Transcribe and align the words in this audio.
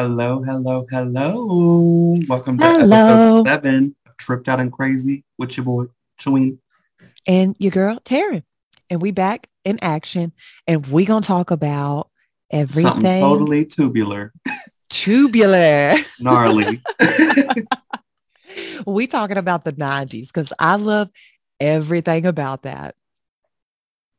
Hello, 0.00 0.40
hello, 0.42 0.86
hello. 0.90 2.16
Welcome 2.26 2.56
back 2.56 2.74
to 2.76 2.80
Hello. 2.80 3.40
episode 3.40 3.46
seven 3.46 3.96
of 4.06 4.16
Tripped 4.16 4.48
Out 4.48 4.58
and 4.58 4.72
Crazy 4.72 5.24
with 5.36 5.58
your 5.58 5.64
boy, 5.66 5.84
Cheween. 6.18 6.56
and 7.26 7.54
your 7.58 7.70
girl 7.70 8.00
Taryn. 8.02 8.42
And 8.88 9.02
we 9.02 9.10
back 9.10 9.48
in 9.66 9.78
action 9.82 10.32
and 10.66 10.86
we 10.86 11.04
gonna 11.04 11.20
talk 11.20 11.50
about 11.50 12.08
Something 12.50 12.60
everything 12.86 13.20
totally 13.20 13.66
tubular, 13.66 14.32
tubular. 14.88 15.92
gnarly. 16.18 16.80
we 18.86 19.06
talking 19.06 19.36
about 19.36 19.64
the 19.64 19.74
90s 19.74 20.28
because 20.28 20.50
I 20.58 20.76
love 20.76 21.10
everything 21.60 22.24
about 22.24 22.62
that. 22.62 22.94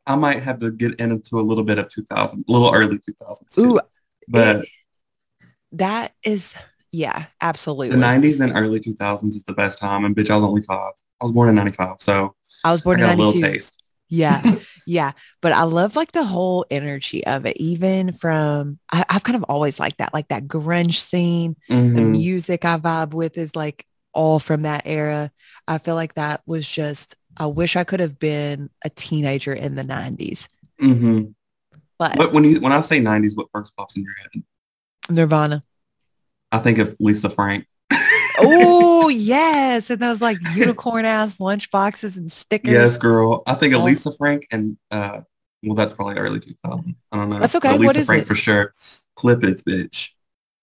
I 0.06 0.16
might 0.16 0.44
have 0.44 0.60
to 0.60 0.70
get 0.72 1.00
into 1.00 1.40
a 1.40 1.42
little 1.42 1.64
bit 1.64 1.80
of 1.80 1.90
2000, 1.90 2.46
a 2.48 2.52
little 2.52 2.72
early 2.72 3.00
2000s. 3.00 3.56
Too. 3.56 3.62
Ooh, 3.78 3.80
but 4.28 4.58
it- 4.58 4.70
that 5.74 6.14
is 6.24 6.54
yeah, 6.92 7.26
absolutely. 7.40 7.90
the 7.90 7.98
90s 7.98 8.42
and 8.42 8.52
early 8.56 8.80
2000s 8.80 9.36
is 9.36 9.44
the 9.44 9.54
best 9.54 9.80
time. 9.80 10.04
And 10.06 10.16
bitch, 10.16 10.30
I 10.30 10.36
was 10.36 10.44
only 10.46 10.62
five. 10.62 10.92
I 11.22 11.26
was 11.26 11.32
born 11.32 11.48
in 11.50 11.56
95. 11.56 11.98
So 12.02 12.36
I 12.64 12.72
was 12.72 12.82
I 12.82 12.84
born 12.84 13.00
in 13.00 13.06
got 13.06 13.16
a 13.16 13.18
little 13.18 13.34
taste. 13.42 13.82
Yeah, 14.10 14.56
yeah. 14.86 15.14
But 15.42 15.54
I 15.54 15.64
love 15.64 15.96
like 15.96 16.12
the 16.12 16.26
whole 16.26 16.66
energy 16.70 17.26
of 17.26 17.46
it, 17.46 17.56
even 17.58 18.12
from 18.12 18.78
I, 18.92 19.06
I've 19.10 19.24
kind 19.24 19.38
of 19.38 19.44
always 19.44 19.80
liked 19.80 20.00
that, 20.00 20.14
like 20.14 20.28
that 20.30 20.48
grunge 20.48 20.96
scene. 21.00 21.56
the 21.70 21.76
Mhm. 21.76 22.12
music 22.12 22.66
I 22.66 22.78
vibe 22.78 23.14
with 23.14 23.38
is 23.38 23.56
like 23.56 23.86
all 24.14 24.40
from 24.40 24.64
that 24.64 24.82
era. 24.86 25.32
I 25.68 25.78
feel 25.78 25.96
like 25.96 26.16
that 26.16 26.42
was 26.46 26.68
just, 26.68 27.16
I 27.38 27.46
wish 27.46 27.78
I 27.78 27.86
could 27.86 28.02
have 28.02 28.20
been 28.20 28.70
a 28.84 28.90
teenager 28.90 29.54
in 29.54 29.76
the 29.76 29.84
90s. 29.84 30.50
Mhm. 30.82 31.34
But 31.98 32.18
But 32.18 32.34
when 32.34 32.44
you 32.44 32.60
when 32.60 32.74
I 32.74 32.82
say 32.82 33.00
90s, 33.00 33.38
what 33.38 33.48
first 33.54 33.74
pops 33.78 33.96
in 33.96 34.04
your 34.04 34.16
head? 34.22 34.44
Nirvana. 35.10 35.64
I 36.52 36.60
think 36.60 36.78
of 36.78 36.96
Lisa 37.00 37.30
Frank. 37.30 37.66
Oh, 38.40 39.10
yes. 39.14 39.90
And 39.90 40.00
those 40.00 40.22
like 40.22 40.38
unicorn 40.56 41.06
ass 41.06 41.40
lunch 41.40 41.70
boxes 41.72 42.18
and 42.18 42.32
stickers. 42.32 42.72
Yes, 42.72 42.98
girl. 42.98 43.44
I 43.46 43.54
think 43.56 43.74
of. 43.74 43.84
Lisa 43.84 44.12
Frank 44.12 44.48
and 44.52 44.78
uh 44.90 45.22
well 45.64 45.76
that's 45.76 45.94
probably 45.94 46.16
early 46.16 46.40
2000. 46.40 46.96
I 47.12 47.18
don't 47.18 47.30
know. 47.30 47.40
That's 47.40 47.56
okay. 47.56 47.70
But 47.70 47.80
Lisa 47.80 47.88
What 47.88 47.96
is 47.98 48.06
Frank 48.06 48.24
it? 48.24 48.28
for 48.28 48.36
sure. 48.36 48.72
Clip 49.16 49.44
it, 49.44 49.62
bitch. 49.66 50.10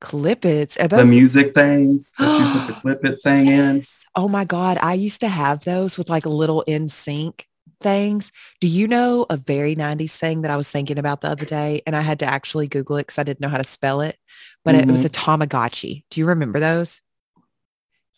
Clip 0.00 0.44
it. 0.44 0.80
Are 0.80 0.88
The 0.88 1.04
music 1.04 1.54
things 1.54 2.12
that 2.18 2.38
you 2.38 2.60
put 2.60 2.74
the 2.74 2.80
clip 2.80 3.04
it 3.04 3.22
thing 3.22 3.46
in. 3.48 3.84
Oh 4.14 4.28
my 4.28 4.44
God. 4.44 4.78
I 4.80 4.94
used 4.94 5.20
to 5.20 5.28
have 5.28 5.64
those 5.64 5.96
with 5.98 6.08
like 6.08 6.26
little 6.26 6.62
in 6.62 6.88
sync 6.88 7.46
things. 7.80 8.32
Do 8.60 8.66
you 8.66 8.88
know 8.88 9.26
a 9.30 9.36
very 9.36 9.76
90s 9.76 10.16
thing 10.16 10.42
that 10.42 10.50
I 10.50 10.56
was 10.56 10.70
thinking 10.70 10.98
about 10.98 11.20
the 11.20 11.28
other 11.28 11.44
day? 11.44 11.82
And 11.86 11.94
I 11.94 12.00
had 12.00 12.18
to 12.20 12.26
actually 12.26 12.66
Google 12.66 12.96
it 12.96 13.06
because 13.06 13.18
I 13.18 13.22
didn't 13.22 13.40
know 13.40 13.48
how 13.48 13.58
to 13.58 13.64
spell 13.64 14.00
it. 14.00 14.16
But 14.72 14.88
it 14.88 14.90
was 14.90 15.04
a 15.04 15.08
Mm-hmm. 15.08 15.30
Tamagotchi. 15.42 16.04
Do 16.10 16.20
you 16.20 16.26
remember 16.26 16.60
those? 16.60 17.00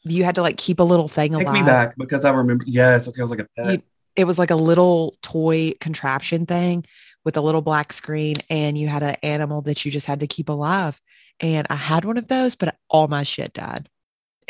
You 0.02 0.24
had 0.24 0.34
to 0.36 0.42
like 0.42 0.56
keep 0.56 0.80
a 0.80 0.82
little 0.82 1.08
thing 1.08 1.32
Take 1.32 1.42
alive. 1.46 1.54
me 1.54 1.62
back 1.66 1.94
because 1.96 2.24
I 2.24 2.30
remember 2.30 2.64
yes, 2.66 3.06
okay, 3.06 3.20
I 3.20 3.24
was 3.24 3.30
like 3.30 3.40
a 3.40 3.48
pet. 3.56 3.72
You- 3.74 3.82
it 4.16 4.24
was 4.24 4.38
like 4.38 4.50
a 4.50 4.56
little 4.56 5.14
toy 5.22 5.72
contraption 5.80 6.44
thing 6.44 6.84
with 7.24 7.36
a 7.36 7.40
little 7.40 7.62
black 7.62 7.92
screen 7.92 8.36
and 8.50 8.76
you 8.76 8.88
had 8.88 9.02
an 9.04 9.14
animal 9.22 9.62
that 9.62 9.84
you 9.84 9.90
just 9.92 10.06
had 10.06 10.20
to 10.20 10.26
keep 10.26 10.48
alive. 10.48 11.00
And 11.38 11.66
I 11.70 11.76
had 11.76 12.04
one 12.04 12.16
of 12.16 12.26
those, 12.28 12.56
but 12.56 12.76
all 12.88 13.06
my 13.08 13.22
shit 13.22 13.52
died. 13.54 13.88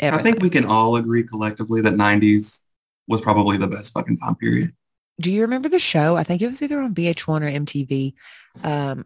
I 0.01 0.17
think 0.23 0.41
we 0.41 0.49
can 0.49 0.65
all 0.65 0.95
agree 0.95 1.23
collectively 1.23 1.79
that 1.81 1.93
90s 1.93 2.61
was 3.07 3.21
probably 3.21 3.57
the 3.57 3.67
best 3.67 3.93
fucking 3.93 4.17
time 4.17 4.35
period. 4.35 4.71
do 5.19 5.31
you 5.31 5.41
remember 5.41 5.69
the 5.69 5.77
show? 5.79 6.15
I 6.17 6.23
think 6.23 6.41
it 6.41 6.49
was 6.49 6.63
either 6.63 6.81
on 6.81 6.95
VH1 6.95 7.27
or 7.41 7.51
MTV 7.65 8.13
um, 8.63 9.05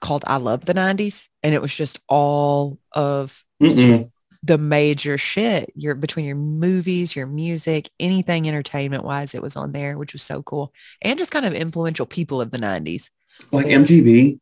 called 0.00 0.24
I 0.26 0.36
Love 0.36 0.64
the 0.64 0.74
90s. 0.74 1.28
And 1.42 1.54
it 1.54 1.62
was 1.62 1.74
just 1.74 2.00
all 2.08 2.78
of 2.92 3.42
Mm-mm. 3.62 4.10
the 4.42 4.58
major 4.58 5.18
shit. 5.18 5.70
Your 5.74 5.94
between 5.94 6.26
your 6.26 6.36
movies, 6.36 7.14
your 7.16 7.26
music, 7.26 7.90
anything 8.00 8.48
entertainment 8.48 9.04
wise, 9.04 9.34
it 9.34 9.42
was 9.42 9.56
on 9.56 9.72
there, 9.72 9.98
which 9.98 10.12
was 10.12 10.22
so 10.22 10.42
cool. 10.42 10.72
And 11.00 11.18
just 11.18 11.30
kind 11.32 11.46
of 11.46 11.54
influential 11.54 12.06
people 12.06 12.40
of 12.40 12.50
the 12.50 12.58
90s. 12.58 13.10
Like. 13.50 13.66
MTV. 13.66 14.38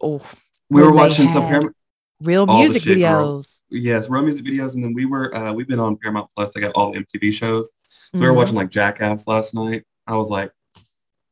Oh, 0.00 0.20
We 0.70 0.82
were 0.82 0.92
watching 0.92 1.28
some 1.28 1.42
Paramount, 1.46 1.76
real 2.20 2.46
music 2.46 2.82
shit, 2.82 2.98
girl. 2.98 3.40
videos. 3.42 3.60
yes, 3.70 4.08
real 4.08 4.22
music 4.22 4.44
videos, 4.46 4.74
and 4.74 4.82
then 4.82 4.94
we 4.94 5.04
were 5.04 5.34
uh 5.36 5.52
we've 5.52 5.68
been 5.68 5.80
on 5.80 5.96
Paramount 5.96 6.30
Plus. 6.34 6.50
I 6.56 6.60
got 6.60 6.72
all 6.74 6.92
the 6.92 6.98
MTV 7.00 7.32
shows. 7.32 7.70
So 7.78 8.18
we 8.20 8.26
were 8.26 8.32
Mhm. 8.32 8.36
watching 8.36 8.54
like 8.54 8.70
Jackass 8.70 9.26
last 9.26 9.54
night. 9.54 9.84
I 10.06 10.16
was 10.16 10.28
like, 10.30 10.52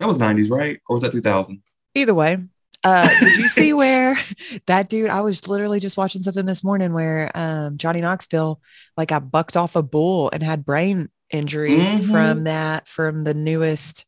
that 0.00 0.06
was 0.06 0.19
90s, 0.19 0.50
right? 0.50 0.81
Or 0.88 0.94
was 0.97 1.02
that 1.02 1.12
2000s? 1.12 1.75
Either 1.94 2.14
way, 2.14 2.38
uh, 2.84 3.09
did 3.20 3.38
you 3.38 3.48
see 3.48 3.72
where 3.72 4.19
that 4.66 4.88
dude? 4.88 5.10
I 5.10 5.20
was 5.20 5.47
literally 5.48 5.81
just 5.81 5.97
watching 5.97 6.22
something 6.22 6.47
this 6.47 6.65
morning 6.65 6.93
where 6.93 7.31
um, 7.37 7.76
Johnny 7.78 8.00
Knoxville 8.00 8.60
like 8.97 9.09
got 9.09 9.31
bucked 9.31 9.56
off 9.56 9.76
a 9.76 9.82
bull 9.82 10.31
and 10.32 10.43
had 10.43 10.65
brain 10.65 11.09
injuries 11.31 11.87
Mhm. 11.87 12.10
from 12.10 12.44
that 12.44 12.87
from 12.88 13.25
the 13.25 13.34
newest 13.34 14.04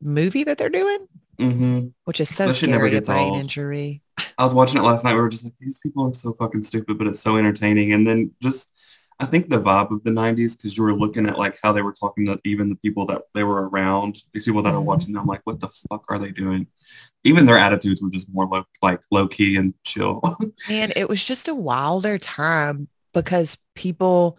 movie 0.00 0.44
that 0.44 0.58
they're 0.58 0.68
doing, 0.70 1.06
Mm-hmm. 1.38 1.86
which 2.04 2.20
is 2.20 2.34
so 2.34 2.46
That 2.48 2.54
scary. 2.54 2.96
A 2.96 3.00
brain 3.00 3.30
old. 3.30 3.40
injury. 3.40 4.02
I 4.38 4.44
was 4.44 4.54
watching 4.54 4.78
it 4.78 4.82
last 4.84 5.04
night. 5.04 5.14
We 5.14 5.20
were 5.20 5.28
just 5.28 5.44
like, 5.44 5.54
these 5.60 5.78
people 5.80 6.08
are 6.08 6.14
so 6.14 6.32
fucking 6.34 6.62
stupid, 6.64 6.98
but 6.98 7.06
it's 7.06 7.20
so 7.20 7.36
entertaining. 7.36 7.92
And 7.92 8.06
then 8.06 8.30
just, 8.40 8.70
I 9.20 9.26
think 9.26 9.48
the 9.48 9.60
vibe 9.60 9.90
of 9.92 10.02
the 10.02 10.10
90s, 10.10 10.56
because 10.56 10.76
you 10.76 10.82
were 10.82 10.92
looking 10.94 11.26
at 11.26 11.38
like 11.38 11.56
how 11.62 11.72
they 11.72 11.82
were 11.82 11.92
talking 11.92 12.26
to 12.26 12.40
even 12.44 12.68
the 12.68 12.74
people 12.76 13.06
that 13.06 13.22
they 13.34 13.44
were 13.44 13.68
around, 13.68 14.22
these 14.32 14.44
people 14.44 14.62
that 14.62 14.74
are 14.74 14.80
Mhm. 14.80 14.84
watching 14.86 15.12
them, 15.12 15.26
like, 15.26 15.40
what 15.44 15.60
the 15.60 15.68
fuck 15.88 16.04
are 16.08 16.18
they 16.18 16.30
doing? 16.32 16.66
Even 17.22 17.46
their 17.46 17.58
attitudes 17.58 18.02
were 18.02 18.10
just 18.10 18.28
more 18.32 18.46
low, 18.46 18.64
like 18.82 19.00
low 19.10 19.28
key 19.28 19.56
and 19.56 19.72
chill. 19.84 20.20
And 20.68 20.92
it 20.96 21.08
was 21.08 21.22
just 21.24 21.46
a 21.48 21.54
wilder 21.54 22.18
time 22.18 22.88
because 23.12 23.56
people 23.74 24.38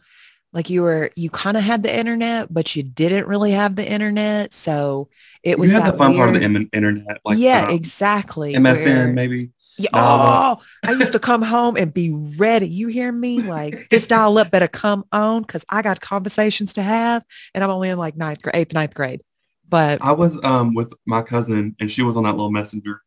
like 0.54 0.70
you 0.70 0.82
were 0.84 1.10
you 1.18 1.30
kind 1.30 1.58
of 1.58 1.64
had 1.64 1.84
the 1.84 1.94
internet, 1.94 2.54
but 2.54 2.76
you 2.78 2.84
didn't 2.84 3.28
really 3.28 3.52
have 3.52 3.76
the 3.76 3.86
internet. 3.90 4.54
So 4.54 5.10
it 5.44 5.60
was 5.60 5.70
you 5.70 5.76
had 5.80 5.86
the 5.92 5.98
fun 5.98 6.16
part 6.16 6.30
of 6.30 6.36
the 6.36 6.48
weird- 6.48 6.70
internet, 6.72 7.20
like 7.26 7.38
yeah, 7.38 7.66
um, 7.68 7.72
exactly. 7.76 8.54
MSN, 8.54 8.86
where- 8.86 9.14
maybe. 9.14 9.52
Yeah, 9.78 9.90
oh, 9.94 10.58
I 10.86 10.92
used 10.92 11.12
to 11.14 11.20
come 11.20 11.42
home 11.42 11.76
and 11.76 11.94
be 11.94 12.12
ready. 12.38 12.68
You 12.68 12.88
hear 12.88 13.12
me? 13.12 13.42
Like 13.42 13.88
this 13.90 14.08
dial 14.08 14.38
up 14.38 14.52
better 14.52 14.68
come 14.68 15.04
on 15.12 15.42
because 15.42 15.66
I 15.70 15.82
got 15.82 16.00
conversations 16.02 16.74
to 16.74 16.82
have, 16.82 17.24
and 17.54 17.64
I'm 17.64 17.70
only 17.70 17.90
in 17.90 17.98
like 17.98 18.16
ninth 18.16 18.42
grade, 18.42 18.56
eighth, 18.56 18.74
ninth 18.74 18.94
grade. 18.94 19.22
But 19.68 20.02
I 20.02 20.12
was 20.14 20.42
um 20.44 20.74
with 20.74 20.94
my 21.06 21.22
cousin 21.22 21.76
and 21.80 21.90
she 21.92 22.04
was 22.04 22.16
on 22.16 22.24
that 22.24 22.32
little 22.34 22.52
messenger 22.52 23.02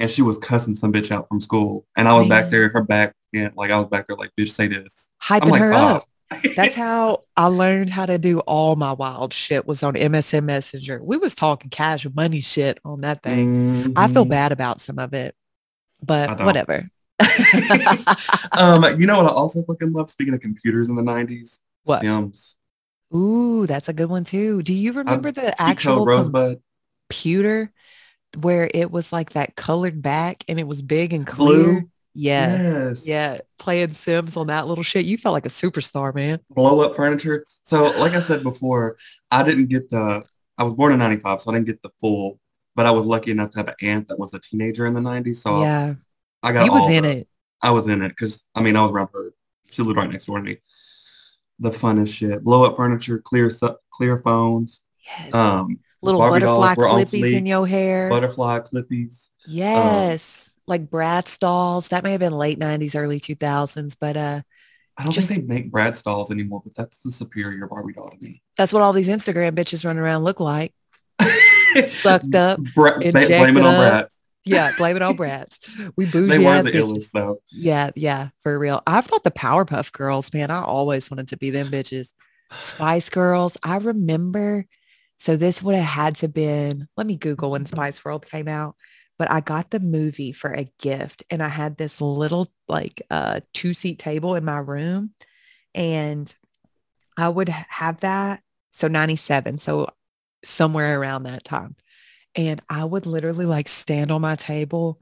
and 0.00 0.10
she 0.10 0.22
was 0.22 0.38
cussing 0.38 0.74
some 0.74 0.92
bitch 0.92 1.10
out 1.10 1.28
from 1.28 1.40
school. 1.40 1.86
And 1.96 2.08
I 2.08 2.14
was 2.18 2.28
back 2.28 2.50
there, 2.50 2.68
her 2.70 2.82
back, 2.82 3.14
and 3.34 3.52
like 3.56 3.70
I 3.70 3.78
was 3.78 3.86
back 3.88 4.06
there 4.06 4.16
like, 4.16 4.30
bitch, 4.38 4.50
say 4.50 4.66
this. 4.68 5.10
hyping 5.22 5.42
I'm 5.42 5.50
like 5.50 5.60
her 5.62 5.72
five. 5.72 5.96
up. 5.96 6.04
That's 6.56 6.74
how 6.86 7.24
I 7.36 7.46
learned 7.46 7.90
how 7.90 8.06
to 8.06 8.16
do 8.16 8.38
all 8.40 8.76
my 8.76 8.92
wild 8.92 9.34
shit 9.34 9.66
was 9.66 9.82
on 9.82 9.94
MSN 9.94 10.44
Messenger. 10.44 11.00
We 11.02 11.18
was 11.18 11.34
talking 11.34 11.68
cash 11.68 12.06
money 12.14 12.40
shit 12.40 12.78
on 12.84 13.02
that 13.02 13.22
thing. 13.22 13.94
I 13.96 14.08
feel 14.08 14.24
Mhm. 14.24 14.30
bad 14.30 14.52
about 14.52 14.80
some 14.80 14.98
of 14.98 15.12
it, 15.14 15.34
but 16.02 16.40
whatever. 16.44 16.88
um, 18.58 18.84
you 18.98 19.06
know 19.06 19.18
what 19.18 19.26
I 19.26 19.34
also 19.34 19.62
fucking 19.62 19.92
love? 19.92 20.10
Speaking 20.10 20.34
of 20.34 20.40
computers 20.40 20.88
in 20.88 20.96
the 20.96 21.02
90s, 21.02 21.58
What? 21.84 22.00
Sims. 22.00 22.56
Ooh, 23.14 23.66
that's 23.66 23.88
a 23.88 23.92
good 23.92 24.08
one 24.08 24.24
too. 24.24 24.62
Do 24.62 24.72
you 24.72 24.92
remember 24.94 25.30
the 25.30 25.60
actual 25.60 26.04
Rosebud. 26.06 26.60
computer 27.08 27.70
where 28.40 28.70
it 28.72 28.90
was 28.90 29.12
like 29.12 29.34
that 29.34 29.54
colored 29.54 30.00
back 30.00 30.44
and 30.48 30.58
it 30.58 30.66
was 30.66 30.82
big 30.82 31.12
and 31.12 31.26
clear? 31.26 31.62
Blue. 31.64 31.90
Yeah. 32.14 32.62
Yes. 32.62 33.06
Yeah. 33.06 33.38
Playing 33.58 33.92
Sims 33.92 34.36
on 34.36 34.48
that 34.48 34.66
little 34.66 34.84
shit. 34.84 35.04
You 35.04 35.18
felt 35.18 35.34
like 35.34 35.46
a 35.46 35.50
superstar, 35.50 36.14
man. 36.14 36.40
Blow 36.50 36.80
up 36.80 36.96
furniture. 36.96 37.44
So 37.64 37.90
like 37.98 38.12
I 38.12 38.20
said 38.20 38.42
before, 38.42 38.96
I 39.30 39.42
didn't 39.42 39.66
get 39.66 39.90
the, 39.90 40.24
I 40.58 40.64
was 40.64 40.74
born 40.74 40.92
in 40.92 40.98
95, 40.98 41.40
so 41.40 41.50
I 41.50 41.54
didn't 41.54 41.66
get 41.66 41.82
the 41.82 41.90
full, 42.00 42.38
but 42.74 42.86
I 42.86 42.90
was 42.90 43.04
lucky 43.04 43.30
enough 43.30 43.50
to 43.52 43.58
have 43.58 43.68
an 43.68 43.74
aunt 43.82 44.08
that 44.08 44.18
was 44.18 44.34
a 44.34 44.38
teenager 44.38 44.86
in 44.86 44.94
the 44.94 45.00
90s. 45.00 45.36
So 45.36 45.60
yeah. 45.62 45.94
I 46.42 46.52
got 46.52 46.66
You 46.66 46.72
was 46.72 46.90
in 46.90 47.04
it. 47.04 47.28
I 47.62 47.70
was 47.70 47.86
in 47.88 48.02
it 48.02 48.08
because 48.08 48.42
I 48.54 48.62
mean 48.62 48.76
I 48.76 48.82
was 48.82 48.90
around 48.92 49.08
her. 49.14 49.32
She 49.70 49.82
lived 49.82 49.96
right 49.96 50.10
next 50.10 50.26
door 50.26 50.38
to 50.38 50.42
me. 50.44 50.58
The 51.58 51.70
funnest 51.70 52.12
shit. 52.14 52.42
Blow 52.42 52.64
up 52.64 52.76
furniture, 52.76 53.18
clear 53.18 53.48
su- 53.50 53.76
clear 53.92 54.18
phones, 54.18 54.82
Yes. 55.06 55.34
um, 55.34 55.78
Little 56.00 56.20
Barbie 56.20 56.40
butterfly 56.44 56.74
clippies 56.74 57.32
in 57.36 57.46
your 57.46 57.66
hair. 57.66 58.08
butterfly 58.10 58.60
clippies. 58.60 59.28
yes. 59.46 60.50
like 60.66 60.88
Bratz 60.90 61.38
dolls. 61.38 61.88
That 61.88 62.02
may 62.04 62.12
have 62.12 62.20
been 62.20 62.32
late 62.32 62.58
90s, 62.58 62.96
early 62.98 63.20
2000s, 63.20 63.96
but 64.00 64.16
uh 64.16 64.42
I 64.98 65.04
don't 65.04 65.12
Just- 65.12 65.28
think 65.28 65.46
they 65.48 65.54
make 65.54 65.72
Bratz 65.72 66.02
dolls 66.02 66.30
anymore, 66.30 66.62
but 66.64 66.74
that's 66.76 66.98
the 66.98 67.10
superior 67.12 67.66
Barbie 67.66 67.92
doll 67.94 68.10
to 68.10 68.16
me. 68.20 68.42
that's 68.56 68.72
what 68.72 68.82
all 68.82 68.92
these 68.92 69.08
Instagram 69.08 69.52
bitches 69.52 69.84
running 69.84 70.02
around 70.02 70.24
look 70.24 70.40
like. 70.40 70.72
Sucked 71.88 72.34
up. 72.34 72.60
Bra- 72.74 72.98
blame 72.98 73.14
it 73.14 73.32
on 73.32 73.64
up. 73.64 74.06
Bratz. 74.06 74.16
Yeah, 74.44 74.72
blame 74.76 74.96
it 74.96 75.02
on 75.02 75.16
Bratz. 75.16 75.58
We 75.96 76.06
bougie 76.06 76.28
They 76.28 76.38
were 76.38 76.62
the 76.62 76.72
bitches. 76.72 76.92
illest 76.92 77.10
though. 77.12 77.38
Yeah, 77.52 77.90
yeah, 77.94 78.28
for 78.42 78.58
real. 78.58 78.82
I've 78.86 79.06
thought 79.06 79.24
the 79.24 79.30
Powerpuff 79.30 79.92
Girls, 79.92 80.32
man, 80.34 80.50
I 80.50 80.62
always 80.62 81.10
wanted 81.10 81.28
to 81.28 81.36
be 81.36 81.50
them 81.50 81.68
bitches. 81.68 82.12
Spice 82.60 83.08
Girls. 83.08 83.56
I 83.62 83.76
remember. 83.78 84.66
So 85.18 85.36
this 85.36 85.62
would 85.62 85.76
have 85.76 85.84
had 85.84 86.16
to 86.16 86.28
been, 86.28 86.88
let 86.96 87.06
me 87.06 87.16
Google 87.16 87.52
when 87.52 87.64
Spice 87.66 88.04
World 88.04 88.26
came 88.26 88.48
out. 88.48 88.74
but 89.18 89.30
I 89.30 89.38
got 89.40 89.70
the 89.70 89.78
movie 89.78 90.32
for 90.32 90.52
a 90.52 90.68
gift 90.80 91.22
and 91.30 91.40
I 91.42 91.48
had 91.48 91.76
this 91.76 92.00
little 92.00 92.50
like 92.66 93.02
uh 93.10 93.40
two 93.54 93.72
seat 93.74 94.00
table 94.00 94.34
in 94.34 94.44
my 94.44 94.58
room 94.58 95.12
and 95.76 96.34
I 97.16 97.28
would 97.28 97.48
have 97.48 98.00
that. 98.00 98.42
So 98.72 98.88
97. 98.88 99.58
So 99.58 99.90
somewhere 100.44 101.00
around 101.00 101.24
that 101.24 101.44
time. 101.44 101.76
And 102.34 102.60
I 102.68 102.84
would 102.84 103.06
literally 103.06 103.46
like 103.46 103.68
stand 103.68 104.10
on 104.10 104.20
my 104.20 104.36
table 104.36 105.00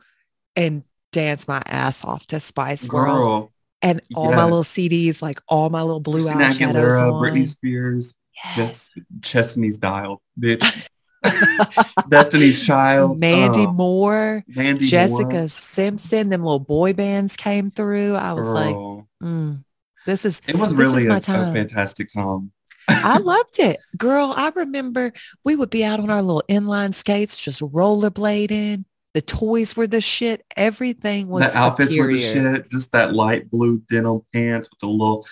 and 0.56 0.82
dance 1.12 1.46
my 1.46 1.62
ass 1.66 2.04
off 2.04 2.26
to 2.28 2.40
Spice 2.40 2.87
Girl. 2.87 3.14
Girl. 3.14 3.52
And 3.82 4.02
all 4.14 4.32
my 4.32 4.44
little 4.44 4.64
CDs, 4.64 5.22
like 5.22 5.40
all 5.48 5.70
my 5.70 5.81
little 5.81 6.00
blue 6.00 6.22
Christina 6.22 6.44
eyeshadows 6.44 6.75
Aguilera, 6.75 7.12
on. 7.12 7.22
Britney 7.22 7.48
Spears, 7.48 8.14
Yes. 8.44 8.56
just 8.56 8.90
Chestiny's 9.22 9.78
Dial, 9.78 10.22
bitch. 10.38 10.88
Destiny's 12.08 12.64
Child. 12.64 13.20
Mandy 13.20 13.66
oh, 13.66 13.72
Moore, 13.72 14.44
Mandy 14.48 14.87
Jessica 14.87 15.25
Moore. 15.25 15.48
Simpson, 15.48 16.28
them 16.31 16.42
little 16.42 16.58
boy 16.58 16.92
bands 16.92 17.37
came 17.37 17.70
through. 17.70 18.16
I 18.16 18.32
was 18.32 18.46
like, 18.46 18.76
mm, 19.22 19.64
this 20.06 20.25
is, 20.25 20.40
it 20.46 20.56
was 20.56 20.75
really 20.75 21.06
a, 21.06 21.16
a 21.16 21.20
fantastic 21.20 22.12
time. 22.12 22.52
I 22.90 23.19
loved 23.19 23.58
it. 23.58 23.78
Girl, 23.96 24.32
I 24.37 24.50
remember 24.54 25.12
we 25.44 25.56
would 25.56 25.70
be 25.70 25.84
out 25.84 26.00
on 26.00 26.10
our 26.10 26.22
little 26.22 26.42
inline 26.48 26.94
skates, 26.94 27.37
just 27.42 27.60
rollerblading. 27.60 28.84
The 29.14 29.22
toys 29.22 29.76
were 29.76 29.87
the 29.87 30.00
shit. 30.00 30.44
Everything 30.56 31.28
was 31.28 31.50
the 31.52 31.58
outfits 31.58 31.96
were 31.96 32.06
the 32.06 32.19
shit. 32.19 32.70
Just 32.70 32.92
that 32.92 33.12
light 33.14 33.50
blue 33.50 33.82
denim 33.90 34.22
pants 34.32 34.69
with 34.70 34.78
the 34.78 34.87
little 34.87 35.26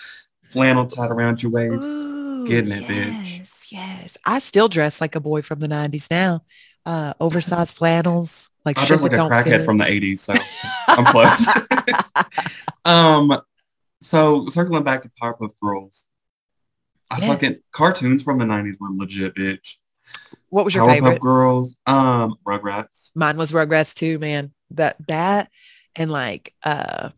flannel 0.49 0.85
tied 0.85 1.11
around 1.11 1.41
your 1.41 1.51
waist. 1.51 1.83
Ooh, 1.83 2.45
Getting 2.47 2.71
it, 2.71 2.83
bitch. 2.85 3.39
yes, 3.39 3.41
Yes. 3.71 4.17
I 4.25 4.39
still 4.39 4.67
dress 4.67 4.99
like 4.99 5.15
a 5.15 5.19
boy 5.19 5.41
from 5.43 5.59
the 5.59 5.67
90s 5.67 6.09
now. 6.09 6.43
Uh, 6.85 7.13
oversized 7.19 7.75
flannels, 7.75 8.49
like 8.65 8.79
I 8.79 8.85
dress 8.85 9.03
like 9.03 9.13
a 9.13 9.17
crackhead 9.17 9.63
from 9.63 9.77
the 9.77 9.85
80s, 9.85 10.19
so 10.19 10.33
I'm 10.87 11.05
close. 11.05 11.45
um, 12.85 13.39
so 14.01 14.47
circling 14.49 14.83
back 14.83 15.03
to 15.03 15.11
Powerpuff 15.21 15.51
Girls, 15.61 16.05
I 17.11 17.19
Yes. 17.19 17.27
fucking 17.29 17.55
cartoons 17.71 18.23
from 18.23 18.37
the 18.39 18.45
90s 18.45 18.75
were 18.79 18.89
legit, 18.91 19.35
bitch. 19.35 19.75
what 20.49 20.65
was 20.65 20.73
your 20.75 20.85
Powerpuff 20.85 20.93
favorite? 20.93 21.21
Girls, 21.21 21.75
um, 21.85 22.35
Rugrats. 22.47 23.11
Mine 23.15 23.37
was 23.37 23.51
Rugrats 23.51 23.93
too, 23.93 24.19
man. 24.19 24.53
That 24.71 24.95
that 25.07 25.49
and 25.95 26.11
like 26.11 26.53
uh 26.63 27.09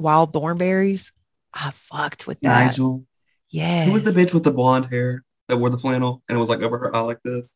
Wild 0.00 0.32
Thornberrys. 0.32 1.10
I 1.52 1.70
fucked 1.70 2.26
with 2.26 2.40
that. 2.40 2.66
Nigel. 2.68 3.04
Yeah. 3.50 3.84
Who 3.84 3.92
was 3.92 4.04
the 4.04 4.10
bitch 4.10 4.32
with 4.34 4.44
the 4.44 4.50
blonde 4.52 4.86
hair 4.90 5.24
that 5.48 5.56
wore 5.58 5.70
the 5.70 5.78
flannel 5.78 6.22
and 6.28 6.36
it 6.36 6.40
was 6.40 6.48
like 6.50 6.62
over 6.62 6.78
her 6.78 6.94
eye 6.94 7.00
like 7.00 7.22
this? 7.22 7.54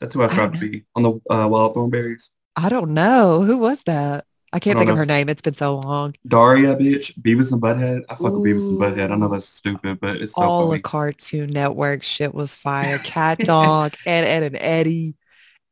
That's 0.00 0.14
who 0.14 0.22
I 0.22 0.28
tried 0.28 0.52
to 0.52 0.58
be 0.58 0.84
on 0.94 1.02
the 1.02 1.12
uh, 1.30 1.48
Wild 1.48 1.74
Thornberrys. 1.74 2.30
I 2.56 2.68
don't 2.68 2.94
know. 2.94 3.42
Who 3.42 3.58
was 3.58 3.82
that? 3.86 4.24
I 4.52 4.58
can't 4.58 4.76
I 4.76 4.80
think 4.80 4.88
don't 4.88 4.98
of 4.98 5.04
her 5.04 5.06
name. 5.06 5.28
It's 5.28 5.42
been 5.42 5.54
so 5.54 5.76
long. 5.78 6.14
Daria, 6.26 6.74
bitch. 6.74 7.12
Beavis 7.18 7.52
and 7.52 7.60
Butthead. 7.60 8.02
I 8.08 8.14
fuck 8.14 8.32
with 8.32 8.44
Beavis 8.44 8.68
and 8.68 8.80
Butthead. 8.80 9.10
I 9.10 9.16
know 9.16 9.28
that's 9.28 9.46
stupid, 9.46 10.00
but 10.00 10.16
it's 10.16 10.34
so 10.34 10.42
All 10.42 10.66
funny. 10.68 10.78
the 10.78 10.82
Cartoon 10.82 11.50
Network 11.50 12.02
shit 12.02 12.34
was 12.34 12.56
fire. 12.56 12.98
Cat 13.04 13.38
Dog, 13.38 13.94
Ed, 14.06 14.24
Edd 14.24 14.42
n 14.44 14.56
Eddy, 14.56 15.16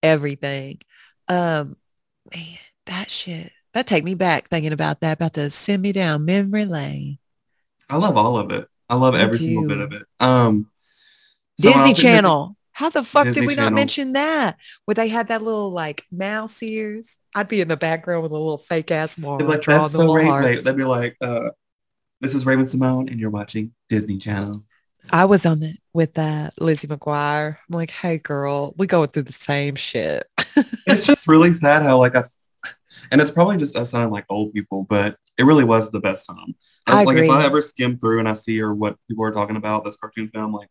everything. 0.03 0.81
Um, 1.29 1.77
man, 2.35 2.59
that 2.85 3.11
shit. 3.11 3.51
That 3.73 3.87
take 3.87 4.05
me 4.05 4.15
back 4.15 4.49
thinking 4.49 4.73
about 4.73 5.01
that. 5.01 5.15
About 5.15 5.35
to 5.35 5.49
send 5.51 5.83
me 5.83 5.93
down 5.93 6.25
memory 6.25 6.67
lane. 6.67 7.19
I 7.89 7.97
love 7.97 8.17
all 8.17 8.37
of 8.37 8.51
it. 8.53 8.69
I 8.89 8.95
love 8.95 9.15
Me 9.15 9.21
every 9.21 9.39
single 9.39 9.69
bit 9.69 9.79
of 9.79 9.93
it. 9.93 10.03
Um, 10.21 10.71
so 11.61 11.73
Disney 11.73 11.95
Channel. 11.95 12.56
How 12.77 12.91
the 12.91 13.03
fuck 13.03 13.25
Disney 13.25 13.41
did 13.41 13.47
we 13.47 13.55
not 13.55 13.73
mention 13.73 14.13
that? 14.13 14.59
Where 14.85 14.95
they 14.95 15.09
had 15.09 15.29
that 15.29 15.41
little 15.41 15.71
like 15.71 16.05
mouse 16.13 16.63
ears. 16.63 17.09
I'd 17.35 17.49
be 17.49 17.63
in 17.63 17.69
the 17.69 17.77
background 17.79 18.23
with 18.23 18.33
a 18.33 18.35
little 18.35 18.59
fake 18.59 18.91
ass 18.91 19.17
be 19.17 19.23
like, 19.23 19.63
that's 19.63 19.93
so 19.93 20.13
hearts. 20.23 20.63
They'd 20.63 20.77
be 20.77 20.85
like, 20.85 21.17
uh, 21.23 21.53
this 22.21 22.35
is 22.35 22.45
Raven-Symoné 22.45 23.11
and 23.11 23.19
you're 23.19 23.31
watching 23.31 23.73
Disney 23.89 24.19
Channel. 24.19 24.61
I 25.11 25.25
was 25.25 25.47
on 25.47 25.63
it 25.63 25.79
with 25.95 26.19
uh, 26.19 26.51
Lizzie 26.61 26.87
McGuire. 26.87 27.57
I'm 27.57 27.75
like, 27.75 27.93
hey 27.93 28.19
girl, 28.19 28.75
we 28.77 28.87
going 28.87 29.09
through 29.09 29.23
the 29.23 29.33
same 29.33 29.75
shit. 29.75 30.27
It's 30.87 31.07
just 31.07 31.27
really 31.27 31.55
sad 31.55 31.83
how 31.83 31.97
like 31.97 32.15
I, 32.15 32.25
and 33.11 33.23
it's 33.23 33.31
probably 33.31 33.57
just 33.57 33.75
us 33.75 33.93
sounding 33.93 34.11
like 34.11 34.27
old 34.29 34.53
people, 34.53 34.85
but 34.85 35.17
it 35.39 35.45
really 35.45 35.65
was 35.65 35.91
the 35.91 36.01
best 36.01 36.27
time. 36.27 36.55
I 36.87 37.05
like 37.05 37.17
if. 37.17 37.31
I 37.31 37.47
ever 37.47 37.63
skim 37.63 37.99
through 37.99 38.19
and 38.19 38.29
I 38.29 38.35
see 38.35 38.61
or 38.61 38.75
what 38.75 38.99
people 39.09 39.25
are 39.25 39.33
talking 39.33 39.57
about 39.57 39.87
this 39.87 39.97
cartoon 39.97 40.29
film, 40.29 40.53
like, 40.53 40.69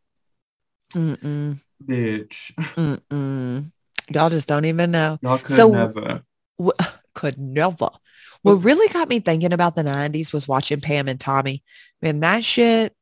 Mm-mm, 0.94 1.60
bitch, 1.84 2.54
mm-mm. 2.76 3.72
Y'all 4.14 4.30
just 4.30 4.48
don't 4.48 4.66
even 4.66 4.92
know. 4.92 5.18
y'all 5.22 5.38
could 5.40 5.56
So- 5.56 5.70
never. 5.70 6.24
Wh- 6.62 6.70
Could 7.16 7.38
never. 7.38 7.88
What 8.42 8.56
really 8.56 8.90
got 8.90 9.08
me 9.08 9.22
thinking 9.22 9.54
about 9.54 9.74
the 9.74 9.84
90s 9.84 10.34
was 10.34 10.50
watching 10.50 10.82
Pam 10.82 11.08
and 11.08 11.18
Tommy. 11.18 11.64
Man, 12.02 12.20
that 12.20 12.44
shit, 12.44 12.94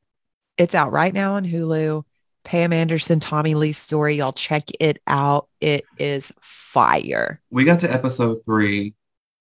it's 0.55 0.75
out 0.75 0.91
right 0.91 1.11
now 1.11 1.33
on 1.33 1.45
Hulu. 1.45 2.03
Pam 2.43 2.71
Anderson, 2.73 3.19
Tommy 3.19 3.55
Lee's 3.55 3.77
story. 3.79 4.15
Y'all 4.17 4.31
check 4.31 4.65
it 4.79 4.99
out. 5.07 5.47
It 5.59 5.83
is 5.97 6.31
fire. 6.41 7.41
We 7.49 7.63
got 7.63 7.79
to 7.79 7.91
episode 7.91 8.37
three, 8.45 8.93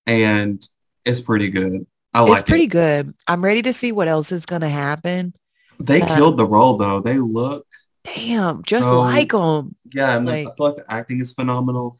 and 0.07 0.67
it's 1.05 1.21
pretty 1.21 1.51
good. 1.51 1.87
I 2.15 2.21
like 2.23 2.41
it's 2.41 2.49
pretty 2.49 2.65
it. 2.65 2.69
good. 2.71 3.15
I'm 3.29 3.45
ready 3.45 3.61
to 3.63 3.75
see 3.75 3.93
what 3.93 4.09
else 4.09 4.33
is 4.33 4.47
going 4.47 4.63
to 4.63 4.69
happen. 4.71 5.35
They 5.79 6.01
uh, 6.01 6.17
killed 6.17 6.39
the 6.39 6.47
role 6.47 6.79
though. 6.79 7.01
They 7.01 7.19
look 7.19 7.67
Damn, 8.15 8.63
just 8.63 8.85
So- 8.85 9.01
like 9.01 9.31
them. 9.33 9.75
Yeah, 9.93 10.17
and 10.17 10.27
the- 10.29 10.33
I 10.33 10.43
Like- 10.45 10.57
feel 10.57 10.67
like 10.67 10.77
the 10.77 10.93
acting 10.93 11.21
is 11.21 11.33
phenomenal. 11.33 11.99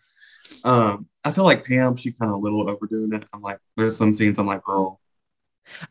Um, 0.65 1.07
I 1.25 1.33
feel 1.33 1.45
like 1.45 1.65
Pam, 1.65 1.97
she 1.97 2.13
kind 2.13 2.31
of 2.31 2.37
a 2.39 2.41
little 2.41 2.69
overdoing 2.69 3.13
it. 3.13 3.25
I'm 3.33 3.41
like, 3.43 3.59
there's 3.77 3.97
some 3.97 4.13
scenes 4.13 4.39
I'm 4.39 4.47
like, 4.47 4.63
girl. 4.65 5.01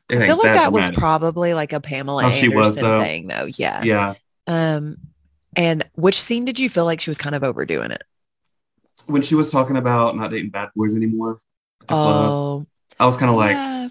I 0.09 0.27
feel 0.27 0.37
like 0.37 0.43
that 0.53 0.71
was 0.73 0.89
probably 0.91 1.53
like 1.53 1.73
a 1.73 1.79
Pamela 1.79 2.25
Oh, 2.25 2.31
she 2.31 2.47
Anderson 2.47 2.55
was, 2.55 2.75
though. 2.75 3.01
thing 3.01 3.27
though. 3.27 3.47
Yeah. 3.57 3.81
Yeah. 3.83 4.13
Um, 4.47 4.97
and 5.55 5.89
which 5.95 6.21
scene 6.21 6.45
did 6.45 6.59
you 6.59 6.69
feel 6.69 6.85
like 6.85 6.99
she 7.01 7.09
was 7.09 7.17
kind 7.17 7.33
of 7.35 7.43
overdoing 7.43 7.91
it? 7.91 8.03
When 9.07 9.21
she 9.21 9.33
was 9.35 9.49
talking 9.49 9.77
about 9.77 10.15
not 10.15 10.29
dating 10.31 10.51
bad 10.51 10.69
boys 10.75 10.93
anymore, 10.95 11.37
the 11.79 11.85
club, 11.87 12.29
Oh, 12.29 12.65
I 12.99 13.05
was 13.05 13.17
kind 13.17 13.29
of 13.31 13.37
like, 13.37 13.53
yeah. 13.55 13.89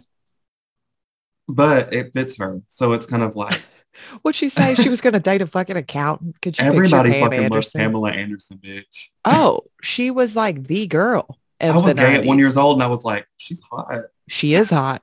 but 1.49 1.93
it 1.93 2.13
fits 2.13 2.37
her. 2.37 2.61
So 2.69 2.93
it's 2.93 3.07
kind 3.07 3.23
of 3.23 3.35
like 3.37 3.61
What'd 4.23 4.37
she 4.37 4.49
say? 4.49 4.75
She 4.75 4.89
was 4.89 5.01
going 5.01 5.15
to 5.15 5.21
date 5.21 5.43
a 5.43 5.47
fucking 5.47 5.77
accountant. 5.77 6.41
Could 6.41 6.59
you 6.59 6.65
everybody 6.65 7.21
fucking 7.21 7.49
loves 7.49 7.71
Pamela 7.71 8.13
Anderson, 8.13 8.59
bitch. 8.59 9.11
Oh, 9.25 9.63
she 9.83 10.11
was 10.11 10.37
like 10.37 10.67
the 10.67 10.87
girl. 10.87 11.39
I 11.61 11.77
was 11.77 11.95
gay 11.95 12.15
at 12.15 12.25
one 12.25 12.39
years 12.39 12.57
old 12.57 12.77
and 12.77 12.83
I 12.83 12.87
was 12.87 13.05
like, 13.05 13.27
she's 13.37 13.61
hot. 13.71 14.05
She 14.29 14.55
is 14.55 14.71
hot. 14.71 15.03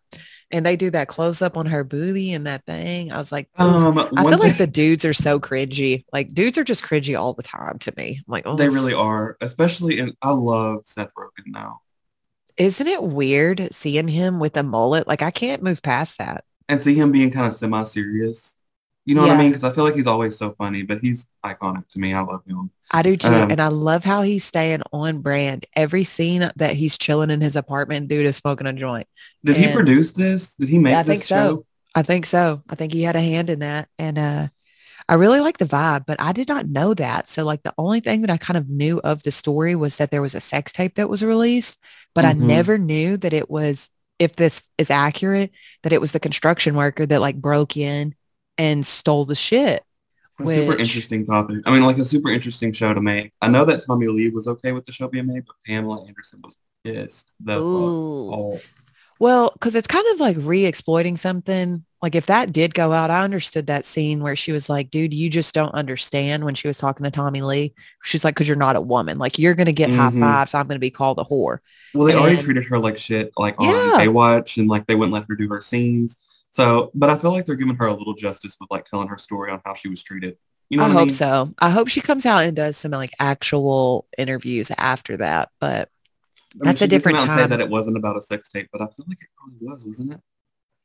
And 0.49 0.65
they 0.65 0.77
do 0.77 0.89
that 0.91 1.09
close 1.09 1.41
up 1.41 1.57
on 1.57 1.65
her 1.65 1.83
booty 1.83 2.31
and 2.33 2.47
that 2.47 2.63
thing. 2.63 3.11
I 3.11 3.17
was 3.17 3.31
like. 3.33 3.49
Um, 3.57 3.99
I 3.99 4.07
feel 4.07 4.37
like 4.37 4.57
the 4.57 4.65
dudes 4.65 5.03
are 5.03 5.13
so 5.13 5.39
cringy. 5.39 6.05
Like 6.13 6.33
dudes 6.33 6.57
are 6.57 6.63
just 6.63 6.83
cringy 6.83 7.19
all 7.19 7.33
the 7.33 7.43
time 7.43 7.77
to 7.79 7.93
me. 7.97 8.23
I'm 8.25 8.31
like, 8.31 8.47
oh, 8.47 8.55
they 8.55 8.69
really 8.69 8.93
are, 8.93 9.37
especially 9.41 9.99
in. 9.99 10.13
I 10.21 10.31
love 10.31 10.83
Seth 10.85 11.11
Rogen 11.17 11.47
now, 11.47 11.81
isn't 12.55 12.87
it 12.87 13.03
weird 13.03 13.67
seeing 13.73 14.07
him 14.07 14.39
with 14.39 14.55
a 14.57 14.63
mullet? 14.63 15.05
Like 15.07 15.21
I 15.21 15.31
can't 15.31 15.61
move 15.61 15.83
past 15.83 16.17
that. 16.17 16.43
and 16.69 16.81
see 16.81 16.95
him 16.95 17.11
being 17.11 17.29
kind 17.31 17.47
of 17.47 17.53
semi-serious. 17.53 18.55
You 19.07 19.15
know 19.15 19.21
what 19.21 19.31
I 19.31 19.37
mean? 19.37 19.51
Because 19.51 19.63
I 19.63 19.71
feel 19.71 19.85
like 19.85 19.95
he's 19.95 20.05
always 20.05 20.37
so 20.37 20.53
funny, 20.57 20.83
but 20.83 20.99
he's 20.99 21.27
iconic 21.45 21.87
to 21.89 21.99
me. 21.99 22.13
I 22.13 22.19
love 22.19 22.43
him. 22.45 22.69
I 22.91 23.01
do 23.01 23.15
too. 23.15 23.29
Um, 23.29 23.49
and 23.51 23.61
I 23.61 23.69
love 23.69 24.03
how 24.03 24.21
he's 24.21 24.43
staying 24.43 24.81
on 24.91 25.19
brand. 25.19 25.65
Every 25.75 26.03
scene 26.03 26.49
that 26.57 26.73
he's 26.73 26.97
chilling 26.97 27.29
in 27.29 27.39
his 27.39 27.55
apartment, 27.55 28.09
dude 28.09 28.25
is 28.25 28.35
smoking 28.35 28.67
a 28.67 28.73
joint. 28.73 29.07
Did 29.45 29.55
he 29.55 29.71
produce 29.71 30.11
this? 30.11 30.55
Did 30.55 30.67
he 30.69 30.77
make 30.77 30.91
Yeah, 30.91 30.99
I 30.99 31.03
this 31.03 31.19
think 31.19 31.23
so. 31.23 31.65
I 31.95 32.03
think 32.03 32.25
so. 32.25 32.61
I 32.69 32.75
think 32.75 32.91
he 32.93 33.03
had 33.03 33.15
a 33.15 33.21
hand 33.21 33.49
in 33.49 33.59
that. 33.59 33.87
And 33.97 34.19
uh 34.19 34.47
I 35.09 35.13
really 35.15 35.39
like 35.39 35.57
the 35.57 35.65
vibe, 35.65 36.05
but 36.05 36.19
I 36.21 36.33
did 36.33 36.49
not 36.49 36.67
know 36.67 36.93
that. 36.93 37.29
So 37.29 37.45
like 37.45 37.63
the 37.63 37.73
only 37.77 38.01
thing 38.01 38.21
that 38.21 38.29
I 38.29 38.37
kind 38.37 38.57
of 38.57 38.69
knew 38.69 38.99
of 38.99 39.23
the 39.23 39.31
story 39.31 39.75
was 39.75 39.97
that 39.97 40.11
there 40.11 40.21
was 40.21 40.35
a 40.35 40.41
sex 40.41 40.71
tape 40.73 40.95
that 40.95 41.09
was 41.09 41.23
released, 41.23 41.79
but 42.13 42.25
I 42.25 42.33
Mhm. 42.33 42.47
never 42.47 42.77
knew 42.77 43.17
that 43.17 43.33
it 43.33 43.49
was 43.49 43.89
if 44.19 44.35
this 44.35 44.63
is 44.77 44.89
accurate, 44.89 45.51
that 45.83 45.93
it 45.93 46.01
was 46.01 46.11
the 46.11 46.19
construction 46.19 46.75
worker 46.75 47.05
that 47.05 47.21
like 47.21 47.35
broke 47.41 47.77
in 47.77 48.15
and 48.57 48.85
stole 48.85 49.25
the 49.25 49.35
shit. 49.35 49.83
A 50.39 50.45
super 50.45 50.75
interesting 50.75 51.25
topic. 51.25 51.57
I 51.65 51.71
mean, 51.71 51.81
like 51.83 51.97
a 51.97 52.05
super 52.05 52.29
interesting 52.29 52.71
show 52.71 52.93
to 52.93 53.01
make. 53.01 53.33
I 53.41 53.47
know 53.47 53.65
that 53.65 53.85
Tommy 53.87 54.07
Lee 54.07 54.29
was 54.29 54.47
okay 54.47 54.71
with 54.71 54.85
the 54.85 54.91
show 54.91 55.07
being 55.07 55.25
made, 55.25 55.45
but 55.47 55.55
Pamela 55.65 56.05
Anderson 56.07 56.41
was 56.43 56.55
pissed 56.83 57.31
the 57.39 57.59
Ooh. 57.59 58.59
Well, 59.19 59.49
because 59.53 59.73
it's 59.73 59.87
kind 59.87 60.05
of 60.13 60.19
like 60.19 60.37
re-exploiting 60.39 61.17
something. 61.17 61.83
Like 62.03 62.13
if 62.13 62.27
that 62.27 62.53
did 62.53 62.75
go 62.75 62.93
out, 62.93 63.09
I 63.09 63.23
understood 63.23 63.65
that 63.65 63.83
scene 63.83 64.21
where 64.21 64.35
she 64.35 64.51
was 64.51 64.69
like, 64.69 64.91
dude, 64.91 65.11
you 65.11 65.27
just 65.31 65.55
don't 65.55 65.73
understand 65.73 66.45
when 66.45 66.53
she 66.53 66.67
was 66.67 66.77
talking 66.77 67.03
to 67.05 67.09
Tommy 67.09 67.41
Lee. 67.41 67.73
She's 68.03 68.23
like, 68.23 68.35
because 68.35 68.47
you're 68.47 68.55
not 68.55 68.75
a 68.75 68.81
woman. 68.81 69.17
Like 69.17 69.39
you're 69.39 69.55
going 69.55 69.65
to 69.65 69.73
get 69.73 69.89
high 69.89 70.11
Mhm. 70.11 70.19
fives. 70.19 70.53
I'm 70.53 70.67
going 70.67 70.75
to 70.75 70.79
be 70.79 70.91
called 70.91 71.17
a 71.17 71.23
whore. 71.23 71.57
Well, 71.95 72.05
they 72.05 72.13
already 72.13 72.39
treated 72.39 72.65
her 72.65 72.77
like 72.77 72.97
shit, 72.99 73.31
like 73.37 73.55
Yeah. 73.59 73.69
on 73.69 73.99
Baywatch, 73.99 74.57
and 74.57 74.67
like 74.67 74.85
they 74.85 74.93
wouldn't 74.93 75.13
let 75.13 75.25
her 75.27 75.35
do 75.35 75.49
her 75.49 75.61
scenes. 75.61 76.17
So, 76.57 76.89
but 76.95 77.11
I 77.11 77.19
feel 77.19 77.31
like 77.31 77.45
they're 77.45 77.55
giving 77.55 77.75
her 77.75 77.85
a 77.85 77.93
little 77.93 78.15
justice 78.15 78.57
with 78.59 78.71
like 78.71 78.85
telling 78.85 79.07
her 79.09 79.17
story 79.19 79.51
on 79.51 79.61
how 79.63 79.75
she 79.75 79.89
was 79.89 80.01
treated. 80.01 80.37
You 80.71 80.79
know 80.79 80.85
I 80.85 80.87
what 80.87 80.95
I 80.95 80.99
hope 81.01 81.07
mean? 81.09 81.15
so. 81.15 81.53
I 81.59 81.69
hope 81.69 81.87
she 81.87 82.01
comes 82.01 82.25
out 82.25 82.45
and 82.45 82.55
does 82.55 82.75
some 82.75 82.89
like 82.93 83.11
actual 83.19 84.07
interviews 84.17 84.71
after 84.75 85.17
that. 85.17 85.49
But 85.61 85.89
I 86.59 86.65
That's 86.65 86.79
she 86.79 86.85
a 86.85 86.87
different 86.87 87.19
and 87.19 87.29
Say 87.29 87.45
that 87.45 87.59
it 87.59 87.69
wasn't 87.69 87.95
about 87.95 88.17
a 88.17 88.23
sex 88.23 88.49
tape, 88.49 88.69
but 88.71 88.81
I 88.81 88.85
feel 88.87 89.05
like 89.07 89.19
it 89.21 89.27
probably 89.37 89.57
was, 89.61 89.85
wasn't 89.85 90.13
it? 90.13 90.19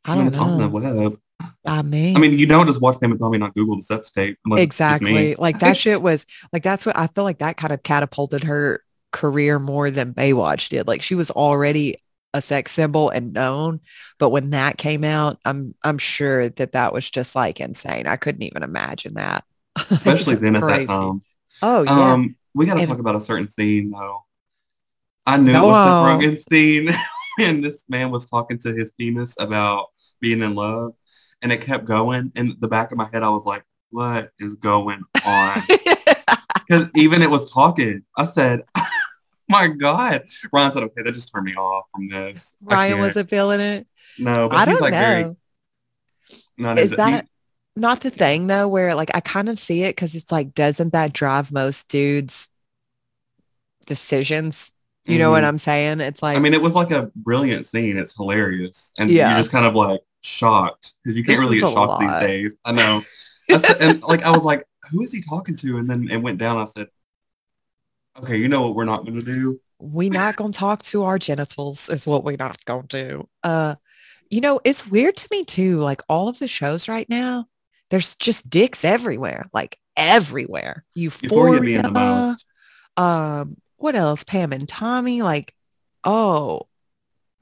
I 0.04 0.14
don't 0.14 0.36
on 0.36 0.58
the 0.58 0.68
know. 0.68 1.08
web. 1.08 1.18
I 1.66 1.80
mean, 1.80 2.18
I 2.18 2.20
mean, 2.20 2.38
you 2.38 2.44
don't 2.46 2.66
just 2.66 2.82
watch 2.82 3.00
Pam 3.00 3.12
and 3.12 3.18
Tommy 3.18 3.38
not 3.38 3.54
Google 3.54 3.76
the 3.76 3.82
sex 3.82 4.10
tape. 4.10 4.38
unless 4.44 4.60
it's 4.60 4.76
just 4.76 5.00
me. 5.00 5.10
exactly. 5.10 5.34
Like 5.36 5.60
that 5.60 5.78
shit 5.78 6.02
was 6.08 6.26
like 6.52 6.62
that's 6.62 6.84
what 6.84 6.98
I 6.98 7.06
feel 7.06 7.24
like 7.24 7.38
that 7.38 7.56
kind 7.56 7.72
of 7.72 7.82
catapulted 7.82 8.44
her 8.44 8.84
career 9.10 9.58
more 9.58 9.90
than 9.90 10.12
Baywatch 10.12 10.68
did. 10.68 10.86
Like 10.86 11.00
she 11.00 11.14
was 11.14 11.30
already 11.30 11.96
a 12.34 12.40
sex 12.40 12.72
symbol 12.72 13.10
and 13.10 13.32
known, 13.32 13.80
but 14.18 14.30
when 14.30 14.50
that 14.50 14.78
came 14.78 15.04
out, 15.04 15.38
I'm 15.44 15.74
I'm 15.82 15.98
sure 15.98 16.48
that 16.48 16.72
that 16.72 16.92
was 16.92 17.10
just 17.10 17.34
like 17.34 17.60
insane. 17.60 18.06
I 18.06 18.16
couldn't 18.16 18.42
even 18.42 18.62
imagine 18.62 19.14
that. 19.14 19.44
Especially 19.90 20.34
then 20.36 20.56
at 20.56 20.62
that 20.62 20.86
time. 20.86 21.22
Oh 21.62 21.82
yeah. 21.82 22.12
Um, 22.12 22.36
we 22.54 22.66
got 22.66 22.74
to 22.74 22.86
talk 22.86 22.98
about 22.98 23.16
a 23.16 23.20
certain 23.20 23.48
scene 23.48 23.90
though. 23.90 24.24
I 25.26 25.36
knew 25.36 25.52
Go 25.52 25.64
it 25.64 25.66
was 25.66 26.20
the 26.20 26.26
Rogen 26.26 26.42
scene, 26.50 26.94
and 27.38 27.62
this 27.62 27.84
man 27.88 28.10
was 28.10 28.26
talking 28.26 28.58
to 28.58 28.74
his 28.74 28.90
penis 28.90 29.34
about 29.38 29.86
being 30.20 30.42
in 30.42 30.54
love, 30.54 30.94
and 31.40 31.52
it 31.52 31.60
kept 31.60 31.84
going. 31.84 32.32
In 32.34 32.56
the 32.60 32.68
back 32.68 32.92
of 32.92 32.98
my 32.98 33.08
head, 33.12 33.22
I 33.22 33.30
was 33.30 33.44
like, 33.44 33.64
"What 33.90 34.30
is 34.38 34.56
going 34.56 35.02
on?" 35.24 35.62
Because 36.68 36.88
even 36.94 37.22
it 37.22 37.28
was 37.28 37.50
talking. 37.50 38.02
I 38.16 38.24
said, 38.24 38.62
"My 39.52 39.68
God!" 39.68 40.24
Ryan 40.52 40.72
said, 40.72 40.82
"Okay, 40.84 41.02
that 41.02 41.12
just 41.12 41.30
turned 41.32 41.44
me 41.46 41.54
off 41.54 41.84
from 41.94 42.08
this." 42.08 42.54
Ryan 42.62 42.98
wasn't 42.98 43.30
feeling 43.30 43.60
it. 43.60 43.86
No, 44.18 44.48
but 44.48 44.56
I 44.56 44.60
he's 44.64 44.68
don't 44.74 44.80
like 44.80 44.92
know. 44.92 44.98
very. 44.98 45.36
Not 46.58 46.78
Is 46.78 46.90
that 46.92 47.24
he- 47.24 47.80
not 47.80 48.00
the 48.02 48.10
thing 48.10 48.46
though, 48.48 48.68
where 48.68 48.94
like 48.94 49.10
I 49.14 49.20
kind 49.20 49.48
of 49.48 49.58
see 49.58 49.82
it 49.84 49.96
because 49.96 50.14
it's 50.14 50.30
like, 50.32 50.54
doesn't 50.54 50.92
that 50.92 51.12
drive 51.12 51.50
most 51.52 51.88
dudes' 51.88 52.48
decisions? 53.86 54.70
You 55.04 55.18
know 55.18 55.30
what 55.32 55.42
Mhm. 55.42 55.48
I'm 55.48 55.58
saying? 55.58 56.00
It's 56.00 56.22
like 56.22 56.36
I 56.36 56.40
mean, 56.40 56.54
it 56.54 56.62
was 56.62 56.74
like 56.74 56.92
a 56.92 57.10
brilliant 57.16 57.66
scene. 57.66 57.96
It's 57.96 58.14
hilarious, 58.16 58.92
and 58.98 59.10
Yeah. 59.10 59.30
you're 59.30 59.38
just 59.38 59.50
kind 59.50 59.66
of 59.66 59.74
like 59.74 60.00
shocked 60.22 60.94
because 61.02 61.16
you 61.18 61.24
can't 61.24 61.38
This 61.40 61.44
really 61.48 61.60
get 61.60 61.72
shocked 61.72 62.00
lot. 62.02 62.20
these 62.20 62.28
days. 62.28 62.54
I 62.64 62.72
know. 62.72 63.02
I 63.50 63.56
said, 63.56 63.76
and 63.80 64.02
like 64.04 64.22
I 64.22 64.30
was 64.30 64.44
like, 64.44 64.64
who 64.90 65.02
is 65.02 65.10
he 65.12 65.20
talking 65.20 65.56
to? 65.56 65.78
And 65.78 65.90
then 65.90 66.08
it 66.08 66.18
went 66.18 66.38
down. 66.38 66.56
I 66.58 66.66
said, 66.66 66.86
okay, 68.18 68.36
you 68.36 68.48
know 68.48 68.62
what 68.62 68.74
we're 68.74 68.84
not 68.84 69.04
going 69.04 69.18
to 69.18 69.24
do. 69.24 69.60
we 69.78 70.08
not 70.10 70.36
gonna 70.36 70.52
talk 70.52 70.82
to 70.84 71.02
our 71.04 71.18
genitals 71.18 71.88
is 71.88 72.06
what 72.06 72.22
we're 72.24 72.36
not 72.36 72.64
gonna 72.64 72.86
do. 72.88 73.28
Uh, 73.42 73.74
you 74.30 74.40
know, 74.40 74.60
it's 74.64 74.86
weird 74.86 75.16
to 75.16 75.28
me 75.30 75.44
too. 75.44 75.80
Like 75.80 76.02
all 76.08 76.28
of 76.28 76.38
the 76.38 76.48
shows 76.48 76.88
right 76.88 77.08
now, 77.08 77.46
there's 77.90 78.14
just 78.16 78.48
dicks 78.48 78.84
everywhere, 78.84 79.48
like 79.52 79.76
everywhere. 79.96 80.84
Euphoria 80.94 81.54
Euphoria, 81.54 81.60
being 81.60 81.82
the 81.82 81.90
most. 81.90 82.46
um, 82.96 83.56
what 83.76 83.94
else? 83.96 84.22
Pam 84.24 84.52
and 84.52 84.68
Tommy, 84.68 85.22
like, 85.22 85.52
oh, 86.04 86.62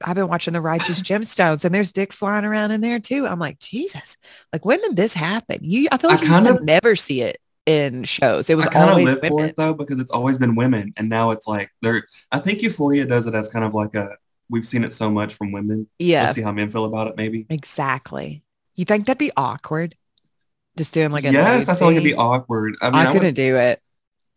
I've 0.03 0.15
been 0.15 0.27
watching 0.27 0.53
the 0.53 0.61
Righteous 0.61 1.01
Gemstones, 1.03 1.63
and 1.63 1.73
there's 1.75 1.91
dicks 1.91 2.15
flying 2.15 2.43
around 2.45 2.71
in 2.71 2.81
there 2.81 2.99
too. 2.99 3.27
I'm 3.27 3.39
like, 3.39 3.59
Jesus, 3.59 4.17
like 4.51 4.65
when 4.65 4.81
did 4.81 4.95
this 4.95 5.13
happen? 5.13 5.59
You, 5.61 5.87
I 5.91 5.97
feel 5.97 6.09
I 6.09 6.13
like 6.15 6.23
you 6.23 6.29
kind 6.29 6.47
of- 6.47 6.63
never 6.63 6.95
see 6.95 7.21
it 7.21 7.37
in 7.65 8.03
shows. 8.03 8.49
It 8.49 8.55
was 8.55 8.67
I 8.67 8.71
kind 8.71 8.85
of 8.85 8.97
always 8.97 9.05
live 9.05 9.19
for 9.19 9.45
it 9.45 9.55
though 9.55 9.73
because 9.73 9.99
it's 9.99 10.11
always 10.11 10.37
been 10.37 10.55
women, 10.55 10.93
and 10.97 11.09
now 11.09 11.31
it's 11.31 11.47
like 11.47 11.69
they're. 11.81 12.05
I 12.31 12.39
think 12.39 12.61
Euphoria 12.61 13.05
does 13.05 13.27
it 13.27 13.35
as 13.35 13.49
kind 13.49 13.65
of 13.65 13.73
like 13.73 13.95
a. 13.95 14.15
We've 14.49 14.65
seen 14.65 14.83
it 14.83 14.93
so 14.93 15.09
much 15.09 15.35
from 15.35 15.51
women. 15.53 15.87
Yeah, 15.97 16.23
Let's 16.23 16.35
see 16.35 16.41
how 16.41 16.51
men 16.51 16.69
feel 16.69 16.85
about 16.85 17.07
it. 17.07 17.15
Maybe. 17.15 17.45
Exactly. 17.49 18.43
You 18.75 18.83
think 18.83 19.05
that'd 19.05 19.17
be 19.17 19.31
awkward? 19.37 19.95
Just 20.77 20.93
doing 20.93 21.11
like 21.11 21.23
a 21.23 21.31
yes, 21.31 21.69
I 21.69 21.75
feel 21.75 21.87
like 21.87 21.97
it'd 21.97 22.03
be 22.03 22.15
awkward. 22.15 22.75
I 22.81 22.89
mean, 22.89 22.95
I, 22.95 23.01
I, 23.01 23.05
couldn't 23.07 23.27
would, 23.27 23.35
do 23.35 23.55
it. 23.57 23.81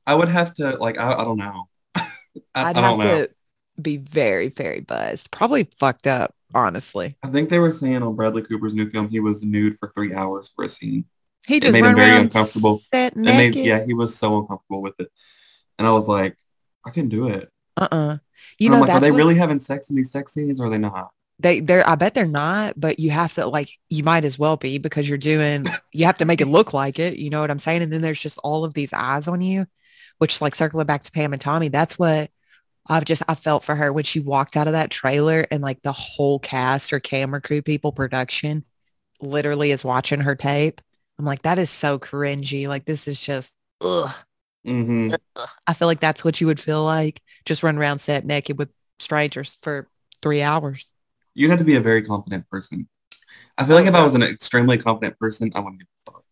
I 0.06 0.14
would 0.14 0.28
have 0.28 0.54
to 0.54 0.76
like. 0.78 0.98
I, 0.98 1.14
I 1.14 1.24
don't 1.24 1.38
know. 1.38 1.68
I, 2.54 2.72
don't 2.72 2.82
have 2.82 2.98
know. 2.98 3.26
to 3.26 3.30
be 3.80 3.96
very, 3.96 4.48
very 4.48 4.80
buzzed. 4.80 5.30
Probably 5.30 5.68
fucked 5.78 6.06
up, 6.06 6.34
honestly. 6.54 7.16
I 7.22 7.28
think 7.28 7.50
they 7.50 7.58
were 7.58 7.72
saying 7.72 8.02
on 8.02 8.16
Bradley 8.16 8.42
Cooper's 8.42 8.74
new 8.74 8.88
film 8.90 9.08
he 9.08 9.20
was 9.20 9.44
nude 9.44 9.78
for 9.78 9.88
three 9.88 10.14
hours 10.14 10.52
for 10.54 10.64
a 10.64 10.68
scene. 10.68 11.04
He 11.46 11.60
just 11.60 11.72
made 11.74 11.84
him 11.84 11.94
very 11.96 12.20
uncomfortable. 12.22 12.80
they, 12.90 13.50
yeah, 13.50 13.84
he 13.84 13.94
was 13.94 14.16
so 14.16 14.38
uncomfortable 14.40 14.80
with 14.82 14.94
it. 14.98 15.08
And 15.78 15.86
I 15.86 15.92
was 15.92 16.08
like, 16.08 16.36
I 16.86 16.90
can 16.90 17.08
do 17.08 17.28
it. 17.28 17.50
Uh-uh. 17.76 18.18
You 18.58 18.68
And 18.68 18.70
know, 18.70 18.74
I'm 18.76 18.80
like, 18.88 18.90
are 18.90 19.00
they 19.00 19.10
what- 19.10 19.18
really 19.18 19.34
having 19.36 19.58
sex 19.58 19.90
in 19.90 19.96
these 19.96 20.10
sex 20.10 20.32
scenes 20.32 20.60
or 20.60 20.66
are 20.66 20.70
they 20.70 20.78
not? 20.78 21.10
they 21.40 21.58
they're 21.58 21.86
I 21.88 21.96
bet 21.96 22.14
they're 22.14 22.26
not, 22.26 22.74
but 22.78 23.00
you 23.00 23.10
have 23.10 23.34
to 23.34 23.46
like 23.46 23.68
you 23.90 24.04
might 24.04 24.24
as 24.24 24.38
well 24.38 24.56
be 24.56 24.78
because 24.78 25.08
you're 25.08 25.18
doing 25.18 25.66
you 25.92 26.04
have 26.06 26.18
to 26.18 26.24
make 26.24 26.40
it 26.40 26.46
look 26.46 26.72
like 26.72 27.00
it. 27.00 27.16
You 27.18 27.28
know 27.28 27.40
what 27.40 27.50
I'm 27.50 27.58
saying? 27.58 27.82
And 27.82 27.92
then 27.92 28.02
there's 28.02 28.20
just 28.20 28.38
all 28.44 28.64
of 28.64 28.72
these 28.72 28.92
eyes 28.92 29.26
on 29.26 29.40
you, 29.40 29.66
which 30.18 30.40
like 30.40 30.54
circling 30.54 30.86
back 30.86 31.02
to 31.02 31.10
Pam 31.10 31.32
and 31.32 31.42
Tommy, 31.42 31.68
that's 31.68 31.98
what 31.98 32.30
I've 32.88 33.04
just 33.04 33.22
I 33.26 33.34
felt 33.34 33.64
for 33.64 33.74
her 33.74 33.92
when 33.92 34.04
she 34.04 34.20
walked 34.20 34.56
out 34.56 34.68
of 34.68 34.74
that 34.74 34.90
trailer 34.90 35.44
and 35.50 35.60
like 35.60 35.82
the 35.82 35.90
whole 35.92 36.38
cast 36.38 36.92
or 36.92 37.00
camera 37.00 37.40
crew 37.40 37.62
people 37.62 37.90
production 37.90 38.64
literally 39.20 39.72
is 39.72 39.82
watching 39.82 40.20
her 40.20 40.36
tape. 40.36 40.80
I'm 41.18 41.24
like, 41.24 41.42
that 41.42 41.58
is 41.58 41.70
so 41.70 41.98
cringy. 41.98 42.66
Like 42.68 42.84
this 42.84 43.06
is 43.08 43.20
just 43.20 43.54
ugh. 43.80 44.10
hmm 44.64 45.12
I 45.66 45.74
feel 45.74 45.88
like 45.88 46.00
that's 46.00 46.24
what 46.24 46.40
you 46.40 46.46
would 46.46 46.60
feel 46.60 46.84
like. 46.84 47.20
Just 47.44 47.62
run 47.62 47.76
around 47.76 47.98
set 47.98 48.24
naked 48.24 48.58
with 48.58 48.70
strangers 48.98 49.56
for 49.62 49.88
three 50.22 50.42
hours. 50.42 50.86
You'd 51.34 51.50
have 51.50 51.58
to 51.58 51.64
be 51.64 51.76
a 51.76 51.80
very 51.80 52.02
confident 52.02 52.48
person. 52.48 52.88
I 53.58 53.64
feel 53.64 53.76
like 53.76 53.86
if 53.86 53.94
I 53.94 54.02
was 54.02 54.14
an 54.14 54.22
extremely 54.22 54.78
confident 54.78 55.18
person, 55.18 55.50
I 55.54 55.60
wouldn't 55.60 55.80
give 55.80 55.88
a 56.06 56.10
fuck. 56.10 56.24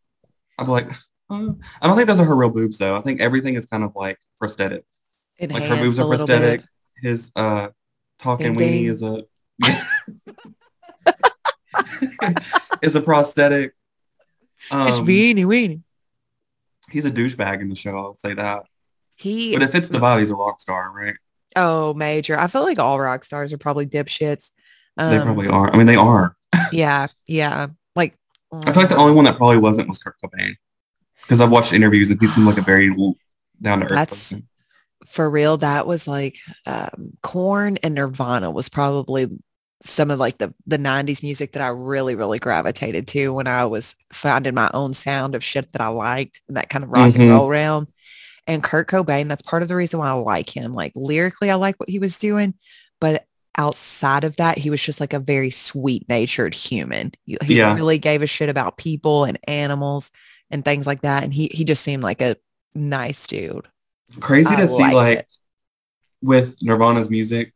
I'd 0.59 0.65
be 0.67 0.71
like, 0.71 0.91
oh. 1.31 1.57
I 1.83 1.87
don't 1.87 1.97
think 1.97 2.09
those 2.09 2.21
are 2.21 2.25
her 2.25 2.37
real 2.37 2.51
boobs 2.51 2.79
though. 2.79 2.97
I 2.97 3.01
think 3.01 3.21
everything 3.21 3.55
is 3.55 3.67
kind 3.67 3.85
of 3.85 3.93
like 3.95 4.19
prosthetic. 4.39 4.85
Like 5.41 5.65
her 5.65 5.77
boobs 5.77 5.99
are 5.99 6.07
prosthetic. 6.07 6.61
bit. 6.61 6.69
His 7.03 7.31
uh 7.37 7.69
talking 8.21 8.55
weenie 8.55 8.89
is 8.89 9.03
a 9.03 9.25
is 12.83 12.97
a 12.97 13.01
prosthetic. 13.01 13.75
It's 14.65 14.73
Um, 14.99 15.07
weenie 15.07 15.45
weenie. 15.45 15.83
he's 16.91 17.05
a 17.05 17.11
douchebag 17.11 17.61
in 17.61 17.69
the 17.69 17.75
show, 17.77 17.97
I'll 17.97 18.15
say 18.15 18.35
that. 18.35 18.65
He 19.17 19.53
But 19.55 19.63
if 19.63 19.75
it's 19.75 19.89
the 19.89 19.99
vibe, 19.99 20.21
he's 20.21 20.31
a 20.31 20.35
rock 20.35 20.61
star, 20.61 20.91
right? 20.93 21.15
oh 21.55 21.93
major. 21.95 22.39
I 22.39 22.47
feel 22.49 22.63
like 22.63 22.79
all 22.79 22.99
rock 22.99 23.25
stars 23.25 23.53
are 23.53 23.59
probably 23.59 23.87
dipshits. 23.87 24.51
Um, 24.97 25.11
They 25.11 25.19
probably 25.23 25.49
are. 25.49 25.71
I 25.73 25.77
mean, 25.77 25.87
they 25.87 25.97
are. 25.97 26.35
yeah, 26.73 27.07
yeah. 27.27 27.67
Like 27.95 28.17
I 28.53 28.73
feel 28.73 28.83
like 28.83 28.89
the 28.89 28.97
only 28.97 29.15
one 29.15 29.25
that 29.27 29.37
probably 29.37 29.59
wasn't 29.59 29.89
was 29.89 29.99
Kurt 29.99 30.17
Cobain. 30.25 30.55
Because 31.23 31.41
I've 31.41 31.51
watched 31.51 31.73
interviews 31.73 32.11
and 32.11 32.21
he 32.21 32.27
seemed 32.27 32.47
like 32.47 32.59
a 32.59 32.63
very 32.63 32.91
down 33.61 33.81
to 33.81 33.87
earth 33.93 34.09
person. 34.09 34.49
for 35.07 35.29
real, 35.31 35.57
that 35.59 35.87
was 35.87 36.09
like 36.09 36.39
um 36.67 37.13
Korn 37.23 37.77
and 37.83 37.95
Nirvana 37.95 38.51
was 38.51 38.69
probably 38.69 39.29
some 39.83 40.11
of 40.11 40.19
like 40.19 40.39
the 40.39 40.55
the 40.67 40.79
90s 40.79 41.23
music 41.23 41.53
that 41.53 41.63
I 41.63 41.69
really, 41.69 42.15
really 42.15 42.39
gravitated 42.39 43.09
to 43.09 43.33
when 43.35 43.47
I 43.47 43.65
was 43.67 43.97
finding 44.13 44.55
my 44.55 44.71
own 44.75 44.95
sound 44.95 45.35
of 45.35 45.43
shit 45.45 45.71
that 45.73 45.81
I 45.81 45.89
liked 45.89 46.41
and 46.49 46.57
that 46.57 46.69
kind 46.71 46.85
of 46.85 46.91
rock 46.91 47.13
Mhm. 47.13 47.21
and 47.21 47.31
roll 47.31 47.49
realm. 47.49 47.87
And 48.47 48.63
Kurt 48.63 48.89
Cobain, 48.89 49.29
that's 49.29 49.43
part 49.43 49.63
of 49.63 49.69
the 49.69 49.77
reason 49.77 49.99
why 49.99 50.09
I 50.09 50.13
like 50.13 50.49
him. 50.51 50.73
Like 50.73 50.93
lyrically, 50.95 51.51
I 51.51 51.55
like 51.57 51.79
what 51.79 51.89
he 51.89 51.99
was 51.99 52.17
doing, 52.17 52.55
but 53.01 53.27
outside 53.59 54.25
of 54.25 54.37
that, 54.37 54.57
he 54.59 54.71
was 54.71 54.83
just 54.83 54.99
like 55.01 55.13
a 55.13 55.19
very 55.19 55.51
sweet 55.51 56.09
natured 56.09 56.55
human. 56.55 57.13
He, 57.25 57.37
he 57.45 57.59
Yeah. 57.59 57.75
really 57.75 57.99
gave 57.99 58.23
a 58.23 58.27
shit 58.27 58.49
about 58.49 58.79
people 58.79 59.25
and 59.25 59.39
animals 59.47 60.11
and 60.51 60.65
things 60.65 60.87
like 60.87 61.03
that. 61.03 61.23
And 61.23 61.33
he 61.35 61.49
he 61.53 61.65
just 61.65 61.83
seemed 61.83 62.03
like 62.03 62.21
a 62.23 62.37
nice 62.75 63.27
dude. 63.27 63.67
Crazy 64.21 64.55
I 64.55 64.61
to 64.61 64.69
see 64.69 64.93
like 64.95 65.19
it. 65.19 65.27
with 66.23 66.57
Nirvana's 66.63 67.11
music, 67.11 67.53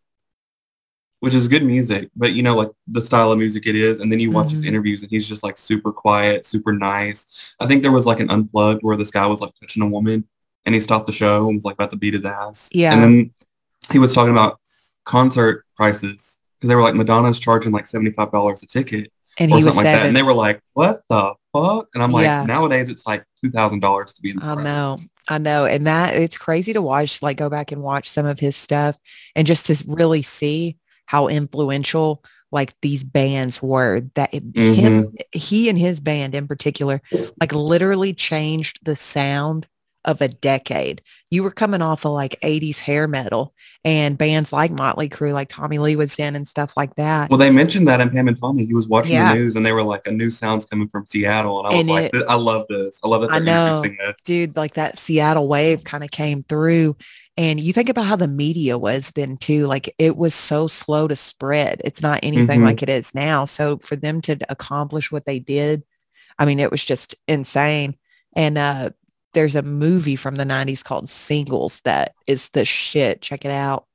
which 1.20 1.34
is 1.34 1.48
good 1.48 1.64
music, 1.64 2.10
but 2.14 2.32
you 2.34 2.42
know, 2.42 2.54
like 2.54 2.70
the 2.88 3.00
style 3.00 3.32
of 3.32 3.38
music 3.38 3.66
it 3.66 3.74
is. 3.74 4.00
And 4.00 4.12
then 4.12 4.20
you 4.20 4.30
watch 4.30 4.50
his 4.50 4.62
Mhm. 4.62 4.66
interviews 4.68 5.02
and 5.02 5.10
he's 5.10 5.26
just 5.26 5.42
like 5.42 5.56
super 5.56 5.90
quiet, 5.92 6.44
super 6.44 6.72
nice. 6.72 7.54
I 7.58 7.66
think 7.66 7.82
there 7.82 7.92
was 7.92 8.04
like 8.06 8.20
an 8.20 8.30
unplugged 8.30 8.82
where 8.82 8.96
this 8.96 9.10
guy 9.10 9.26
was 9.26 9.40
like 9.40 9.52
touching 9.60 9.82
a 9.82 9.86
woman 9.88 10.24
and 10.66 10.74
he 10.74 10.80
stopped 10.80 11.06
the 11.06 11.12
show 11.12 11.46
and 11.48 11.56
was 11.56 11.64
like 11.64 11.74
about 11.74 11.90
to 11.92 11.96
beat 11.96 12.14
his 12.14 12.24
ass. 12.24 12.68
Yeah. 12.72 12.92
And 12.92 13.02
then 13.02 13.30
he 13.90 13.98
was 13.98 14.12
talking 14.14 14.32
about 14.32 14.60
concert 15.04 15.64
prices 15.76 16.38
because 16.58 16.68
they 16.68 16.74
were 16.74 16.82
like 16.82 16.94
Madonna's 16.94 17.38
charging 17.38 17.72
like 17.72 17.86
$75 17.86 18.62
a 18.62 18.66
ticket. 18.66 19.10
And 19.38 19.52
or 19.52 19.58
he 19.58 19.64
was 19.64 19.74
something 19.74 19.84
like 19.84 20.00
that. 20.00 20.06
And 20.06 20.16
they 20.16 20.22
were 20.22 20.34
like, 20.34 20.60
what 20.74 21.02
the 21.08 21.34
fuck? 21.54 21.88
And 21.94 22.02
I'm 22.02 22.12
like, 22.12 22.24
Yeah. 22.24 22.44
nowadays 22.44 22.88
it's 22.88 23.06
like 23.06 23.24
$2,000 23.44 24.14
to 24.14 24.22
be 24.22 24.30
in 24.30 24.36
the 24.36 24.42
I 24.44 24.46
front. 24.54 24.64
know. 24.64 25.00
I 25.28 25.38
know. 25.38 25.64
And 25.66 25.86
that 25.86 26.14
it's 26.14 26.36
crazy 26.38 26.72
to 26.72 26.80
watch, 26.82 27.20
like 27.22 27.36
go 27.36 27.48
back 27.50 27.72
and 27.72 27.82
watch 27.82 28.08
some 28.10 28.26
of 28.26 28.38
his 28.38 28.54
stuff 28.56 28.96
and 29.34 29.46
just 29.46 29.66
to 29.66 29.82
really 29.88 30.22
see 30.22 30.76
how 31.06 31.28
influential 31.28 32.22
like 32.52 32.74
these 32.80 33.02
bands 33.02 33.60
were 33.60 34.02
that 34.14 34.32
him, 34.32 34.52
Mm-hmm. 34.52 35.14
he 35.32 35.68
and 35.68 35.76
his 35.78 35.98
band 36.00 36.34
in 36.34 36.46
particular, 36.46 37.02
like 37.40 37.52
literally 37.52 38.12
changed 38.14 38.78
the 38.84 38.94
sound 38.96 39.66
of 40.04 40.20
a 40.20 40.28
decade. 40.28 41.02
You 41.32 41.42
were 41.42 41.50
coming 41.50 41.82
off 41.82 42.04
of 42.06 42.12
like 42.12 42.38
80s 42.40 42.78
hair 42.78 43.08
metal 43.08 43.52
and 43.84 44.16
bands 44.16 44.52
like 44.52 44.70
Motley 44.70 45.08
Crue, 45.08 45.32
like 45.32 45.48
Tommy 45.48 45.78
Lee 45.78 45.96
was 45.96 46.16
in 46.20 46.36
and 46.36 46.46
stuff 46.46 46.72
like 46.76 46.94
that. 46.94 47.28
Well, 47.28 47.38
they 47.40 47.50
mentioned 47.50 47.88
that 47.88 48.00
in 48.00 48.10
Pam 48.10 48.28
and 48.28 48.40
Tommy. 48.40 48.64
He 48.64 48.72
was 48.74 48.86
watching 48.86 49.14
Yeah. 49.14 49.32
the 49.32 49.40
news 49.40 49.56
and 49.56 49.66
they 49.66 49.72
were 49.72 49.82
like, 49.82 50.06
a 50.06 50.12
new 50.12 50.30
sound's 50.30 50.64
coming 50.64 50.86
from 50.88 51.04
Seattle. 51.06 51.58
And 51.58 51.66
I 51.66 51.70
was 51.70 51.80
And 51.80 51.88
like, 51.88 52.14
I 52.28 52.34
love 52.36 52.66
this. 52.68 53.00
I 53.02 53.08
love 53.08 53.22
that 53.22 53.32
I 53.32 53.40
they're 53.40 53.46
know. 53.46 53.76
introducing 53.78 53.98
this. 54.06 54.14
dude, 54.24 54.54
like 54.54 54.74
that 54.74 54.96
Seattle 54.96 55.48
wave 55.48 55.82
kind 55.82 56.04
of 56.04 56.12
came 56.12 56.42
through 56.42 56.96
And 57.38 57.60
you 57.60 57.72
think 57.72 57.88
about 57.90 58.06
how 58.06 58.16
the 58.16 58.28
media 58.28 58.78
was 58.78 59.10
then 59.10 59.36
too, 59.36 59.66
like 59.66 59.94
it 59.98 60.16
was 60.16 60.34
so 60.34 60.66
slow 60.66 61.06
to 61.06 61.16
spread. 61.16 61.82
It's 61.84 62.00
not 62.00 62.20
anything 62.22 62.60
Mhm. 62.60 62.64
like 62.64 62.82
it 62.82 62.88
is 62.88 63.14
now. 63.14 63.44
So 63.44 63.76
for 63.78 63.94
them 63.94 64.20
to 64.22 64.38
accomplish 64.48 65.12
what 65.12 65.26
they 65.26 65.38
did, 65.38 65.82
I 66.38 66.46
mean, 66.46 66.58
it 66.60 66.70
was 66.70 66.82
just 66.84 67.14
insane. 67.28 67.96
And 68.34 68.56
uh, 68.56 68.90
there's 69.34 69.54
a 69.54 69.62
movie 69.62 70.16
from 70.16 70.36
the 70.36 70.44
90s 70.44 70.82
called 70.82 71.10
Singles 71.10 71.80
that 71.84 72.14
is 72.26 72.48
the 72.50 72.64
shit. 72.64 73.20
Check 73.20 73.44
it 73.44 73.50
out. 73.50 73.86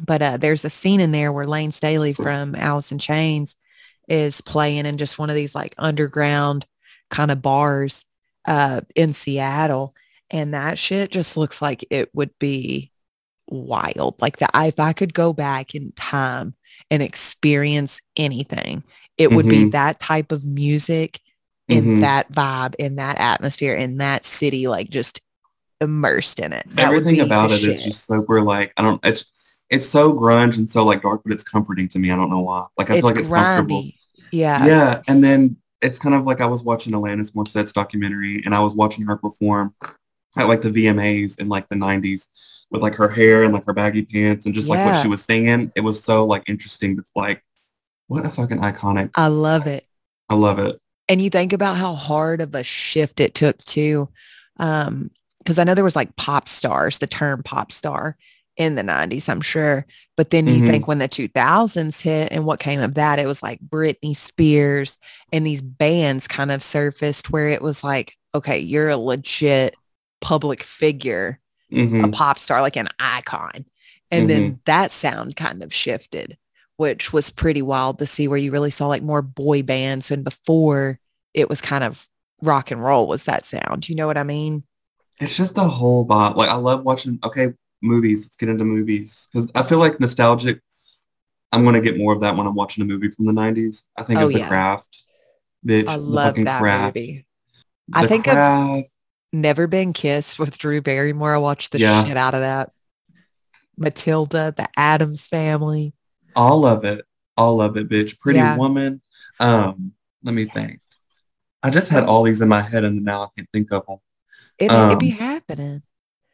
But 0.00 0.22
uh, 0.22 0.36
there's 0.36 0.64
a 0.64 0.70
scene 0.70 1.00
in 1.00 1.10
there 1.10 1.32
where 1.32 1.46
Lane 1.46 1.72
Staley 1.72 2.12
from 2.12 2.54
Alice 2.54 2.92
in 2.92 3.00
Chains 3.00 3.56
is 4.08 4.40
playing 4.40 4.86
in 4.86 4.96
just 4.98 5.18
one 5.18 5.30
of 5.30 5.36
these 5.36 5.54
like 5.56 5.74
underground 5.78 6.64
kind 7.10 7.32
of 7.32 7.42
bars 7.42 8.04
uh, 8.46 8.82
in 8.94 9.14
Seattle. 9.14 9.94
And 10.30 10.52
that 10.54 10.78
shit 10.78 11.10
just 11.10 11.36
looks 11.36 11.62
like 11.62 11.84
it 11.90 12.10
would 12.14 12.30
be 12.38 12.90
wild. 13.48 14.16
Like 14.20 14.38
that, 14.38 14.50
if 14.54 14.78
I 14.78 14.92
could 14.92 15.14
go 15.14 15.32
back 15.32 15.74
in 15.74 15.92
time 15.92 16.54
and 16.90 17.02
experience 17.02 18.00
anything, 18.16 18.82
it 19.16 19.32
would 19.32 19.48
be 19.48 19.64
Mhm. 19.64 19.72
that 19.72 19.98
type 19.98 20.30
of 20.32 20.44
music 20.44 21.20
in 21.68 21.84
Mhm. 21.84 22.00
that 22.00 22.30
vibe, 22.32 22.74
in 22.78 22.96
that 22.96 23.18
atmosphere, 23.20 23.74
in 23.74 23.98
that 23.98 24.24
city, 24.24 24.68
like 24.68 24.90
just 24.90 25.20
immersed 25.80 26.38
in 26.40 26.52
it. 26.52 26.66
That 26.70 26.86
Everything 26.86 27.20
about 27.20 27.50
it 27.50 27.54
is 27.54 27.60
shit. 27.78 27.84
just 27.84 28.06
super 28.06 28.42
like 28.42 28.72
I 28.76 28.82
don't. 28.82 29.04
It's 29.04 29.64
it's 29.70 29.86
so 29.86 30.14
grunge 30.14 30.56
and 30.56 30.68
so 30.68 30.84
like 30.84 31.02
dark, 31.02 31.22
but 31.24 31.32
it's 31.32 31.44
comforting 31.44 31.88
to 31.90 31.98
me. 31.98 32.10
I 32.10 32.16
don't 32.16 32.30
know 32.30 32.40
why. 32.40 32.66
Like 32.78 32.90
I 32.90 32.94
it's 32.94 33.00
feel 33.02 33.10
like 33.10 33.18
it's 33.18 33.28
comfortable. 33.28 33.84
Yeah. 34.32 34.64
Yeah, 34.66 35.02
and 35.08 35.22
then 35.22 35.56
it's 35.82 35.98
kind 35.98 36.14
of 36.14 36.24
like 36.24 36.40
I 36.40 36.46
was 36.46 36.62
watching 36.64 36.92
Alanis 36.94 37.32
Morissette's 37.32 37.72
documentary, 37.72 38.42
and 38.44 38.54
I 38.54 38.60
was 38.60 38.74
watching 38.74 39.04
her 39.06 39.16
perform 39.16 39.74
at 40.38 40.48
like 40.48 40.62
the 40.62 40.70
VMAs 40.70 41.38
in 41.38 41.48
like 41.48 41.68
the 41.68 41.76
'90s 41.76 42.28
with 42.70 42.82
like 42.82 42.94
her 42.96 43.08
hair 43.08 43.44
and 43.44 43.52
like 43.52 43.64
her 43.66 43.72
baggy 43.72 44.02
pants 44.04 44.46
and 44.46 44.54
just 44.54 44.68
like 44.68 44.84
what 44.84 44.96
she 45.02 45.08
was 45.08 45.24
singing. 45.24 45.72
It 45.74 45.80
was 45.80 46.02
so 46.02 46.24
like 46.26 46.44
interesting 46.48 46.96
to 46.96 47.04
like, 47.16 47.42
what 48.08 48.26
a 48.26 48.28
fucking 48.30 48.58
iconic. 48.58 49.10
I 49.14 49.28
love 49.28 49.66
it. 49.66 49.86
I 50.28 50.34
love 50.34 50.58
it. 50.58 50.78
and 51.08 51.22
you 51.22 51.30
think 51.30 51.52
about 51.54 51.76
how 51.78 51.94
hard 51.94 52.40
of 52.42 52.54
a 52.54 52.62
shift 52.62 53.20
it 53.20 53.34
took 53.34 53.56
to, 53.64 54.08
um 54.58 55.10
because 55.38 55.58
i 55.58 55.64
know 55.64 55.74
there 55.74 55.84
was 55.84 55.96
like 55.96 56.14
pop 56.16 56.48
stars 56.48 56.98
the 56.98 57.06
term 57.06 57.42
pop 57.42 57.72
star 57.72 58.16
in 58.58 58.74
the 58.74 58.82
90s 58.82 59.28
i'm 59.28 59.40
sure 59.40 59.86
but 60.16 60.28
then 60.30 60.46
you 60.48 60.60
Mhm. 60.60 60.66
think 60.66 60.88
when 60.88 60.98
the 60.98 61.08
2000s 61.08 62.00
hit 62.00 62.30
and 62.32 62.44
what 62.44 62.60
came 62.60 62.80
of 62.80 62.94
that 62.94 63.18
it 63.18 63.26
was 63.26 63.42
like 63.42 63.60
britney 63.66 64.14
spears 64.14 64.98
and 65.32 65.46
these 65.46 65.62
bands 65.62 66.26
kind 66.28 66.50
of 66.50 66.62
surfaced 66.62 67.30
where 67.30 67.48
it 67.48 67.62
was 67.62 67.82
like 67.84 68.14
okay 68.34 68.58
you're 68.58 68.90
a 68.90 68.96
legit 68.98 69.74
public 70.20 70.62
figure 70.62 71.40
hmm 71.70 72.02
a 72.04 72.08
pop 72.08 72.38
star 72.38 72.60
like 72.62 72.76
an 72.76 72.88
icon 72.98 73.64
and 74.10 74.28
then 74.30 74.58
that 74.64 74.90
sound 74.90 75.36
kind 75.36 75.62
of 75.62 75.72
shifted 75.72 76.38
which 76.76 77.12
was 77.12 77.30
pretty 77.30 77.60
wild 77.60 77.98
to 77.98 78.06
see 78.06 78.26
where 78.26 78.38
you 78.38 78.50
really 78.50 78.70
saw 78.70 78.86
like 78.86 79.02
more 79.02 79.20
boy 79.22 79.62
bands 79.62 80.10
and 80.10 80.24
before 80.24 80.98
it 81.34 81.48
was 81.48 81.60
kind 81.60 81.84
of 81.84 82.08
rock 82.40 82.70
and 82.70 82.82
roll 82.82 83.06
was 83.06 83.24
that 83.24 83.44
sound 83.44 83.86
you 83.88 83.94
know 83.94 84.06
what 84.06 84.16
i 84.16 84.22
mean 84.24 84.62
It's 85.20 85.36
just 85.36 85.54
the 85.56 85.68
whole 85.68 86.06
vibe. 86.06 86.36
Like 86.36 86.48
I 86.48 86.54
love 86.54 86.84
watching. 86.84 87.18
Okay, 87.24 87.52
movies. 87.82 88.22
Let's 88.24 88.36
get 88.36 88.48
into 88.48 88.64
movies 88.64 89.26
because 89.32 89.50
I 89.54 89.64
feel 89.64 89.78
like 89.80 89.98
nostalgic. 89.98 90.60
I'm 91.50 91.64
gonna 91.64 91.80
get 91.80 91.98
more 91.98 92.12
of 92.14 92.20
that 92.20 92.36
when 92.36 92.46
I'm 92.46 92.54
watching 92.54 92.82
a 92.82 92.86
movie 92.86 93.10
from 93.10 93.26
the 93.26 93.32
'90s. 93.32 93.82
I 93.96 94.04
think 94.04 94.20
Oh, 94.20 94.26
of 94.28 94.32
The 94.32 94.38
yeah. 94.38 94.48
Craft. 94.48 95.02
Bitch, 95.66 95.88
i 95.88 95.96
the 95.96 96.02
love 96.02 96.26
fucking 96.28 96.44
that 96.44 96.60
Craft. 96.62 96.94
movie 96.96 97.26
I 97.92 98.02
The 98.02 98.08
think 98.08 98.26
of- 98.28 98.34
Craft. 98.34 98.88
Never 99.32 99.66
been 99.66 99.92
kissed 99.92 100.38
with 100.38 100.56
drew 100.58 100.80
barrymore 100.80 101.34
i 101.34 101.38
watched 101.38 101.72
the 101.72 101.78
Yeah. 101.78 102.04
shit 102.04 102.16
out 102.16 102.34
of 102.34 102.40
that 102.40 102.70
matilda 103.76 104.54
the 104.56 104.66
adams 104.76 105.26
family 105.26 105.92
All 106.36 106.64
of 106.64 106.84
it. 106.84 107.04
All 107.36 107.60
of 107.60 107.76
it, 107.76 107.88
bitch. 107.88 108.18
Pretty 108.18 108.38
Yeah. 108.38 108.56
Woman. 108.56 109.00
Um, 109.40 109.92
let 110.24 110.34
me 110.34 110.44
think. 110.44 110.80
I 111.62 111.70
just 111.70 111.88
had 111.88 112.04
all 112.04 112.22
these 112.24 112.40
in 112.40 112.48
my 112.48 112.60
head 112.60 112.84
and 112.84 113.04
now 113.04 113.22
I 113.22 113.26
can't 113.36 113.48
think 113.52 113.72
of 113.72 113.86
them. 113.86 113.98
it, 114.58 114.70
it 114.70 114.98
be 114.98 115.12
Um, 115.12 115.18
happening 115.18 115.82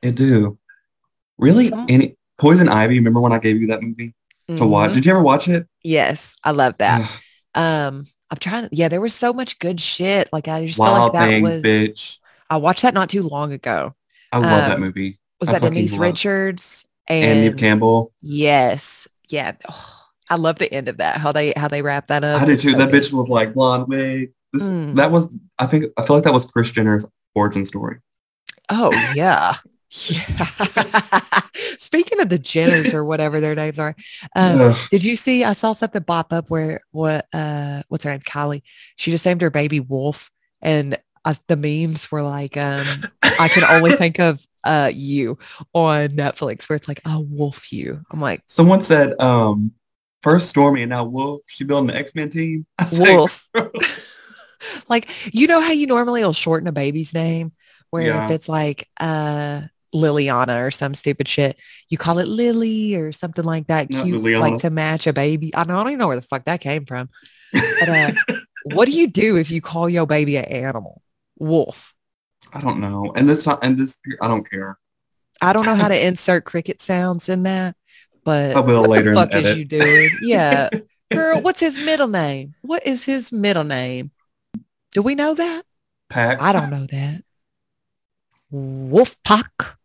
It 0.02 0.14
do. 0.14 0.58
Really? 1.38 1.68
Some- 1.68 1.86
Any 1.88 2.16
Poison 2.38 2.68
Ivy, 2.68 2.98
remember 2.98 3.20
when 3.20 3.32
I 3.32 3.38
gave 3.38 3.60
you 3.60 3.68
that 3.68 3.82
movie 3.82 4.14
to 4.56 4.64
watch? 4.66 4.92
Did 4.94 5.04
you 5.06 5.12
ever 5.12 5.22
watch 5.22 5.48
it? 5.48 5.66
yes 5.82 6.34
i 6.44 6.50
love 6.50 6.74
that 6.78 7.00
um 7.54 8.06
i'm 8.30 8.38
trying 8.40 8.68
to 8.68 8.74
yeah 8.74 8.88
there 8.88 9.00
was 9.00 9.14
so 9.14 9.32
much 9.34 9.58
good 9.58 9.78
shit 9.80 10.28
like 10.32 10.48
i 10.48 10.64
just 10.66 10.78
felt 10.78 10.98
like 10.98 11.12
that 11.12 11.28
Things, 11.28 11.42
was 11.44 11.62
bitch. 11.62 12.18
I 12.50 12.56
watched 12.58 12.82
that 12.82 12.94
not 12.94 13.10
too 13.10 13.22
long 13.22 13.52
ago 13.52 13.94
I 14.32 14.38
love 14.38 14.50
that 14.68 14.74
um, 14.76 14.80
movie. 14.80 15.18
was 15.40 15.48
I 15.48 15.52
that 15.58 15.62
denise 15.62 15.96
richards 15.96 16.84
And 17.06 17.24
and, 17.24 17.40
Neve 17.42 17.56
Campbell. 17.56 18.12
yes 18.20 19.06
yeah 19.30 19.52
Oh, 19.68 20.00
i 20.30 20.36
love 20.36 20.58
the 20.58 20.72
end 20.72 20.88
of 20.88 20.96
that 20.98 21.18
how 21.18 21.32
they 21.32 21.52
how 21.56 21.68
they 21.68 21.82
wrap 21.82 22.06
that 22.08 22.24
up 22.24 22.40
I 22.42 22.44
did 22.44 22.60
too. 22.60 22.70
so 22.70 22.78
that 22.78 22.90
good. 22.90 23.02
bitch 23.02 23.12
was 23.12 23.28
like 23.28 23.54
blonde 23.54 23.88
wig. 23.88 24.32
This 24.52 24.62
Mm. 24.64 24.94
that 24.96 25.10
was 25.10 25.34
I 25.58 25.66
think 25.66 25.86
I 25.96 26.02
feel 26.04 26.16
like 26.16 26.24
that 26.24 26.32
was 26.32 26.44
Kris 26.44 26.70
Jenner's 26.70 27.04
origin 27.34 27.64
story. 27.66 27.98
oh 28.70 28.92
yeah 29.14 29.56
yeah 30.08 30.46
speaking 31.78 32.20
of 32.20 32.28
the 32.28 32.38
jenners 32.38 32.92
or 32.92 33.04
whatever 33.04 33.40
their 33.40 33.54
names 33.54 33.78
are 33.78 33.94
um. 34.34 34.74
Did 34.90 35.04
you 35.04 35.16
see? 35.16 35.44
I 35.44 35.52
saw 35.52 35.72
something 35.72 36.02
pop 36.02 36.32
up 36.32 36.50
where 36.50 36.80
what 36.90 37.26
uh 37.32 37.82
what's 37.88 38.04
her 38.04 38.10
name? 38.10 38.20
Kylie. 38.20 38.62
She 38.96 39.10
just 39.10 39.24
named 39.24 39.40
her 39.42 39.50
baby 39.50 39.78
Wolf, 39.80 40.30
and 40.60 40.98
uh, 41.24 41.34
the 41.48 41.56
memes 41.56 42.10
were 42.10 42.22
like, 42.22 42.56
um, 42.56 42.84
I 43.40 43.48
can 43.48 43.64
only 43.64 43.96
think 43.96 44.18
of 44.20 44.44
uh 44.64 44.90
you 44.94 45.38
on 45.74 46.08
Netflix, 46.08 46.68
where 46.68 46.76
it's 46.76 46.88
like, 46.88 47.00
oh, 47.06 47.26
Wolf, 47.28 47.72
you. 47.72 48.02
I'm 48.10 48.20
like, 48.20 48.42
Someone 48.46 48.82
said, 48.82 49.20
um, 49.20 49.72
first 50.22 50.54
Stormi 50.54 50.80
and 50.82 50.90
now 50.90 51.04
Wolf. 51.04 51.42
She 51.48 51.64
building 51.64 51.88
the 51.88 51.96
X 51.96 52.14
Men 52.14 52.30
team. 52.30 52.66
I 52.78 52.88
Wolf. 52.92 53.48
like, 54.88 55.08
you 55.34 55.46
know 55.46 55.60
how 55.60 55.72
you 55.72 55.86
normally 55.86 56.22
will 56.22 56.32
shorten 56.32 56.68
a 56.68 56.72
baby's 56.72 57.12
name, 57.14 57.52
where 57.90 58.06
Yeah. 58.06 58.24
if 58.26 58.30
it's 58.30 58.48
like 58.48 58.88
uh 59.00 59.62
Liliana 59.94 60.66
or 60.66 60.70
some 60.72 60.94
stupid 60.94 61.28
shit, 61.28 61.56
you 61.88 61.96
call 61.98 62.18
it 62.18 62.26
Lily 62.26 62.96
or 62.96 63.12
something 63.12 63.44
like 63.44 63.68
that, 63.68 63.90
Not 63.90 64.04
cute, 64.04 64.22
Liliana. 64.22 64.40
like 64.40 64.58
to 64.58 64.70
match 64.70 65.06
a 65.06 65.12
baby. 65.12 65.54
I 65.54 65.62
don't, 65.64 65.76
I 65.76 65.78
don't 65.84 65.88
even 65.92 65.98
know 66.00 66.08
where 66.08 66.16
the 66.16 66.22
fuck 66.22 66.44
that 66.46 66.60
came 66.60 66.84
from. 66.84 67.08
But 67.52 67.88
uh, 67.88 68.12
what 68.72 68.86
do 68.86 68.92
you 68.92 69.06
do 69.06 69.36
if 69.36 69.52
you 69.52 69.60
call 69.60 69.88
your 69.88 70.06
baby 70.06 70.36
an 70.36 70.46
animal? 70.46 71.00
Wolf. 71.38 71.94
I 72.52 72.60
don't 72.60 72.80
know. 72.80 73.12
And 73.16 73.28
this 73.28 73.44
time, 73.44 73.58
and 73.62 73.78
this, 73.78 73.98
I 74.20 74.28
don't 74.28 74.48
care. 74.48 74.78
I 75.40 75.52
don't 75.52 75.66
know 75.66 75.74
how 75.74 75.88
to 75.88 76.06
insert 76.06 76.44
cricket 76.44 76.80
sounds 76.80 77.28
in 77.28 77.42
that, 77.44 77.76
but 78.24 78.56
I 78.56 78.60
will 78.60 78.82
what 78.82 78.90
later 78.90 79.10
in 79.10 79.14
the 79.14 79.20
fuck 79.20 79.34
is 79.34 79.56
you 79.56 79.64
doing? 79.64 80.10
Yeah. 80.22 80.68
Girl, 81.12 81.40
what's 81.40 81.60
his 81.60 81.84
middle 81.84 82.08
name? 82.08 82.54
What 82.62 82.86
is 82.86 83.04
his 83.04 83.30
middle 83.30 83.64
name? 83.64 84.10
Do 84.92 85.02
we 85.02 85.14
know 85.14 85.34
that? 85.34 85.64
Pack. 86.08 86.40
I 86.40 86.52
don't 86.52 86.70
know 86.70 86.86
that. 86.86 87.22
Wolfpack 88.52 89.76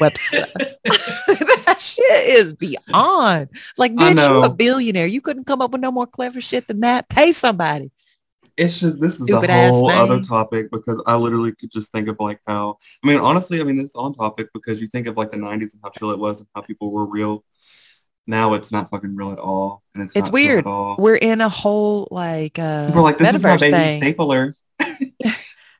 Webster. 0.00 0.46
that 0.84 1.76
shit 1.80 2.28
is 2.38 2.54
beyond. 2.54 3.48
Like, 3.76 3.92
bitch, 3.92 4.28
you 4.28 4.44
a 4.44 4.54
billionaire. 4.54 5.06
You 5.06 5.20
couldn't 5.20 5.44
come 5.44 5.60
up 5.60 5.70
with 5.70 5.80
no 5.80 5.90
more 5.92 6.06
clever 6.06 6.40
shit 6.40 6.66
than 6.66 6.80
that. 6.80 7.08
Pay 7.08 7.32
somebody. 7.32 7.90
It's 8.58 8.80
just 8.80 9.00
this 9.00 9.20
is 9.20 9.24
Stupid 9.24 9.50
a 9.50 9.68
whole 9.70 9.88
other 9.88 10.18
topic 10.20 10.70
because 10.72 11.00
I 11.06 11.14
literally 11.14 11.54
could 11.54 11.70
just 11.70 11.92
think 11.92 12.08
of 12.08 12.16
like 12.18 12.40
how 12.46 12.76
I 13.04 13.06
mean 13.06 13.20
honestly 13.20 13.60
I 13.60 13.62
mean 13.62 13.78
it's 13.78 13.94
on 13.94 14.14
topic 14.14 14.48
because 14.52 14.80
you 14.80 14.88
think 14.88 15.06
of 15.06 15.16
like 15.16 15.30
the 15.30 15.36
90s 15.36 15.74
and 15.74 15.80
how 15.82 15.90
chill 15.90 16.10
it 16.10 16.18
was 16.18 16.40
and 16.40 16.48
how 16.54 16.62
people 16.62 16.90
were 16.90 17.06
real. 17.06 17.44
Now 18.26 18.54
it's 18.54 18.72
not 18.72 18.90
fucking 18.90 19.14
real 19.16 19.32
at 19.32 19.38
all, 19.38 19.82
and 19.94 20.02
it's 20.02 20.14
It's 20.16 20.30
weird. 20.30 20.66
We're 20.66 21.16
in 21.16 21.40
a 21.40 21.48
whole 21.48 22.08
like 22.10 22.58
uh 22.58 22.90
are 22.92 23.00
like, 23.00 23.16
"This 23.16 23.34
is 23.34 23.42
my 23.42 23.56
baby 23.56 23.72
thing. 23.72 24.00
stapler. 24.00 24.54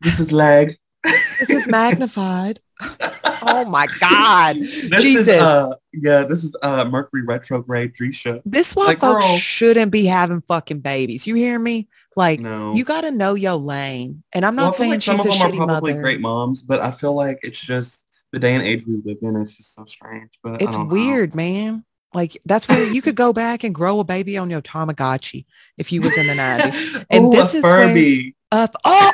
this 0.01 0.21
is 0.21 0.33
leg. 0.33 0.77
This 1.03 1.51
is 1.51 1.69
magnified. 1.69 2.61
oh 2.81 3.64
my 3.69 3.87
God. 4.01 4.57
This 4.88 5.03
Jesus. 5.03 5.29
is 5.29 5.41
uh 5.41 5.75
yeah, 5.93 6.25
this 6.25 6.45
is 6.45 6.57
uh 6.62 6.85
Mercury 6.85 7.23
retrograde 7.23 7.95
Drisha. 7.95 8.41
This 8.45 8.75
why 8.75 8.87
Like, 8.87 9.01
folks 9.01 9.25
girl. 9.27 9.37
shouldn't 9.38 9.93
be 9.93 10.07
having 10.07 10.41
fucking 10.43 10.81
babies. 10.81 11.27
You 11.27 11.35
hear 11.35 11.59
me? 11.59 11.88
Like 12.19 12.41
No. 12.41 12.75
you 12.75 12.85
gotta 12.85 13.13
know 13.13 13.35
your 13.35 13.55
lane. 13.55 14.25
And 14.33 14.45
I'm 14.45 14.57
not 14.57 14.73
feel 14.75 14.79
saying 14.79 14.91
like 14.91 15.03
some 15.03 15.17
she's 15.19 15.27
of 15.27 15.33
a 15.33 15.39
them 15.39 15.61
are 15.63 15.67
probably 15.67 15.93
mother. 15.93 16.03
great 16.03 16.21
moms, 16.21 16.63
but 16.65 16.81
I 16.81 16.91
feel 16.91 17.15
like 17.15 17.39
it's 17.43 17.61
just 17.61 18.05
the 18.33 18.41
day 18.41 18.55
and 18.57 18.63
age 18.65 18.85
we 18.89 19.01
live 19.05 19.19
in 19.23 19.37
is 19.37 19.55
just 19.57 19.75
so 19.77 19.85
strange. 19.85 20.31
But 20.43 20.61
It's 20.61 20.73
don't 20.73 20.89
know. 20.89 20.95
weird, 20.95 21.37
man. 21.37 21.85
Like 22.13 22.37
that's 22.45 22.67
where 22.69 22.93
you 22.93 23.01
could 23.03 23.15
go 23.15 23.33
back 23.33 23.63
and 23.63 23.73
grow 23.73 24.01
a 24.01 24.05
baby 24.05 24.37
on 24.37 24.51
your 24.51 24.61
Tamagotchi 24.63 25.45
if 25.77 25.93
you 25.93 26.01
was 26.01 26.19
in 26.19 26.27
the 26.27 26.33
90s. 26.35 27.07
And 27.11 27.27
Ooh, 27.27 27.31
this 27.31 27.55
is 27.55 27.63
where- 27.63 28.33
Uh, 28.51 28.67
oh, 28.85 29.13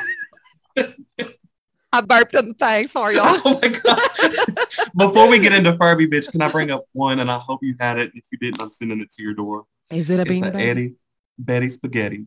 I 1.93 2.01
burped 2.01 2.35
on 2.35 2.47
the 2.49 2.53
thing. 2.55 2.87
Sorry, 2.87 3.15
y'all. 3.17 3.37
Oh 3.45 3.59
my 3.61 3.69
god! 3.69 4.89
Before 4.97 5.29
we 5.29 5.37
get 5.39 5.53
into 5.53 5.77
Furby, 5.77 6.07
bitch, 6.07 6.29
can 6.31 6.41
I 6.41 6.49
bring 6.51 6.71
up 6.71 6.85
one? 6.91 7.19
And 7.19 7.29
I 7.31 7.37
hope 7.37 7.59
you 7.63 7.75
had 7.79 7.99
it. 7.99 8.11
If 8.15 8.25
you 8.31 8.37
didn't, 8.39 8.61
I'm 8.61 8.71
sending 8.71 8.99
it 8.99 9.11
to 9.13 9.21
your 9.21 9.33
door. 9.35 9.65
Is 9.91 10.09
it 10.09 10.17
a 10.19 10.21
It's 10.23 10.29
baby? 10.29 10.57
Eddie 10.63 10.95
Betty 11.37 11.67
Spaghetty. 11.69 12.25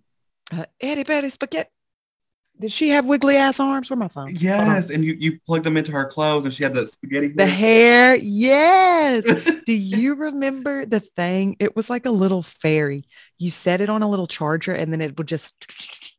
Uh, 0.53 0.65
Eddie 0.81 1.05
Betty 1.05 1.29
Spaghetty. 1.29 1.67
Did 2.61 2.73
she 2.73 2.89
have 2.89 3.05
wiggly 3.05 3.37
ass 3.37 3.61
arms? 3.61 3.89
Where 3.89 3.97
my 3.97 4.09
phone? 4.09 4.35
Yes, 4.35 4.91
and 4.91 5.05
you 5.05 5.15
you 5.19 5.39
plugged 5.47 5.65
them 5.65 5.77
into 5.77 5.93
her 5.93 6.07
clothes, 6.07 6.45
and 6.45 6.53
she 6.53 6.65
had 6.65 6.75
that 6.75 6.89
spaghetti. 6.89 7.29
The 7.29 7.47
hair, 7.47 8.17
yes. 8.17 9.23
Do 9.67 9.73
you 9.73 10.17
remember 10.17 10.85
the 10.85 10.99
thing? 10.99 11.57
It 11.61 11.77
was 11.77 11.89
like 11.89 12.05
a 12.05 12.11
little 12.11 12.43
fairy. 12.43 13.05
You 13.39 13.51
set 13.51 13.81
it 13.81 13.89
on 13.89 14.03
a 14.03 14.09
little 14.11 14.27
charger 14.27 14.73
and 14.73 14.93
then 14.93 15.01
it 15.01 15.17
would 15.19 15.29
just 15.29 15.55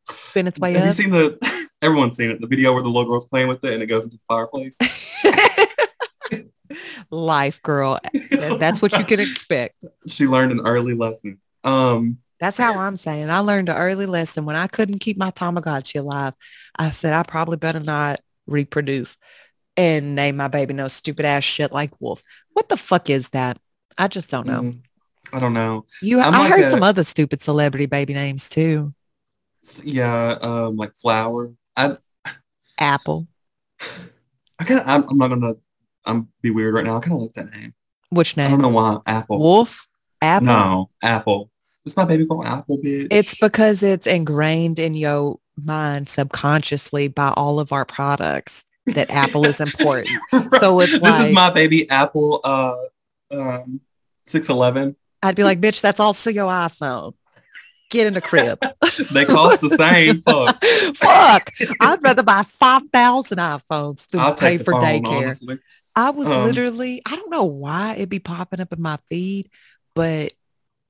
spin 0.09 0.47
its 0.47 0.57
way 0.59 0.73
Have 0.73 0.85
you 0.85 0.91
seen 0.91 1.09
the? 1.11 1.37
Everyone's 1.81 2.15
seen 2.15 2.29
it. 2.29 2.39
The 2.39 2.47
video 2.47 2.73
where 2.73 2.83
the 2.83 2.89
little 2.89 3.09
girl's 3.09 3.25
playing 3.25 3.47
with 3.49 3.63
it 3.65 3.73
and 3.73 3.83
it 3.83 3.87
goes 3.87 4.05
into 4.05 4.17
the 4.17 4.23
fireplace. 4.27 4.77
Life, 7.09 7.61
girl. 7.63 7.99
That's 8.31 8.81
what 8.81 8.97
you 8.97 9.03
can 9.03 9.19
expect. 9.19 9.83
she 10.07 10.27
learned 10.27 10.51
an 10.51 10.61
early 10.61 10.93
lesson. 10.93 11.39
Um, 11.63 12.19
That's 12.39 12.57
how 12.57 12.77
I'm 12.79 12.95
saying. 12.95 13.29
I 13.29 13.39
learned 13.39 13.69
an 13.69 13.75
early 13.75 14.05
lesson 14.05 14.45
when 14.45 14.55
I 14.55 14.67
couldn't 14.67 14.99
keep 14.99 15.17
my 15.17 15.31
Tamagotchi 15.31 15.99
alive. 15.99 16.33
I 16.77 16.89
said 16.89 17.13
I 17.13 17.23
probably 17.23 17.57
better 17.57 17.79
not 17.81 18.21
reproduce 18.47 19.17
and 19.75 20.15
name 20.15 20.37
my 20.37 20.47
baby 20.47 20.73
no 20.73 20.87
stupid 20.87 21.25
ass 21.25 21.43
shit 21.43 21.71
like 21.71 21.91
Wolf. 21.99 22.23
What 22.53 22.69
the 22.69 22.77
fuck 22.77 23.09
is 23.09 23.29
that? 23.29 23.59
I 23.97 24.07
just 24.07 24.29
don't 24.29 24.47
know. 24.47 24.61
mm, 24.61 24.81
I 25.33 25.39
don't 25.39 25.53
know. 25.53 25.85
You, 26.01 26.21
I'm 26.21 26.33
I 26.33 26.39
like 26.39 26.49
heard 26.51 26.59
a- 26.61 26.71
some 26.71 26.83
other 26.83 27.03
stupid 27.03 27.41
celebrity 27.41 27.85
baby 27.85 28.13
names 28.13 28.47
too. 28.49 28.93
Yeah, 29.83 30.37
um, 30.41 30.77
like 30.77 30.95
flower. 30.95 31.51
I 31.75 31.97
Apple. 32.79 33.27
I 34.59 34.63
kind 34.63 34.79
of. 34.79 34.87
I'm, 34.87 35.09
I'm 35.09 35.17
not 35.17 35.27
gonna. 35.27 35.53
I'm 36.05 36.29
be 36.41 36.49
weird 36.51 36.73
right 36.73 36.85
now. 36.85 36.97
I 36.97 36.99
kind 37.01 37.13
of 37.13 37.21
like 37.21 37.33
that 37.33 37.51
name. 37.53 37.73
Which 38.09 38.37
name? 38.37 38.47
I 38.47 38.49
don't 38.51 38.61
know 38.61 38.69
why. 38.69 38.99
Apple. 39.05 39.39
Wolf. 39.39 39.87
Apple. 40.21 40.45
No, 40.47 40.89
Apple. 41.03 41.48
It's 41.85 41.95
my 41.95 42.05
baby 42.05 42.25
called 42.25 42.45
Apple, 42.45 42.77
bitch. 42.77 43.07
It's 43.11 43.35
because 43.35 43.81
it's 43.83 44.05
ingrained 44.07 44.79
in 44.79 44.93
your 44.93 45.39
mind 45.57 46.09
subconsciously 46.09 47.07
by 47.07 47.33
all 47.35 47.59
of 47.59 47.71
our 47.71 47.85
products 47.85 48.63
that 48.87 49.09
Apple 49.09 49.45
is 49.45 49.59
important. 49.59 50.09
So 50.59 50.79
it's 50.81 50.91
this 50.93 51.01
like- 51.01 51.25
is 51.25 51.31
my 51.31 51.49
baby 51.51 51.89
Apple. 51.89 52.41
Uh, 52.43 52.75
um, 53.31 53.81
six 54.25 54.49
eleven. 54.49 54.95
I'd 55.21 55.35
be 55.35 55.43
like, 55.43 55.59
bitch, 55.61 55.81
that's 55.81 55.99
also 55.99 56.29
your 56.29 56.47
iPhone. 56.49 57.13
Get 57.91 58.07
in 58.07 58.13
the 58.13 58.21
crib. 58.21 58.59
They 59.13 59.23
cost 59.25 59.61
the 59.61 59.69
same. 59.69 60.21
Fuck. 60.23 60.63
Fuck. 60.97 61.53
I'd 61.79 62.03
rather 62.03 62.21
buy 62.23 62.43
5,000 62.43 63.37
iPhones 63.37 64.07
than 64.07 64.19
I'll 64.19 64.33
pay 64.33 64.57
for 64.57 64.73
phone, 64.73 64.83
daycare. 64.83 65.05
honestly. 65.23 65.59
I 65.95 66.09
was 66.11 66.27
Um, 66.27 66.43
literally, 66.45 67.01
I 67.07 67.15
don't 67.15 67.29
know 67.31 67.45
why 67.45 67.93
it'd 67.95 68.09
be 68.09 68.19
popping 68.19 68.59
up 68.59 68.73
in 68.73 68.81
my 68.81 68.97
feed, 69.09 69.49
but 69.95 70.33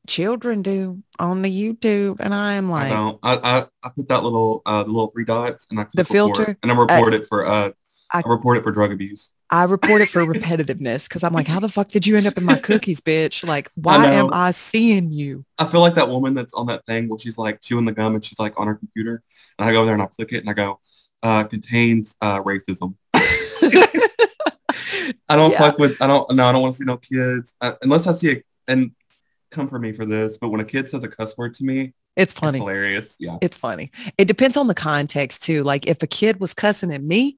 children 0.10 0.62
do 0.62 1.02
on 1.19 1.41
the 1.41 1.50
YouTube. 1.50 2.17
And 2.19 2.34
I 2.34 2.54
am 2.54 2.69
like, 2.69 2.88
I 2.91 2.95
don't. 2.95 3.19
I, 3.24 3.36
I 3.38 3.65
I 3.84 3.89
put 3.95 4.08
that 4.10 4.24
little 4.24 4.62
uh 4.65 4.84
the 4.84 4.89
little 4.89 5.12
three 5.12 5.24
dots 5.26 5.67
and 5.69 5.80
I 5.80 5.84
click 5.86 6.10
report, 6.10 6.38
filter? 6.38 6.58
and 6.63 6.72
I 6.72 6.76
report 6.76 7.13
it 7.13 7.26
for 7.28 7.45
uh 7.45 7.72
I, 8.12 8.19
I- 8.19 8.24
report 8.26 8.58
it 8.58 8.63
for 8.63 8.72
drug 8.72 8.91
abuse. 8.91 9.32
I 9.52 9.63
report 9.63 10.02
it 10.04 10.10
for 10.10 10.24
repetitiveness 10.28 11.10
because 11.10 11.24
I'm 11.24 11.34
like, 11.34 11.48
how 11.48 11.60
the 11.60 11.69
fuck 11.69 11.88
did 11.89 12.06
you 12.06 12.15
end 12.17 12.28
up 12.28 12.38
in 12.38 12.43
my 12.43 12.60
cookies, 12.60 13.02
bitch? 13.02 13.43
Like, 13.43 13.67
why 13.76 14.06
am. 14.06 14.32
I 14.32 14.52
seeing 14.52 15.12
you? 15.12 15.43
I 15.58 15.65
feel 15.65 15.82
like 15.82 15.95
that 15.95 16.08
woman 16.08 16.36
that's 16.36 16.54
on 16.54 16.67
that 16.67 16.86
thing 16.86 17.10
where 17.10 17.17
she's 17.17 17.39
like 17.39 17.60
chewing 17.60 17.86
the 17.86 17.91
gum 17.91 18.13
and 18.13 18.24
she's 18.24 18.38
like 18.38 18.60
on 18.60 18.67
her 18.67 18.76
computer 18.76 19.24
and 19.58 19.67
I 19.67 19.72
go 19.74 19.86
there 19.86 19.95
and 19.95 20.04
I 20.04 20.06
click 20.06 20.34
it 20.34 20.41
and 20.41 20.50
I 20.52 20.54
go 20.54 20.80
uh 21.24 21.43
contains 21.45 22.15
uh 22.22 22.43
racism. 22.43 22.93
I 25.28 25.36
don't 25.36 25.52
Yeah. 25.52 25.58
fuck 25.60 25.78
with 25.80 26.00
I 26.02 26.08
don't 26.08 26.32
no 26.36 26.45
I 26.48 26.52
don't 26.52 26.62
want 26.62 26.76
to 26.76 26.80
see 26.80 26.86
no 26.86 26.98
kids 26.98 27.54
uh, 27.62 27.74
unless 27.82 28.06
I 28.08 28.13
see 28.13 28.32
a 28.32 28.43
and 28.67 28.91
come 29.52 29.68
for 29.68 29.80
me 29.80 29.92
for 29.92 30.06
this 30.06 30.38
but 30.38 30.50
when 30.50 30.62
a 30.62 30.66
kid 30.66 30.90
says 30.90 31.04
a 31.04 31.08
cuss 31.08 31.38
word 31.38 31.54
to 31.56 31.64
me 31.64 31.94
It's 32.16 32.32
it's 32.32 32.34
funny. 32.34 32.60
hilarious 32.60 33.16
yeah 33.20 33.38
It's 33.42 33.58
funny. 33.58 33.92
It 34.18 34.26
depends 34.26 34.58
on 34.58 34.68
the 34.68 34.76
context 34.76 35.44
too. 35.44 35.64
Like 35.64 35.88
if 35.88 36.04
a 36.04 36.08
kid 36.08 36.40
was 36.40 36.54
cussing 36.54 36.94
at 36.94 37.02
me, 37.04 37.38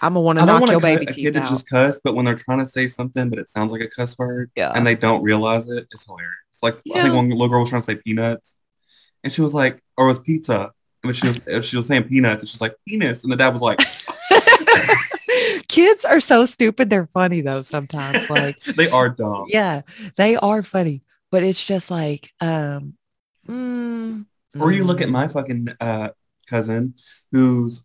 I'm 0.00 0.14
gonna 0.14 0.20
want 0.20 0.38
to 0.38 0.46
knock 0.46 0.66
your 0.68 0.78
a, 0.78 0.80
baby 0.80 1.04
a 1.04 1.06
teeth 1.08 1.16
kid 1.16 1.34
to 1.34 1.40
just 1.40 1.68
cuss 1.68 2.00
but 2.02 2.14
when 2.14 2.24
they're 2.24 2.34
trying 2.36 2.58
to 2.58 2.66
say 2.66 2.86
something 2.88 3.30
but 3.30 3.38
it 3.38 3.48
sounds 3.48 3.72
like 3.72 3.82
a 3.82 3.88
cuss 3.88 4.16
word 4.18 4.50
yeah. 4.56 4.72
and 4.74 4.86
they 4.86 4.94
don't 4.94 5.22
realize 5.22 5.68
it 5.68 5.86
it's 5.90 6.04
hilarious 6.04 6.32
like 6.62 6.80
You 6.84 6.94
I 6.94 7.02
think 7.02 7.14
one 7.14 7.28
little 7.30 7.48
girl 7.48 7.60
was 7.60 7.68
trying 7.68 7.82
to 7.82 7.86
say 7.86 7.96
peanuts 7.96 8.56
and 9.22 9.32
she 9.32 9.42
was 9.42 9.54
like 9.54 9.82
or 9.96 10.06
it 10.06 10.08
was 10.08 10.18
pizza 10.18 10.72
and 11.02 11.16
she 11.16 11.26
was 11.28 11.66
she 11.66 11.76
was 11.76 11.86
saying 11.86 12.04
peanuts 12.04 12.42
and 12.42 12.48
she's 12.48 12.60
like 12.60 12.74
penis 12.88 13.22
and 13.22 13.32
the 13.32 13.36
dad 13.36 13.52
was 13.52 13.62
like 13.62 13.78
Kids 15.74 16.04
are 16.04 16.20
so 16.20 16.46
stupid. 16.46 16.88
They're 16.88 17.06
funny 17.06 17.40
though 17.40 17.62
sometimes. 17.62 18.30
Like, 18.30 18.58
they 18.76 18.88
are 18.90 19.08
dumb 19.08 19.46
yeah, 19.48 19.82
they 20.16 20.36
are 20.36 20.62
funny, 20.62 21.02
but 21.30 21.42
it's 21.42 21.64
just 21.64 21.90
like, 21.90 22.32
um, 22.40 22.94
mm, 23.48 24.24
Or 24.58 24.70
you 24.70 24.84
look 24.84 24.98
mm. 24.98 25.02
at 25.02 25.08
my 25.08 25.28
fucking 25.28 25.68
uh, 25.80 26.10
cousin 26.46 26.94
who's 27.32 27.82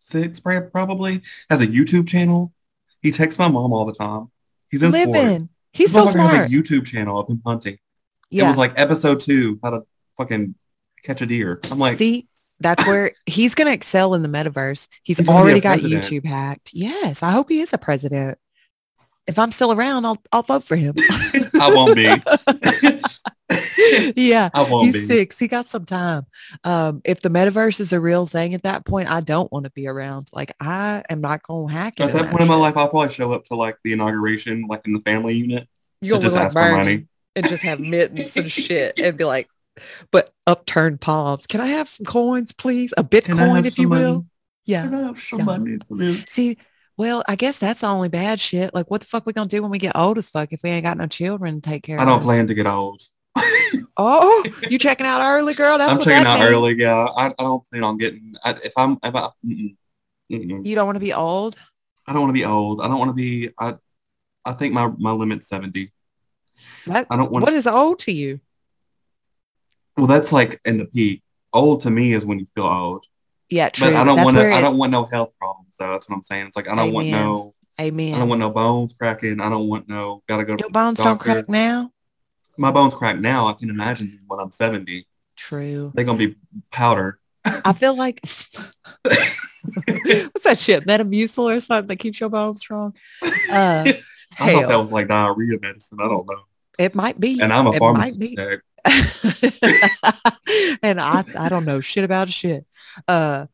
six 0.00 0.38
probably 0.40 1.22
has 1.48 1.62
a 1.62 1.66
YouTube 1.66 2.06
channel. 2.06 2.52
He 3.00 3.10
texts 3.10 3.38
my 3.38 3.48
mom 3.48 3.72
all 3.72 3.86
the 3.86 3.94
time. 3.94 4.30
He's 4.70 4.82
in 4.82 4.90
living. 4.90 5.48
He's 5.72 5.92
so 5.92 6.06
smart. 6.06 6.34
has 6.34 6.52
a 6.52 6.54
YouTube 6.54 6.86
channel 6.86 7.18
of 7.18 7.28
him 7.28 7.40
hunting. 7.44 7.78
It 8.30 8.42
was 8.42 8.58
like 8.58 8.78
episode 8.78 9.20
two, 9.20 9.58
how 9.62 9.70
to 9.70 9.82
fucking 10.16 10.54
catch 11.02 11.22
a 11.22 11.26
deer. 11.26 11.60
I'm 11.70 11.78
like, 11.78 11.98
See, 11.98 12.26
that's 12.60 12.86
where 12.86 13.12
he's 13.26 13.54
going 13.54 13.68
to 13.68 13.74
excel 13.74 14.14
in 14.14 14.22
the 14.22 14.28
metaverse. 14.28 14.88
He's, 15.02 15.18
He's 15.18 15.28
already 15.28 15.60
got 15.60 15.80
president. 15.80 16.04
YouTube 16.04 16.24
hacked. 16.24 16.70
Yes, 16.72 17.22
I 17.22 17.30
hope 17.30 17.48
he 17.48 17.60
is 17.60 17.72
a 17.72 17.78
president. 17.78 18.38
If 19.26 19.38
I'm 19.38 19.52
still 19.52 19.72
around, 19.72 20.04
I'll 20.04 20.22
I'll 20.32 20.42
vote 20.42 20.64
for 20.64 20.76
him. 20.76 20.94
I 20.98 21.72
won't 21.74 21.96
be. 21.96 22.04
yeah, 24.16 24.50
I 24.52 24.68
won't 24.68 24.84
he's 24.84 24.94
be. 24.94 25.06
six. 25.06 25.38
He 25.38 25.48
got 25.48 25.64
some 25.64 25.86
time. 25.86 26.24
Um, 26.62 27.00
if 27.04 27.22
the 27.22 27.30
metaverse 27.30 27.80
is 27.80 27.94
a 27.94 28.00
real 28.00 28.26
thing 28.26 28.52
at 28.52 28.64
that 28.64 28.84
point, 28.84 29.10
I 29.10 29.20
don't 29.20 29.50
want 29.50 29.64
to 29.64 29.70
be 29.70 29.86
around. 29.86 30.28
Like 30.32 30.52
I 30.60 31.04
am 31.08 31.22
not 31.22 31.42
going 31.42 31.68
to 31.68 31.72
hack 31.72 32.00
it. 32.00 32.04
At 32.04 32.12
that 32.12 32.30
point 32.30 32.42
in 32.42 32.48
my 32.48 32.54
life, 32.54 32.76
I'll 32.76 32.88
probably 32.88 33.14
show 33.14 33.32
up 33.32 33.46
to 33.46 33.54
like 33.54 33.78
the 33.82 33.94
inauguration, 33.94 34.66
like 34.68 34.86
in 34.86 34.92
the 34.92 35.00
family 35.00 35.34
unit. 35.34 35.68
you'll 36.02 36.20
just 36.20 36.34
like 36.34 36.46
ask 36.46 36.54
for 36.54 36.70
money. 36.72 37.06
and 37.34 37.48
just 37.48 37.62
have 37.62 37.80
mittens 37.80 38.36
and 38.36 38.50
shit 38.50 39.00
and 39.00 39.16
be 39.16 39.24
like, 39.24 39.48
but 40.10 40.32
upturned 40.46 41.00
palms. 41.00 41.46
Can 41.46 41.60
I 41.60 41.66
have 41.66 41.88
some 41.88 42.06
coins, 42.06 42.52
please? 42.52 42.92
A 42.96 43.04
Bitcoin, 43.04 43.64
if 43.64 43.78
you 43.78 43.84
some 43.84 43.90
will. 43.90 44.12
money? 44.14 44.26
Yeah. 44.64 44.82
Can 44.82 44.94
I 44.94 45.02
have 45.02 45.20
some 45.20 45.44
money, 45.44 45.78
please? 45.78 46.24
See, 46.30 46.58
well, 46.96 47.24
I 47.26 47.34
guess 47.36 47.58
that's 47.58 47.80
the 47.80 47.88
only 47.88 48.08
bad 48.08 48.38
shit. 48.38 48.72
Like, 48.72 48.90
what 48.90 49.00
the 49.00 49.06
fuck 49.06 49.26
we 49.26 49.32
gonna 49.32 49.48
do 49.48 49.62
when 49.62 49.70
we 49.70 49.78
get 49.78 49.96
old 49.96 50.18
as 50.18 50.30
fuck 50.30 50.52
if 50.52 50.62
we 50.62 50.70
ain't 50.70 50.84
got 50.84 50.96
no 50.96 51.06
children 51.06 51.60
to 51.60 51.68
take 51.68 51.82
care 51.82 51.96
of? 51.96 52.02
I 52.02 52.04
don't 52.04 52.18
us? 52.18 52.24
plan 52.24 52.46
to 52.46 52.54
get 52.54 52.66
old. 52.66 53.02
Oh, 53.96 54.44
you 54.68 54.78
checking 54.78 55.06
out 55.06 55.24
early, 55.24 55.54
girl? 55.54 55.78
That's 55.78 55.92
I'm 55.92 56.00
checking 56.00 56.26
out 56.26 56.40
means. 56.40 56.50
early. 56.50 56.74
Yeah, 56.74 57.04
I, 57.16 57.26
I 57.26 57.32
don't 57.38 57.64
plan 57.70 57.84
on 57.84 57.96
getting. 57.96 58.34
I, 58.42 58.50
if 58.64 58.72
I'm, 58.76 58.98
if 59.04 59.14
I, 59.14 59.28
mm-mm, 59.46 59.76
mm-mm. 60.32 60.66
You 60.66 60.74
don't 60.74 60.86
want 60.86 60.96
to 60.96 61.00
be 61.00 61.12
old. 61.12 61.56
I 62.06 62.12
don't 62.12 62.22
want 62.22 62.30
to 62.30 62.40
be 62.40 62.44
old. 62.44 62.80
I 62.80 62.88
don't 62.88 62.98
want 62.98 63.10
to 63.10 63.14
be. 63.14 63.50
I, 63.58 63.74
I 64.44 64.52
think 64.52 64.74
my 64.74 64.92
my 64.98 65.12
limit's 65.12 65.46
seventy. 65.46 65.92
That, 66.86 67.06
I 67.08 67.16
don't 67.16 67.30
want. 67.30 67.44
what 67.44 67.52
is 67.52 67.68
old 67.68 68.00
to 68.00 68.12
you? 68.12 68.40
Well, 69.96 70.06
that's 70.06 70.32
like 70.32 70.60
in 70.64 70.78
the 70.78 70.86
peak. 70.86 71.22
Old 71.52 71.82
to 71.82 71.90
me 71.90 72.12
is 72.14 72.26
when 72.26 72.38
you 72.40 72.46
feel 72.54 72.64
old, 72.64 73.04
Yeah, 73.48 73.68
true. 73.68 73.88
but 73.90 73.96
I 73.96 74.04
don't 74.04 74.22
want 74.24 74.36
to. 74.36 74.52
I 74.52 74.60
don't 74.60 74.76
want 74.76 74.90
no 74.90 75.04
health 75.04 75.32
problems. 75.38 75.74
So 75.76 75.88
that's 75.90 76.08
what 76.08 76.16
I'm 76.16 76.22
saying. 76.24 76.48
It's 76.48 76.56
like 76.56 76.68
I 76.68 76.74
don't 76.74 76.92
want 76.92 77.08
no. 77.08 77.54
Amen. 77.80 78.14
I 78.14 78.18
don't 78.18 78.28
want 78.28 78.40
no 78.40 78.50
bones 78.50 78.94
cracking. 78.98 79.40
I 79.40 79.48
don't 79.48 79.68
want 79.68 79.88
no. 79.88 80.22
Gotta 80.28 80.44
go 80.44 80.56
to 80.56 80.62
Your 80.62 80.70
bones 80.70 80.98
don't 80.98 81.18
crack 81.18 81.48
now. 81.48 81.90
My 82.56 82.70
bones 82.70 82.94
crack 82.94 83.18
now. 83.18 83.46
I 83.48 83.52
can 83.54 83.70
imagine 83.70 84.20
when 84.26 84.38
I'm 84.40 84.50
seventy, 84.50 85.06
True. 85.36 85.92
they're 85.94 86.04
gonna 86.04 86.18
be 86.18 86.36
powder. 86.72 87.18
I 87.44 87.72
feel 87.72 87.96
like 87.96 88.20
what's 89.02 90.44
that 90.44 90.58
shit? 90.58 90.86
Metamucil 90.86 91.56
or 91.56 91.60
something 91.60 91.88
that 91.88 91.96
keeps 91.96 92.20
your 92.20 92.30
bones 92.30 92.60
strong. 92.60 92.94
Uh, 93.22 93.28
I 94.40 94.52
thought 94.52 94.68
that 94.68 94.76
was 94.78 94.90
like 94.90 95.08
diarrhea 95.08 95.58
medicine. 95.60 95.98
I 96.00 96.08
don't 96.08 96.26
know. 96.26 96.42
it 96.78 96.94
might 96.94 97.18
be. 97.20 97.40
And 97.40 97.52
I'm 97.52 97.66
a 97.66 97.72
It 97.72 97.78
pharmacist. 97.78 98.28
Might 98.86 99.38
be. 99.40 99.50
tech. 99.50 99.98
and 100.82 101.00
I 101.00 101.24
I 101.38 101.48
don't 101.48 101.64
know 101.64 101.80
shit 101.80 102.04
about 102.04 102.30
shit. 102.30 102.66
Uh, 103.08 103.46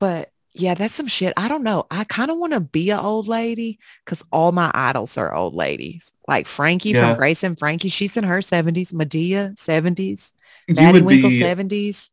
but 0.00 0.30
yeah, 0.54 0.74
that's 0.74 0.94
some 0.94 1.06
shit. 1.06 1.32
I 1.36 1.46
don't 1.48 1.62
know. 1.62 1.86
I 1.90 2.04
kind 2.04 2.30
of 2.30 2.38
want 2.38 2.52
to 2.54 2.60
be 2.60 2.90
an 2.90 2.98
old 2.98 3.28
lady 3.28 3.78
because 4.04 4.24
all 4.32 4.50
my 4.52 4.70
idols 4.74 5.16
are 5.16 5.34
old 5.34 5.54
ladies. 5.54 6.12
Like 6.26 6.46
Frankie 6.46 6.90
Yeah. 6.90 7.10
from 7.10 7.16
Grace 7.18 7.42
and 7.44 7.58
Frankie, 7.58 7.88
she's 7.88 8.16
in 8.16 8.24
her 8.24 8.42
seventies. 8.42 8.92
Madea 8.92 9.58
seventies. 9.58 10.32
Baddie 10.68 11.02
Winkle 11.04 11.30
seventies. 11.38 12.10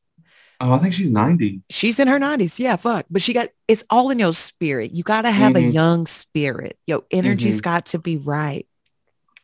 Oh, 0.61 0.71
I 0.73 0.77
think 0.77 0.93
she's 0.93 1.11
ninety. 1.11 1.61
She's 1.69 1.99
in 1.99 2.07
her 2.07 2.19
nineties. 2.19 2.59
Yeah, 2.59 2.75
fuck. 2.77 3.05
But 3.09 3.21
she 3.21 3.33
got 3.33 3.49
it's 3.67 3.83
all 3.89 4.09
in 4.11 4.19
your 4.19 4.33
spirit. 4.33 4.91
You 4.93 5.03
got 5.03 5.23
to 5.23 5.31
have 5.31 5.55
a 5.55 5.59
Mhm. 5.59 5.73
young 5.73 6.05
spirit. 6.07 6.77
Your 6.87 7.03
energy's 7.11 7.59
got 7.61 7.87
to 7.87 7.99
be 7.99 8.17
right. 8.17 8.65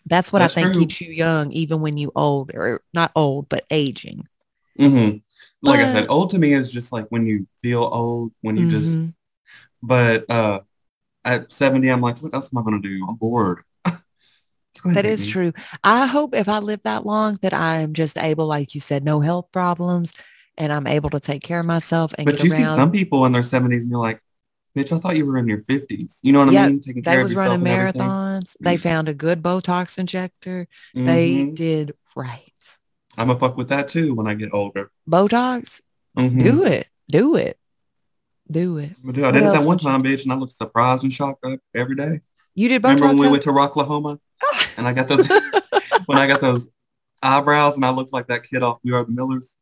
That's 0.06 0.32
what 0.34 0.42
That's 0.42 0.54
I 0.54 0.62
think 0.62 0.74
true. 0.74 0.82
keeps 0.84 1.02
you 1.02 1.12
young, 1.12 1.52
even 1.52 1.82
when 1.82 1.98
you 1.98 2.12
old 2.16 2.52
or 2.54 2.82
not 2.94 3.12
old, 3.16 3.50
but 3.50 3.66
aging. 3.70 4.28
hmm 4.78 5.18
Like 5.62 5.80
I 5.80 5.92
said, 5.92 6.10
old 6.10 6.32
to 6.32 6.40
me 6.40 6.54
is 6.54 6.72
just 6.72 6.92
like 6.92 7.06
when 7.10 7.26
you 7.26 7.48
feel 7.62 7.84
old, 7.84 8.32
when 8.42 8.58
you 8.58 8.66
just. 8.68 8.98
Mhm. 8.98 9.14
But 9.84 10.30
uh, 10.30 10.62
at 11.26 11.52
seventy, 11.52 11.90
I'm 11.90 12.02
like, 12.02 12.22
what 12.22 12.34
else 12.34 12.50
am 12.54 12.60
I 12.60 12.64
gonna 12.64 12.82
do? 12.82 13.06
I'm 13.08 13.16
bored. 13.16 13.64
Just 13.86 14.86
ahead 14.86 14.96
That 14.98 15.06
and 15.06 15.20
is 15.20 15.26
true. 15.26 15.54
I 15.84 16.06
hope 16.08 16.34
if 16.36 16.48
I 16.48 16.60
live 16.60 16.82
that 16.84 17.06
long 17.06 17.38
that 17.42 17.54
I 17.54 17.78
am 17.80 17.94
just 17.94 18.18
able, 18.18 18.48
like 18.48 18.74
you 18.74 18.82
said, 18.82 19.04
no 19.04 19.20
health 19.20 19.52
problems 19.52 20.14
and 20.58 20.72
I'm 20.72 20.88
able 20.88 21.10
to 21.12 21.20
take 21.20 21.44
care 21.44 21.60
of 21.60 21.66
myself 21.66 22.14
and 22.18 22.26
But 22.26 22.44
you 22.44 22.50
see 22.50 22.66
some 22.66 22.92
people 22.92 23.26
in 23.26 23.32
their 23.34 23.44
70s 23.44 23.84
and 23.84 23.92
you're 23.92 24.00
like, 24.02 24.22
bitch, 24.76 24.96
I 24.96 25.00
thought 25.00 25.18
you 25.18 25.26
were 25.26 25.38
in 25.38 25.48
your 25.48 25.62
50s. 25.62 26.20
You 26.22 26.32
know 26.34 26.44
what 26.46 26.54
Yeah, 26.54 26.66
I 26.66 26.70
mean? 26.70 26.82
Taking 26.82 27.04
care 27.04 27.16
they 27.16 27.22
of 27.22 27.30
was 27.30 27.36
running 27.36 27.60
marathons. 27.66 28.56
They 28.60 28.78
found 28.78 29.10
a 29.10 29.14
good 29.14 29.42
Botox 29.42 29.98
injector. 29.98 30.68
They 30.94 31.44
Mhm. 31.46 31.56
did 31.56 31.94
right. 32.16 32.42
I'm 33.18 33.28
gonna 33.28 33.40
fuck 33.40 33.58
with 33.58 33.70
that 33.70 33.88
too 33.90 34.14
when 34.16 34.28
I 34.28 34.34
get 34.34 34.54
older. 34.54 34.92
Botox, 35.10 35.82
Mhm. 36.18 36.44
do 36.44 36.64
it. 36.64 36.90
Do 37.10 37.36
it. 37.36 37.58
Do 38.50 38.78
it. 38.78 38.92
I 38.92 39.06
What 39.06 39.16
did 39.16 39.26
it 39.26 39.32
that 39.34 39.58
one 39.60 39.66
would 39.68 39.82
you- 39.84 39.90
time, 39.90 40.04
bitch, 40.04 40.24
and 40.24 40.32
I 40.32 40.36
looked 40.36 40.54
surprised 40.54 41.04
and 41.04 41.12
shocked 41.12 41.46
up 41.46 41.60
every 41.76 41.96
day. 41.96 42.22
You 42.56 42.68
did 42.70 42.82
Botox? 42.82 42.96
Remember 42.96 43.08
when 43.08 43.18
we 43.18 43.28
went 43.30 43.44
to 43.44 43.50
Rocklahoma 43.52 44.18
and 44.78 44.88
I 44.88 44.94
got 44.94 45.08
those 45.08 45.28
when 46.06 46.18
I 46.18 46.28
got 46.28 46.42
those 46.42 46.70
eyebrows 47.22 47.76
and 47.76 47.86
I 47.86 47.92
looked 47.92 48.12
like 48.14 48.28
that 48.28 48.44
kid 48.44 48.64
off 48.64 48.80
We're 48.84 49.04
the 49.04 49.12
Millers? 49.12 49.56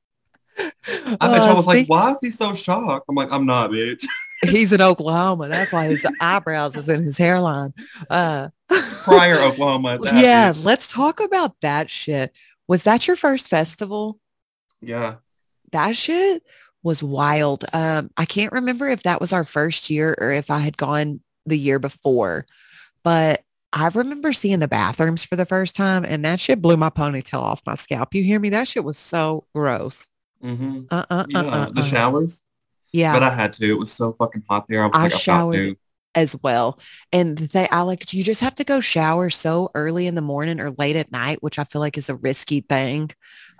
I 0.58 0.72
bet 0.96 1.18
Uh, 1.22 1.46
y'all 1.46 1.56
was 1.56 1.68
like, 1.68 1.88
why 1.88 2.12
is 2.12 2.18
he 2.22 2.30
so 2.30 2.54
shocked? 2.54 3.06
I'm 3.10 3.16
like, 3.16 3.32
I'm 3.32 3.46
not, 3.46 3.72
bitch. 3.72 4.04
he's 4.44 4.72
in 4.74 4.82
Oklahoma. 4.82 5.48
That's 5.50 5.72
why 5.72 5.88
his 5.88 6.06
eyebrows 6.22 6.76
is 6.76 6.90
in 6.90 7.04
his 7.04 7.18
hairline. 7.18 7.74
Uh, 8.10 8.50
Pryor 9.04 9.40
Oklahoma. 9.40 10.00
yeah, 10.04 10.54
bitch. 10.54 10.64
let's 10.64 10.92
talk 10.92 11.20
about 11.20 11.56
that 11.62 11.90
shit. 11.90 12.32
Was 12.68 12.84
that 12.84 13.08
your 13.08 13.16
first 13.16 13.50
festival? 13.50 14.20
Yeah. 14.82 15.16
That 15.72 15.96
shit 15.96 16.44
was 16.84 17.04
wild. 17.04 17.66
Um, 17.74 18.10
I 18.18 18.26
can't 18.26 18.54
remember 18.54 18.88
if 18.88 19.04
that 19.04 19.20
was 19.20 19.34
our 19.34 19.44
first 19.44 19.90
year 19.90 20.16
or 20.20 20.32
if 20.32 20.50
I 20.50 20.60
had 20.60 20.78
gone 20.78 21.20
the 21.46 21.58
year 21.58 21.80
before, 21.80 22.46
but 23.04 23.44
I 23.74 23.88
remember 23.90 24.34
seeing 24.34 24.60
the 24.60 24.68
bathrooms 24.68 25.24
for 25.24 25.36
the 25.36 25.46
first 25.46 25.76
time 25.76 26.04
and 26.06 26.24
that 26.26 26.40
shit 26.40 26.62
blew 26.62 26.78
my 26.78 26.90
ponytail 26.90 27.40
off 27.42 27.62
my 27.66 27.76
scalp. 27.76 28.16
You 28.16 28.24
hear 28.24 28.40
me? 28.40 28.50
That 28.50 28.68
shit 28.68 28.84
was 28.84 28.98
so 28.98 29.46
gross. 29.54 30.08
hmm 30.42 30.82
Uh 30.90 31.04
uh 31.10 31.14
uh 31.14 31.26
Yeah. 31.28 31.40
uh. 31.42 31.70
the 31.72 31.82
uh. 31.82 31.84
showers. 31.84 32.42
Yeah. 32.92 33.14
But 33.14 33.24
I 33.24 33.30
had 33.30 33.54
to. 33.54 33.66
It 33.70 33.78
was 33.78 33.92
so 33.92 34.14
fucking 34.14 34.44
hot 34.50 34.68
there. 34.68 34.84
I 34.84 34.88
was 34.88 34.96
I 34.96 35.04
like, 35.04 35.14
I've 35.16 35.26
got 35.26 35.52
to. 35.54 35.76
as 36.16 36.36
well. 36.42 36.80
And 37.12 37.38
they, 37.38 37.68
I 37.70 37.82
like, 37.82 38.12
you 38.14 38.24
just 38.24 38.42
have 38.42 38.56
to 38.56 38.64
go 38.64 38.80
shower 38.80 39.30
so 39.30 39.70
early 39.76 40.08
in 40.08 40.16
the 40.16 40.22
morning 40.22 40.60
or 40.60 40.72
late 40.72 40.96
at 40.96 41.12
night, 41.12 41.42
which 41.44 41.60
I 41.60 41.64
feel 41.66 41.82
like 41.82 41.98
is 41.98 42.10
a 42.10 42.16
risky 42.16 42.62
thing, 42.62 43.12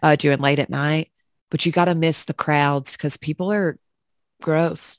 uh, 0.02 0.16
doing 0.16 0.40
late 0.40 0.60
at 0.60 0.70
night. 0.70 1.12
But 1.52 1.66
you 1.66 1.72
got 1.72 1.86
to 1.86 1.96
miss 1.96 2.26
the 2.26 2.34
crowds 2.34 2.94
because 2.94 3.18
people 3.18 3.52
are 3.52 3.78
gross. 4.42 4.98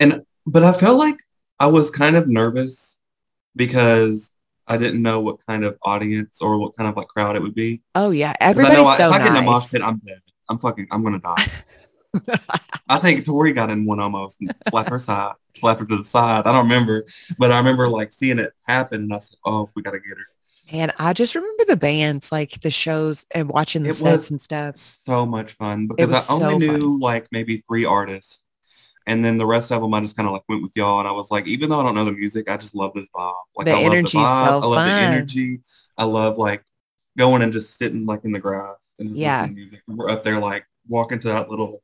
And, 0.00 0.22
but 0.46 0.62
I 0.64 0.72
felt 0.72 0.98
like 0.98 1.16
I 1.60 1.66
was 1.66 1.90
kind 1.90 2.16
of 2.16 2.28
nervous 2.28 2.98
because 3.56 4.30
I 4.66 4.76
didn't 4.76 5.02
know 5.02 5.20
what 5.20 5.44
kind 5.46 5.64
of 5.64 5.78
audience 5.82 6.40
or 6.40 6.58
what 6.58 6.76
kind 6.76 6.88
of 6.88 6.96
like 6.96 7.06
crowd 7.08 7.36
it 7.36 7.42
would 7.42 7.54
be. 7.54 7.82
Oh 7.94 8.10
yeah, 8.10 8.32
'Cause 8.32 8.38
I 8.40 8.50
everybody's 8.50 8.78
know 8.78 8.86
I- 8.86 8.96
so 8.96 9.06
if 9.08 9.12
I 9.12 9.18
get 9.18 9.26
in 9.28 9.36
a 9.36 9.42
mosh 9.42 9.70
pit, 9.70 9.82
I'm 9.82 9.98
dead. 9.98 10.18
I'm 10.48 10.58
fucking, 10.58 10.88
I'm 10.90 11.02
gonna 11.04 11.20
die. 11.20 11.46
I 12.88 12.98
think 12.98 13.24
Tori 13.24 13.52
got 13.52 13.70
in 13.70 13.86
one 13.86 14.00
almost 14.00 14.40
and 14.40 14.54
slapped 14.68 14.90
her 14.90 14.98
side, 14.98 15.34
slapped 15.56 15.80
her 15.80 15.86
to 15.86 15.96
the 15.96 16.04
side. 16.04 16.46
I 16.46 16.52
don't 16.52 16.64
remember, 16.64 17.04
but 17.38 17.50
I 17.50 17.58
remember 17.58 17.88
like 17.88 18.12
seeing 18.12 18.38
it 18.38 18.52
happen 18.66 19.02
and 19.02 19.14
I 19.14 19.18
said, 19.18 19.38
oh, 19.44 19.70
we 19.74 19.82
gotta 19.82 20.00
get 20.00 20.18
her. 20.18 20.26
And 20.72 20.92
I 20.98 21.12
just 21.12 21.34
remember 21.34 21.64
the 21.66 21.76
bands, 21.76 22.32
like 22.32 22.60
the 22.60 22.70
shows 22.70 23.26
and 23.34 23.48
watching 23.48 23.82
the 23.82 23.90
It 23.90 23.94
sets 23.94 24.30
and 24.30 24.40
stuff. 24.40 24.76
So 24.76 25.26
much 25.26 25.52
fun 25.52 25.86
because 25.86 26.12
I 26.12 26.34
only 26.34 26.60
so 26.60 26.72
fun. 26.72 26.80
knew 26.80 26.98
like 27.00 27.28
maybe 27.32 27.62
three 27.68 27.84
artists. 27.84 28.40
And 29.06 29.22
then 29.22 29.36
the 29.36 29.44
rest 29.44 29.70
of 29.70 29.82
them, 29.82 29.92
I 29.92 30.00
just 30.00 30.16
kind 30.16 30.26
of 30.26 30.32
like 30.32 30.44
went 30.48 30.62
with 30.62 30.72
y'all. 30.74 30.98
And 31.00 31.06
I 31.08 31.12
was 31.12 31.30
like, 31.30 31.46
even 31.46 31.68
though 31.68 31.80
I 31.80 31.82
don't 31.82 31.94
know 31.94 32.06
the 32.06 32.12
music, 32.12 32.50
I 32.50 32.56
just 32.56 32.74
love 32.74 32.92
this 32.94 33.08
vibe. 33.14 33.34
Like 33.54 33.66
The 33.66 33.72
I 33.72 33.82
love 33.82 33.92
the 33.92 34.08
vibe. 34.08 34.10
so 34.12 34.60
I 34.62 34.66
love 34.66 34.84
the 34.86 35.02
energy. 35.02 35.60
I 35.98 36.04
love 36.04 36.38
like 36.38 36.64
going 37.18 37.42
and 37.42 37.52
just 37.52 37.76
sitting 37.76 38.06
like 38.06 38.24
in 38.24 38.32
the 38.32 38.40
grass 38.40 38.76
and 38.98 39.14
Yeah. 39.16 39.46
music. 39.46 39.82
We're 39.86 40.08
up 40.08 40.22
there 40.24 40.40
like 40.40 40.64
walking 40.88 41.18
to 41.20 41.28
that 41.28 41.50
little 41.50 41.82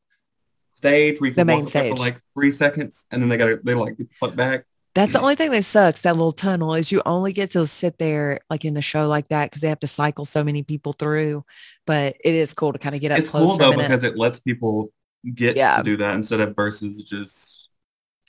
stage 0.80 1.20
where 1.20 1.28
you 1.28 1.34
The 1.34 1.40
can 1.42 1.46
main 1.46 1.58
walk 1.64 1.66
up 1.68 1.72
there 1.72 1.90
for 1.90 1.96
like 1.96 2.20
three 2.34 2.50
seconds 2.50 3.04
and 3.10 3.20
then 3.22 3.28
they 3.28 3.36
gotta 3.36 3.60
they 3.62 3.74
like 3.74 3.96
get 3.98 4.08
the 4.08 4.14
fuck 4.20 4.34
back. 4.34 4.64
That's 4.94 5.12
the 5.12 5.20
only 5.20 5.36
thing 5.36 5.52
that 5.52 5.64
sucks. 5.64 6.00
That 6.00 6.16
little 6.16 6.32
tunnel 6.32 6.74
is 6.74 6.90
you 6.90 7.00
only 7.06 7.32
get 7.32 7.52
to 7.52 7.64
sit 7.68 7.98
there 7.98 8.40
like 8.50 8.64
in 8.64 8.76
a 8.76 8.80
show 8.80 9.06
like 9.08 9.28
that 9.28 9.48
because 9.50 9.62
they 9.62 9.68
have 9.68 9.78
to 9.80 9.86
cycle 9.86 10.24
so 10.24 10.42
many 10.42 10.64
people 10.64 10.92
through. 10.92 11.44
But 11.86 12.16
it 12.24 12.34
is 12.34 12.52
cool 12.54 12.72
to 12.72 12.78
kind 12.78 12.94
of 12.96 13.00
get 13.00 13.12
up 13.12 13.18
It's 13.20 13.30
cool 13.30 13.56
though 13.56 13.70
because 13.76 14.02
it 14.02 14.16
lets 14.16 14.40
people 14.40 14.90
get 15.34 15.56
Yeah. 15.56 15.76
to 15.76 15.82
do 15.84 15.96
that 15.98 16.14
instead 16.16 16.40
of 16.40 16.56
versus 16.56 17.02
just 17.04 17.68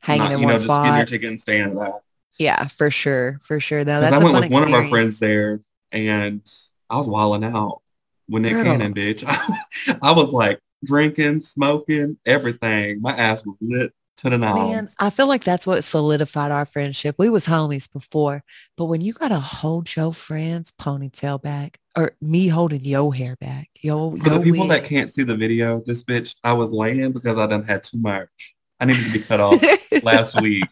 hanging 0.01 0.23
not, 0.23 0.31
in 0.33 0.39
you 0.39 0.45
one 0.45 0.53
know, 0.53 0.59
just 0.59 0.69
getting 0.69 0.97
your 0.97 1.05
ticket 1.05 1.29
and 1.29 1.41
staying 1.41 1.61
at 1.63 1.75
that. 1.75 2.01
Yeah, 2.37 2.67
for 2.67 2.91
sure, 2.91 3.39
for 3.41 3.59
sure. 3.59 3.83
Though 3.83 4.01
that's 4.01 4.15
I 4.15 4.23
went 4.23 4.39
with 4.39 4.51
one 4.51 4.63
of 4.63 4.73
our 4.73 4.87
friends 4.87 5.17
there 5.19 5.61
and 5.91 6.41
I 6.89 6.97
was 6.97 7.07
wilding 7.07 7.43
out 7.43 7.81
when 8.27 8.43
they 8.43 8.51
Girl. 8.51 8.63
Cannon, 8.63 8.93
bitch. 8.93 9.23
I 10.01 10.11
was 10.11 10.31
like 10.31 10.59
drinking, 10.83 11.41
smoking, 11.41 12.17
everything. 12.25 13.01
My 13.01 13.15
ass 13.15 13.45
was 13.45 13.55
lit 13.61 13.93
to 14.17 14.29
the 14.29 14.37
nose. 14.37 14.55
Man. 14.55 14.87
I 14.99 15.09
feel 15.09 15.27
like 15.27 15.43
that's 15.43 15.65
what 15.65 15.83
solidified 15.83 16.51
our 16.51 16.65
friendship. 16.65 17.15
We 17.17 17.29
was 17.29 17.45
homies 17.45 17.91
before, 17.91 18.43
but 18.77 18.85
when 18.85 19.01
you 19.01 19.13
gotta 19.13 19.39
hold 19.39 19.95
your 19.95 20.13
friend's 20.13 20.71
ponytail 20.71 21.41
back, 21.41 21.79
or 21.97 22.15
me 22.21 22.47
holding 22.47 22.81
your 22.81 23.13
hair 23.13 23.35
back, 23.37 23.69
yo, 23.81 24.15
For 24.17 24.29
the 24.29 24.39
people 24.39 24.67
that 24.67 24.85
can't 24.85 25.11
see 25.11 25.23
the 25.23 25.35
video, 25.35 25.81
this 25.85 26.03
bitch, 26.03 26.35
I 26.43 26.53
was 26.53 26.71
laying 26.71 27.11
because 27.11 27.37
I 27.37 27.47
done 27.47 27.63
had 27.63 27.83
too 27.83 27.97
much. 27.97 28.29
I 28.79 28.85
needed 28.85 29.05
to 29.05 29.11
be 29.11 29.19
cut 29.19 29.39
off 29.39 29.61
last 30.03 30.39
week. 30.41 30.65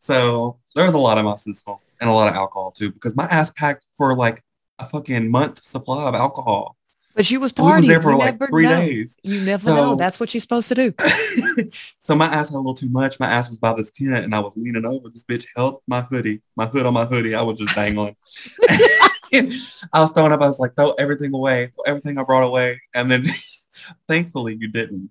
So 0.00 0.58
there 0.74 0.84
was 0.84 0.94
a 0.94 0.98
lot 0.98 1.18
of 1.18 1.24
my 1.24 1.36
system 1.36 1.76
and 2.00 2.08
a 2.08 2.12
lot 2.12 2.28
of 2.28 2.34
alcohol 2.34 2.70
too 2.70 2.90
because 2.90 3.14
my 3.14 3.26
ass 3.26 3.50
packed 3.50 3.86
for 3.96 4.16
like 4.16 4.42
a 4.78 4.86
fucking 4.86 5.30
month 5.30 5.62
supply 5.62 6.04
of 6.04 6.14
alcohol. 6.14 6.77
But 7.18 7.26
she 7.26 7.36
was 7.36 7.52
we 7.58 7.64
was 7.64 7.82
partying. 7.82 7.88
there 7.88 8.00
for 8.00 8.12
you 8.12 8.18
like 8.18 8.38
never 8.38 8.46
three 8.46 8.62
know. 8.62 8.76
days. 8.76 9.16
You 9.24 9.40
never 9.40 9.74
know. 9.74 9.96
That's 9.96 10.20
what 10.20 10.32
you're 10.32 10.40
supposed 10.40 10.68
to 10.68 10.76
do. 10.76 10.94
so 11.98 12.14
my 12.14 12.26
ass 12.26 12.50
had 12.50 12.54
a 12.54 12.58
little 12.58 12.74
too 12.74 12.88
much. 12.88 13.18
My 13.18 13.26
ass 13.26 13.48
was 13.48 13.58
by 13.58 13.74
this 13.74 13.90
tent 13.90 14.24
and 14.24 14.32
I 14.32 14.38
was 14.38 14.52
leaning 14.54 14.84
over. 14.84 15.08
This 15.08 15.24
bitch 15.24 15.44
held 15.56 15.82
my 15.88 16.02
hoodie, 16.02 16.42
my 16.54 16.66
hood 16.66 16.86
on 16.86 16.94
my 16.94 17.06
hoodie. 17.06 17.34
I 17.34 17.42
was 17.42 17.58
just 17.58 17.74
dangling. 17.74 18.14
I 18.70 19.50
was 19.94 20.12
throwing 20.12 20.30
up. 20.30 20.40
I 20.42 20.46
was 20.46 20.60
like, 20.60 20.76
throw 20.76 20.92
everything 20.92 21.34
away, 21.34 21.72
throw 21.74 21.82
everything 21.88 22.18
I 22.18 22.22
brought 22.22 22.44
away. 22.44 22.80
And 22.94 23.10
then 23.10 23.24
thankfully 24.06 24.56
you 24.60 24.68
didn't. 24.68 25.10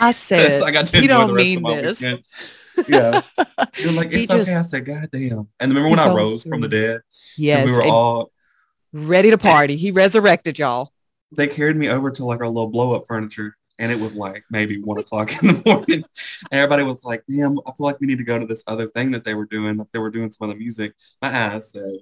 I 0.00 0.12
said, 0.12 0.60
so 0.60 0.64
I 0.64 0.70
got 0.70 0.86
to 0.86 1.02
"You 1.02 1.08
don't 1.08 1.34
mean 1.34 1.62
this." 1.64 2.00
weekend. 2.00 2.22
Yeah. 2.88 3.20
You're 3.76 3.92
like, 3.92 4.10
He 4.10 4.22
it's 4.22 4.30
okay. 4.32 4.38
just- 4.38 4.50
I 4.50 4.62
said, 4.62 4.86
God 4.86 5.06
damn. 5.12 5.48
And 5.60 5.70
remember 5.70 5.90
when 5.90 5.98
I 5.98 6.14
rose 6.14 6.44
from 6.44 6.62
the 6.62 6.68
dead? 6.68 7.02
yes, 7.36 7.66
we 7.66 7.72
were 7.72 7.84
all, 7.84 8.32
ready 8.94 9.30
to 9.30 9.36
party. 9.36 9.76
He 9.76 9.90
resurrected 9.90 10.58
y'all. 10.58 10.92
They 11.36 11.46
carried 11.48 11.76
me 11.76 11.88
over 11.88 12.10
to 12.10 12.24
like 12.24 12.40
our 12.40 12.48
little 12.48 12.68
blow 12.70 12.94
up 12.94 13.04
furniture. 13.06 13.56
And 13.78 13.90
it 13.90 13.98
was 13.98 14.14
like 14.14 14.44
maybe 14.50 14.80
one 14.80 14.98
o'clock 14.98 15.30
in 15.42 15.48
the 15.48 15.62
morning. 15.66 16.04
And 16.50 16.60
everybody 16.60 16.82
was 16.82 17.02
like, 17.04 17.24
damn, 17.28 17.58
I 17.66 17.72
feel 17.72 17.86
like 17.86 18.00
we 18.00 18.06
need 18.06 18.18
to 18.18 18.24
go 18.24 18.38
to 18.38 18.46
this 18.46 18.62
other 18.66 18.86
thing 18.86 19.10
that 19.12 19.24
they 19.24 19.34
were 19.34 19.46
doing. 19.46 19.76
Like 19.76 19.88
they 19.92 19.98
were 19.98 20.10
doing 20.10 20.30
some 20.30 20.48
other 20.48 20.58
music. 20.58 20.94
My 21.20 21.28
ass 21.28 21.72
said, 21.72 21.98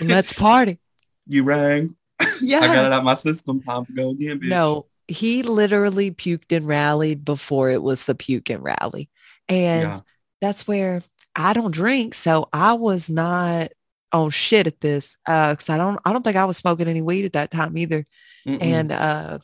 Let's 0.00 0.32
party. 0.32 0.78
you 1.26 1.44
rang. 1.44 1.96
Yeah. 2.40 2.60
I 2.62 2.66
got 2.68 2.84
it 2.86 2.92
out 2.92 3.04
my 3.04 3.14
system. 3.14 3.60
Time 3.62 3.84
to 3.86 3.92
go 3.92 4.10
again, 4.10 4.38
bitch. 4.40 4.48
No, 4.48 4.86
he 5.08 5.42
literally 5.42 6.10
puked 6.10 6.56
and 6.56 6.66
rallied 6.66 7.24
before 7.24 7.70
it 7.70 7.82
was 7.82 8.06
the 8.06 8.14
puke 8.14 8.50
and 8.50 8.62
rally. 8.62 9.10
And 9.48 9.82
Yeah. 9.82 10.00
that's 10.40 10.66
where 10.66 11.02
I 11.34 11.52
don't 11.52 11.72
drink. 11.72 12.14
So 12.14 12.48
I 12.52 12.74
was 12.74 13.10
not 13.10 13.72
on 14.12 14.30
shit 14.30 14.66
at 14.66 14.80
this. 14.80 15.16
Uh, 15.26 15.54
cause 15.54 15.68
I 15.68 15.76
don't, 15.76 15.98
I 16.04 16.12
don't 16.12 16.22
think 16.22 16.36
I 16.36 16.44
was 16.44 16.56
smoking 16.56 16.88
any 16.88 17.02
weed 17.02 17.24
at 17.24 17.32
that 17.34 17.50
time 17.50 17.76
either. 17.76 18.06
Mm-mm. 18.46 18.62
And, 18.62 18.92
uh, 18.92 19.38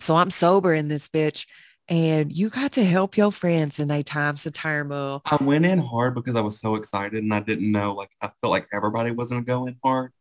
so 0.00 0.16
I'm 0.16 0.30
sober 0.30 0.74
in 0.74 0.88
this 0.88 1.08
bitch 1.08 1.46
and 1.88 2.36
you 2.36 2.48
got 2.48 2.72
to 2.72 2.84
help 2.84 3.16
your 3.16 3.32
friends 3.32 3.78
in 3.78 3.88
they 3.88 4.02
times 4.02 4.46
of 4.46 4.52
turmoil. 4.52 5.22
I 5.26 5.36
went 5.42 5.66
in 5.66 5.78
hard 5.78 6.14
because 6.14 6.36
I 6.36 6.40
was 6.40 6.58
so 6.58 6.76
excited 6.76 7.22
and 7.22 7.34
I 7.34 7.40
didn't 7.40 7.70
know, 7.70 7.94
like, 7.94 8.10
I 8.20 8.30
felt 8.40 8.50
like 8.50 8.66
everybody 8.72 9.10
wasn't 9.10 9.46
going 9.46 9.66
to 9.66 9.66
go 9.66 9.66
in 9.66 9.76
hard. 9.84 10.12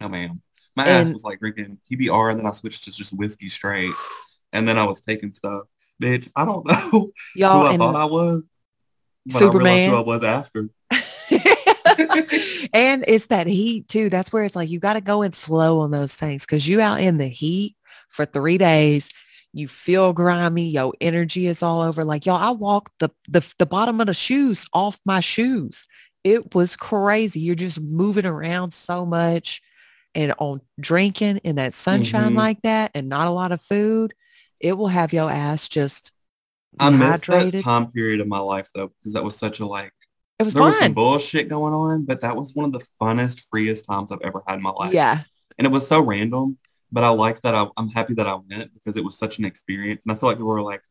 No, 0.00 0.08
ma'am. 0.08 0.42
My 0.76 0.86
ass 0.86 1.10
was 1.10 1.22
like 1.22 1.40
drinking 1.40 1.78
PBR 1.90 2.30
and 2.30 2.38
then 2.38 2.46
I 2.46 2.52
switched 2.52 2.84
to 2.84 2.90
just 2.90 3.12
whiskey 3.12 3.48
straight. 3.48 3.92
And 4.52 4.66
then 4.66 4.78
I 4.78 4.84
was 4.84 5.00
taking 5.00 5.32
stuff. 5.32 5.64
Bitch, 6.02 6.28
I 6.34 6.44
don't 6.44 6.66
know 6.68 6.74
who 6.74 7.12
Y'all 7.36 7.66
I 7.66 7.76
thought 7.76 7.96
I 7.96 8.06
was. 8.06 8.42
But 9.26 9.38
Superman. 9.38 9.66
I 9.66 9.74
realized 9.74 9.90
who 9.90 9.96
I 9.96 10.00
was 10.00 10.24
after. 10.24 10.68
and 12.72 13.04
it's 13.06 13.26
that 13.26 13.46
heat 13.46 13.88
too. 13.88 14.08
That's 14.08 14.32
where 14.32 14.44
it's 14.44 14.56
like 14.56 14.70
you 14.70 14.78
got 14.78 14.94
to 14.94 15.00
go 15.00 15.22
in 15.22 15.32
slow 15.32 15.80
on 15.80 15.90
those 15.90 16.14
things 16.14 16.44
because 16.46 16.66
you 16.66 16.80
out 16.80 17.00
in 17.00 17.18
the 17.18 17.28
heat 17.28 17.76
for 18.08 18.24
three 18.24 18.58
days. 18.58 19.08
You 19.52 19.66
feel 19.66 20.12
grimy. 20.12 20.68
Your 20.68 20.92
energy 21.00 21.46
is 21.46 21.62
all 21.62 21.80
over. 21.80 22.04
Like 22.04 22.24
y'all, 22.26 22.36
I 22.36 22.50
walked 22.50 22.92
the 23.00 23.10
the 23.28 23.42
the 23.58 23.66
bottom 23.66 24.00
of 24.00 24.06
the 24.06 24.14
shoes 24.14 24.64
off 24.72 25.00
my 25.04 25.20
shoes. 25.20 25.86
It 26.22 26.54
was 26.54 26.76
crazy. 26.76 27.40
You're 27.40 27.54
just 27.56 27.80
moving 27.80 28.26
around 28.26 28.72
so 28.72 29.04
much, 29.04 29.60
and 30.14 30.34
on 30.38 30.60
drinking 30.78 31.38
in 31.38 31.56
that 31.56 31.74
sunshine 31.74 32.32
Mhm. 32.32 32.36
like 32.36 32.62
that, 32.62 32.92
and 32.94 33.08
not 33.08 33.26
a 33.26 33.30
lot 33.32 33.52
of 33.52 33.60
food. 33.60 34.14
It 34.60 34.76
will 34.76 34.88
have 34.88 35.12
your 35.12 35.30
ass 35.30 35.68
just 35.68 36.12
I 36.78 36.90
missed 36.90 37.26
that 37.26 37.52
time 37.62 37.90
period 37.90 38.20
of 38.20 38.28
my 38.28 38.38
life 38.38 38.68
though, 38.74 38.88
because 39.00 39.14
that 39.14 39.24
was 39.24 39.36
such 39.36 39.58
a 39.60 39.66
like 39.66 39.92
It 40.40 40.44
was 40.44 40.54
there 40.54 40.62
was 40.64 40.78
some 40.78 40.94
bullshit 40.94 41.48
going 41.48 41.74
on, 41.74 42.04
but 42.06 42.22
that 42.22 42.34
was 42.34 42.54
one 42.54 42.64
of 42.64 42.72
the 42.72 42.84
funnest, 43.00 43.42
freest 43.50 43.84
times 43.86 44.10
I've 44.10 44.22
ever 44.22 44.42
had 44.48 44.56
in 44.56 44.62
my 44.62 44.70
life. 44.70 44.92
Yeah. 44.92 45.20
And 45.58 45.66
it 45.66 45.70
was 45.70 45.86
so 45.86 46.02
random 46.02 46.58
but 46.92 47.04
I 47.04 47.08
like 47.10 47.40
that 47.42 47.54
I, 47.54 47.66
I'm 47.76 47.88
happy 47.88 48.14
that 48.14 48.26
I 48.26 48.34
went 48.34 48.72
because 48.74 48.96
it 48.96 49.04
was 49.04 49.18
such 49.18 49.38
an 49.38 49.44
experience. 49.44 50.02
And 50.04 50.12
I 50.12 50.14
feel 50.18 50.28
like 50.28 50.38
people 50.38 50.48
were 50.48 50.62
like, 50.62 50.82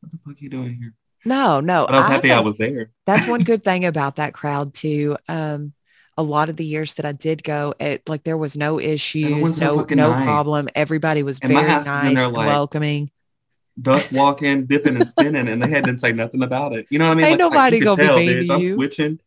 what 0.00 0.12
the 0.12 0.18
fuck 0.18 0.34
are 0.34 0.38
you 0.40 0.48
doing 0.50 0.74
here? 0.80 0.94
No, 1.24 1.60
no. 1.60 1.86
But 1.86 1.94
I 1.94 1.98
was 1.98 2.08
happy 2.08 2.32
I 2.32 2.40
was 2.40 2.56
there. 2.56 2.90
That's 3.06 3.28
one 3.28 3.42
good 3.42 3.64
thing 3.64 3.84
about 3.84 4.16
that 4.16 4.32
crowd 4.32 4.74
too. 4.74 5.16
Um, 5.28 5.72
a 6.16 6.22
lot 6.22 6.48
of 6.48 6.56
the 6.56 6.64
years 6.64 6.94
that 6.94 7.04
I 7.04 7.12
did 7.12 7.42
go, 7.42 7.74
it 7.78 8.08
like 8.08 8.24
there 8.24 8.38
was 8.38 8.56
no 8.56 8.80
issues, 8.80 9.60
no 9.60 9.82
no 9.82 10.10
nice. 10.12 10.24
problem. 10.24 10.68
Everybody 10.74 11.22
was 11.22 11.38
And 11.40 11.52
very 11.52 11.66
house 11.68 11.82
is 11.82 11.86
in 11.86 12.14
nice 12.14 12.18
and 12.26 12.32
like- 12.34 12.46
welcoming. 12.46 13.10
Duck 13.80 14.04
walking, 14.10 14.64
dipping 14.66 14.96
and 14.96 15.06
spinning, 15.08 15.48
and 15.48 15.60
they 15.62 15.68
hadn't 15.68 15.98
say 15.98 16.12
nothing 16.12 16.42
about 16.42 16.74
it. 16.74 16.86
You 16.90 16.98
know 16.98 17.06
what 17.08 17.12
I 17.12 17.14
mean? 17.16 17.26
Ain't 17.26 17.40
Like, 17.40 17.50
nobody 17.50 17.76
you 17.78 17.84
gonna 17.84 17.96
be 17.96 18.02
tell, 18.06 18.16
mean 18.18 18.28
bitch, 18.30 18.46
to 18.46 18.52
I'm 18.54 18.60
you. 18.60 18.74
switching. 18.74 19.20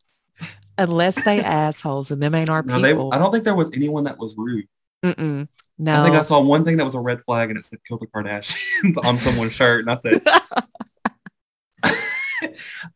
Unless 0.78 1.24
they 1.24 1.42
assholes 1.44 2.10
and 2.10 2.22
them 2.24 2.34
ain't 2.34 2.50
our 2.50 2.64
No, 2.64 2.80
they, 2.80 2.94
people. 2.94 3.14
I 3.14 3.20
don't 3.20 3.32
think 3.32 3.44
there 3.44 3.56
was 3.56 3.72
anyone 3.76 4.06
that 4.06 4.18
was 4.18 4.36
rude. 4.38 4.68
Mm-mm. 5.04 5.48
I 5.88 6.04
think 6.04 6.16
I 6.16 6.22
saw 6.24 6.42
one 6.42 6.66
thing 6.66 6.78
that 6.78 6.84
was 6.86 6.96
a 6.96 7.00
red 7.00 7.22
flag 7.24 7.50
and 7.52 7.58
it 7.60 7.64
said 7.64 7.80
kill 7.88 7.98
the 7.98 8.08
Kardashians 8.08 8.98
on 9.06 9.18
someone's 9.18 9.54
shirt. 9.54 9.82
And 9.88 9.92
I 9.92 9.96
said, 9.96 10.20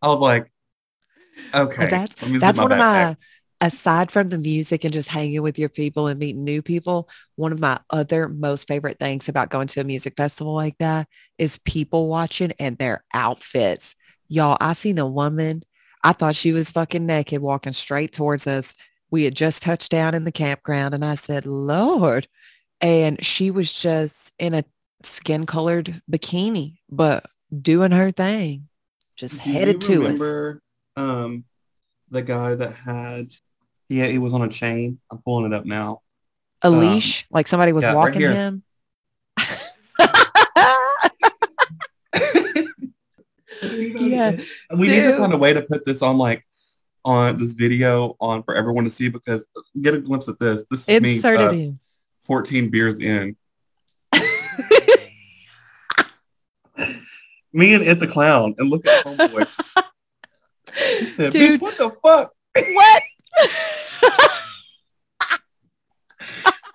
I 0.01 0.07
was 0.07 0.19
like, 0.19 0.51
okay. 1.53 1.87
that's- 1.89 2.21
let 2.21 2.27
me 2.31 2.33
zip 2.35 2.41
That's 2.41 2.59
one 2.59 2.71
of 2.71 2.77
my, 2.77 3.15
aside 3.63 4.11
from 4.11 4.27
the 4.27 4.37
music 4.37 4.83
and 4.83 4.91
just 4.91 5.07
hanging 5.07 5.41
with 5.41 5.57
your 5.57 5.69
people 5.69 6.07
and 6.07 6.19
meeting 6.19 6.43
new 6.43 6.61
people, 6.61 7.07
one 7.37 7.53
of 7.53 7.61
my 7.61 7.79
other 7.89 8.27
most 8.27 8.67
favorite 8.67 8.99
things 8.99 9.29
about 9.29 9.49
going 9.49 9.67
to 9.67 9.79
a 9.79 9.85
music 9.85 10.13
festival 10.17 10.53
like 10.53 10.77
that 10.79 11.07
is 11.37 11.57
people 11.59 12.09
watching 12.09 12.51
and 12.59 12.77
their 12.77 13.05
outfits. 13.13 13.95
Y'all, 14.27 14.57
I 14.59 14.73
seen 14.73 14.99
a 14.99 15.07
woman, 15.07 15.63
I 16.03 16.11
thought 16.11 16.35
she 16.35 16.51
was 16.51 16.71
fucking 16.73 17.05
naked 17.05 17.41
walking 17.41 17.71
straight 17.71 18.11
towards 18.11 18.47
us. 18.47 18.73
We 19.09 19.23
had 19.23 19.33
just 19.33 19.61
touched 19.61 19.91
down 19.91 20.13
in 20.13 20.25
the 20.25 20.31
campground 20.31 20.93
and 20.93 21.05
I 21.05 21.15
said, 21.15 21.45
Lord. 21.45 22.27
And 22.81 23.23
she 23.23 23.49
was 23.49 23.71
just 23.71 24.33
in 24.39 24.53
a 24.53 24.65
skin 25.03 25.45
colored 25.45 26.01
bikini, 26.11 26.79
but 26.89 27.25
doing 27.61 27.91
her 27.91 28.11
thing, 28.11 28.67
just 29.15 29.35
Do 29.41 29.51
headed 29.51 29.79
to 29.81 29.93
us. 30.07 30.13
remember, 30.19 30.61
Um, 30.97 31.45
the 32.09 32.21
guy 32.21 32.55
that 32.55 32.73
had, 32.73 33.33
yeah, 33.93 34.07
he 34.07 34.17
was 34.17 34.33
on 34.33 34.41
a 34.41 34.49
chain. 34.49 34.99
I'm 35.11 35.19
pulling 35.19 35.51
it 35.51 35.55
up 35.55 35.65
now. 35.65 36.01
a 36.61 36.67
Um, 36.67 36.79
leash, 36.79 37.25
like 37.29 37.47
somebody 37.47 37.71
was 37.73 37.85
yeah, 37.85 37.93
walking 37.93 38.21
here. 38.21 38.33
him. 38.33 38.63
Yeah, 43.65 44.37
we 44.75 44.87
need 44.87 45.01
to 45.01 45.17
find 45.17 45.33
a 45.33 45.37
way 45.37 45.53
to 45.53 45.61
put 45.61 45.85
this 45.85 46.01
on 46.01 46.17
like 46.17 46.45
on 47.05 47.37
this 47.37 47.53
video 47.53 48.15
on 48.19 48.43
for 48.43 48.55
everyone 48.55 48.83
to 48.83 48.89
see 48.89 49.07
because 49.09 49.45
get 49.81 49.93
a 49.93 49.99
glimpse 49.99 50.27
at 50.27 50.37
this. 50.37 50.65
This 50.69 50.87
is 50.87 51.01
me 51.01 51.21
uh, 51.23 51.51
in. 51.51 51.79
14 52.21 52.69
beers 52.69 52.99
in. 52.99 53.35
Me 57.53 57.73
and 57.75 57.83
It 57.83 57.99
the 57.99 58.07
Clown 58.07 58.55
and 58.57 58.69
look 58.69 58.87
at 58.87 59.05
homeboy. 59.05 59.47
He 60.99 61.05
said, 61.05 61.31
Dude. 61.33 61.59
Bitch, 61.59 61.61
what 61.61 61.77
the 61.77 61.91
fuck? 62.03 62.33
what? 62.55 63.03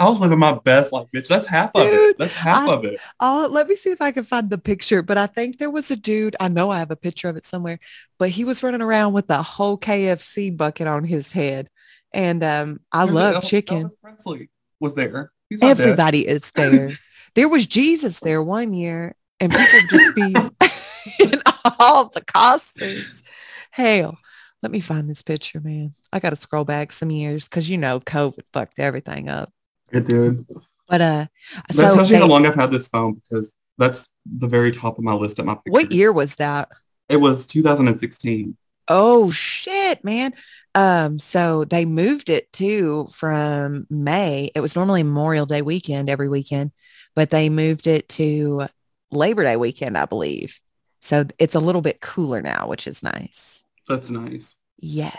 I 0.01 0.09
was 0.09 0.21
living 0.21 0.39
my 0.39 0.53
best 0.53 0.93
life, 0.93 1.09
bitch. 1.13 1.27
That's 1.27 1.45
half 1.47 1.73
of 1.75 1.83
it. 1.89 2.17
That's 2.19 2.35
half 2.35 2.69
I- 2.69 2.73
of 2.73 2.85
it. 2.85 3.01
oh, 3.19 3.49
let 3.51 3.67
me 3.67 3.75
see 3.75 3.91
if 3.91 4.01
I 4.01 4.13
can 4.13 4.23
find 4.23 4.49
the 4.49 4.59
picture. 4.59 5.03
But 5.03 5.19
I 5.19 5.27
think 5.27 5.59
there 5.59 5.71
was 5.71 5.91
a 5.91 5.97
dude. 5.97 6.37
I 6.39 6.47
know 6.47 6.71
I 6.71 6.79
have 6.79 6.93
a 6.93 6.97
picture 6.97 7.29
of 7.29 7.37
it 7.37 7.45
somewhere. 7.45 7.81
But 8.19 8.31
he 8.31 8.45
was 8.45 8.63
running 8.63 8.81
around 8.83 9.13
with 9.13 9.29
a 9.31 9.43
whole 9.43 9.77
KFC 9.77 10.57
bucket 10.57 10.87
on 10.87 11.03
his 11.03 11.33
head, 11.33 11.69
and 12.13 12.45
um, 12.45 12.81
I 12.93 13.07
There's 13.07 13.15
love 13.15 13.35
Elvis- 13.43 13.49
chicken. 13.49 13.85
Elvis 13.89 14.01
Presley 14.01 14.51
was 14.79 14.95
there. 14.95 15.33
He's 15.51 15.61
not 15.61 15.77
dead. 15.77 15.81
Everybody 15.81 16.29
is 16.29 16.49
there. 16.53 16.91
there 17.35 17.49
was 17.49 17.67
Jesus 17.67 18.21
there 18.21 18.41
one 18.43 18.75
year, 18.75 19.17
and 19.41 19.51
people 19.51 19.81
just 19.89 20.15
be 20.15 20.33
in 21.25 21.43
all 21.81 22.05
the 22.11 22.23
costumes. 22.25 23.25
Hell, 23.73 24.17
let 24.63 24.71
me 24.71 24.79
find 24.79 25.11
this 25.11 25.23
picture, 25.23 25.59
man. 25.61 25.95
I 26.13 26.21
got 26.21 26.31
to 26.31 26.37
scroll 26.37 26.65
back 26.65 26.93
some 26.93 27.11
years 27.11 27.47
because 27.49 27.69
you 27.69 27.77
know 27.79 28.01
COVID 28.01 28.43
fucked 28.53 28.79
everything 28.79 29.29
up. 29.29 29.53
It 29.91 30.07
did. 30.07 30.47
But 30.89 31.01
uh, 31.01 31.27
That 31.69 31.75
so 31.75 31.95
tells 31.95 32.11
you 32.11 32.17
they- 32.17 32.23
how 32.23 32.29
long 32.29 32.47
I've 32.47 32.55
had 32.55 32.71
this 32.71 32.89
phone 32.89 33.15
because 33.15 33.55
that's 33.77 34.09
the 34.27 34.47
very 34.49 34.73
top 34.73 34.99
of 34.99 35.05
my 35.05 35.13
list 35.15 35.39
at 35.39 35.45
my 35.47 35.55
pictures. 35.55 35.73
what 35.73 35.93
year 35.93 36.13
was 36.13 36.35
that? 36.37 36.69
It 37.09 37.19
was 37.19 37.47
2016. 37.47 38.57
Oh 38.89 39.31
shit, 39.31 40.03
man. 40.03 40.33
Um, 40.75 41.19
so 41.19 41.65
they 41.65 41.85
moved 41.85 42.29
it 42.31 42.51
too 42.53 43.09
from 43.13 43.87
May. 43.91 44.51
It 44.55 44.61
was 44.61 44.75
normally 44.77 45.03
Memorial 45.03 45.45
Day 45.47 45.61
weekend 45.63 46.09
every 46.09 46.29
weekend, 46.29 46.73
but 47.15 47.31
they 47.31 47.51
moved 47.51 47.87
it 47.87 48.09
to 48.11 48.67
Labor 49.11 49.43
Day 49.45 49.57
weekend, 49.57 49.97
I 49.99 50.07
believe. 50.07 50.59
So 51.03 51.27
it's 51.39 51.55
a 51.55 51.61
little 51.61 51.83
bit 51.83 52.01
cooler 52.01 52.41
now, 52.43 52.67
which 52.67 52.87
is 52.87 53.03
nice. 53.03 53.63
That's 53.89 54.11
nice. 54.11 54.59
Yes. 54.79 55.17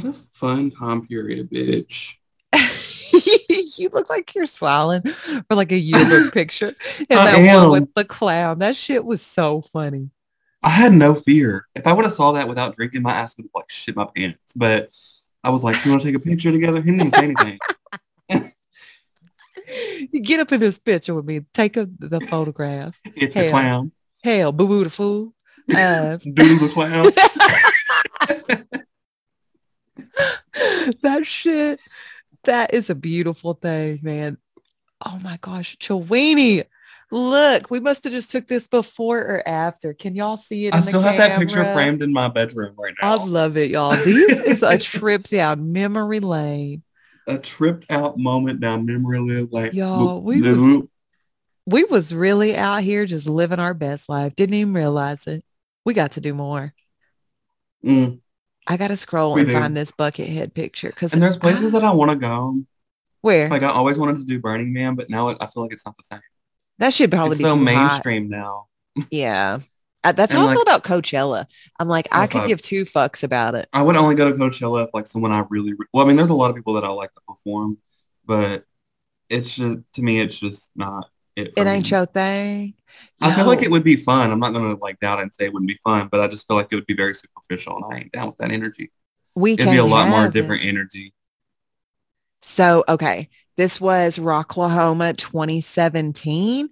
What 0.00 0.14
a 0.14 0.18
fun 0.32 0.70
time 0.70 1.06
period, 1.06 1.50
bitch. 1.50 2.14
you 3.78 3.90
look 3.90 4.08
like 4.08 4.34
you're 4.34 4.46
smiling 4.46 5.02
for 5.02 5.54
like 5.54 5.72
a 5.72 5.78
yearbook 5.78 6.32
picture. 6.34 6.72
And 6.98 7.06
that 7.08 7.36
one 7.36 7.64
am. 7.64 7.70
with 7.70 7.94
the 7.94 8.06
clown. 8.06 8.60
That 8.60 8.76
shit 8.76 9.04
was 9.04 9.20
so 9.20 9.60
funny. 9.60 10.10
I 10.62 10.70
had 10.70 10.94
no 10.94 11.14
fear. 11.14 11.66
If 11.74 11.86
I 11.86 11.92
would 11.92 12.06
have 12.06 12.14
saw 12.14 12.32
that 12.32 12.48
without 12.48 12.76
drinking, 12.76 13.02
my 13.02 13.12
ass 13.12 13.36
would 13.36 13.44
have 13.44 13.50
like 13.54 13.70
shit 13.70 13.94
my 13.94 14.06
pants. 14.16 14.38
But 14.56 14.88
I 15.44 15.50
was 15.50 15.62
like, 15.62 15.84
"You 15.84 15.90
want 15.90 16.02
to 16.02 16.08
take 16.08 16.16
a 16.16 16.20
picture 16.20 16.50
together?" 16.50 16.80
He 16.80 16.90
didn't 16.90 17.06
even 17.06 17.12
say 17.12 17.24
anything. 17.24 17.58
You 20.12 20.20
get 20.20 20.40
up 20.40 20.50
in 20.50 20.60
this 20.60 20.80
picture 20.80 21.14
with 21.14 21.24
me. 21.24 21.42
Take 21.54 21.76
a, 21.76 21.88
the 22.00 22.20
photograph. 22.22 23.00
It's 23.14 23.32
the 23.32 23.42
Hell. 23.42 23.50
clown. 23.50 23.92
Hell, 24.24 24.50
boo 24.50 24.66
boo 24.66 24.82
the 24.82 24.90
fool. 24.90 25.32
Uh, 25.72 26.16
Doodle 26.16 26.58
the 26.58 26.70
clown. 26.72 27.06
that 31.02 31.22
shit, 31.24 31.80
that 32.44 32.74
is 32.74 32.90
a 32.90 32.94
beautiful 32.94 33.54
thing, 33.54 34.00
man. 34.02 34.38
Oh 35.04 35.18
my 35.22 35.38
gosh, 35.40 35.76
Chewini. 35.78 36.64
Look, 37.12 37.70
we 37.70 37.80
must 37.80 38.04
have 38.04 38.12
just 38.12 38.30
took 38.30 38.46
this 38.46 38.68
before 38.68 39.18
or 39.18 39.42
after. 39.48 39.94
Can 39.94 40.14
y'all 40.14 40.36
see 40.36 40.66
it? 40.66 40.74
I 40.74 40.78
in 40.78 40.84
the 40.84 40.90
still 40.90 41.00
have 41.00 41.16
that 41.16 41.38
picture 41.40 41.64
framed 41.72 42.02
in 42.02 42.12
my 42.12 42.28
bedroom 42.28 42.74
right 42.78 42.94
now. 43.02 43.12
I 43.12 43.24
love 43.24 43.56
it, 43.56 43.70
y'all. 43.70 43.90
This 43.90 44.06
is 44.46 44.62
a 44.62 44.78
trip 44.78 45.22
down 45.24 45.72
memory 45.72 46.20
lane. 46.20 46.82
A 47.26 47.38
tripped 47.38 47.90
out 47.90 48.16
moment 48.18 48.60
down 48.60 48.86
memory 48.86 49.18
lane. 49.18 49.48
Like, 49.50 49.72
Y'all, 49.72 50.20
we 50.22 50.40
was- 50.40 50.82
We 51.66 51.84
was 51.84 52.14
really 52.14 52.56
out 52.56 52.82
here 52.82 53.06
just 53.06 53.26
living 53.26 53.58
our 53.58 53.74
best 53.74 54.08
life. 54.08 54.34
Didn't 54.36 54.54
even 54.54 54.74
realize 54.74 55.26
it. 55.26 55.44
We 55.84 55.94
got 55.94 56.12
to 56.12 56.20
do 56.20 56.34
more. 56.34 56.74
Mm. 57.84 58.20
I 58.70 58.76
gotta 58.78 58.96
scroll 58.96 59.34
We 59.34 59.42
and 59.42 59.50
do. 59.50 59.52
find 59.52 59.76
this 59.76 59.92
bucket 59.92 60.28
head 60.28 60.54
picture 60.54 60.88
because 60.90 61.12
And 61.12 61.22
there's 61.22 61.36
places 61.36 61.72
that 61.72 61.84
I 61.84 61.90
want 61.92 62.10
to 62.12 62.16
go. 62.16 62.54
where 63.22 63.50
Like 63.50 63.62
I 63.62 63.68
always 63.68 63.98
wanted 63.98 64.18
to 64.18 64.24
do 64.24 64.40
Burning 64.40 64.72
Man, 64.72 64.94
but 64.96 65.10
now 65.10 65.28
it, 65.30 65.38
I 65.40 65.46
feel 65.48 65.62
like 65.64 65.72
it's 65.72 65.86
not 65.86 65.96
the 65.96 66.04
same. 66.04 66.20
that 66.78 66.92
should 66.92 67.10
probably 67.10 67.32
It's 67.32 67.38
be 67.38 67.44
so 67.44 67.54
too 67.54 67.66
hot. 67.66 68.06
mainstream 68.06 68.28
now. 68.28 68.68
Yeah. 69.10 69.60
Uh, 70.02 70.12
that's 70.12 70.32
And 70.32 70.38
how 70.38 70.48
I 70.48 70.52
feel 70.54 70.62
about 70.62 70.84
Coachella. 70.84 71.46
I'm 71.78 71.88
like, 71.88 72.08
I 72.12 72.26
could 72.26 72.44
give 72.44 72.62
two 72.62 72.84
fucks 72.84 73.22
about 73.22 73.54
it. 73.54 73.68
I 73.72 73.82
would 73.82 73.96
only 73.96 74.14
go 74.16 74.30
to 74.30 74.36
Coachella 74.36 74.84
if 74.86 74.94
like 74.94 75.06
someone 75.06 75.32
I 75.32 75.44
really, 75.50 75.74
re- 75.74 75.86
well, 75.92 76.04
I 76.04 76.08
mean, 76.08 76.16
there's 76.16 76.30
a 76.30 76.34
lot 76.34 76.50
of 76.50 76.56
people 76.56 76.74
that 76.74 76.84
I 76.84 76.88
like 76.88 77.12
to 77.14 77.20
perform, 77.28 77.78
but 78.24 78.64
it's 79.30 79.56
just, 79.56 79.78
to 79.94 80.02
me, 80.02 80.20
it's 80.20 80.38
just 80.38 80.70
not 80.76 81.10
it. 81.36 81.54
for 81.56 81.64
It 81.64 81.66
ain't 81.66 81.90
me. 81.90 81.90
your 81.90 82.06
thing. 82.06 82.74
I 83.20 83.32
feel 83.32 83.46
like 83.46 83.62
it 83.62 83.70
would 83.70 83.84
be 83.84 83.96
fun. 83.96 84.30
I'm 84.30 84.40
not 84.40 84.52
going 84.52 84.74
to 84.74 84.80
like 84.80 84.98
doubt 85.00 85.20
and 85.20 85.32
say 85.32 85.44
it 85.44 85.52
wouldn't 85.52 85.68
be 85.68 85.78
fun, 85.84 86.08
but 86.10 86.20
I 86.20 86.28
just 86.28 86.46
feel 86.46 86.56
like 86.56 86.68
it 86.70 86.74
would 86.74 86.86
be 86.86 86.94
very 86.94 87.14
superficial 87.14 87.76
and 87.76 87.94
I 87.94 87.98
ain't 87.98 88.12
down 88.12 88.28
with 88.28 88.38
that 88.38 88.50
energy. 88.50 88.90
we 89.34 89.52
It'd 89.52 89.64
can 89.64 89.74
be 89.74 89.78
a 89.78 89.84
lot 89.84 90.08
more 90.08 90.26
it. 90.26 90.32
different 90.32 90.64
energy. 90.64 91.12
So, 92.42 92.84
okay, 92.88 93.28
this 93.56 93.80
was 93.80 94.18
Rocklahoma 94.18 95.16
2017. 95.16 96.70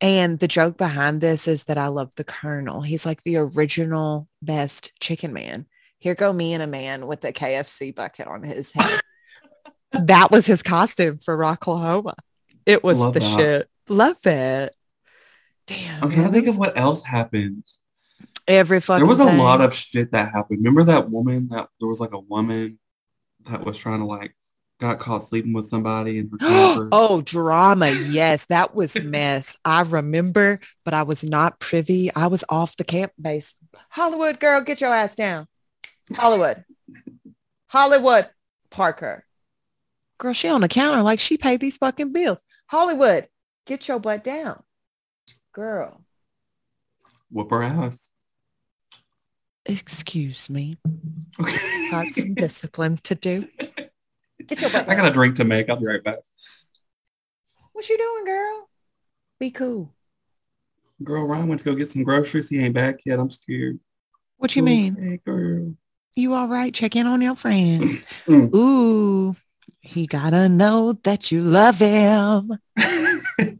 And 0.00 0.38
the 0.38 0.46
joke 0.46 0.78
behind 0.78 1.20
this 1.20 1.48
is 1.48 1.64
that 1.64 1.76
I 1.78 1.88
love 1.88 2.12
the 2.14 2.22
Colonel. 2.22 2.82
He's 2.82 3.04
like 3.04 3.22
the 3.24 3.36
original 3.38 4.28
best 4.40 4.92
chicken 5.00 5.32
man. 5.32 5.66
Here 5.98 6.14
go 6.14 6.32
me 6.32 6.52
and 6.54 6.62
a 6.62 6.68
man 6.68 7.08
with 7.08 7.24
a 7.24 7.32
KFC 7.32 7.92
bucket 7.92 8.28
on 8.28 8.44
his 8.44 8.70
head. 8.70 9.00
that 9.92 10.30
was 10.30 10.46
his 10.46 10.62
costume 10.62 11.18
for 11.18 11.36
Rocklahoma. 11.36 12.14
It 12.64 12.84
was 12.84 12.98
Love 12.98 13.14
the 13.14 13.20
that. 13.20 13.36
shit. 13.36 13.70
Love 13.88 14.24
it. 14.24 14.76
Damn. 15.68 16.02
I'm 16.02 16.10
trying 16.10 16.26
to 16.26 16.32
think 16.32 16.48
of 16.48 16.58
what 16.58 16.76
else 16.76 17.02
happened. 17.04 17.62
every 18.48 18.80
fucking 18.80 18.98
There 19.00 19.08
was 19.08 19.20
a 19.20 19.26
thing. 19.26 19.38
lot 19.38 19.60
of 19.60 19.72
shit 19.74 20.10
that 20.12 20.32
happened. 20.32 20.58
Remember 20.60 20.82
that 20.84 21.10
woman 21.10 21.48
that 21.50 21.68
there 21.78 21.88
was 21.88 22.00
like 22.00 22.12
a 22.12 22.18
woman 22.20 22.78
that 23.44 23.64
was 23.64 23.78
trying 23.78 24.00
to 24.00 24.06
like 24.06 24.34
got 24.80 24.98
caught 24.98 25.22
sleeping 25.24 25.52
with 25.52 25.66
somebody 25.66 26.18
in 26.18 26.30
her 26.30 26.38
camper. 26.48 26.88
oh, 26.92 27.20
drama. 27.20 27.90
Yes, 27.90 28.46
that 28.46 28.74
was 28.74 28.94
mess. 29.02 29.56
I 29.64 29.82
remember, 29.82 30.60
but 30.84 30.94
I 30.94 31.02
was 31.04 31.22
not 31.22 31.60
privy. 31.60 32.12
I 32.14 32.26
was 32.28 32.44
off 32.48 32.76
the 32.76 32.84
camp 32.84 33.12
base. 33.20 33.54
Hollywood 33.90 34.40
girl, 34.40 34.60
get 34.62 34.80
your 34.80 34.94
ass 34.94 35.14
down. 35.14 35.46
Hollywood. 36.16 36.64
Hollywood. 37.66 38.30
Parker. 38.70 39.24
Girl, 40.18 40.32
she 40.32 40.48
on 40.48 40.60
the 40.62 40.68
counter 40.68 41.02
like 41.02 41.20
she 41.20 41.36
paid 41.38 41.60
these 41.60 41.76
fucking 41.76 42.12
bills. 42.12 42.40
Hollywood, 42.66 43.28
get 43.66 43.86
your 43.88 43.98
butt 43.98 44.24
down. 44.24 44.62
Girl, 45.58 46.00
Whoop 47.32 47.50
her 47.50 47.64
ass. 47.64 48.10
excuse 49.66 50.48
me. 50.48 50.78
Okay. 51.40 51.90
Got 51.90 52.06
some 52.14 52.34
discipline 52.34 52.96
to 52.98 53.16
do. 53.16 53.48
Get 54.46 54.60
your 54.60 54.70
butt 54.70 54.88
I 54.88 54.94
got 54.94 55.08
a 55.08 55.10
drink 55.10 55.34
to 55.34 55.44
make. 55.44 55.68
I'll 55.68 55.74
be 55.74 55.86
right 55.86 56.04
back. 56.04 56.20
What 57.72 57.88
you 57.88 57.98
doing, 57.98 58.24
girl? 58.24 58.68
Be 59.40 59.50
cool. 59.50 59.92
Girl, 61.02 61.26
Ryan 61.26 61.48
went 61.48 61.60
to 61.62 61.64
go 61.64 61.74
get 61.74 61.88
some 61.90 62.04
groceries. 62.04 62.48
He 62.48 62.60
ain't 62.60 62.74
back 62.74 63.00
yet. 63.04 63.18
I'm 63.18 63.28
scared. 63.28 63.80
What 64.36 64.54
you 64.54 64.62
mean? 64.62 65.20
Girl. 65.26 65.74
You 66.14 66.34
all 66.34 66.46
right? 66.46 66.72
Check 66.72 66.94
in 66.94 67.08
on 67.08 67.20
your 67.20 67.34
friend. 67.34 68.04
Mm. 68.28 68.54
Ooh, 68.54 69.34
he 69.80 70.06
gotta 70.06 70.48
know 70.48 70.92
that 71.02 71.32
you 71.32 71.40
love 71.40 71.78
him. 71.78 72.58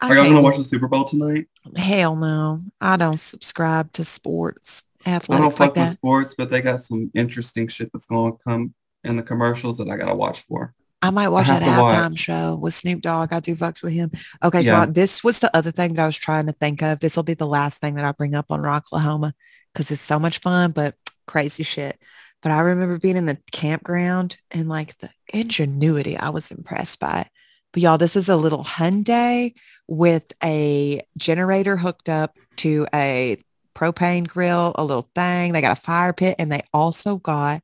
I 0.00 0.08
Are 0.10 0.14
y'all 0.14 0.24
gonna 0.24 0.42
watch 0.42 0.56
the 0.58 0.64
Super 0.64 0.88
Bowl 0.88 1.04
tonight? 1.04 1.46
Hell 1.76 2.16
no. 2.16 2.60
I 2.80 2.96
don't 2.96 3.18
subscribe 3.18 3.92
to 3.92 4.04
sports, 4.04 4.82
I 5.06 5.18
don't 5.18 5.50
fuck 5.50 5.58
like 5.60 5.68
with 5.70 5.74
that. 5.76 5.92
sports, 5.92 6.34
but 6.36 6.50
they 6.50 6.60
got 6.62 6.82
some 6.82 7.10
interesting 7.14 7.68
shit 7.68 7.90
that's 7.92 8.06
going 8.06 8.32
to 8.32 8.38
come 8.42 8.74
in 9.04 9.16
the 9.16 9.22
commercials 9.22 9.78
that 9.78 9.88
I 9.88 9.96
gotta 9.96 10.14
watch 10.14 10.40
for. 10.42 10.74
I 11.02 11.10
might 11.10 11.28
watch 11.28 11.46
have 11.46 11.60
that 11.60 11.68
halftime 11.78 12.10
watch. 12.10 12.18
show 12.18 12.56
with 12.56 12.74
Snoop 12.74 13.00
Dogg. 13.02 13.32
I 13.32 13.40
do 13.40 13.54
fucks 13.54 13.82
with 13.82 13.92
him. 13.92 14.10
Okay, 14.42 14.62
Yeah. 14.62 14.82
so 14.84 14.88
I- 14.88 14.92
this 14.92 15.22
was 15.22 15.38
the 15.38 15.54
other 15.56 15.70
thing 15.70 15.94
that 15.94 16.02
I 16.02 16.06
was 16.06 16.16
trying 16.16 16.46
to 16.46 16.52
think 16.52 16.82
of. 16.82 17.00
This 17.00 17.14
will 17.16 17.22
be 17.22 17.34
the 17.34 17.46
last 17.46 17.78
thing 17.80 17.94
that 17.96 18.04
I 18.04 18.12
bring 18.12 18.34
up 18.34 18.46
on 18.50 18.62
Rocklahoma 18.62 19.32
because 19.72 19.90
it's 19.90 20.02
so 20.02 20.18
much 20.18 20.38
fun, 20.40 20.72
but 20.72 20.94
crazy 21.26 21.62
shit. 21.62 22.00
But 22.42 22.52
I 22.52 22.60
remember 22.60 22.98
being 22.98 23.16
in 23.16 23.26
the 23.26 23.38
campground 23.52 24.36
and 24.50 24.68
like 24.68 24.96
the 24.98 25.10
ingenuity, 25.32 26.16
I 26.16 26.30
was 26.30 26.50
impressed 26.50 26.98
by 26.98 27.20
it. 27.22 27.28
But 27.76 27.82
y'all, 27.82 27.98
this 27.98 28.16
is 28.16 28.30
a 28.30 28.36
little 28.36 28.64
Hyundai 28.64 29.52
with 29.86 30.32
a 30.42 31.02
generator 31.18 31.76
hooked 31.76 32.08
up 32.08 32.38
to 32.56 32.86
a 32.94 33.36
propane 33.74 34.26
grill, 34.26 34.72
a 34.76 34.82
little 34.82 35.10
thing. 35.14 35.52
They 35.52 35.60
got 35.60 35.76
a 35.76 35.80
fire 35.82 36.14
pit 36.14 36.36
and 36.38 36.50
they 36.50 36.62
also 36.72 37.18
got 37.18 37.60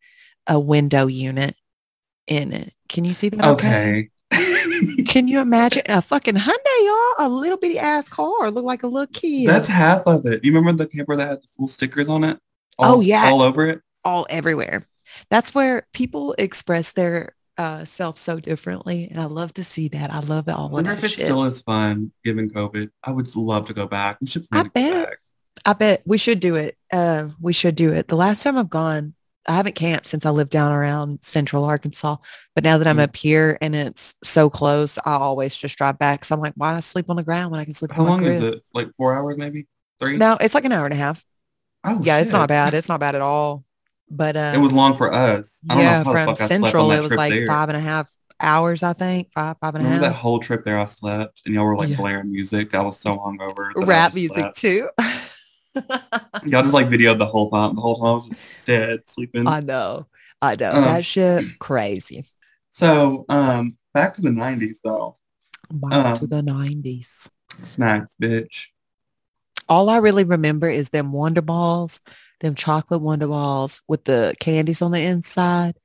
a 0.47 0.61
window 0.61 1.07
unit 1.07 1.57
in 2.27 2.53
it. 2.53 2.75
Can 2.91 3.07
you 3.07 3.15
see 3.15 3.31
that? 3.31 3.43
Okay. 3.43 4.11
Can 5.07 5.29
you 5.29 5.41
imagine 5.41 5.85
a 5.89 6.03
fucking 6.03 6.35
Hyundai, 6.35 6.85
y'all? 6.85 7.27
A 7.27 7.29
little 7.31 7.57
bitty 7.57 7.79
ass 7.79 8.07
car, 8.11 8.51
look 8.51 8.67
like 8.67 8.83
a 8.83 8.89
little 8.89 9.11
kid. 9.15 9.49
That's 9.49 9.69
half 9.69 10.03
of 10.07 10.27
it. 10.27 10.45
You 10.45 10.53
remember 10.53 10.85
the 10.85 10.91
camper 10.91 11.17
that 11.17 11.27
had 11.27 11.39
the 11.39 11.49
full 11.57 11.69
stickers 11.69 12.11
on 12.11 12.23
it? 12.25 12.39
Oh, 12.79 13.01
yeah. 13.01 13.31
All 13.31 13.41
over 13.41 13.67
it? 13.67 13.81
all 14.05 14.27
everywhere. 14.29 14.87
That's 15.31 15.55
where 15.55 15.87
people 15.95 16.35
express 16.37 16.93
their 16.93 17.35
uh, 17.63 17.85
self 17.85 18.19
so 18.19 18.41
differently, 18.41 19.07
and 19.11 19.21
I 19.21 19.27
love 19.27 19.55
to 19.55 19.63
see 19.65 19.87
that. 19.89 20.13
I 20.13 20.19
love 20.19 20.49
it 20.49 20.53
all. 20.53 20.69
I 20.69 20.73
wonder 20.73 20.93
if 20.93 21.05
it 21.05 21.11
shit. 21.13 21.21
still 21.21 21.45
is 21.45 21.63
fun 21.63 22.11
given 22.25 22.51
COVID. 22.51 22.91
I 23.05 23.11
would 23.13 23.35
love 23.37 23.67
to 23.69 23.75
go 23.75 23.87
back. 23.87 24.19
We 24.21 24.27
should 24.27 24.47
I 24.51 24.63
plan 24.63 24.65
to 24.65 24.71
go 24.71 24.73
bet. 25.01 25.09
back. 25.11 25.19
I 25.65 25.73
bet 25.75 26.03
we 26.05 26.19
should 26.19 26.41
do 26.41 26.57
it. 26.57 26.77
Uh, 26.93 27.29
we 27.41 27.53
should 27.53 27.77
do 27.77 27.93
it. 27.93 28.09
The 28.09 28.17
last 28.17 28.43
time 28.43 28.59
I've 28.59 28.69
gone, 28.69 29.15
I 29.47 29.53
haven't 29.55 29.77
camped 29.77 30.07
since 30.07 30.27
I 30.27 30.31
lived 30.31 30.51
down 30.51 30.73
around 30.73 31.21
Central 31.23 31.65
Arkansas. 31.65 32.17
But 32.57 32.65
now 32.65 32.79
that 32.79 32.89
I'm 32.89 32.97
Mm. 32.97 33.05
up 33.05 33.15
here 33.17 33.59
and 33.61 33.77
it's 33.77 34.17
so 34.25 34.51
close, 34.51 34.99
I 34.99 35.13
always 35.15 35.55
just 35.55 35.79
drive 35.79 35.99
back. 36.01 36.25
So 36.25 36.35
I'm 36.35 36.41
like, 36.41 36.55
why 36.57 36.79
sleep 36.81 37.09
on 37.11 37.17
the 37.17 37.23
ground 37.23 37.53
when 37.53 37.61
I 37.61 37.65
can 37.65 37.75
sleep 37.75 37.93
How 37.93 38.03
long 38.05 38.25
is 38.25 38.43
it? 38.43 38.63
Like 38.75 38.89
four 38.97 39.15
hours 39.15 39.39
maybe? 39.39 39.69
Three? 40.01 40.17
No, 40.17 40.37
it's 40.41 40.55
like 40.55 40.65
an 40.65 40.73
hour 40.73 40.85
and 40.85 40.95
a 40.95 40.97
half. 40.97 41.25
Oh, 41.85 42.01
yeah, 42.03 42.19
it's 42.19 42.33
not 42.33 42.49
bad. 42.49 42.75
It's 42.75 42.89
not 42.89 42.99
bad 42.99 43.15
at 43.15 43.21
all. 43.21 43.65
But 44.15 44.37
uh, 44.37 44.53
It 44.55 44.59
was 44.59 44.73
long 44.73 44.95
for 44.95 45.13
us. 45.13 45.61
I 45.71 45.75
don't 45.75 45.83
yeah, 45.85 45.91
know 45.91 46.05
how 46.05 46.05
the 46.05 46.11
from 46.11 46.27
fuck 46.27 46.41
I 46.43 46.47
slept 46.47 46.53
on 46.53 46.63
Central, 46.63 46.93
it 46.93 47.01
was 47.01 47.13
like 47.13 47.33
there. 47.33 47.47
five 47.47 47.69
and 47.71 47.77
a 47.79 47.81
half 47.81 48.09
hours, 48.39 48.83
I 48.83 48.93
think. 48.93 49.33
Five, 49.33 49.57
five 49.59 49.75
and 49.75 49.87
a 49.87 49.89
half. 49.89 50.01
That 50.03 50.13
whole 50.13 50.39
trip 50.39 50.65
there 50.65 50.79
I 50.79 50.85
slept 50.85 51.41
and 51.47 51.55
y'all 51.55 51.65
were 51.65 51.77
like 51.77 51.89
Yeah. 51.89 51.97
blaring 51.97 52.31
music. 52.31 52.75
I 52.75 52.83
was 52.83 53.01
so 53.01 53.17
hungover. 53.17 53.71
Rap 53.75 54.15
music 54.15 54.37
slept. 54.37 54.59
too. 54.59 54.89
Y'all 56.45 56.63
just 56.63 56.75
like 56.75 56.89
videoed 56.89 57.19
the 57.19 57.27
whole 57.27 57.51
time. 57.51 57.75
The 57.75 57.81
whole 57.81 57.97
time 57.97 58.07
I 58.07 58.13
was 58.13 58.31
dead 58.67 59.01
sleeping. 59.09 59.47
I 59.47 59.61
know. 59.61 60.07
I 60.43 60.57
know. 60.57 60.71
Um, 60.73 60.83
that 60.83 61.05
shit 61.07 61.59
crazy. 61.59 62.27
so 62.71 63.25
um 63.31 63.77
back 63.95 64.15
to 64.15 64.21
the 64.21 64.31
nineties 64.31 64.81
though. 64.85 65.17
Back 65.71 66.17
to 66.19 66.25
um, 66.25 66.29
the 66.29 66.43
90s. 66.53 67.09
Snacks, 67.63 68.15
bitch. 68.21 68.67
All 69.69 69.89
I 69.89 69.99
really 69.99 70.25
remember 70.25 70.69
is 70.69 70.91
them 70.91 71.13
Wonder 71.13 71.41
Balls, 71.41 72.03
them 72.43 72.55
chocolate 72.55 73.01
Wonder 73.01 73.29
Balls 73.29 73.81
with 73.89 74.05
the 74.05 74.35
candies 74.39 74.83
on 74.83 74.91
the 74.91 75.01
inside 75.01 75.77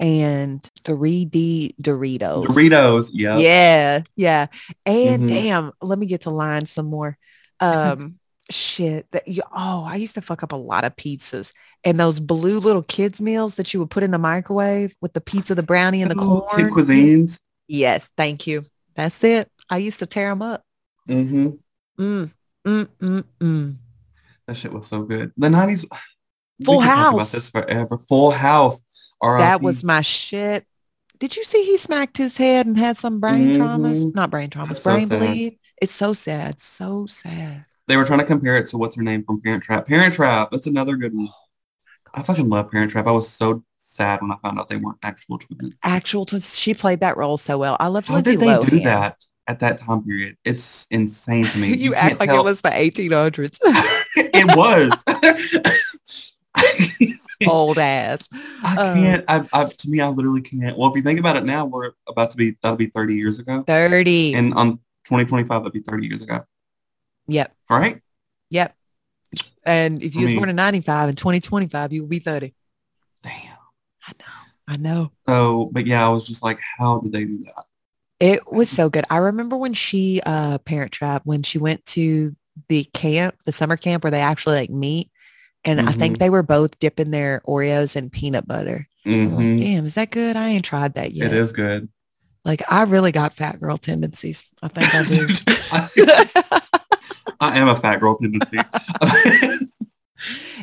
and 0.00 0.62
3D 0.84 1.74
Doritos. 1.80 2.46
Doritos. 2.46 3.10
Yep. 3.12 3.38
Yeah, 3.40 4.02
yeah. 4.16 4.46
And 4.86 5.22
Mhm. 5.22 5.28
damn, 5.28 5.72
let 5.82 5.98
me 5.98 6.06
get 6.06 6.22
to 6.22 6.30
line 6.30 6.66
some 6.66 6.86
more. 6.86 7.18
Um 7.60 8.18
shit 8.50 9.06
that 9.12 9.26
you 9.26 9.42
oh, 9.54 9.84
I 9.88 9.96
used 9.96 10.14
to 10.14 10.20
fuck 10.20 10.42
up 10.42 10.52
a 10.52 10.56
lot 10.56 10.84
of 10.84 10.96
pizzas. 10.96 11.52
And 11.84 11.98
those 11.98 12.20
blue 12.20 12.58
little 12.58 12.82
kids 12.82 13.20
meals 13.20 13.54
that 13.56 13.72
you 13.72 13.80
would 13.80 13.90
put 13.90 14.02
in 14.02 14.10
the 14.10 14.18
microwave 14.18 14.94
with 15.00 15.12
the 15.12 15.20
pizza, 15.20 15.54
the 15.54 15.62
brownie, 15.62 16.02
and 16.02 16.10
the 16.10 16.16
Ooh, 16.16 16.42
corn. 16.42 16.64
Kid 16.64 16.72
cuisines. 16.72 17.40
Yes, 17.68 18.10
thank 18.16 18.46
you. 18.46 18.64
That's 18.94 19.22
it. 19.24 19.50
I 19.70 19.78
used 19.78 19.98
to 20.00 20.06
tear 20.06 20.28
them 20.30 20.42
up. 20.42 20.62
Mm-hmm. 21.08 21.48
Mm, 21.98 22.32
mm, 22.66 22.88
mm, 23.00 23.24
mm. 23.40 23.74
That 24.46 24.56
shit 24.56 24.72
was 24.72 24.86
so 24.86 25.02
good. 25.02 25.32
The 25.36 25.50
nineties. 25.50 25.84
Full 26.64 26.82
About 26.82 27.14
House. 27.18 27.32
this 27.32 27.50
forever. 27.50 27.98
Full 27.98 28.30
House. 28.30 28.80
R.I.P. 29.20 29.42
That 29.42 29.60
was 29.62 29.82
my 29.82 30.02
shit. 30.02 30.66
Did 31.18 31.36
you 31.36 31.44
see 31.44 31.64
he 31.64 31.78
smacked 31.78 32.16
his 32.16 32.36
head 32.36 32.66
and 32.66 32.76
had 32.76 32.96
some 32.98 33.20
brain 33.20 33.56
traumas? 33.56 34.04
Mhm. 34.04 34.14
Not 34.14 34.30
brain 34.30 34.50
traumas, 34.50 34.68
That's 34.68 34.82
brain 34.84 35.06
sad. 35.06 35.18
bleed. 35.20 35.58
It's 35.80 35.94
so 35.94 36.12
sad. 36.12 36.60
So 36.60 37.06
sad. 37.06 37.64
They 37.88 37.96
were 37.96 38.04
trying 38.04 38.18
to 38.20 38.24
compare 38.24 38.56
it 38.56 38.66
to 38.68 38.78
what's 38.78 38.96
her 38.96 39.02
name 39.02 39.24
from 39.24 39.40
Parent 39.40 39.62
Trap. 39.64 39.86
Parent 39.86 40.14
Trap. 40.14 40.50
That's 40.52 40.66
another 40.66 40.96
good 40.96 41.14
one. 41.16 41.28
I 42.12 42.22
fucking 42.22 42.48
love 42.48 42.70
Parent 42.70 42.90
Trap. 42.92 43.06
I 43.06 43.10
was 43.12 43.28
so 43.28 43.64
sad 43.78 44.20
when 44.22 44.30
I 44.30 44.36
found 44.42 44.58
out 44.58 44.68
they 44.68 44.76
weren't 44.76 44.98
actual 45.02 45.38
twins. 45.38 45.74
Actual 45.82 46.24
twins. 46.26 46.56
She 46.58 46.74
played 46.74 47.00
that 47.00 47.16
role 47.16 47.36
so 47.38 47.58
well. 47.58 47.76
I 47.80 47.88
loved 47.88 48.08
How 48.08 48.14
Lindsay 48.14 48.32
did 48.32 48.40
they 48.40 48.46
Lohan. 48.46 48.70
do 48.70 48.80
that 48.80 49.16
at 49.46 49.60
that 49.60 49.78
time 49.78 50.04
period? 50.04 50.36
It's 50.44 50.86
insane 50.90 51.46
to 51.46 51.58
me. 51.58 51.68
you, 51.76 51.92
can't 51.92 52.12
act 52.12 52.20
like 52.20 52.28
tell- 52.28 52.40
it 52.40 52.44
was 52.44 52.60
the 52.60 52.70
1800s. 52.70 53.58
it 54.16 54.56
was. 54.56 54.92
Old 57.48 57.78
ass. 57.78 58.20
I 58.62 58.76
Um, 58.76 58.94
can't. 59.02 59.24
I, 59.28 59.44
I 59.52 59.64
to 59.66 59.90
me, 59.90 60.00
I 60.00 60.08
literally 60.08 60.40
can't. 60.40 60.78
Well, 60.78 60.88
if 60.90 60.96
you 60.96 61.02
think 61.02 61.18
about 61.18 61.36
it 61.36 61.44
now, 61.44 61.64
we're 61.66 61.90
about 62.08 62.30
to 62.30 62.36
be 62.36 62.56
that'll 62.62 62.76
be 62.76 62.86
30 62.86 63.14
years 63.14 63.38
ago, 63.38 63.62
30. 63.66 64.34
and 64.34 64.54
on 64.54 64.72
2025 65.04 65.48
that'll 65.48 65.70
be 65.70 65.80
30 65.80 66.06
years 66.06 66.22
ago. 66.22 66.44
yep. 67.26 67.52
All 67.68 67.78
right. 67.78 68.00
Yep. 68.50 68.74
And 69.64 70.02
if 70.02 70.14
you 70.14 70.20
I 70.20 70.22
was 70.22 70.30
mean- 70.30 70.38
born 70.38 70.48
in 70.48 70.56
95 70.56 71.08
and 71.08 71.18
2025, 71.18 71.92
you 71.92 72.02
will 72.02 72.08
be 72.08 72.18
30. 72.20 72.54
Damn. 73.22 73.32
I 74.06 74.12
know. 74.18 74.24
I 74.68 74.76
know. 74.76 75.12
So, 75.26 75.70
but 75.72 75.86
yeah, 75.86 76.04
I 76.06 76.08
was 76.10 76.26
just 76.26 76.42
like, 76.42 76.60
how 76.78 77.00
did 77.00 77.12
they 77.12 77.24
do 77.24 77.38
that? 77.44 77.64
It 78.20 78.50
was 78.50 78.70
so 78.70 78.88
good. 78.88 79.04
I 79.10 79.16
remember 79.18 79.56
when 79.56 79.74
she 79.74 80.20
uh 80.24 80.58
Parent 80.58 80.92
Trap 80.92 81.22
when 81.24 81.42
she 81.42 81.58
went 81.58 81.84
to 81.86 82.34
the 82.68 82.84
camp, 82.94 83.36
the 83.44 83.52
summer 83.52 83.76
camp 83.76 84.04
where 84.04 84.10
they 84.10 84.20
actually 84.20 84.56
like 84.56 84.70
meet. 84.70 85.10
And 85.64 85.80
I 85.80 85.92
think 85.92 86.16
Mhm. 86.16 86.20
they 86.20 86.30
were 86.30 86.42
both 86.42 86.78
dipping 86.78 87.10
their 87.10 87.42
Oreos 87.46 87.96
in 87.96 88.10
peanut 88.10 88.46
butter. 88.46 88.86
I'm 89.06 89.34
like, 89.34 89.58
damn, 89.58 89.86
is 89.86 89.94
that 89.94 90.10
good? 90.10 90.36
I 90.36 90.48
ain't 90.48 90.64
tried 90.64 90.94
that 90.94 91.12
yet. 91.12 91.32
It 91.32 91.36
is 91.36 91.52
good. 91.52 91.88
Like 92.44 92.62
I 92.70 92.82
really 92.82 93.12
got 93.12 93.32
fat 93.32 93.60
girl 93.60 93.78
tendencies. 93.78 94.44
I 94.62 94.68
think 94.68 94.94
I 94.94 95.02
do. 95.04 95.26
I, 97.40 97.58
am 97.58 97.68
a 97.68 97.76
fat 97.76 98.00
girl 98.00 98.16
tendency. 98.16 98.58
and 98.58 98.66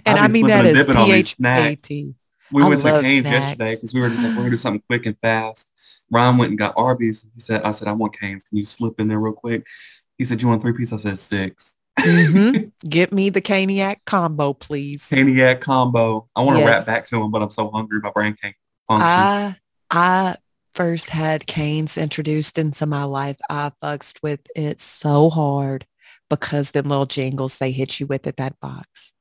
I 0.05 0.27
mean 0.27 0.47
that 0.47 0.65
is 0.65 0.75
that 0.75 0.75
and 0.75 0.77
is 0.77 0.85
dipping 0.85 0.97
on 0.97 1.09
these 1.09 1.31
snacks. 1.31 1.81
P-H-A-T. 1.87 2.13
We 2.51 2.63
I 2.63 2.67
went 2.67 2.81
to 2.81 3.01
Cane's 3.01 3.25
yesterday 3.25 3.75
because 3.75 3.93
we 3.93 4.01
were 4.01 4.09
just 4.09 4.21
like, 4.21 4.31
we're 4.31 4.37
gonna 4.37 4.49
do 4.51 4.57
something 4.57 4.83
quick 4.89 5.05
and 5.05 5.17
fast. 5.19 5.69
Ryan 6.11 6.37
went 6.37 6.49
and 6.49 6.59
got 6.59 6.73
Arby's. 6.75 7.25
He 7.33 7.39
said, 7.41 7.63
I 7.63 7.71
said, 7.71 7.87
I 7.87 7.93
want 7.93 8.19
Cane's. 8.19 8.43
Can 8.43 8.57
you 8.57 8.65
slip 8.65 8.99
in 8.99 9.07
there 9.07 9.19
real 9.19 9.33
quick? 9.33 9.65
He 10.17 10.25
said, 10.25 10.41
you 10.41 10.49
want 10.49 10.61
three 10.61 10.73
piece? 10.73 10.91
I 10.91 10.97
said 10.97 11.17
six. 11.17 11.77
Mhm. 11.99 12.71
Get 12.87 13.11
me 13.13 13.29
the 13.29 13.41
Caniac 13.41 13.97
combo, 14.05 14.53
please. 14.53 15.03
Caniac 15.09 15.59
combo. 15.61 16.25
I 16.35 16.41
want 16.41 16.57
to 16.57 16.61
Yes. 16.63 16.69
rap 16.69 16.85
back 16.85 17.05
to 17.07 17.21
him, 17.21 17.31
but 17.31 17.41
I'm 17.41 17.51
so 17.51 17.69
hungry. 17.69 17.99
My 18.01 18.11
brain 18.11 18.35
can't 18.41 18.55
function. 18.87 19.07
I 19.07 19.55
I 19.93 20.35
first 20.73 21.09
had 21.09 21.45
Cane's 21.47 21.97
introduced 21.97 22.57
into 22.57 22.85
my 22.85 23.03
life. 23.03 23.37
I 23.49 23.71
fucked 23.81 24.19
with 24.23 24.39
it 24.55 24.79
so 24.79 25.29
hard 25.29 25.85
because 26.29 26.71
them 26.71 26.87
little 26.87 27.05
jingles 27.05 27.57
they 27.57 27.71
hit 27.71 27.99
you 27.99 28.07
with 28.07 28.25
at 28.25 28.37
that 28.37 28.57
box. 28.61 29.11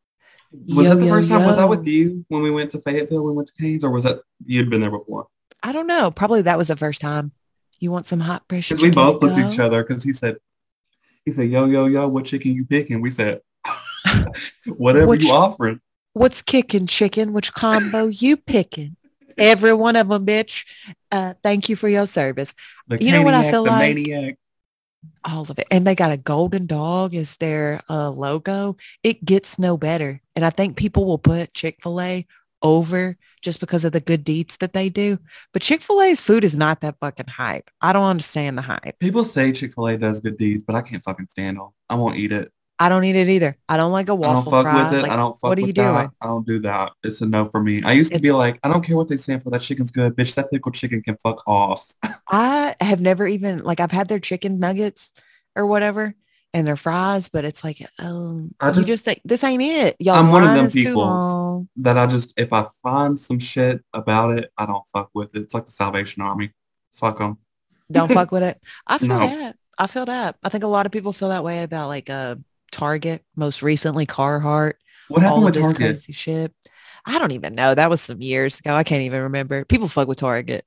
was 0.52 0.84
Yo, 0.84 0.90
that 0.90 0.96
the 0.96 1.06
yo, 1.06 1.12
first 1.12 1.28
time? 1.28 1.44
Was 1.46 1.58
I 1.58 1.64
with 1.64 1.86
you 1.86 2.24
when 2.28 2.42
we 2.42 2.50
went 2.50 2.70
to 2.72 2.80
Fayetteville? 2.80 3.24
We 3.24 3.32
went 3.32 3.48
to 3.48 3.54
Cane's, 3.60 3.84
or 3.84 3.90
was 3.90 4.04
that 4.04 4.20
you'd 4.44 4.70
been 4.70 4.80
there 4.80 4.90
before? 4.90 5.26
I 5.62 5.72
don't 5.72 5.86
know. 5.86 6.10
Probably 6.10 6.42
that 6.42 6.56
was 6.58 6.68
the 6.68 6.76
first 6.76 7.00
time. 7.00 7.32
You 7.80 7.90
want 7.92 8.06
some 8.06 8.20
hot 8.20 8.46
pressure? 8.48 8.74
Because 8.74 8.82
we 8.88 8.90
both 8.94 9.22
looked 9.22 9.38
at 9.38 9.52
each 9.52 9.58
other 9.58 9.82
because 9.84 10.02
he 10.02 10.12
said, 10.12 10.36
he 11.24 11.32
said, 11.32 11.48
yo, 11.50 11.66
yo, 11.66 11.86
yo, 11.86 12.08
what 12.08 12.24
chicken 12.24 12.52
you 12.54 12.64
picking? 12.64 13.00
We 13.00 13.10
said, 13.10 13.40
whatever 14.66 15.06
Which- 15.06 15.24
you 15.24 15.30
offering. 15.32 15.80
What's 16.12 16.42
kicking 16.42 16.86
chicken? 16.88 17.32
Which 17.32 17.52
combo 17.54 18.06
you 18.08 18.36
picking? 18.36 18.96
Every 19.38 19.72
one 19.72 19.94
of 19.94 20.08
them, 20.08 20.26
bitch. 20.26 20.66
Uh, 21.12 21.34
thank 21.42 21.68
you 21.68 21.76
for 21.76 21.88
your 21.88 22.06
service. 22.06 22.52
The 22.88 23.02
You 23.02 23.12
know 23.12 23.22
what 23.22 23.32
I 23.34 23.48
feel 23.50 23.62
like? 23.64 23.94
maniac. 23.94 24.36
all 25.24 25.42
of 25.42 25.56
it. 25.58 25.66
And 25.70 25.86
they 25.86 25.94
got 25.94 26.10
a 26.10 26.16
golden 26.16 26.66
dog 26.66 27.14
as 27.14 27.36
their 27.36 27.80
uh, 27.88 28.10
logo. 28.10 28.76
It 29.04 29.24
gets 29.24 29.56
no 29.58 29.76
better. 29.76 30.20
And 30.34 30.44
I 30.44 30.50
think 30.50 30.76
people 30.76 31.06
will 31.06 31.16
put 31.18 31.54
Chick-fil-A 31.54 32.26
over 32.62 33.16
just 33.42 33.60
because 33.60 33.84
of 33.84 33.92
the 33.92 34.00
good 34.00 34.22
deeds 34.24 34.56
that 34.58 34.72
they 34.72 34.88
do. 34.88 35.18
But 35.52 35.62
Chick-fil-A's 35.62 36.20
food 36.20 36.44
is 36.44 36.54
not 36.56 36.80
that 36.82 36.96
fucking 37.00 37.26
hype. 37.28 37.70
I 37.80 37.92
don't 37.92 38.04
understand 38.04 38.58
the 38.58 38.62
hype. 38.62 38.98
People 38.98 39.24
say 39.24 39.52
Chick-fil-A 39.52 39.96
does 39.98 40.20
good 40.20 40.36
deeds, 40.36 40.62
but 40.66 40.76
I 40.76 40.82
can't 40.82 41.02
fucking 41.02 41.28
stand 41.28 41.56
them. 41.58 41.68
I 41.88 41.94
won't 41.94 42.16
eat 42.16 42.32
it. 42.32 42.52
I 42.78 42.88
don't 42.88 43.04
eat 43.04 43.16
it 43.16 43.28
either. 43.28 43.58
I 43.68 43.76
don't 43.76 43.92
like 43.92 44.08
a 44.08 44.12
I 44.14 44.16
don't 44.32 44.42
fuck 44.44 44.62
fry. 44.62 44.84
with 44.90 44.98
it. 44.98 45.02
Like, 45.02 45.10
I 45.10 45.16
don't 45.16 45.32
fuck 45.38 45.50
what 45.50 45.58
are 45.58 45.62
with 45.62 45.68
you 45.68 45.72
that. 45.74 45.92
doing? 45.98 46.10
I 46.22 46.26
don't 46.26 46.46
do 46.46 46.60
that. 46.60 46.92
It's 47.04 47.20
a 47.20 47.26
no 47.26 47.44
for 47.44 47.62
me. 47.62 47.82
I 47.82 47.92
used 47.92 48.10
to 48.10 48.14
It's- 48.16 48.22
be 48.22 48.32
like, 48.32 48.58
I 48.62 48.68
don't 48.68 48.82
care 48.82 48.96
what 48.96 49.08
they 49.08 49.18
stand 49.18 49.42
for. 49.42 49.50
That 49.50 49.60
chicken's 49.60 49.90
good. 49.90 50.16
Bitch, 50.16 50.34
that 50.36 50.50
pickled 50.50 50.74
chicken 50.74 51.02
can 51.02 51.16
fuck 51.18 51.42
off. 51.46 51.86
I 52.28 52.74
have 52.80 53.00
never 53.00 53.26
even 53.26 53.58
like 53.64 53.80
I've 53.80 53.90
had 53.92 54.08
their 54.08 54.18
chicken 54.18 54.58
nuggets 54.58 55.12
or 55.56 55.66
whatever 55.66 56.14
and 56.52 56.66
their 56.66 56.76
fries, 56.76 57.28
but 57.28 57.44
it's 57.44 57.62
like, 57.62 57.86
oh, 58.00 58.48
I 58.60 58.68
you 58.68 58.74
just- 58.74 58.88
just 58.88 59.04
think 59.04 59.20
this 59.24 59.44
ain't 59.44 59.62
it. 59.62 59.96
Y'all 60.00 60.16
I'm 60.16 60.28
one 60.30 60.42
of 60.42 60.72
them 60.72 60.94
long. 60.94 61.68
that 61.76 61.96
I 61.96 62.06
just, 62.06 62.32
if 62.36 62.52
I 62.52 62.66
find 62.82 63.18
some 63.18 63.38
shit 63.38 63.82
about 63.92 64.32
it, 64.38 64.50
I 64.58 64.66
don't 64.66 64.84
fuck 64.92 65.10
with 65.14 65.36
it. 65.36 65.42
It's 65.42 65.54
like 65.54 65.66
the 65.66 65.72
Salvation 65.72 66.22
Army. 66.22 66.50
Fuck 66.92 67.18
them. 67.18 67.38
Don't 67.90 68.10
fuck 68.10 68.30
with 68.32 68.42
it. 68.42 68.60
I 68.86 68.98
feel 68.98 69.08
No. 69.08 69.18
that. 69.20 69.56
I 69.78 69.86
feel 69.86 70.04
that. 70.06 70.36
I 70.42 70.48
think 70.48 70.64
a 70.64 70.68
lot 70.68 70.86
of 70.86 70.92
people 70.92 71.12
feel 71.12 71.28
that 71.30 71.44
way 71.44 71.62
about 71.62 71.88
like 71.88 72.10
uh 72.10 72.36
Target, 72.72 73.24
most 73.36 73.62
recently 73.62 74.06
Carhartt, 74.06 74.74
What 75.08 75.22
happened 75.22 75.44
with 75.44 75.54
Target? 75.54 75.76
crazy 75.76 76.12
shit. 76.12 76.52
I 77.06 77.18
don't 77.18 77.32
even 77.32 77.54
know. 77.54 77.74
That 77.74 77.90
was 77.90 78.00
some 78.00 78.20
years 78.20 78.58
ago. 78.60 78.74
I 78.74 78.84
can't 78.84 79.02
even 79.02 79.22
remember. 79.22 79.64
People 79.64 79.88
fuck 79.88 80.06
with 80.06 80.18
Target. 80.18 80.64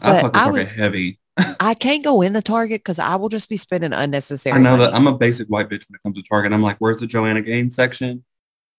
I 0.00 0.12
but 0.12 0.20
fuck 0.20 0.32
with 0.32 0.36
I 0.40 0.44
Target 0.44 0.66
would- 0.68 0.76
heavy. 0.76 1.18
I 1.60 1.74
can't 1.74 2.04
go 2.04 2.22
into 2.22 2.42
Target 2.42 2.80
because 2.80 2.98
I 2.98 3.16
will 3.16 3.28
just 3.28 3.48
be 3.48 3.56
spending 3.56 3.92
unnecessary 3.92 4.56
I 4.56 4.58
know 4.58 4.72
money. 4.76 4.84
that 4.84 4.94
I'm 4.94 5.06
a 5.06 5.16
basic 5.16 5.48
white 5.48 5.68
bitch 5.68 5.88
when 5.88 5.94
it 5.96 6.02
comes 6.02 6.16
to 6.16 6.22
Target. 6.28 6.52
I'm 6.52 6.62
like, 6.62 6.76
where's 6.78 7.00
the 7.00 7.06
Joanna 7.06 7.40
Gaines 7.40 7.74
section? 7.74 8.24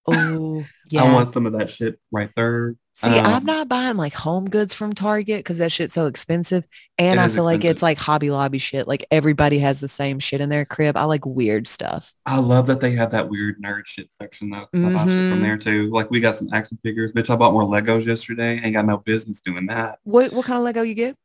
Oh, 0.06 0.66
yeah. 0.90 1.04
I 1.10 1.14
want 1.14 1.34
some 1.34 1.46
of 1.46 1.54
that 1.54 1.70
shit 1.70 2.00
right 2.12 2.30
there. 2.36 2.76
See, 2.96 3.08
I'm 3.08 3.38
Um, 3.38 3.46
not 3.46 3.68
buying 3.68 3.98
like 3.98 4.14
home 4.14 4.46
goods 4.46 4.74
from 4.76 4.94
Target 4.94 5.40
because 5.40 5.58
that 5.58 5.72
shit's 5.72 5.94
so 5.94 6.06
expensive. 6.06 6.64
And 7.00 7.20
I 7.20 7.28
feel 7.28 7.44
like 7.44 7.66
it's 7.66 7.82
like 7.82 7.98
Hobby 7.98 8.30
Lobby 8.30 8.60
shit. 8.60 8.88
Like 8.88 9.06
everybody 9.10 9.58
has 9.60 9.80
the 9.80 9.88
same 9.88 10.20
shit 10.20 10.42
in 10.42 10.50
their 10.50 10.64
crib. 10.64 10.96
I 10.96 11.06
like 11.06 11.26
weird 11.26 11.68
stuff. 11.68 12.14
I 12.26 12.38
love 12.38 12.68
that 12.68 12.82
they 12.82 12.92
have 12.92 13.12
that 13.12 13.30
weird 13.30 13.60
nerd 13.62 13.88
shit 13.88 14.12
section 14.12 14.52
though. 14.52 14.68
'cause 14.72 14.84
I 14.84 14.90
buy 14.94 15.06
shit 15.08 15.28
from 15.30 15.42
there 15.42 15.58
too. 15.58 15.90
Like 15.90 16.12
we 16.12 16.20
got 16.20 16.36
some 16.36 16.50
action 16.54 16.78
figures. 16.84 17.12
Bitch, 17.14 17.32
I 17.32 17.36
bought 17.36 17.54
more 17.54 17.64
Legos 17.64 18.06
yesterday. 18.06 18.60
Ain't 18.64 18.74
got 18.74 18.86
no 18.86 18.98
business 19.00 19.42
doing 19.42 19.66
that. 19.68 19.98
What 20.04 20.32
what 20.34 20.46
kind 20.46 20.60
of 20.60 20.64
Lego 20.64 20.84
you 20.84 20.94
get? 20.94 21.18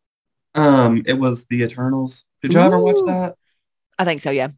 Um, 0.54 1.02
it 1.06 1.14
was 1.14 1.46
the 1.46 1.62
Eternals. 1.62 2.24
Did 2.42 2.54
y'all 2.54 2.64
ever 2.64 2.78
watch 2.78 3.04
that? 3.06 3.36
I 3.98 4.04
think 4.04 4.22
so, 4.22 4.30
yeah. 4.30 4.48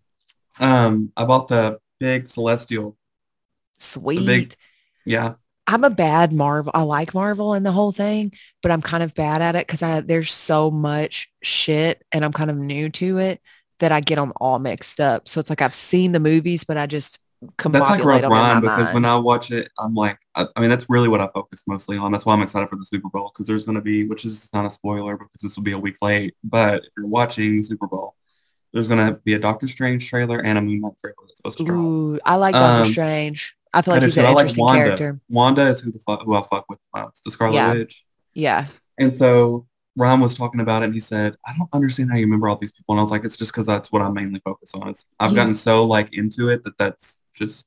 Um, 0.59 1.13
I 1.17 1.25
bought 1.25 1.49
the 1.49 1.79
big 1.99 2.29
Celestial. 2.29 2.97
Sweet. 3.79 4.57
Yeah. 5.05 5.35
I'm 5.67 5.85
a 5.85 5.91
bad 5.91 6.33
Marvel. 6.33 6.73
I 6.75 6.83
like 6.83 7.15
Marvel 7.15 7.55
and 7.55 7.65
the 7.65 7.73
whole 7.73 7.93
thing, 7.93 8.33
but 8.61 8.73
I'm 8.73 8.83
kind 8.83 9.03
of 9.03 9.15
bad 9.15 9.41
at 9.41 9.55
it 9.55 9.67
because 9.67 9.83
I 9.83 10.01
there's 10.01 10.33
so 10.33 10.71
much 10.71 11.31
shit 11.43 12.05
and 12.11 12.25
I'm 12.25 12.33
kind 12.33 12.51
of 12.51 12.57
new 12.57 12.89
to 12.91 13.19
it 13.19 13.41
that 13.79 13.93
I 13.93 14.01
get 14.01 14.17
them 14.17 14.33
all 14.41 14.59
mixed 14.59 15.01
up. 15.01 15.29
So 15.29 15.39
it's 15.39 15.49
like 15.49 15.63
I've 15.63 15.75
seen 15.75 16.13
the 16.13 16.21
movies, 16.21 16.65
but 16.65 16.77
I 16.77 16.87
just 16.87 17.21
That's 17.41 17.91
like 17.91 18.01
combobulate 18.01 18.05
Rogue 18.05 18.23
them 18.23 18.33
in 18.33 18.39
my 18.39 18.61
because 18.61 18.93
when. 18.93 19.05
I 19.05 19.17
watch 19.17 19.51
it, 19.51 19.71
I'm 19.79 19.95
like, 19.95 20.19
I, 20.35 20.47
I 20.57 20.61
mean, 20.61 20.69
that's 20.69 20.91
really 20.91 21.09
what 21.09 21.21
I 21.21 21.29
focus 21.33 21.63
mostly 21.67 21.97
on. 21.97 22.13
That's 22.13 22.27
why 22.27 22.35
I'm 22.35 22.43
excited 22.43 22.69
for 22.69 22.77
the 22.77 22.85
Super 22.85 23.09
Bowl 23.09 23.31
because 23.33 23.47
there's 23.47 23.65
going 23.65 23.77
to 23.77 23.81
be, 23.81 24.05
which 24.07 24.25
is 24.27 24.51
not 24.53 24.67
a 24.67 24.71
spoiler 24.71 25.17
because 25.17 25.41
this 25.43 25.57
will 25.57 25.63
be 25.63 25.73
a 25.73 25.79
week 25.79 25.97
late, 26.03 26.35
but 26.45 26.83
if 26.85 26.91
you're 26.97 27.07
watching 27.07 27.57
the 27.57 27.63
Super 27.63 27.87
Bowl, 27.87 28.15
there's 28.73 28.89
going 28.89 29.05
to 29.07 29.19
be 29.25 29.33
a 29.35 29.39
Doctor 29.39 29.67
Strange 29.69 30.09
trailer 30.09 30.39
and 30.45 30.59
a 30.59 30.61
Moon 30.63 30.81
Knight 30.81 30.93
trailer 31.01 31.15
that's 31.27 31.37
supposed 31.39 31.59
to 31.59 31.65
drop. 31.65 31.79
Ooh, 31.79 32.21
I 32.27 32.37
like 32.37 32.55
Doctor 32.55 32.85
Um, 32.85 32.93
Strange. 32.93 33.57
I 33.73 33.83
feel 33.83 33.95
like 33.95 34.03
he's 34.03 34.17
an 34.19 34.27
I 34.27 34.29
like 34.33 34.43
interesting 34.43 34.65
Wanda. 34.65 34.85
character. 34.85 35.21
Wanda 35.31 35.63
is 35.67 35.81
who 35.81 35.91
the 35.93 35.99
fuck 36.01 36.23
who 36.25 36.35
I 36.35 36.43
fuck 36.43 36.67
with 36.69 36.79
most, 36.95 37.25
the 37.25 37.31
Scarlet 37.31 37.55
Yeah. 37.55 37.73
Witch. 37.73 38.05
Yeah. 38.35 38.67
And 38.99 39.17
so 39.17 39.67
Ryan 39.97 40.21
was 40.21 40.35
talking 40.35 40.61
about 40.61 40.83
it 40.83 40.87
and 40.87 40.95
he 40.95 41.01
said, 41.01 41.37
I 41.47 41.53
don't 41.57 41.69
understand 41.73 42.11
how 42.11 42.17
you 42.17 42.25
remember 42.27 42.49
all 42.49 42.57
these 42.57 42.73
people. 42.73 42.93
And 42.95 43.01
I 43.01 43.03
was 43.03 43.11
like, 43.11 43.25
it's 43.25 43.37
just 43.37 43.53
because 43.53 43.67
that's 43.67 43.91
what 43.91 44.03
I 44.03 44.09
mainly 44.11 44.41
focus 44.45 44.73
on. 44.75 44.89
It's, 44.89 45.07
I've 45.19 45.31
You- 45.31 45.37
gotten 45.37 45.55
so 45.55 45.87
like 45.87 46.13
into 46.13 46.49
it 46.49 46.63
that 46.65 46.77
that's 46.79 47.17
just, 47.41 47.67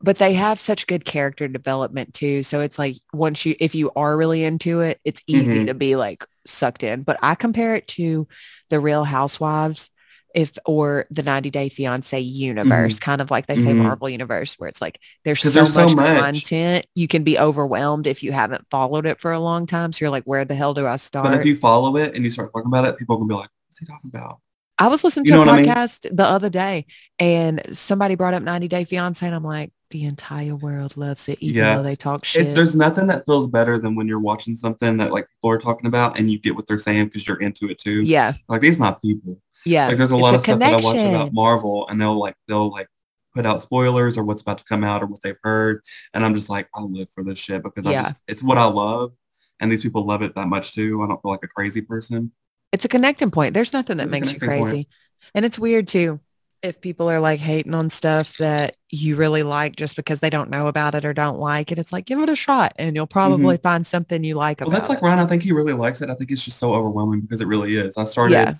But 0.00 0.18
they 0.18 0.34
have 0.34 0.60
such 0.60 0.86
good 0.86 1.04
character 1.04 1.48
development 1.48 2.12
too. 2.14 2.42
So 2.42 2.60
it's 2.60 2.78
like 2.78 2.96
once 3.12 3.46
you 3.46 3.54
if 3.60 3.74
you 3.74 3.90
are 3.96 4.16
really 4.16 4.44
into 4.44 4.80
it, 4.80 5.00
it's 5.04 5.22
easy 5.26 5.60
Mhm. 5.60 5.66
to 5.68 5.74
be 5.74 5.96
like 5.96 6.24
sucked 6.46 6.82
in. 6.82 7.02
But 7.02 7.18
I 7.22 7.34
compare 7.34 7.74
it 7.74 7.86
to 7.88 8.28
the 8.70 8.80
Real 8.80 9.04
Housewives 9.04 9.88
if 10.34 10.58
or 10.66 11.06
the 11.10 11.22
90 11.22 11.48
Day 11.50 11.68
Fiance 11.68 12.18
universe, 12.18 12.98
kind 12.98 13.20
of 13.22 13.30
like 13.30 13.46
they 13.46 13.56
say 13.56 13.72
Mhm. 13.72 13.76
Marvel 13.84 14.08
universe, 14.10 14.54
where 14.58 14.68
it's 14.68 14.80
like 14.80 14.98
there's 15.24 15.40
so, 15.40 15.48
there's 15.50 15.72
so 15.72 15.86
much, 15.86 15.94
much. 15.96 16.20
content. 16.42 16.86
You 16.96 17.06
can 17.08 17.22
be 17.22 17.38
overwhelmed 17.38 18.06
if 18.08 18.22
you 18.24 18.32
haven't 18.32 18.66
followed 18.68 19.06
it 19.06 19.20
for 19.20 19.30
a 19.32 19.38
long 19.38 19.64
time. 19.66 19.92
So 19.92 20.04
you're 20.04 20.10
like, 20.10 20.24
where 20.24 20.44
the 20.44 20.56
hell 20.56 20.74
do 20.74 20.86
I 20.86 20.96
start? 20.96 21.24
but 21.24 21.34
if 21.40 21.46
you 21.46 21.54
follow 21.56 21.96
it 21.96 22.14
and 22.16 22.24
you 22.24 22.30
start 22.32 22.52
talking 22.52 22.66
about 22.68 22.84
it, 22.84 22.98
people 22.98 23.16
can 23.16 23.28
be 23.28 23.34
like, 23.34 23.48
what's 23.68 23.78
he 23.78 23.86
talking 23.86 24.10
about? 24.12 24.40
I 24.78 24.88
was 24.88 25.04
listening 25.04 25.26
You 25.26 25.32
to 25.32 25.36
know 25.36 25.42
a 25.44 25.46
what 25.46 25.54
I 25.58 25.62
mean? 25.62 25.70
podcast 25.70 26.16
the 26.16 26.24
other 26.24 26.50
day 26.50 26.86
and 27.18 27.62
somebody 27.76 28.16
brought 28.16 28.34
up 28.34 28.42
90 28.42 28.66
Day 28.68 28.84
Fiance 28.84 29.24
and 29.24 29.34
I'm 29.34 29.44
like, 29.44 29.72
the 29.90 30.02
entire 30.04 30.56
world 30.56 30.96
loves 30.96 31.28
it, 31.28 31.38
even 31.40 31.56
Yeah. 31.58 31.76
though 31.76 31.82
they 31.84 31.94
talk 31.94 32.24
shit. 32.24 32.48
It, 32.48 32.54
there's 32.56 32.74
nothing 32.74 33.06
that 33.06 33.24
feels 33.26 33.46
better 33.46 33.78
than 33.78 33.94
when 33.94 34.08
you're 34.08 34.18
watching 34.18 34.56
something 34.56 34.96
that 34.96 35.12
like 35.12 35.28
people 35.30 35.50
are 35.50 35.58
talking 35.58 35.86
about 35.86 36.18
and 36.18 36.28
you 36.30 36.40
get 36.40 36.56
what 36.56 36.66
they're 36.66 36.78
saying 36.78 37.04
because 37.06 37.26
you're 37.28 37.40
into 37.40 37.68
it 37.70 37.78
too. 37.78 38.02
yeah. 38.02 38.32
Like 38.48 38.60
these 38.62 38.78
my 38.78 38.96
people. 39.00 39.40
Yeah. 39.64 39.86
Like 39.86 39.96
there's 39.98 40.10
a 40.10 40.14
It's 40.16 40.22
lot 40.22 40.32
a 40.34 40.36
of 40.38 40.42
stuff 40.42 40.58
that 40.58 40.72
I 40.80 40.84
watch 40.84 40.96
about 40.96 41.32
Marvel 41.32 41.86
and 41.88 42.00
they'll 42.00 42.18
like 42.18 42.34
they'll 42.48 42.70
like 42.70 42.88
put 43.34 43.46
out 43.46 43.62
spoilers 43.62 44.18
or 44.18 44.24
what's 44.24 44.42
about 44.42 44.58
to 44.58 44.64
come 44.64 44.82
out 44.82 45.02
or 45.02 45.06
what 45.06 45.22
they've 45.22 45.38
heard. 45.44 45.80
And 46.12 46.24
I'm 46.24 46.34
just 46.34 46.50
like, 46.50 46.68
I 46.74 46.80
live 46.82 47.08
for 47.10 47.22
this 47.22 47.38
shit 47.38 47.62
because 47.62 47.86
I 47.86 47.92
just 47.94 48.16
it's 48.26 48.42
what 48.42 48.58
I 48.58 48.64
love. 48.64 49.12
And 49.60 49.70
these 49.70 49.82
people 49.82 50.04
love 50.04 50.22
it 50.22 50.34
that 50.34 50.48
much 50.48 50.72
too. 50.74 51.00
I 51.02 51.06
don't 51.06 51.22
feel 51.22 51.30
like 51.30 51.44
a 51.44 51.48
crazy 51.48 51.80
person. 51.80 52.32
It's 52.74 52.84
a 52.84 52.88
connecting 52.88 53.30
point. 53.30 53.54
There's 53.54 53.72
nothing 53.72 53.98
that 53.98 54.04
It's 54.04 54.10
makes 54.10 54.32
you 54.32 54.40
connecting 54.40 54.62
point. 54.62 54.70
crazy. 54.72 54.88
And 55.32 55.44
it's 55.44 55.58
weird 55.60 55.86
too. 55.86 56.18
If 56.60 56.80
people 56.80 57.08
are 57.08 57.20
like 57.20 57.38
hating 57.38 57.72
on 57.72 57.88
stuff 57.88 58.36
that 58.38 58.76
you 58.90 59.14
really 59.14 59.44
like 59.44 59.76
just 59.76 59.94
because 59.94 60.18
they 60.18 60.28
don't 60.30 60.50
know 60.50 60.66
about 60.66 60.96
it 60.96 61.04
or 61.04 61.12
don't 61.14 61.38
like 61.38 61.70
it, 61.70 61.78
it's 61.78 61.92
like 61.92 62.04
give 62.04 62.18
it 62.18 62.28
a 62.28 62.34
shot 62.34 62.72
and 62.76 62.96
you'll 62.96 63.06
probably 63.06 63.58
find 63.58 63.86
something 63.86 64.24
you 64.24 64.34
like 64.34 64.58
Mm-hmm. 64.58 64.70
Well, 64.70 64.78
that's 64.80 64.88
like. 64.88 65.00
Ryan. 65.02 65.20
I 65.20 65.26
think 65.26 65.44
he 65.44 65.52
really 65.52 65.72
likes 65.74 66.00
it. 66.02 66.10
I 66.10 66.14
think 66.16 66.32
it's 66.32 66.42
just 66.44 66.58
so 66.58 66.74
overwhelming 66.74 67.20
because 67.20 67.40
it 67.40 67.46
really 67.46 67.76
is. 67.76 67.96
I 67.96 68.02
started 68.04 68.32
Yeah. 68.32 68.54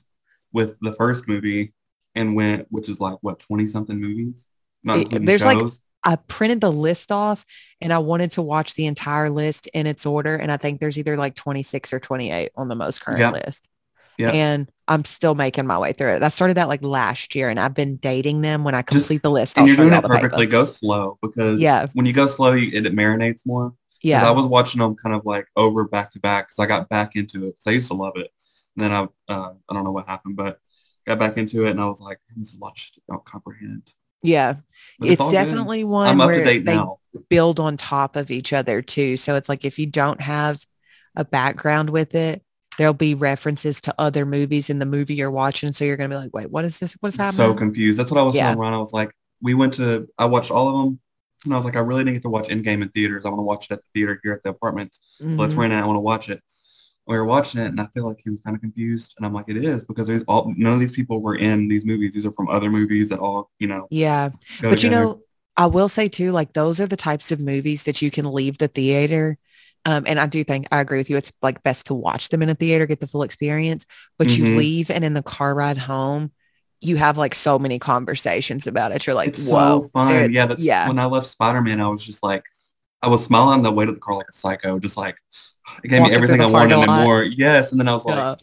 with 0.53 0.77
the 0.81 0.93
first 0.93 1.27
movie 1.27 1.73
and 2.15 2.37
went, 2.37 2.69
which 2.71 2.89
is 2.89 3.01
like 3.01 3.17
what, 3.23 3.41
20 3.41 3.67
something 3.67 4.01
movies? 4.01 4.47
Not 4.85 5.11
there's, 5.11 5.43
like, 5.43 5.59
shows. 5.59 5.81
I 6.05 6.15
printed 6.17 6.61
the 6.61 6.71
list 6.71 7.11
off 7.11 7.45
and 7.81 7.93
I 7.93 7.99
wanted 7.99 8.31
to 8.33 8.43
watch 8.43 8.75
the 8.75 8.87
entire 8.87 9.29
list 9.31 9.67
in 9.75 9.87
its 9.89 10.07
order. 10.07 10.37
And 10.37 10.53
I 10.53 10.57
think 10.59 10.79
there's 10.79 10.99
either 10.99 11.17
like 11.17 11.35
26 11.35 11.93
or 11.93 11.99
28 11.99 12.53
on 12.55 12.69
the 12.69 12.77
most 12.77 13.01
current 13.01 13.19
Yeah. 13.21 13.31
list. 13.31 13.67
Yeah. 14.19 14.31
And 14.31 14.71
I'm 14.87 15.05
still 15.05 15.35
making 15.35 15.67
my 15.67 15.79
way 15.79 15.93
through 15.93 16.15
it. 16.17 16.23
I 16.23 16.29
started 16.29 16.57
that 16.57 16.69
like 16.69 16.83
last 16.83 17.35
year 17.35 17.49
and 17.49 17.59
I've 17.59 17.75
been 17.75 17.97
dating 17.97 18.43
them. 18.43 18.63
When 18.65 18.75
I 18.75 18.83
Just- 18.83 18.89
complete 19.09 19.23
the 19.23 19.31
list, 19.31 19.57
I'll 19.59 19.63
and 19.65 19.69
you're 19.69 19.77
show 19.77 19.83
you 19.85 19.91
doing 19.91 20.05
all 20.05 20.11
it 20.11 20.15
paper. 20.15 20.29
perfectly. 20.29 20.47
Go 20.47 20.65
slow 20.65 21.19
because 21.23 21.61
Yeah. 21.61 21.87
when 21.95 22.07
you 22.07 22.13
go 22.13 22.27
slow, 22.27 22.53
you, 22.53 22.71
it, 22.73 22.87
it 22.87 22.95
marinates 22.95 23.45
more. 23.47 23.75
Yeah. 24.03 24.29
I 24.29 24.31
was 24.33 24.47
watching 24.47 24.81
them 24.81 24.95
kind 24.97 25.15
of 25.17 25.25
like 25.25 25.47
over 25.57 25.85
back 25.85 26.13
to 26.13 26.21
back 26.21 26.49
because 26.49 26.59
I 26.59 26.67
got 26.67 26.89
back 26.89 27.17
into 27.17 27.47
it 27.47 27.53
because 27.55 27.67
I 27.67 27.71
used 27.71 27.89
to 27.89 27.95
love 27.95 28.13
it. 28.17 28.31
And 28.77 28.85
then 28.85 28.93
I, 28.93 29.03
uh, 29.33 29.53
I 29.69 29.75
don't 29.75 29.85
know 29.85 29.93
what 29.93 30.07
happened, 30.07 30.37
but 30.37 30.59
got 31.07 31.19
back 31.19 31.39
into 31.39 31.67
it 31.67 31.71
and 31.71 31.81
I 31.81 31.87
was 31.87 32.01
like, 32.01 32.19
this 32.37 32.49
is 32.49 32.55
a 32.57 32.59
lot 32.59 32.75
I 32.79 33.13
don't 33.13 33.25
comprehend. 33.25 33.93
yeah. 34.23 34.55
But 34.99 35.09
It's, 35.09 35.21
good. 35.21 35.33
definitely 35.33 35.85
one 35.85 36.07
I'm 36.09 36.21
up 36.21 36.27
where 36.27 36.39
to 36.39 36.45
date 36.45 36.65
they 36.67 36.77
now. 36.77 36.99
build 37.31 37.59
on 37.59 37.77
top 37.77 38.17
of 38.17 38.31
each 38.31 38.53
other 38.53 38.81
too. 38.83 39.17
So 39.17 39.37
it's 39.37 39.49
like 39.49 39.65
if 39.65 39.79
you 39.79 39.87
don't 39.87 40.21
have 40.21 40.65
a 41.17 41.25
background 41.25 41.89
with 41.91 42.15
it, 42.15 42.43
there'll 42.79 42.95
be 42.95 43.15
references 43.15 43.81
to 43.83 43.95
other 43.99 44.27
movies 44.27 44.71
in 44.71 44.79
the 44.79 44.87
movie 44.87 45.15
you're 45.15 45.31
watching. 45.31 45.73
So 45.73 45.85
you're 45.85 45.97
gonna 45.97 46.09
be 46.09 46.17
like, 46.17 46.35
wait, 46.35 46.51
what 46.51 46.65
is 46.65 46.79
this? 46.79 46.93
What 47.01 47.09
is 47.11 47.17
happening? 47.17 47.37
so 47.47 47.55
confused. 47.55 47.99
That's 47.99 48.11
what 48.11 48.21
I 48.21 48.25
was 48.25 48.35
Yeah. 48.35 48.45
telling 48.45 48.59
Ron. 48.59 48.73
I 48.73 48.79
was 48.79 48.93
like, 48.93 49.11
we 49.41 49.55
went 49.55 49.75
to, 49.75 50.07
I 50.19 50.25
watched 50.27 50.51
all 50.51 50.69
of 50.69 50.85
them. 50.85 51.01
And 51.45 51.53
I 51.53 51.57
was 51.57 51.65
like, 51.67 51.77
I 51.77 51.81
really 51.81 52.05
didn't 52.05 52.15
get 52.15 52.23
to 52.23 52.31
watch 52.31 52.49
Endgame 52.49 52.81
in 52.83 52.89
theaters. 52.89 53.27
I 53.27 53.29
want 53.29 53.41
to 53.41 53.43
watch 53.45 53.67
it 53.67 53.73
at 53.75 53.81
the 53.83 53.89
theater 53.95 54.19
here 54.23 54.33
at 54.33 54.43
the 54.43 54.49
apartment. 54.51 54.97
Let's 55.21 55.55
Mhm. 55.55 55.59
rent 55.59 55.73
it. 55.75 55.77
I 55.77 55.85
want 55.87 55.97
to 55.97 56.01
watch 56.01 56.31
it. 56.31 56.41
We 57.07 57.17
were 57.19 57.25
watching 57.27 57.61
it 57.61 57.67
and 57.67 57.79
I 57.79 57.87
feel 57.93 58.09
like 58.09 58.17
he 58.25 58.31
was 58.31 58.41
kind 58.41 58.57
of 58.57 58.63
confused. 58.63 59.13
And 59.19 59.27
I'm 59.27 59.35
like, 59.35 59.45
it 59.49 59.59
is 59.59 59.85
because 59.85 60.07
there's 60.07 60.23
all, 60.23 60.51
none 60.57 60.73
of 60.73 60.81
these 60.81 60.93
people 60.93 61.21
were 61.21 61.37
in 61.37 61.69
these 61.69 61.85
movies. 61.85 62.13
These 62.15 62.25
are 62.25 62.33
from 62.33 62.49
other 62.49 62.71
movies 62.71 63.11
that 63.11 63.19
all, 63.19 63.51
you 63.59 63.67
know, 63.67 63.87
Yeah. 63.91 64.31
But 64.63 64.83
you 64.83 64.89
know, 64.89 65.21
I 65.57 65.67
will 65.67 65.91
say 65.91 66.09
too, 66.09 66.33
like 66.33 66.55
those 66.55 66.81
are 66.81 66.87
the 66.87 66.97
types 66.97 67.31
of 67.31 67.41
movies 67.41 67.83
that 67.83 68.01
you 68.01 68.11
can 68.11 68.25
leave 68.33 68.57
the 68.57 68.69
theater. 68.69 69.37
Um, 69.87 70.05
and 70.07 70.19
I 70.19 70.27
do 70.27 70.43
think 70.45 70.67
I 70.73 70.81
agree 70.81 70.99
with 70.99 71.11
you. 71.11 71.17
It's 71.17 71.33
like 71.43 71.63
best 71.63 71.87
to 71.87 71.95
watch 71.95 72.31
them 72.31 72.43
in 72.43 72.49
a 72.49 72.55
theater, 72.55 72.87
get 72.87 73.01
the 73.01 73.07
full 73.07 73.23
experience. 73.23 73.85
But 74.19 74.37
you 74.37 74.45
Mhm. 74.45 74.57
leave 74.57 74.91
and 74.91 75.05
in 75.05 75.15
the 75.15 75.23
car 75.23 75.55
ride 75.55 75.79
home, 75.79 76.33
you 76.81 76.97
have 76.97 77.19
like 77.19 77.35
so 77.35 77.59
many 77.59 77.79
conversations 77.79 78.67
about 78.67 78.93
it. 78.93 79.07
You're 79.07 79.15
like, 79.15 79.29
it's 79.29 79.49
whoa, 79.49 79.83
so 79.83 79.89
fun. 79.89 80.33
yeah. 80.33 80.47
That's 80.47 80.65
yeah. 80.65 80.89
when 80.89 80.99
I 80.99 81.07
left 81.07 81.27
Spider-Man, 81.27 81.81
I 81.81 81.89
was 81.89 82.03
just 82.03 82.23
like, 82.23 82.45
I 83.03 83.09
was 83.09 83.25
smiling 83.25 83.55
on 83.55 83.63
the 83.63 83.73
way 83.73 83.85
to 83.85 83.93
the 83.93 83.99
car 83.99 84.17
like 84.17 84.29
a 84.29 84.33
psycho, 84.33 84.79
just 84.79 84.97
like, 84.97 85.17
it 85.83 85.89
gave 85.89 86.03
me 86.03 86.13
everything 86.13 86.41
I 86.41 86.47
wanted 86.47 86.79
and 86.79 87.05
more. 87.05 87.23
Yes. 87.23 87.73
And 87.73 87.81
then 87.81 87.89
I 87.89 87.93
was 87.93 88.05
like, 88.05 88.17
Uh, 88.19 88.37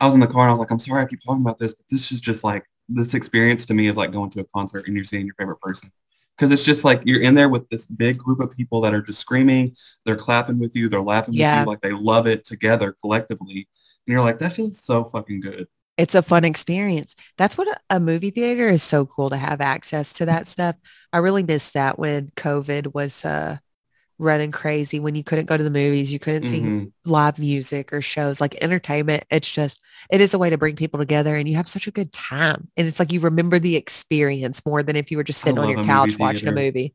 I 0.00 0.04
was 0.06 0.14
in 0.14 0.20
the 0.20 0.28
car 0.28 0.42
and 0.42 0.50
I 0.50 0.52
was 0.52 0.60
like, 0.60 0.70
I'm 0.70 0.78
sorry 0.78 1.02
I 1.02 1.06
keep 1.06 1.20
talking 1.24 1.42
about 1.42 1.58
this, 1.58 1.74
but 1.74 1.84
this 1.90 2.12
is 2.12 2.20
just 2.20 2.44
like 2.44 2.64
this 2.88 3.14
experience 3.14 3.66
to 3.66 3.74
me 3.74 3.88
is 3.88 3.96
like 3.96 4.12
going 4.12 4.30
to 4.30 4.40
a 4.40 4.44
concert 4.54 4.86
and 4.86 4.94
you're 4.94 5.04
seeing 5.04 5.26
your 5.26 5.34
favorite 5.34 5.60
person. 5.60 5.90
Because 6.38 6.52
it's 6.52 6.64
just 6.64 6.84
like 6.84 7.02
you're 7.04 7.20
in 7.22 7.34
there 7.34 7.48
with 7.48 7.68
this 7.68 7.84
big 7.86 8.16
group 8.16 8.38
of 8.38 8.52
people 8.52 8.80
that 8.82 8.94
are 8.94 9.02
just 9.02 9.18
screaming, 9.18 9.74
they're 10.06 10.16
clapping 10.16 10.58
with 10.60 10.76
you, 10.76 10.88
they're 10.88 11.00
laughing 11.02 11.34
Yeah. 11.34 11.60
with 11.60 11.66
you, 11.66 11.70
like 11.72 11.80
they 11.80 11.92
love 11.92 12.28
it 12.28 12.44
together 12.44 12.94
collectively. 13.00 13.66
And 14.06 14.12
you're 14.12 14.22
like, 14.22 14.38
that 14.38 14.52
feels 14.52 14.82
so 14.84 15.04
fucking 15.04 15.40
good. 15.40 15.66
It's 15.96 16.14
a 16.14 16.22
fun 16.22 16.44
experience. 16.44 17.16
That's 17.38 17.58
what 17.58 17.66
a, 17.66 17.76
a 17.96 17.98
movie 18.00 18.30
theater 18.30 18.68
is 18.68 18.84
so 18.84 19.04
cool 19.04 19.30
to 19.30 19.36
have 19.36 19.60
access 19.60 20.12
to 20.14 20.26
that 20.26 20.46
stuff. 20.46 20.76
I 21.12 21.18
really 21.18 21.42
missed 21.42 21.74
that 21.74 21.98
when 21.98 22.30
COVID 22.36 22.94
was 22.94 23.24
uh, 23.24 23.58
running 24.18 24.50
crazy, 24.50 24.98
when 25.00 25.14
you 25.14 25.22
couldn't 25.22 25.46
go 25.46 25.56
to 25.56 25.62
the 25.62 25.70
movies, 25.70 26.12
you 26.12 26.18
couldn't 26.18 26.44
see 26.44 26.60
Mhm. 26.60 26.92
live 27.04 27.38
music 27.38 27.92
or 27.92 28.02
shows 28.02 28.40
like 28.40 28.56
entertainment. 28.62 29.24
It's 29.30 29.50
just, 29.52 29.80
it 30.10 30.20
is 30.20 30.34
a 30.34 30.38
way 30.38 30.50
to 30.50 30.58
bring 30.58 30.74
people 30.76 30.98
together 30.98 31.36
and 31.36 31.48
you 31.48 31.56
have 31.56 31.68
such 31.68 31.86
a 31.86 31.90
good 31.92 32.12
time. 32.12 32.68
And 32.76 32.88
it's 32.88 32.98
like 32.98 33.12
you 33.12 33.20
remember 33.20 33.58
the 33.58 33.76
experience 33.76 34.64
more 34.66 34.82
than 34.82 34.96
if 34.96 35.10
you 35.10 35.16
were 35.16 35.24
just 35.24 35.40
sitting 35.40 35.58
on 35.58 35.68
your 35.70 35.84
couch 35.84 36.18
watching 36.18 36.48
a 36.48 36.52
movie. 36.52 36.94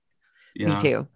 Yeah. 0.53 0.75
Me 0.75 0.81
too. 0.81 1.07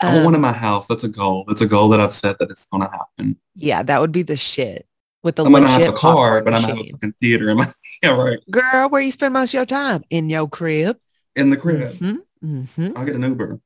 I 0.00 0.12
want 0.12 0.24
one 0.24 0.34
in 0.34 0.38
Um, 0.38 0.42
my 0.42 0.52
house. 0.52 0.88
That's 0.88 1.04
a 1.04 1.08
goal. 1.08 1.44
That's 1.46 1.60
a 1.60 1.66
goal 1.66 1.88
that 1.90 2.00
I've 2.00 2.12
set 2.14 2.38
that 2.40 2.50
it's 2.50 2.64
gonna 2.66 2.90
happen. 2.90 3.36
yeah, 3.54 3.82
that 3.84 4.00
would 4.00 4.10
be 4.12 4.22
the 4.22 4.36
shit 4.36 4.86
with 5.22 5.36
the 5.36 5.44
I'm 5.44 5.52
gonna 5.52 5.68
have 5.68 5.88
a 5.88 5.92
car, 5.92 6.42
but 6.42 6.52
I'm 6.52 6.62
gonna 6.62 6.74
have 6.76 6.84
a 6.84 6.90
fucking 6.90 7.14
theater 7.20 7.48
in 7.48 7.58
my 7.58 7.70
yeah, 8.02 8.10
right. 8.16 8.38
Girl, 8.50 8.88
where 8.88 9.00
you 9.00 9.12
spend 9.12 9.34
most 9.34 9.50
of 9.50 9.54
your 9.54 9.66
time? 9.66 10.02
In 10.10 10.28
your 10.28 10.48
crib. 10.48 10.98
In 11.36 11.50
the 11.50 11.56
crib. 11.56 11.92
Mm-hmm. 11.92 12.16
Mm-hmm. 12.58 12.98
I'll 12.98 13.04
get 13.06 13.14
an 13.14 13.22
Uber. 13.22 13.60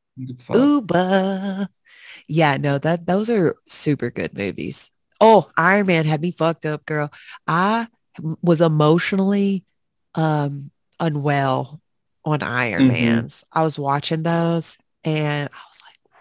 Uber. 0.53 1.69
Yeah, 2.29 2.57
no, 2.59 2.79
that 2.79 3.07
those 3.07 3.31
are 3.31 3.57
super 3.67 4.11
good 4.11 4.37
movies. 4.37 4.91
Oh, 5.21 5.51
Iron 5.57 5.87
Man 5.87 6.05
had 6.07 6.21
me 6.21 6.31
fucked 6.31 6.67
up, 6.67 6.85
girl. 6.87 7.11
I 7.47 7.89
was 8.43 8.61
emotionally 8.61 9.65
um 10.15 10.71
unwell 11.01 11.81
on 12.25 12.43
Iron 12.43 12.83
Mhm. 12.83 12.89
Man's. 12.89 13.45
I 13.53 13.63
was 13.63 13.79
watching 13.79 14.23
those 14.23 14.77
and 15.05 15.49
I 15.53 15.61
was 15.71 15.81
like, 15.83 16.13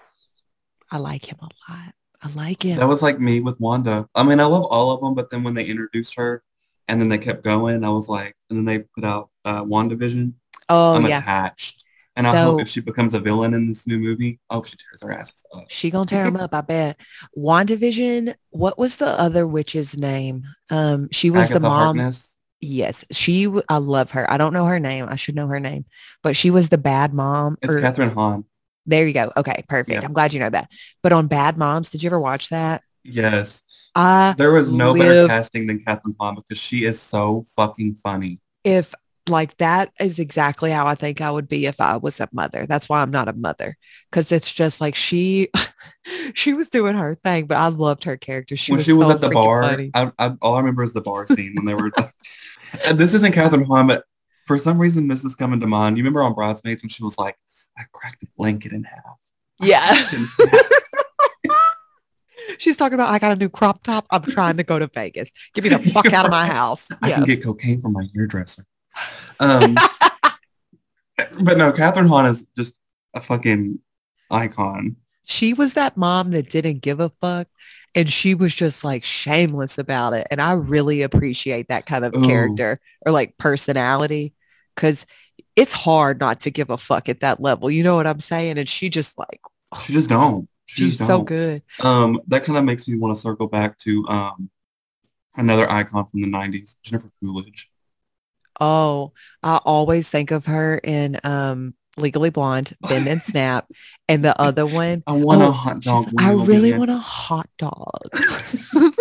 I 0.91 0.97
like 0.97 1.25
him 1.25 1.37
a 1.41 1.49
lot. 1.71 1.93
I 2.21 2.29
like 2.33 2.63
him. 2.63 2.77
That 2.77 2.87
was 2.87 3.01
like 3.01 3.19
me 3.19 3.39
with 3.41 3.59
Wanda. 3.59 4.07
I 4.15 4.23
mean, 4.23 4.39
I 4.39 4.45
love 4.45 4.63
all 4.65 4.91
of 4.91 5.01
them, 5.01 5.13
but 5.13 5.29
then 5.29 5.43
when 5.43 5.53
they 5.53 5.65
introduced 5.65 6.15
her 6.15 6.43
and 6.87 6.99
then 7.01 7.09
they 7.09 7.17
kept 7.17 7.43
going, 7.43 7.83
I 7.83 7.89
was 7.89 8.07
like, 8.07 8.35
and 8.49 8.57
then 8.57 8.65
they 8.65 8.79
put 8.79 9.03
out 9.03 9.29
uh, 9.45 9.63
WandaVision. 9.63 10.33
oh 10.69 10.95
I'm 10.95 11.05
yeah. 11.05 11.19
attached. 11.19 11.83
And 12.17 12.27
I 12.27 12.31
hope 12.35 12.57
So- 12.57 12.61
if 12.63 12.67
she 12.67 12.81
becomes 12.81 13.13
a 13.13 13.19
villain 13.19 13.53
in 13.53 13.67
this 13.67 13.87
new 13.87 13.99
movie, 13.99 14.39
I 14.49 14.55
hope 14.55 14.65
she 14.65 14.75
tears 14.75 15.01
her 15.03 15.11
asses 15.17 15.43
up. 15.53 15.65
She 15.69 15.89
gonna 15.91 16.05
tear 16.07 16.25
him 16.25 16.35
up, 16.35 16.53
I 16.53 16.61
bet. 16.73 16.99
WandaVision, 17.37 18.33
what 18.49 18.77
was 18.77 18.97
the 18.97 19.07
other 19.19 19.47
witch's 19.47 19.97
name? 19.97 20.43
Um, 20.69 21.07
she 21.11 21.29
was 21.29 21.43
Agatha 21.51 21.53
the 21.53 21.59
mom. 21.69 21.97
Harkness. 21.97 22.35
Yes, 22.59 23.05
she. 23.11 23.47
I 23.69 23.77
love 23.77 24.11
her. 24.11 24.29
I 24.31 24.37
don't 24.37 24.51
know 24.51 24.65
her 24.65 24.79
name. 24.79 25.05
I 25.07 25.15
should 25.15 25.35
know 25.35 25.47
her 25.47 25.59
name, 25.59 25.85
but 26.23 26.35
she 26.35 26.49
was 26.49 26.69
the 26.69 26.77
bad 26.77 27.13
mom. 27.13 27.55
It's 27.61 27.73
or- 27.73 27.79
Kathryn 27.79 28.13
Hahn. 28.13 28.45
there 28.87 29.05
you 29.07 29.13
go. 29.13 29.31
Okay, 29.37 29.63
perfect. 29.69 29.91
Yeah. 30.01 30.05
I'm 30.05 30.13
glad 30.13 30.33
you 30.33 30.39
know 30.39 30.49
that. 30.49 30.69
But 31.03 31.11
on 31.13 31.27
Bad 31.27 31.57
Moms, 31.57 31.89
did 31.91 32.01
you 32.01 32.07
ever 32.07 32.19
watch 32.19 32.49
that? 32.49 32.81
Yes. 33.03 33.61
I 33.95 34.33
There 34.37 34.51
was 34.51 34.71
no 34.71 34.93
better 34.95 35.27
casting 35.27 35.67
than 35.67 35.79
Kathryn 35.83 36.15
Hahn 36.19 36.35
because 36.35 36.57
she 36.57 36.83
is 36.85 36.99
so 36.99 37.43
fucking 37.55 37.95
funny. 37.95 38.41
if 38.63 38.93
like 39.29 39.57
that 39.57 39.91
is 39.99 40.19
exactly 40.19 40.71
how 40.71 40.85
I 40.87 40.95
think 40.95 41.21
I 41.21 41.31
would 41.31 41.47
be 41.47 41.65
if 41.65 41.79
I 41.81 41.97
was 41.97 42.19
a 42.19 42.27
mother. 42.31 42.65
That's 42.65 42.87
why 42.89 43.01
I'm 43.01 43.11
not 43.11 43.27
a 43.27 43.33
mother 43.33 43.77
because 44.09 44.31
it's 44.31 44.53
just 44.53 44.81
like 44.81 44.95
she, 44.95 45.49
she 46.33 46.53
was 46.53 46.69
doing 46.69 46.95
her 46.95 47.15
thing, 47.15 47.45
but 47.47 47.57
I 47.57 47.67
loved 47.67 48.03
her 48.05 48.17
character. 48.17 48.55
She 48.57 48.71
when 48.71 48.77
was 48.77 48.85
she 48.85 48.93
was 48.93 49.07
so 49.07 49.13
at 49.15 49.21
the 49.21 49.29
bar. 49.29 49.63
I, 49.63 49.91
I, 49.93 50.31
all 50.41 50.55
I 50.55 50.59
remember 50.59 50.83
is 50.83 50.93
the 50.93 51.01
bar 51.01 51.25
scene 51.25 51.53
when 51.55 51.65
they 51.65 51.73
were. 51.73 51.91
and 52.87 52.97
this 52.97 53.13
isn't 53.13 53.33
Kathryn 53.35 53.65
Hahn, 53.67 53.87
but 53.87 54.03
for 54.45 54.57
some 54.57 54.79
reason 54.79 55.07
this 55.07 55.23
is 55.23 55.35
coming 55.35 55.59
to 55.59 55.67
mind. 55.67 55.97
You 55.97 56.03
remember 56.03 56.21
on 56.23 56.33
Bridesmaids 56.33 56.81
when 56.81 56.89
she 56.89 57.03
was 57.03 57.17
like, 57.17 57.37
"I 57.77 57.83
cracked 57.91 58.23
a 58.23 58.27
blanket 58.37 58.71
in 58.71 58.83
half." 58.83 59.17
Yeah. 59.59 59.95
She's 62.59 62.77
talking 62.77 62.95
about 62.95 63.09
I 63.09 63.19
got 63.19 63.33
a 63.33 63.35
new 63.35 63.49
crop 63.49 63.83
top. 63.83 64.05
I'm 64.09 64.23
trying 64.23 64.57
to 64.57 64.63
go 64.63 64.79
to 64.79 64.87
Vegas. 64.87 65.29
Get 65.53 65.63
me 65.63 65.69
the 65.69 65.79
fuck 65.79 66.11
out 66.13 66.25
of 66.25 66.31
my 66.31 66.47
house. 66.47 66.87
I 67.01 67.09
Yeah. 67.09 67.15
can 67.17 67.25
get 67.25 67.43
cocaine 67.43 67.81
from 67.81 67.93
my 67.93 68.07
hairdresser. 68.15 68.65
Um, 69.39 69.75
but 71.41 71.57
no, 71.57 71.71
Kathryn 71.71 72.07
Hahn 72.07 72.25
is 72.25 72.45
just 72.55 72.75
a 73.13 73.21
fucking 73.21 73.79
icon. 74.29 74.95
she 75.23 75.53
was 75.53 75.73
that 75.73 75.95
mom 75.97 76.31
that 76.31 76.49
didn't 76.49 76.79
give 76.81 76.99
a 76.99 77.09
fuck 77.09 77.47
and 77.95 78.09
she 78.09 78.35
was 78.35 78.53
just 78.53 78.83
like 78.83 79.03
shameless 79.03 79.77
about 79.77 80.13
it 80.13 80.27
and 80.29 80.41
i 80.41 80.51
really 80.51 81.01
appreciate 81.01 81.67
that 81.69 81.85
kind 81.85 82.03
of 82.03 82.13
Ooh. 82.15 82.25
character 82.25 82.79
or 83.05 83.11
like 83.13 83.37
personality 83.37 84.33
because 84.75 85.05
it's 85.55 85.71
hard 85.71 86.19
not 86.19 86.41
to 86.41 86.51
give 86.51 86.69
a 86.69 86.77
fuck 86.77 87.07
at 87.07 87.21
that 87.21 87.39
level 87.41 87.71
you 87.71 87.83
know 87.83 87.95
what 87.95 88.05
i'm 88.05 88.19
saying 88.19 88.57
and 88.57 88.67
she 88.67 88.89
just 88.89 89.17
like 89.17 89.39
She 89.81 89.93
just 89.93 90.09
don't. 90.09 90.47
She 90.65 90.83
she's 90.83 90.97
just 90.97 91.07
so 91.07 91.17
don't. 91.19 91.25
good 91.25 91.61
Um, 91.81 92.19
that 92.27 92.43
kind 92.43 92.57
of 92.57 92.65
makes 92.65 92.85
me 92.87 92.97
want 92.97 93.15
to 93.15 93.21
circle 93.21 93.47
back 93.47 93.77
to 93.79 94.05
um 94.09 94.49
another 95.37 95.69
icon 95.71 96.05
from 96.05 96.19
the 96.21 96.27
'90s, 96.27 96.75
Jennifer 96.83 97.09
Coolidge. 97.21 97.69
Oh 98.59 99.11
i 99.43 99.57
always 99.65 100.07
think 100.09 100.31
of 100.31 100.45
her 100.45 100.77
in 100.83 101.19
um 101.23 101.73
legally 101.97 102.29
blonde 102.29 102.75
bend 102.87 103.07
and 103.07 103.21
snap 103.31 103.67
and 104.07 104.23
the 104.23 104.39
other 104.39 104.65
one 104.65 105.01
I 105.07 105.13
want 105.13 105.41
Oh, 105.41 105.49
a 105.49 105.51
hot 105.51 105.81
dog. 105.81 106.09
i 106.19 106.31
really 106.33 106.77
want 106.77 106.91
a 106.91 106.97
hot 106.97 107.49
dog 107.57 107.99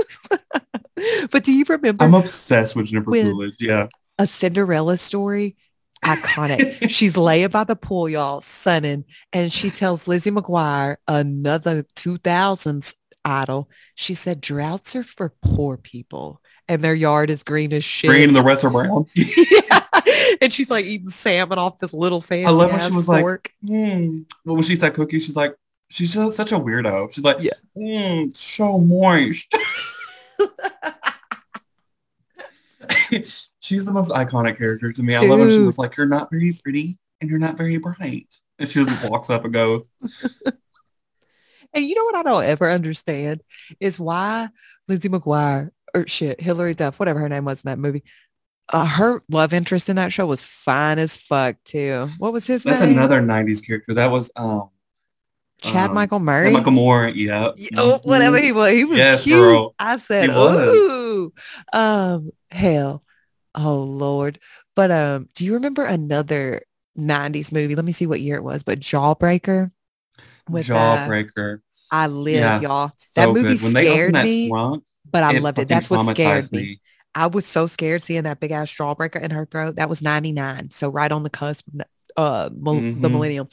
but 1.30 1.44
do 1.44 1.52
you 1.52 1.64
remember 1.68 2.04
I'm 2.04 2.14
obsessed 2.14 2.74
with 2.76 2.86
Jennifer 2.86 3.10
With- 3.10 3.26
Coolidge. 3.26 3.54
Yeah. 3.60 3.88
a 4.18 4.26
Cinderella 4.26 4.96
story. 4.98 5.56
Iconic. 6.04 6.88
She's 6.90 7.16
laying 7.16 7.48
by 7.48 7.64
the 7.64 7.74
pool, 7.74 8.08
y'all, 8.08 8.40
sunning, 8.40 9.04
and 9.32 9.52
she 9.52 9.70
tells 9.70 10.06
Lizzie 10.06 10.30
McGuire, 10.30 10.96
another 11.08 11.82
2000s 11.96 12.94
idol, 13.24 13.68
she 13.96 14.14
said, 14.14 14.40
droughts 14.40 14.94
are 14.94 15.02
for 15.02 15.34
poor 15.42 15.76
people 15.76 16.40
and 16.68 16.82
their 16.82 16.94
yard 16.94 17.30
is 17.30 17.42
green 17.42 17.72
as 17.72 17.84
shit. 17.84 18.10
Green 18.10 18.28
and 18.28 18.36
the 18.36 18.42
rest 18.42 18.64
are 18.64 18.70
brown. 18.70 19.06
yeah. 19.14 19.80
And 20.40 20.52
she's 20.52 20.70
like 20.70 20.84
eating 20.84 21.08
salmon 21.08 21.58
off 21.58 21.78
this 21.78 21.94
little 21.94 22.20
fancy 22.20 22.46
I 22.46 22.50
love 22.50 22.70
when 22.70 22.80
she 22.80 22.92
was 22.92 23.08
like, 23.08 23.22
fork. 23.22 23.52
Hmm. 23.66 24.22
Well, 24.44 24.56
when 24.56 24.64
she 24.64 24.76
said 24.76 24.94
cookie, 24.94 25.20
she's 25.20 25.36
like, 25.36 25.54
she's 25.88 26.12
just 26.12 26.36
such 26.36 26.52
a 26.52 26.58
weirdo. 26.58 27.12
She's 27.12 27.24
like, 27.24 27.38
Yeah. 27.40 27.52
"Mm, 27.76 28.36
so 28.36 28.78
moist. 28.78 29.46
she's 33.60 33.84
the 33.84 33.92
most 33.92 34.10
iconic 34.12 34.58
character 34.58 34.92
to 34.92 35.02
me. 35.02 35.14
I 35.14 35.20
love 35.20 35.40
when 35.40 35.50
she 35.50 35.58
was 35.58 35.78
like, 35.78 35.96
you're 35.96 36.06
not 36.06 36.30
very 36.30 36.52
pretty 36.52 36.98
and 37.20 37.30
you're 37.30 37.38
not 37.38 37.56
very 37.56 37.78
bright. 37.78 38.28
And 38.58 38.68
she 38.68 38.84
just 38.84 39.08
walks 39.08 39.30
up 39.30 39.44
and 39.44 39.52
goes, 39.52 39.88
And 41.72 41.84
you 41.84 41.94
know 41.94 42.04
what 42.04 42.14
I 42.14 42.22
don't 42.22 42.44
ever 42.44 42.70
understand 42.70 43.42
is 43.80 44.00
why 44.00 44.48
Lizzie 44.88 45.10
McGuire 45.10 45.70
or 45.96 46.06
shit, 46.06 46.40
Hilary 46.40 46.74
Duff, 46.74 46.98
whatever 46.98 47.20
her 47.20 47.28
name 47.28 47.44
was 47.44 47.62
in 47.64 47.68
that 47.68 47.78
movie, 47.78 48.04
uh, 48.72 48.84
her 48.84 49.22
love 49.30 49.52
interest 49.52 49.88
in 49.88 49.96
that 49.96 50.12
show 50.12 50.26
was 50.26 50.42
fine 50.42 50.98
as 50.98 51.16
fuck 51.16 51.56
too. 51.64 52.08
What 52.18 52.32
was 52.32 52.46
his 52.46 52.64
name? 52.64 52.74
that's 52.74 52.82
name? 52.82 52.98
another 52.98 53.22
90s 53.22 53.64
character. 53.64 53.94
That 53.94 54.10
was 54.10 54.30
um 54.36 54.70
Chad 55.58 55.90
um, 55.90 55.94
Michael 55.94 56.18
Murray. 56.18 56.50
Michael 56.52 56.72
Moore. 56.72 57.08
Yeah. 57.08 57.52
Oh, 57.76 58.00
whatever 58.04 58.38
he 58.38 58.52
was, 58.52 58.72
he 58.72 58.84
was 58.84 58.98
Yes, 58.98 59.24
cute. 59.24 59.38
girl. 59.38 59.74
I 59.78 59.96
said, 59.96 60.30
ooh, 60.30 61.32
um, 61.72 62.30
hell, 62.50 63.02
oh 63.54 63.82
Lord. 63.82 64.38
But 64.74 64.90
um, 64.90 65.28
do 65.34 65.44
you 65.44 65.54
remember 65.54 65.84
another 65.84 66.62
'90s 66.98 67.52
movie? 67.52 67.74
Let 67.74 67.84
me 67.86 67.92
see 67.92 68.06
what 68.06 68.20
year 68.20 68.36
it 68.36 68.44
was. 68.44 68.62
But 68.62 68.80
Jawbreaker. 68.80 69.70
With 70.48 70.70
uh, 70.70 70.74
Jawbreaker. 70.74 71.60
I 71.90 72.08
live, 72.08 72.34
Yeah, 72.34 72.60
y'all. 72.60 72.92
So 72.96 73.10
that 73.14 73.28
movie. 73.32 73.56
When 73.56 73.72
they 73.72 73.84
scared 73.84 74.14
me, 74.14 74.48
trunk, 74.48 74.84
but 75.16 75.22
I 75.22 75.38
loved 75.38 75.58
it. 75.58 75.68
That's 75.68 75.88
what 75.88 76.06
scared 76.10 76.44
traumatized 76.44 76.52
me. 76.52 76.78
I 77.14 77.28
was 77.28 77.46
so 77.46 77.66
scared 77.66 78.02
seeing 78.02 78.24
that 78.24 78.38
big 78.38 78.50
ass 78.50 78.70
jawbreaker 78.70 79.18
in 79.18 79.30
her 79.30 79.46
throat. 79.46 79.76
That 79.76 79.88
was 79.88 80.02
99. 80.02 80.70
So 80.70 80.90
right 80.90 81.10
on 81.10 81.22
the 81.22 81.30
cusp 81.30 81.66
of 81.68 81.86
uh, 82.18 82.50
mil- 82.52 83.00
the 83.00 83.08
millennium. 83.08 83.48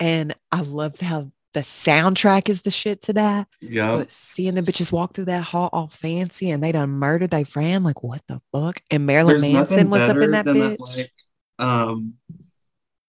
And 0.00 0.34
I 0.50 0.62
loved 0.62 1.00
how 1.00 1.30
the 1.54 1.60
soundtrack 1.60 2.48
is 2.48 2.62
the 2.62 2.72
shit 2.72 3.02
to 3.02 3.12
that. 3.12 3.46
Yeah. 3.60 4.02
Seeing 4.08 4.56
the 4.56 4.62
bitches 4.62 4.90
walk 4.90 5.14
through 5.14 5.26
that 5.26 5.44
hall 5.44 5.70
all 5.72 5.86
fancy 5.86 6.50
and 6.50 6.60
they 6.60 6.72
done 6.72 6.90
murdered 6.90 7.30
their 7.30 7.44
friend, 7.44 7.84
like 7.84 8.02
what 8.02 8.22
the 8.26 8.40
fuck? 8.52 8.82
And 8.90 9.06
Marilyn 9.06 9.40
There's 9.40 9.52
Manson 9.52 9.88
was 9.88 10.00
up 10.02 10.16
in 10.16 10.32
that 10.32 10.44
bitch. 10.44 10.76
that, 10.76 10.80
like, 10.80 11.12
um, 11.60 12.14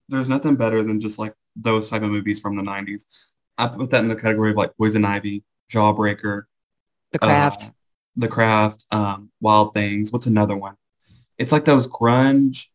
there's 0.09 0.29
nothing 0.29 0.55
better 0.55 0.83
than 0.83 1.01
just 1.01 1.17
like 1.17 1.33
those 1.55 1.89
type 1.89 2.03
of 2.03 2.11
movies 2.11 2.39
from 2.39 2.55
the 2.55 2.61
90s. 2.61 3.05
I 3.57 3.67
put 3.67 3.89
that 3.89 4.03
in 4.03 4.09
the 4.09 4.15
category 4.15 4.51
of 4.51 4.57
like 4.57 4.77
Poison 4.77 5.03
Ivy, 5.03 5.43
Jawbreaker, 5.73 6.43
the 7.11 7.19
craft. 7.19 7.63
uh, 7.63 7.69
The 8.17 8.27
Craft, 8.27 8.83
um, 8.91 9.29
Wild 9.41 9.73
Things. 9.73 10.11
What's 10.11 10.27
another 10.27 10.57
one? 10.57 10.75
It's 11.37 11.51
like 11.51 11.65
those 11.65 11.87
grunge. 11.87 12.65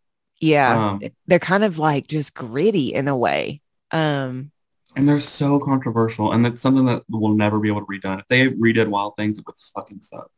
yeah. 0.40 0.90
um, 0.90 1.02
they're 1.26 1.38
kind 1.38 1.64
of 1.64 1.78
like 1.78 2.06
just 2.08 2.32
gritty 2.34 2.94
in 2.94 3.08
a 3.08 3.16
way. 3.16 3.60
Um, 3.90 4.52
And 4.96 5.08
they're 5.08 5.18
so 5.18 5.58
controversial, 5.58 6.32
and 6.32 6.44
that's 6.44 6.60
something 6.62 6.84
that 6.86 7.02
will 7.10 7.34
never 7.34 7.58
be 7.60 7.68
able 7.68 7.80
to 7.80 7.86
be 7.86 7.98
redone. 7.98 8.20
If 8.20 8.28
they 8.28 8.48
redid 8.48 8.88
Wild 8.88 9.16
Things, 9.16 9.38
it 9.38 9.44
would 9.46 9.56
fucking 9.74 10.02
suck. 10.02 10.30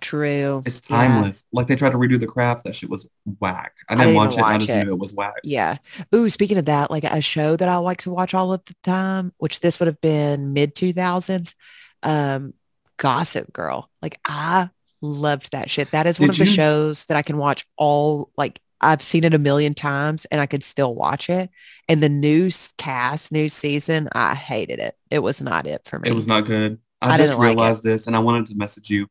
True. 0.00 0.62
It's 0.66 0.82
Yeah. 0.88 0.96
timeless. 0.96 1.44
Like 1.52 1.66
they 1.66 1.76
tried 1.76 1.90
to 1.92 1.98
redo 1.98 2.18
the 2.20 2.26
craft. 2.26 2.64
That 2.64 2.74
shit 2.74 2.90
was 2.90 3.08
whack. 3.40 3.74
I 3.88 3.94
I 3.94 3.96
didn't 3.96 4.08
didn't 4.08 4.16
watch 4.16 4.32
it. 4.34 4.38
even 4.40 4.44
I 4.44 4.58
just 4.58 4.70
it. 4.70 4.84
knew 4.84 4.92
it 4.92 4.98
was 4.98 5.14
whack. 5.14 5.34
Yeah. 5.44 5.78
Ooh, 6.14 6.28
speaking 6.28 6.58
of 6.58 6.66
that, 6.66 6.90
like 6.90 7.04
a 7.04 7.20
show 7.20 7.56
that 7.56 7.68
I 7.68 7.76
like 7.76 8.02
to 8.02 8.10
watch 8.10 8.34
all 8.34 8.52
of 8.52 8.62
the 8.66 8.74
time, 8.82 9.32
which 9.38 9.60
this 9.60 9.78
would 9.80 9.86
have 9.86 10.00
been 10.00 10.52
mid 10.52 10.74
2000s, 10.74 11.54
um, 12.02 12.52
Gossip 12.96 13.52
Girl. 13.52 13.90
Like 14.02 14.18
I 14.24 14.70
loved 15.00 15.52
that 15.52 15.68
shit. 15.70 15.90
That 15.90 16.06
is 16.06 16.18
one 16.18 16.28
Did 16.28 16.34
of 16.34 16.38
the 16.38 16.44
you- 16.46 16.52
shows 16.52 17.06
that 17.06 17.16
I 17.16 17.22
can 17.22 17.36
watch 17.36 17.66
all 17.76 18.30
like 18.36 18.60
I've 18.80 19.02
seen 19.02 19.24
it 19.24 19.32
a 19.32 19.38
million 19.38 19.72
times 19.72 20.26
and 20.26 20.40
I 20.40 20.46
could 20.46 20.62
still 20.62 20.94
watch 20.94 21.30
it. 21.30 21.48
And 21.88 22.02
the 22.02 22.08
new 22.08 22.50
cast, 22.76 23.32
new 23.32 23.48
season, 23.48 24.08
I 24.12 24.34
hated 24.34 24.78
it. 24.78 24.94
It 25.10 25.20
was 25.20 25.40
not 25.40 25.66
it 25.66 25.82
for 25.86 25.98
me. 25.98 26.08
It 26.10 26.14
was 26.14 26.26
not 26.26 26.44
good. 26.46 26.78
I, 27.00 27.14
I 27.14 27.16
just 27.16 27.30
didn't 27.30 27.40
like 27.40 27.56
realized 27.56 27.82
this, 27.82 28.06
and 28.06 28.16
I 28.16 28.18
wanted 28.18 28.48
to 28.48 28.54
message 28.54 28.88
you. 28.90 29.06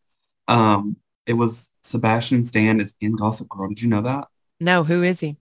Um, 0.47 0.97
it 1.25 1.33
was 1.33 1.69
Sebastian 1.83 2.43
Stan 2.43 2.79
is 2.81 2.93
in 3.01 3.15
Gossip 3.15 3.47
Girl. 3.49 3.67
Did 3.69 3.81
you 3.81 3.89
know 3.89 4.01
that? 4.01 4.27
no, 4.59 4.83
who 4.83 5.03
is 5.03 5.19
he? 5.19 5.37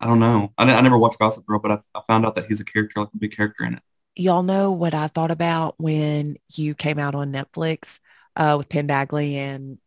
I 0.00 0.06
don't 0.06 0.18
know. 0.20 0.52
I, 0.58 0.64
I 0.64 0.80
never 0.80 0.98
watched 0.98 1.18
Gossip 1.18 1.46
Girl, 1.46 1.58
but 1.58 1.70
I, 1.70 1.78
I 1.94 2.02
found 2.06 2.24
out 2.26 2.34
that 2.36 2.46
he's 2.46 2.60
a 2.60 2.64
character, 2.64 3.00
like 3.00 3.10
a 3.14 3.18
big 3.18 3.34
character 3.36 3.64
in 3.64 3.74
it. 3.74 3.82
Y'all 4.14 4.42
know 4.42 4.72
what 4.72 4.94
I 4.94 5.06
thought 5.08 5.30
about 5.30 5.74
when 5.78 6.36
you 6.54 6.74
came 6.74 6.98
out 6.98 7.14
on 7.14 7.32
Netflix 7.32 7.98
uh, 8.36 8.56
with 8.58 8.68
Penn 8.68 8.86
Badgley 8.88 9.34
and 9.34 9.78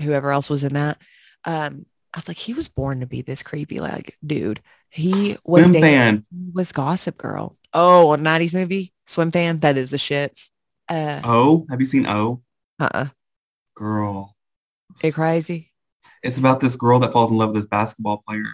whoever 0.00 0.30
else 0.30 0.48
was 0.48 0.64
in 0.64 0.74
that. 0.74 0.98
Um, 1.44 1.86
I 2.14 2.18
was 2.18 2.28
like, 2.28 2.38
he 2.38 2.54
was 2.54 2.68
born 2.68 3.00
to 3.00 3.06
be 3.06 3.20
this 3.22 3.42
creepy 3.42 3.80
like 3.80 4.16
dude. 4.26 4.62
He 4.88 5.36
was 5.44 5.62
Swim 5.64 5.72
dating- 5.72 5.82
fan. 5.82 6.26
was 6.54 6.72
Gossip 6.72 7.18
Girl. 7.18 7.54
Oh, 7.74 8.12
a 8.14 8.16
90s 8.16 8.54
movie? 8.54 8.94
Swim 9.06 9.30
fan? 9.30 9.58
That 9.60 9.76
is 9.76 9.90
the 9.90 9.98
shit. 9.98 10.38
Uh, 10.88 11.20
Oh, 11.24 11.66
have 11.68 11.80
you 11.80 11.86
seen 11.86 12.06
O? 12.06 12.42
uh-uh. 12.78 13.08
Girl, 13.74 14.34
It 15.02 15.12
crazy? 15.12 15.72
it's 16.22 16.38
about 16.38 16.60
this 16.60 16.76
girl 16.76 16.98
that 17.00 17.12
falls 17.12 17.30
in 17.30 17.36
love 17.36 17.50
with 17.50 17.56
this 17.56 17.66
basketball 17.68 18.22
player. 18.26 18.46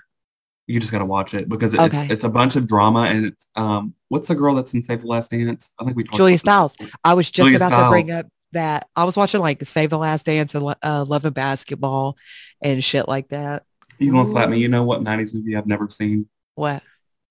You 0.66 0.78
just 0.80 0.92
gotta 0.92 1.04
watch 1.04 1.34
it 1.34 1.48
because 1.48 1.74
it's 1.74 1.82
Okay. 1.82 2.06
it's 2.10 2.24
a 2.24 2.28
bunch 2.28 2.56
of 2.56 2.68
drama 2.68 3.00
and 3.00 3.26
it's 3.26 3.46
um 3.56 3.94
what's 4.08 4.28
the 4.28 4.34
girl 4.34 4.54
that's 4.54 4.72
in 4.74 4.82
Save 4.82 5.00
the 5.00 5.06
Last 5.08 5.30
Dance? 5.30 5.72
I 5.78 5.84
think 5.84 5.96
we 5.96 6.04
talked 6.04 6.16
Julia 6.16 6.38
Stiles. 6.38 6.76
I 7.04 7.14
was 7.14 7.30
just 7.30 7.48
Julia 7.48 7.56
about 7.56 7.84
to 7.84 7.90
bring 7.90 8.10
up 8.10 8.26
that. 8.52 8.88
I 8.94 9.04
was 9.04 9.16
watching 9.16 9.40
like 9.40 9.64
Save 9.64 9.90
the 9.90 9.98
Last 9.98 10.26
Dance 10.26 10.54
and 10.54 10.74
uh, 10.82 11.04
Love 11.06 11.24
and 11.24 11.34
Basketball 11.34 12.16
and 12.62 12.82
shit 12.82 13.08
like 13.08 13.28
that. 13.28 13.64
You 13.98 14.12
gonna 14.12 14.28
slap 14.28 14.48
me? 14.50 14.58
You 14.58 14.68
know 14.68 14.84
what 14.84 15.02
'90s 15.02 15.34
movie 15.34 15.56
I've 15.56 15.66
never 15.66 15.88
seen? 15.88 16.28
What? 16.54 16.82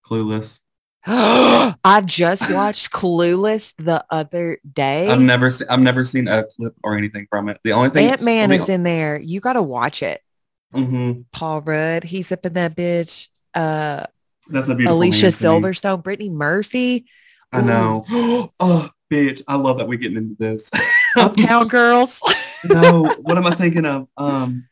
Clueless. 0.06 0.60
I 1.06 2.04
just 2.06 2.54
watched 2.54 2.92
Clueless 2.92 3.74
the 3.78 4.06
other 4.10 4.60
day. 4.72 5.10
I've 5.10 5.20
never 5.22 5.50
seen 5.50 5.68
I've 5.70 5.80
never 5.80 6.06
seen 6.06 6.28
a 6.28 6.46
clip 6.56 6.76
or 6.84 6.96
anything 6.96 7.28
from 7.30 7.50
it. 7.50 7.60
The 7.64 7.74
only 7.74 7.90
thing 7.90 8.08
Ant 8.08 8.22
Man 8.22 8.52
is 8.52 8.70
in 8.70 8.84
there. 8.84 9.20
You 9.20 9.40
got 9.40 9.54
to 9.54 9.64
watch 9.64 10.04
it. 10.04 10.22
Mhm. 10.74 11.26
Paul 11.32 11.62
Rudd, 11.62 12.04
he's 12.04 12.32
up 12.32 12.46
in 12.46 12.54
that 12.54 12.76
bitch. 12.76 13.28
Uh, 13.54 14.06
That's 14.48 14.70
a 14.70 14.76
beautiful 14.76 14.98
Alicia. 14.98 15.28
Silverstone, 15.28 16.04
Brittany 16.04 16.30
Murphy, 16.30 17.06
I 17.52 17.62
know. 17.62 18.06
oh, 18.60 18.90
bitch! 19.12 19.42
I 19.48 19.56
love 19.56 19.78
that 19.80 19.88
we're 19.88 19.98
getting 19.98 20.18
into 20.18 20.36
this. 20.40 20.70
Uptown 21.18 21.68
Girls. 21.70 22.20
no, 22.64 23.04
what 23.22 23.38
am 23.38 23.46
I 23.46 23.56
thinking 23.56 23.86
of? 23.86 24.08
Um, 24.18 24.68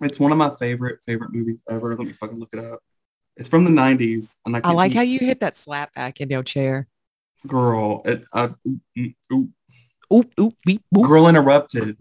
it's 0.00 0.18
one 0.18 0.32
of 0.32 0.38
my 0.38 0.50
favorite 0.56 1.00
favorite 1.06 1.32
movies 1.32 1.58
ever. 1.70 1.96
Let 1.96 2.06
me 2.06 2.12
fucking 2.12 2.38
look 2.38 2.50
it 2.52 2.58
up. 2.58 2.80
It's 3.36 3.48
from 3.48 3.64
the 3.64 3.70
'90s, 3.70 4.36
and 4.46 4.56
I, 4.56 4.60
I 4.64 4.72
like 4.72 4.92
how 4.94 5.02
you 5.02 5.20
hit 5.20 5.40
that 5.40 5.56
slap 5.56 5.94
back 5.94 6.20
in 6.20 6.28
your 6.30 6.42
chair. 6.42 6.88
girl. 7.46 8.02
It, 8.04 8.24
uh, 8.32 8.48
ooh, 8.66 8.80
mm, 8.96 9.14
ooh. 9.32 9.48
Oop, 10.12 10.32
oop, 10.38 10.54
beep, 10.66 10.82
boop. 10.94 11.06
Girl 11.06 11.28
interrupted. 11.28 11.96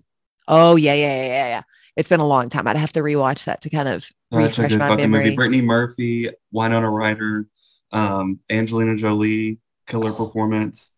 Oh 0.47 0.75
yeah, 0.75 0.93
yeah, 0.93 1.15
yeah, 1.15 1.25
yeah, 1.25 1.47
yeah. 1.47 1.61
It's 1.95 2.09
been 2.09 2.19
a 2.19 2.25
long 2.27 2.49
time. 2.49 2.67
I'd 2.67 2.77
have 2.77 2.91
to 2.93 3.01
rewatch 3.01 3.45
that 3.45 3.61
to 3.61 3.69
kind 3.69 3.87
of 3.87 4.09
a 4.31 4.37
refresh 4.37 4.71
good 4.71 4.79
my 4.79 4.89
fucking 4.89 5.09
memory. 5.11 5.25
movie. 5.25 5.35
Brittany 5.35 5.61
Murphy, 5.61 6.29
Winona 6.51 6.89
Ryder, 6.89 7.47
um, 7.91 8.39
Angelina 8.49 8.95
Jolie, 8.95 9.59
killer 9.87 10.11
performance. 10.11 10.91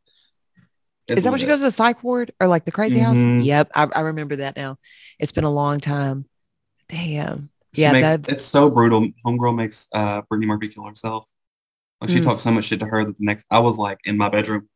It's 1.08 1.18
Is 1.20 1.24
that 1.24 1.30
when 1.32 1.40
she 1.40 1.46
goes 1.46 1.60
to 1.60 1.66
the 1.66 1.72
psych 1.72 2.04
ward 2.04 2.32
or 2.40 2.48
like 2.48 2.66
the 2.66 2.72
crazy 2.72 2.98
Mhm. 3.00 3.02
house? 3.38 3.46
Yep, 3.46 3.72
I, 3.76 3.84
I 3.96 4.00
remember 4.02 4.38
that 4.38 4.56
now. 4.56 4.78
It's 5.20 5.32
been 5.32 5.44
a 5.44 5.52
long 5.52 5.80
time. 5.80 6.26
Damn. 6.90 7.50
She 7.74 7.82
yeah, 7.82 7.92
makes, 7.92 8.02
that- 8.08 8.30
it's 8.30 8.46
so 8.46 8.70
brutal. 8.72 9.08
Homegirl 9.26 9.56
makes 9.56 9.88
uh 9.92 10.22
Brittany 10.30 10.48
Murphy 10.48 10.70
kill 10.70 10.86
herself. 10.86 11.30
Like 12.02 12.10
she 12.10 12.20
Mm. 12.22 12.24
talks 12.24 12.44
so 12.44 12.52
much 12.52 12.66
shit 12.66 12.80
to 12.80 12.86
her 12.86 13.04
that 13.06 13.18
the 13.18 13.26
next 13.26 13.46
I 13.52 13.60
was 13.60 13.78
like 13.78 14.00
in 14.06 14.18
my 14.18 14.30
bedroom. 14.30 14.68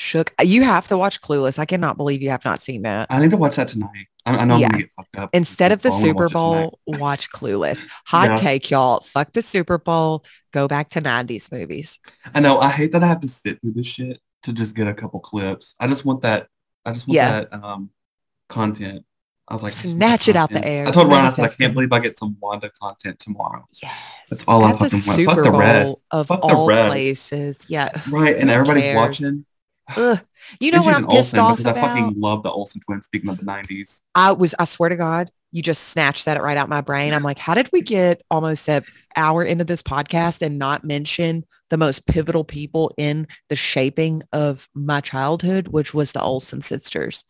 Shook. 0.00 0.32
You 0.42 0.62
have 0.64 0.88
to 0.88 0.96
watch 0.96 1.20
Clueless. 1.20 1.58
I 1.58 1.66
cannot 1.66 1.98
believe 1.98 2.22
you 2.22 2.30
have 2.30 2.42
not 2.42 2.62
seen 2.62 2.82
that. 2.82 3.06
I 3.10 3.20
need 3.20 3.30
to 3.32 3.36
watch 3.36 3.56
that 3.56 3.68
tonight. 3.68 4.06
I, 4.24 4.38
I 4.38 4.44
know 4.46 4.56
Yeah. 4.56 4.66
I'm 4.66 4.70
gonna 4.72 4.82
get 4.84 4.92
fucked 4.92 5.16
up. 5.18 5.30
Instead 5.34 5.72
of 5.72 5.82
the 5.82 5.90
I 5.90 6.00
Super. 6.00 6.30
Bowl, 6.30 6.78
watch 6.86 7.30
Clueless. 7.30 7.84
Hot 8.06 8.30
Yeah. 8.30 8.36
take, 8.36 8.70
y'all. 8.70 9.00
Fuck 9.00 9.34
the 9.34 9.42
Super 9.42 9.76
Bowl. 9.76 10.24
Go 10.52 10.66
back 10.68 10.88
to 10.90 11.02
90s 11.02 11.52
movies. 11.52 11.98
I 12.34 12.40
know. 12.40 12.58
I 12.60 12.70
hate 12.70 12.92
that 12.92 13.02
I 13.02 13.08
have 13.08 13.20
to 13.20 13.28
sit 13.28 13.60
through 13.60 13.72
this 13.72 13.86
shit 13.86 14.18
to 14.44 14.54
just 14.54 14.74
get 14.74 14.86
a 14.86 14.94
couple 14.94 15.20
clips. 15.20 15.74
I 15.78 15.86
just 15.86 16.06
want 16.06 16.22
that. 16.22 16.48
I 16.86 16.92
just 16.92 17.06
want 17.06 17.16
Yeah. 17.16 17.40
that 17.42 17.52
um 17.62 17.90
content. 18.48 19.04
I 19.48 19.54
was 19.54 19.62
like, 19.64 19.72
I 19.72 19.74
Snatch 19.74 20.28
it 20.28 20.36
out 20.36 20.48
the 20.50 20.64
air. 20.66 20.86
I 20.86 20.92
told 20.92 21.08
Ron, 21.08 21.24
I 21.26 21.30
said, 21.30 21.44
I 21.44 21.48
can't 21.48 21.74
believe 21.74 21.92
I 21.92 21.98
get 21.98 22.16
some 22.16 22.36
Wanda 22.40 22.70
content 22.70 23.18
tomorrow. 23.18 23.66
Yes. 23.82 24.20
That's 24.30 24.44
all 24.46 24.62
I 24.64 24.70
At 24.70 24.78
the 24.78 24.90
fucking 24.90 25.06
want. 25.06 25.24
Fuck 25.36 25.44
the 25.44 25.50
rest. 25.58 25.96
of 26.12 26.26
Fuck 26.28 26.42
the 26.42 26.54
all 26.54 26.68
rest. 26.68 26.90
places. 26.92 27.58
Yeah. 27.68 27.90
Right, 28.10 28.36
and 28.36 28.48
everybody's 28.48 28.84
cares? 28.84 28.96
watching. 28.96 29.44
Ugh. 29.96 30.20
You 30.60 30.72
know 30.72 30.82
what 30.82 30.94
I'm 30.94 31.06
pissed 31.06 31.36
Olsen 31.36 31.38
off 31.38 31.56
because 31.58 31.76
I 31.76 31.80
fucking 31.80 32.18
love 32.18 32.42
the 32.42 32.50
Olsen 32.50 32.80
twins. 32.80 33.04
Speaking 33.04 33.30
of 33.30 33.38
the 33.38 33.44
'90s, 33.44 34.00
I 34.14 34.32
was, 34.32 34.54
I 34.58 34.64
swear 34.64 34.88
to 34.88 34.96
God, 34.96 35.30
you 35.52 35.62
just 35.62 35.88
snatched 35.88 36.24
that 36.26 36.40
right 36.42 36.56
out 36.56 36.68
my 36.68 36.80
brain. 36.80 37.12
I'm 37.12 37.22
like, 37.22 37.38
how 37.38 37.54
did 37.54 37.68
we 37.72 37.82
get 37.82 38.22
almost 38.30 38.68
an 38.68 38.84
hour 39.16 39.44
into 39.44 39.64
this 39.64 39.82
podcast 39.82 40.42
and 40.42 40.58
not 40.58 40.84
mention 40.84 41.44
the 41.70 41.76
most 41.76 42.06
pivotal 42.06 42.44
people 42.44 42.92
in 42.96 43.26
the 43.48 43.56
shaping 43.56 44.22
of 44.32 44.68
my 44.74 45.00
childhood, 45.00 45.68
which 45.68 45.92
was 45.92 46.12
the 46.12 46.22
Olsen 46.22 46.62
sisters? 46.62 47.24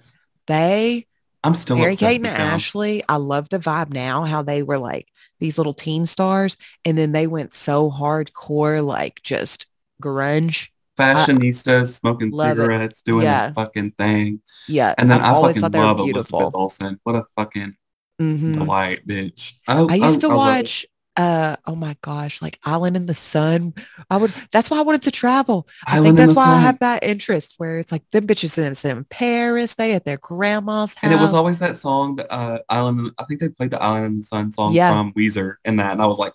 They, 0.46 1.06
I'm 1.42 1.54
still 1.54 1.76
Mary 1.76 1.96
Kate 1.96 2.18
and. 2.18 2.26
Ashley, 2.26 3.02
I 3.08 3.16
love 3.16 3.48
the 3.48 3.58
vibe 3.58 3.90
now, 3.90 4.24
how 4.24 4.42
they 4.42 4.62
were 4.62 4.78
like 4.78 5.08
these 5.38 5.56
little 5.56 5.74
teen 5.74 6.04
stars. 6.04 6.56
And 6.84 6.98
then 6.98 7.12
they 7.12 7.26
went 7.26 7.54
so 7.54 7.90
hardcore, 7.90 8.84
like 8.84 9.22
just 9.22 9.66
grunge. 10.02 10.68
Fashionistas, 11.00 11.98
smoking 11.98 12.30
Love 12.30 12.46
it. 12.46 12.50
cigarettes, 12.60 13.02
doing 13.02 13.24
Yeah. 13.24 13.46
their 13.46 13.54
fucking 13.54 13.92
thing. 13.98 14.40
Yeah. 14.68 14.94
And 14.98 15.10
then 15.10 15.20
I've 15.20 15.36
I 15.36 15.40
fucking 15.42 15.62
thought 15.62 15.72
they 15.72 15.78
were 15.78 15.84
love 15.84 15.96
beautiful. 15.98 16.38
Elizabeth 16.40 16.54
Olsen. 16.56 17.00
What 17.04 17.16
a 17.16 17.24
fucking 17.36 17.74
Mhm. 18.20 18.54
delight, 18.54 19.06
bitch. 19.06 19.54
I, 19.66 19.80
I 19.82 19.94
used 19.94 20.20
to 20.20 20.26
I 20.26 20.30
love 20.30 20.38
watch 20.38 20.86
uh 21.16 21.56
oh 21.66 21.74
my 21.74 21.96
gosh, 22.02 22.40
like 22.40 22.58
Island 22.64 22.96
in 22.96 23.06
the 23.06 23.14
Sun. 23.14 23.74
I 24.10 24.16
would 24.16 24.32
that's 24.52 24.70
why 24.70 24.78
I 24.78 24.82
wanted 24.82 25.02
to 25.02 25.10
travel. 25.10 25.66
I 25.86 25.96
Island 25.96 26.16
think 26.18 26.28
that's 26.28 26.36
why 26.36 26.44
I 26.54 26.60
have 26.60 26.78
that 26.78 27.02
interest 27.02 27.54
where 27.58 27.78
it's 27.78 27.90
like 27.90 28.02
them 28.12 28.26
bitches 28.28 28.56
in, 28.58 28.90
in 28.90 29.04
Paris, 29.10 29.74
they 29.74 29.94
at 29.94 30.04
their 30.04 30.18
grandma's 30.18 30.94
house. 30.94 30.98
And 31.02 31.12
it 31.12 31.20
was 31.20 31.34
always 31.34 31.58
that 31.58 31.78
song, 31.78 32.16
that 32.16 32.32
uh, 32.32 32.60
Island. 32.68 33.10
I 33.18 33.24
think 33.24 33.40
they 33.40 33.48
played 33.48 33.72
the 33.72 33.82
Island 33.82 34.06
in 34.06 34.16
the 34.18 34.22
Sun 34.22 34.52
song 34.52 34.72
Yeah. 34.72 34.92
from 34.92 35.12
Weezer 35.14 35.56
in 35.64 35.76
that, 35.76 35.92
and 35.92 36.00
I 36.02 36.06
was 36.06 36.18
like. 36.18 36.32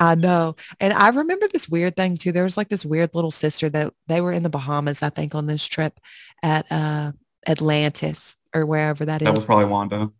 I 0.00 0.14
know. 0.14 0.56
And 0.80 0.92
I 0.92 1.08
remember 1.08 1.48
this 1.48 1.68
weird 1.68 1.96
thing 1.96 2.16
too. 2.16 2.32
There 2.32 2.44
was 2.44 2.56
like 2.56 2.68
this 2.68 2.84
weird 2.84 3.14
little 3.14 3.30
sister 3.30 3.68
that 3.70 3.92
they 4.06 4.20
were 4.20 4.32
in 4.32 4.42
the 4.42 4.48
Bahamas, 4.48 5.02
I 5.02 5.10
think, 5.10 5.34
on 5.34 5.46
this 5.46 5.66
trip 5.66 5.98
at 6.42 6.70
uh 6.70 7.12
Atlantis 7.46 8.36
or 8.54 8.66
wherever 8.66 9.04
that 9.04 9.22
is. 9.22 9.26
that 9.26 9.34
was 9.34 9.44
probably 9.44 9.66
Wanda. 9.66 10.10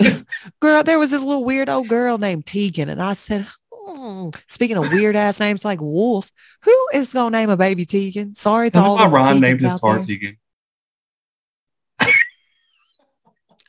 girl, 0.60 0.82
there 0.82 0.98
was 0.98 1.10
this 1.10 1.20
little 1.20 1.44
weird 1.44 1.68
old 1.68 1.88
girl 1.88 2.18
named 2.18 2.46
Tegan. 2.46 2.88
And 2.88 3.02
I 3.02 3.14
said, 3.14 3.46
"Hmm, 3.72 4.30
speaking 4.48 4.76
of 4.76 4.90
weird 4.92 5.16
ass 5.16 5.40
names 5.40 5.64
like 5.64 5.80
Wolf, 5.80 6.30
who 6.62 6.86
is 6.94 7.12
gonna 7.12 7.36
name 7.36 7.50
a 7.50 7.56
baby 7.56 7.84
Tegan? 7.84 8.34
Sorry 8.34 8.70
to 8.70 8.74
Tell 8.74 8.84
all 8.84 8.96
why 8.96 9.06
Ron 9.08 9.36
Tegans 9.36 9.40
named 9.40 9.60
his 9.60 9.74
car 9.74 9.94
there. 9.98 10.02
Tegan. 10.06 10.36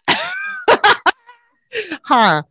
Huh. 2.04 2.42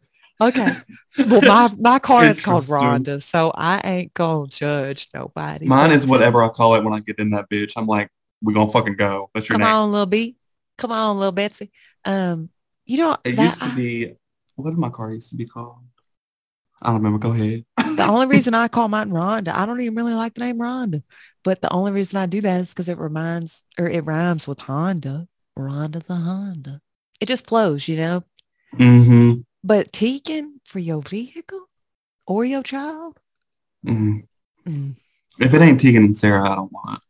Okay. 0.41 0.73
Well, 1.19 1.43
my, 1.43 1.71
my 1.79 1.99
car 1.99 2.25
is 2.25 2.41
called. 2.41 2.63
Rhonda, 2.65 3.23
so 3.23 3.51
I 3.55 3.81
ain't 3.85 4.15
gonna 4.15 4.47
judge 4.49 5.09
nobody. 5.13 5.67
Mine 5.67 5.91
is 5.91 6.07
whatever 6.07 6.43
I 6.43 6.49
call 6.49 6.75
it 6.77 6.85
when 6.85 6.93
I 6.95 7.01
get 7.01 7.19
in 7.19 7.31
that 7.31 7.51
bitch. 7.51 7.73
I'm 7.77 7.87
like, 7.87 8.09
we're 8.43 8.55
gonna 8.55 8.71
fucking 8.71 8.97
go. 8.97 9.29
That's 9.35 9.49
your 9.49 9.55
Come 9.59 9.67
name. 9.67 9.75
on, 9.75 9.93
little 9.93 10.07
B. 10.07 10.37
Come 10.79 10.93
on, 10.93 11.19
little 11.19 11.33
Betsy. 11.33 11.71
Um, 12.05 12.49
you 12.87 12.99
know 12.99 13.17
It 13.25 13.37
that, 13.37 13.43
used 13.43 13.63
to 13.63 13.75
be, 13.75 14.13
what 14.57 14.71
did 14.71 14.79
my 14.79 14.89
car 14.91 15.13
used 15.13 15.29
to 15.31 15.35
be 15.35 15.47
called? 15.47 15.81
I 16.81 16.87
don't 16.87 16.97
remember. 16.97 17.19
Go 17.19 17.33
ahead. 17.33 17.65
the 17.77 18.07
only 18.09 18.27
reason 18.35 18.55
I 18.55 18.69
call 18.69 18.89
mine 18.89 19.11
Rhonda, 19.11 19.49
I 19.53 19.67
don't 19.67 19.81
even 19.81 19.95
really 19.95 20.15
like 20.15 20.35
the 20.35 20.41
name 20.41 20.57
Rhonda, 20.59 21.03
but 21.45 21.61
the 21.61 21.71
only 21.73 21.93
reason 21.93 22.17
I 22.19 22.27
do 22.27 22.41
that 22.41 22.61
is 22.63 22.69
because 22.71 22.89
it 22.89 22.99
reminds 22.99 23.63
or 23.79 23.87
it 23.89 24.07
rhymes 24.07 24.47
with 24.49 24.61
Honda. 24.61 25.29
Rhonda 25.59 26.03
the 26.03 26.15
Honda. 26.15 26.81
It 27.21 27.27
just 27.27 27.47
flows, 27.47 27.87
you 27.89 27.97
know. 27.99 28.25
mm-hmm. 28.75 29.41
But 29.63 29.93
Tegan 29.93 30.61
for 30.65 30.79
your 30.79 31.03
vehicle 31.03 31.69
or 32.27 32.45
your 32.45 32.63
child, 32.63 33.19
mm 33.87 34.23
Mm. 34.67 34.95
If 35.39 35.55
it 35.55 35.63
ain't 35.63 35.81
Tegan 35.81 36.05
and 36.05 36.17
Sara, 36.17 36.51
I 36.51 36.55
don't 36.55 36.71
want. 36.71 37.01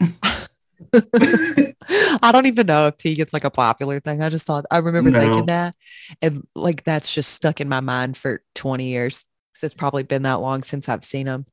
it. 0.00 0.44
I 2.22 2.30
don't 2.32 2.46
even 2.46 2.66
know 2.66 2.88
if 2.88 2.98
tea 2.98 3.14
gets 3.14 3.32
like 3.32 3.44
a 3.44 3.50
popular 3.50 3.98
thing. 3.98 4.22
I 4.22 4.28
just 4.28 4.44
thought 4.46 4.66
I 4.70 4.78
remember 4.78 5.10
No. 5.10 5.20
thinking 5.20 5.46
that, 5.46 5.74
and 6.22 6.46
like 6.54 6.84
that's 6.84 7.12
just 7.12 7.30
stuck 7.30 7.60
in 7.60 7.68
my 7.68 7.80
mind 7.80 8.16
for 8.16 8.42
20 8.54 8.84
years. 8.84 9.24
it's 9.62 9.74
probably 9.74 10.02
been 10.04 10.22
that 10.22 10.34
long 10.40 10.62
since 10.62 10.88
I've 10.88 11.04
seen 11.04 11.26
them. 11.26 11.46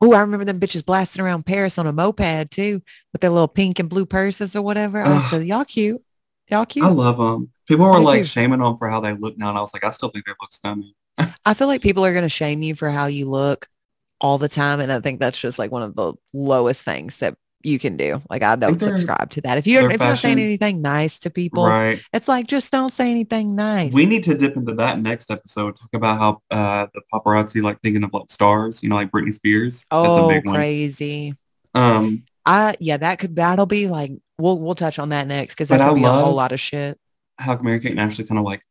Oh, 0.00 0.14
I 0.14 0.20
remember 0.20 0.44
them 0.44 0.60
bitches 0.60 0.84
blasting 0.84 1.22
around 1.24 1.44
Paris 1.46 1.78
on 1.78 1.86
a 1.86 1.92
moped 1.92 2.50
too, 2.50 2.80
with 3.12 3.20
their 3.20 3.30
little 3.30 3.48
pink 3.48 3.78
and 3.78 3.88
blue 3.90 4.06
purses 4.06 4.54
or 4.56 4.62
whatever. 4.62 5.02
I 5.02 5.28
said, 5.28 5.44
y'all 5.44 5.64
cute, 5.64 6.02
y'all 6.52 6.66
cute. 6.66 6.84
I 6.84 6.88
love 6.88 7.18
them. 7.18 7.50
People 7.66 7.86
were 7.86 7.98
Me 7.98 8.04
like 8.04 8.20
too. 8.22 8.24
shaming 8.28 8.60
them 8.60 8.76
for 8.76 8.88
how 8.88 9.00
they 9.00 9.12
look 9.14 9.36
now, 9.38 9.48
and 9.48 9.58
I 9.58 9.60
was 9.60 9.72
like, 9.74 9.84
I 9.84 9.90
still 9.90 10.08
think 10.10 10.26
they 10.26 10.32
look 10.40 10.52
stunning. 10.52 10.92
I 11.44 11.54
feel 11.54 11.66
like 11.68 11.82
people 11.82 12.04
are 12.04 12.12
going 12.12 12.22
to 12.24 12.28
shame 12.28 12.62
you 12.62 12.74
for 12.74 12.90
how 12.90 13.06
you 13.06 13.28
look 13.28 13.66
all 14.20 14.38
the 14.38 14.48
time. 14.48 14.78
And 14.80 14.92
I 14.92 15.00
think 15.00 15.18
that's 15.20 15.38
just 15.38 15.58
like 15.58 15.70
one 15.72 15.82
of 15.82 15.94
the 15.96 16.14
lowest 16.32 16.82
things 16.82 17.16
that 17.18 17.34
you 17.64 17.78
can 17.78 17.96
do. 17.96 18.20
Like 18.30 18.42
I 18.42 18.56
don't 18.56 18.80
subscribe 18.80 19.30
to 19.30 19.40
that. 19.42 19.58
If 19.58 19.66
you 19.66 19.78
if 19.84 19.90
you're 19.90 19.98
not 19.98 20.18
saying 20.18 20.38
anything 20.40 20.80
nice 20.82 21.18
to 21.20 21.30
people, 21.30 21.64
Right. 21.64 22.02
it's 22.12 22.26
like, 22.28 22.46
just 22.46 22.72
don't 22.72 22.88
say 22.88 23.10
anything 23.10 23.54
nice. 23.54 23.92
We 23.92 24.06
need 24.06 24.24
to 24.24 24.34
dip 24.34 24.56
into 24.56 24.74
that 24.74 25.00
next 25.00 25.30
episode. 25.30 25.76
Talk 25.76 25.90
about 25.94 26.18
how 26.18 26.40
uh, 26.50 26.86
the 26.94 27.02
paparazzi 27.12 27.62
like 27.62 27.80
thinking 27.82 28.02
of 28.04 28.12
like 28.12 28.30
stars. 28.30 28.82
You 28.82 28.88
know, 28.88 28.96
like 28.96 29.10
Britney 29.10 29.32
Spears. 29.34 29.86
oh, 29.90 30.02
That's 30.02 30.24
a 30.24 30.28
big 30.38 30.46
one. 30.46 30.54
crazy. 30.56 31.34
Um, 31.74 32.24
I, 32.44 32.74
yeah, 32.80 32.96
that 32.96 33.18
could, 33.20 33.36
that'll 33.36 33.66
be 33.66 33.86
like, 33.86 34.10
we'll, 34.42 34.58
we'll 34.58 34.74
touch 34.74 34.98
on 34.98 35.10
that 35.10 35.26
next. 35.26 35.54
Cause 35.54 35.68
that 35.68 35.78
But 35.78 35.84
could 35.88 35.92
I 35.92 35.94
be 36.00 36.04
a 36.04 36.10
whole 36.10 36.34
lot 36.34 36.52
of 36.52 36.60
shit. 36.60 36.98
how 37.38 37.56
Mary 37.58 37.80
Kate 37.80 37.92
and 37.92 38.00
Ashley 38.00 38.24
kind 38.24 38.38
of 38.38 38.44
like. 38.44 38.62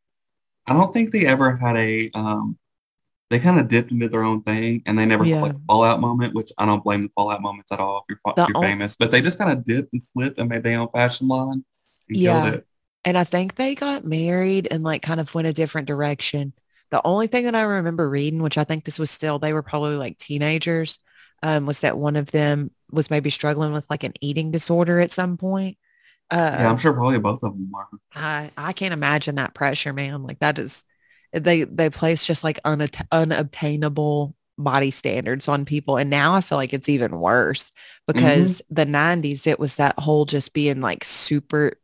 I 0.66 0.72
don't 0.74 0.92
think 0.92 1.10
they 1.12 1.26
ever 1.26 1.56
had 1.56 1.76
a. 1.76 2.10
Um, 2.14 2.58
they 3.30 3.38
kind 3.40 3.58
of 3.58 3.66
dipped 3.66 3.90
into 3.90 4.08
their 4.08 4.22
own 4.24 4.42
thing, 4.42 4.82
and 4.86 4.98
they 4.98 5.06
never 5.06 5.24
Yeah. 5.24 5.36
had 5.36 5.42
like 5.42 5.52
a 5.54 5.60
fallout 5.66 6.00
moment, 6.00 6.34
which 6.34 6.52
I 6.58 6.66
don't 6.66 6.84
blame 6.84 7.02
the 7.02 7.08
fallout 7.16 7.40
moments 7.40 7.72
at 7.72 7.80
all 7.80 8.04
if 8.08 8.16
you're, 8.24 8.34
if 8.36 8.48
you're 8.48 8.62
famous. 8.62 8.94
But 8.94 9.10
they 9.10 9.22
just 9.22 9.38
kind 9.38 9.50
of 9.50 9.64
dipped 9.64 9.92
and 9.94 10.02
slipped 10.02 10.38
and 10.38 10.48
made 10.50 10.62
their 10.62 10.78
own 10.78 10.88
fashion 10.92 11.28
line 11.28 11.64
and 12.08 12.16
Yeah. 12.16 12.56
And 13.04 13.16
I 13.18 13.24
think 13.24 13.54
they 13.56 13.74
got 13.74 14.04
married 14.04 14.68
and 14.70 14.84
like 14.84 15.02
kind 15.02 15.18
of 15.18 15.34
went 15.34 15.48
a 15.48 15.52
different 15.52 15.88
direction. 15.88 16.52
The 16.90 17.00
only 17.04 17.26
thing 17.26 17.44
that 17.44 17.54
I 17.54 17.62
remember 17.62 18.08
reading, 18.08 18.42
which 18.42 18.58
I 18.58 18.64
think 18.64 18.84
this 18.84 18.98
was 18.98 19.10
still, 19.10 19.38
they 19.38 19.52
were 19.54 19.62
probably 19.62 19.96
like 19.96 20.18
teenagers, 20.18 20.98
um, 21.42 21.66
was 21.66 21.80
that 21.80 21.98
one 21.98 22.14
of 22.16 22.30
them 22.30 22.70
was 22.92 23.10
maybe 23.10 23.30
struggling 23.30 23.72
with 23.72 23.86
like 23.90 24.04
an 24.04 24.12
eating 24.20 24.50
disorder 24.50 25.00
at 25.00 25.12
some 25.12 25.36
point. 25.36 25.76
Uh, 26.30 26.56
yeah, 26.60 26.70
I'm 26.70 26.78
sure 26.78 26.92
probably 26.92 27.18
both 27.18 27.42
of 27.42 27.52
them 27.52 27.70
are. 27.74 27.88
I, 28.14 28.50
I 28.56 28.72
can't 28.72 28.94
imagine 28.94 29.34
that 29.36 29.54
pressure, 29.54 29.92
man. 29.92 30.22
Like 30.22 30.38
that 30.38 30.58
is, 30.58 30.84
they, 31.32 31.64
they 31.64 31.90
place 31.90 32.24
just 32.26 32.44
like 32.44 32.60
unat- 32.64 33.06
unobtainable 33.12 34.34
body 34.58 34.90
standards 34.90 35.48
on 35.48 35.64
people. 35.64 35.96
And 35.96 36.10
now 36.10 36.34
I 36.34 36.40
feel 36.40 36.58
like 36.58 36.72
it's 36.72 36.88
even 36.88 37.18
worse 37.18 37.72
because 38.06 38.62
the 38.70 38.86
90s, 38.86 39.46
it 39.46 39.58
was 39.58 39.76
that 39.76 39.98
whole 39.98 40.24
just 40.24 40.52
being 40.52 40.80
like 40.80 41.04
super 41.04 41.74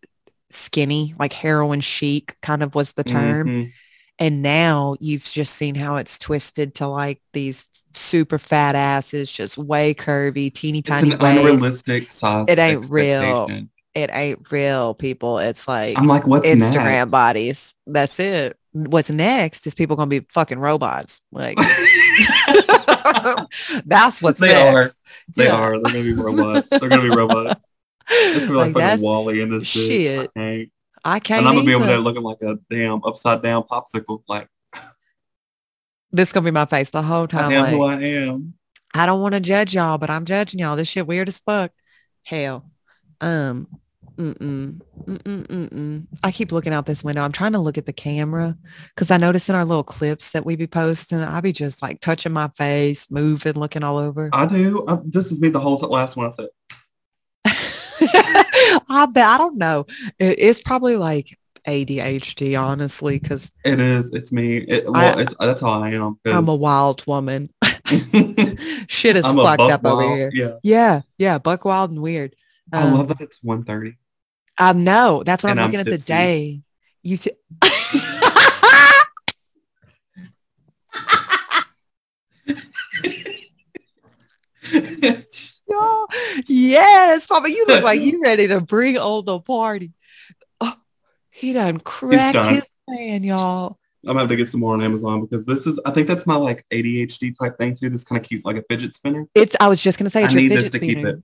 skinny, 0.50 1.14
like 1.18 1.32
heroin 1.32 1.80
chic 1.80 2.36
kind 2.40 2.62
of 2.62 2.74
was 2.74 2.92
the 2.92 3.04
term. 3.04 3.48
Mhm. 3.48 3.72
And 4.18 4.42
now 4.42 4.96
you've 5.00 5.24
just 5.24 5.54
seen 5.54 5.74
how 5.74 5.96
it's 5.96 6.18
twisted 6.18 6.74
to 6.76 6.88
like 6.88 7.20
these 7.32 7.66
super 7.94 8.38
fat 8.38 8.74
asses, 8.74 9.30
just 9.30 9.58
way 9.58 9.94
curvy, 9.94 10.52
teeny 10.52 10.78
It's 10.80 10.88
tiny 10.88 11.12
an 11.12 11.18
waist. 11.18 11.38
unrealistic 11.40 12.10
size. 12.10 12.46
It 12.48 12.58
ain't 12.58 12.90
real. 12.90 13.48
It 13.94 14.10
ain't 14.12 14.50
real, 14.52 14.94
people. 14.94 15.38
It's 15.38 15.66
like 15.66 15.98
I'm 15.98 16.06
like, 16.06 16.26
what's 16.26 16.46
Instagram 16.46 16.84
next? 16.84 17.10
bodies. 17.10 17.74
That's 17.86 18.20
it. 18.20 18.56
What's 18.72 19.10
next 19.10 19.66
is 19.66 19.74
people 19.74 19.96
gonna 19.96 20.08
be 20.08 20.20
fucking 20.28 20.58
robots. 20.58 21.20
Like 21.32 21.56
that's 23.86 24.22
what's 24.22 24.38
They 24.38 24.48
next. 24.48 24.76
are. 24.76 24.92
They 25.36 25.44
Yeah. 25.46 25.56
are. 25.56 25.70
They're 25.72 25.92
gonna 25.92 26.02
be 26.04 26.12
robots. 26.14 26.68
They're 26.68 26.88
gonna 26.88 27.02
be 27.02 27.08
robots. 27.10 27.60
It's 28.10 28.46
gonna 28.46 28.48
be 28.48 28.54
like, 28.54 28.74
Like, 28.74 28.84
fucking 28.84 29.04
WALL-E 29.04 29.40
in 29.40 29.50
this 29.50 29.66
shit. 29.66 30.30
Shit. 30.36 30.70
I 31.04 31.18
can't. 31.20 31.40
And 31.40 31.48
I'm 31.48 31.54
gonna 31.54 31.66
be 31.66 31.74
over 31.74 31.86
there 31.86 31.98
looking 31.98 32.22
like 32.22 32.40
a 32.42 32.58
damn 32.70 33.02
upside 33.04 33.42
down 33.42 33.62
popsicle. 33.64 34.22
Like 34.28 34.48
This 36.12 36.32
gonna 36.32 36.44
be 36.44 36.50
my 36.50 36.64
face 36.66 36.90
the 36.90 37.02
whole 37.02 37.28
time. 37.28 37.50
I 37.50 37.54
am 37.54 37.62
like, 37.64 37.72
who 37.74 37.82
I 37.82 38.00
am. 38.00 38.54
I 38.94 39.06
don't 39.06 39.20
want 39.20 39.34
to 39.34 39.40
judge 39.40 39.74
y'all, 39.74 39.98
but 39.98 40.10
I'm 40.10 40.24
judging 40.24 40.60
y'all. 40.60 40.76
This 40.76 40.88
shit 40.88 41.06
weird 41.06 41.28
as 41.28 41.40
fuck. 41.40 41.70
Hell. 42.24 42.70
Um. 43.20 43.68
Mm-mm, 44.16 44.80
mm-mm, 45.04 45.46
mm-mm. 45.46 46.06
I 46.24 46.32
keep 46.32 46.50
looking 46.50 46.72
out 46.72 46.86
this 46.86 47.04
window. 47.04 47.22
I'm 47.22 47.30
trying 47.30 47.52
to 47.52 47.60
look 47.60 47.78
at 47.78 47.86
the 47.86 47.92
camera 47.92 48.56
because 48.92 49.12
I 49.12 49.16
noticed 49.16 49.48
in 49.48 49.54
our 49.54 49.64
little 49.64 49.84
clips 49.84 50.32
that 50.32 50.44
we 50.44 50.56
be 50.56 50.66
posting, 50.66 51.20
I 51.20 51.40
be 51.40 51.52
just 51.52 51.82
like 51.82 52.00
touching 52.00 52.32
my 52.32 52.48
face, 52.48 53.06
moving, 53.12 53.52
looking 53.52 53.84
all 53.84 53.96
over. 53.96 54.28
I 54.32 54.46
do. 54.46 54.84
I, 54.88 54.98
this 55.04 55.30
is 55.30 55.38
me 55.40 55.50
the 55.50 55.60
whole 55.60 55.78
t- 55.78 55.86
last 55.86 56.16
one 56.16 56.26
I 56.26 56.30
said. 56.30 56.48
I 58.88 59.06
bet 59.06 59.24
I 59.24 59.38
don't 59.38 59.56
know. 59.56 59.86
It- 60.18 60.38
it's 60.40 60.60
probably 60.62 60.96
like 60.96 61.38
ADHD, 61.68 62.60
honestly, 62.60 63.18
because 63.18 63.50
It 63.64 63.78
is. 63.78 64.10
It's 64.10 64.32
me. 64.32 64.58
It, 64.58 64.86
I- 64.86 64.90
well, 64.90 65.18
it's, 65.18 65.34
that's 65.38 65.60
how 65.60 65.82
I 65.82 65.90
am. 65.90 66.18
I'm 66.26 66.48
a 66.48 66.54
wild 66.54 67.06
woman. 67.06 67.50
Shit 68.88 69.16
is 69.16 69.24
I'm 69.24 69.36
fucked 69.36 69.60
up 69.60 69.84
over 69.84 70.02
here. 70.02 70.30
Yeah. 70.34 70.56
Yeah, 70.62 71.00
yeah, 71.18 71.38
buck 71.38 71.64
wild 71.64 71.90
and 71.90 72.00
weird. 72.00 72.34
I 72.72 72.82
Um, 72.82 72.94
love 72.94 73.08
that 73.08 73.20
it's 73.20 73.40
1.30. 73.40 73.96
I 74.58 74.72
know. 74.72 75.22
That's 75.24 75.42
what 75.42 75.50
And 75.50 75.60
I'm 75.60 75.66
I'm 75.66 75.72
looking 75.72 75.92
at 75.92 75.98
the 75.98 76.04
day. 76.04 76.62
You 77.02 77.16
t- 77.16 77.30
yes, 86.46 87.26
Papa, 87.26 87.50
you 87.50 87.64
look 87.66 87.84
like 87.84 88.00
you 88.00 88.20
ready 88.22 88.46
to 88.48 88.60
bring 88.60 88.98
old 88.98 89.26
the 89.26 89.40
party. 89.40 89.92
He 91.38 91.52
done 91.52 91.78
cracked 91.80 92.34
done. 92.34 92.54
his 92.54 92.66
plan, 92.88 93.22
y'all. 93.22 93.78
I'm 94.04 94.08
gonna 94.08 94.20
have 94.20 94.28
to 94.28 94.36
get 94.36 94.48
some 94.48 94.60
more 94.60 94.74
on 94.74 94.82
Amazon 94.82 95.20
because 95.20 95.44
this 95.46 95.66
is 95.66 95.78
I 95.84 95.90
think 95.92 96.08
that's 96.08 96.26
my 96.26 96.34
like 96.36 96.64
ADHD 96.72 97.34
type 97.40 97.58
thing 97.58 97.76
too. 97.76 97.88
This 97.90 98.04
kind 98.04 98.20
of 98.20 98.28
cute 98.28 98.44
like 98.44 98.56
a 98.56 98.62
fidget 98.68 98.94
spinner. 98.94 99.26
It's 99.34 99.54
I 99.60 99.68
was 99.68 99.80
just 99.82 99.98
gonna 99.98 100.10
say 100.10 100.24
I 100.24 100.32
need 100.32 100.48
this 100.48 100.70
to 100.70 100.78
keep 100.78 100.98
it. 100.98 101.22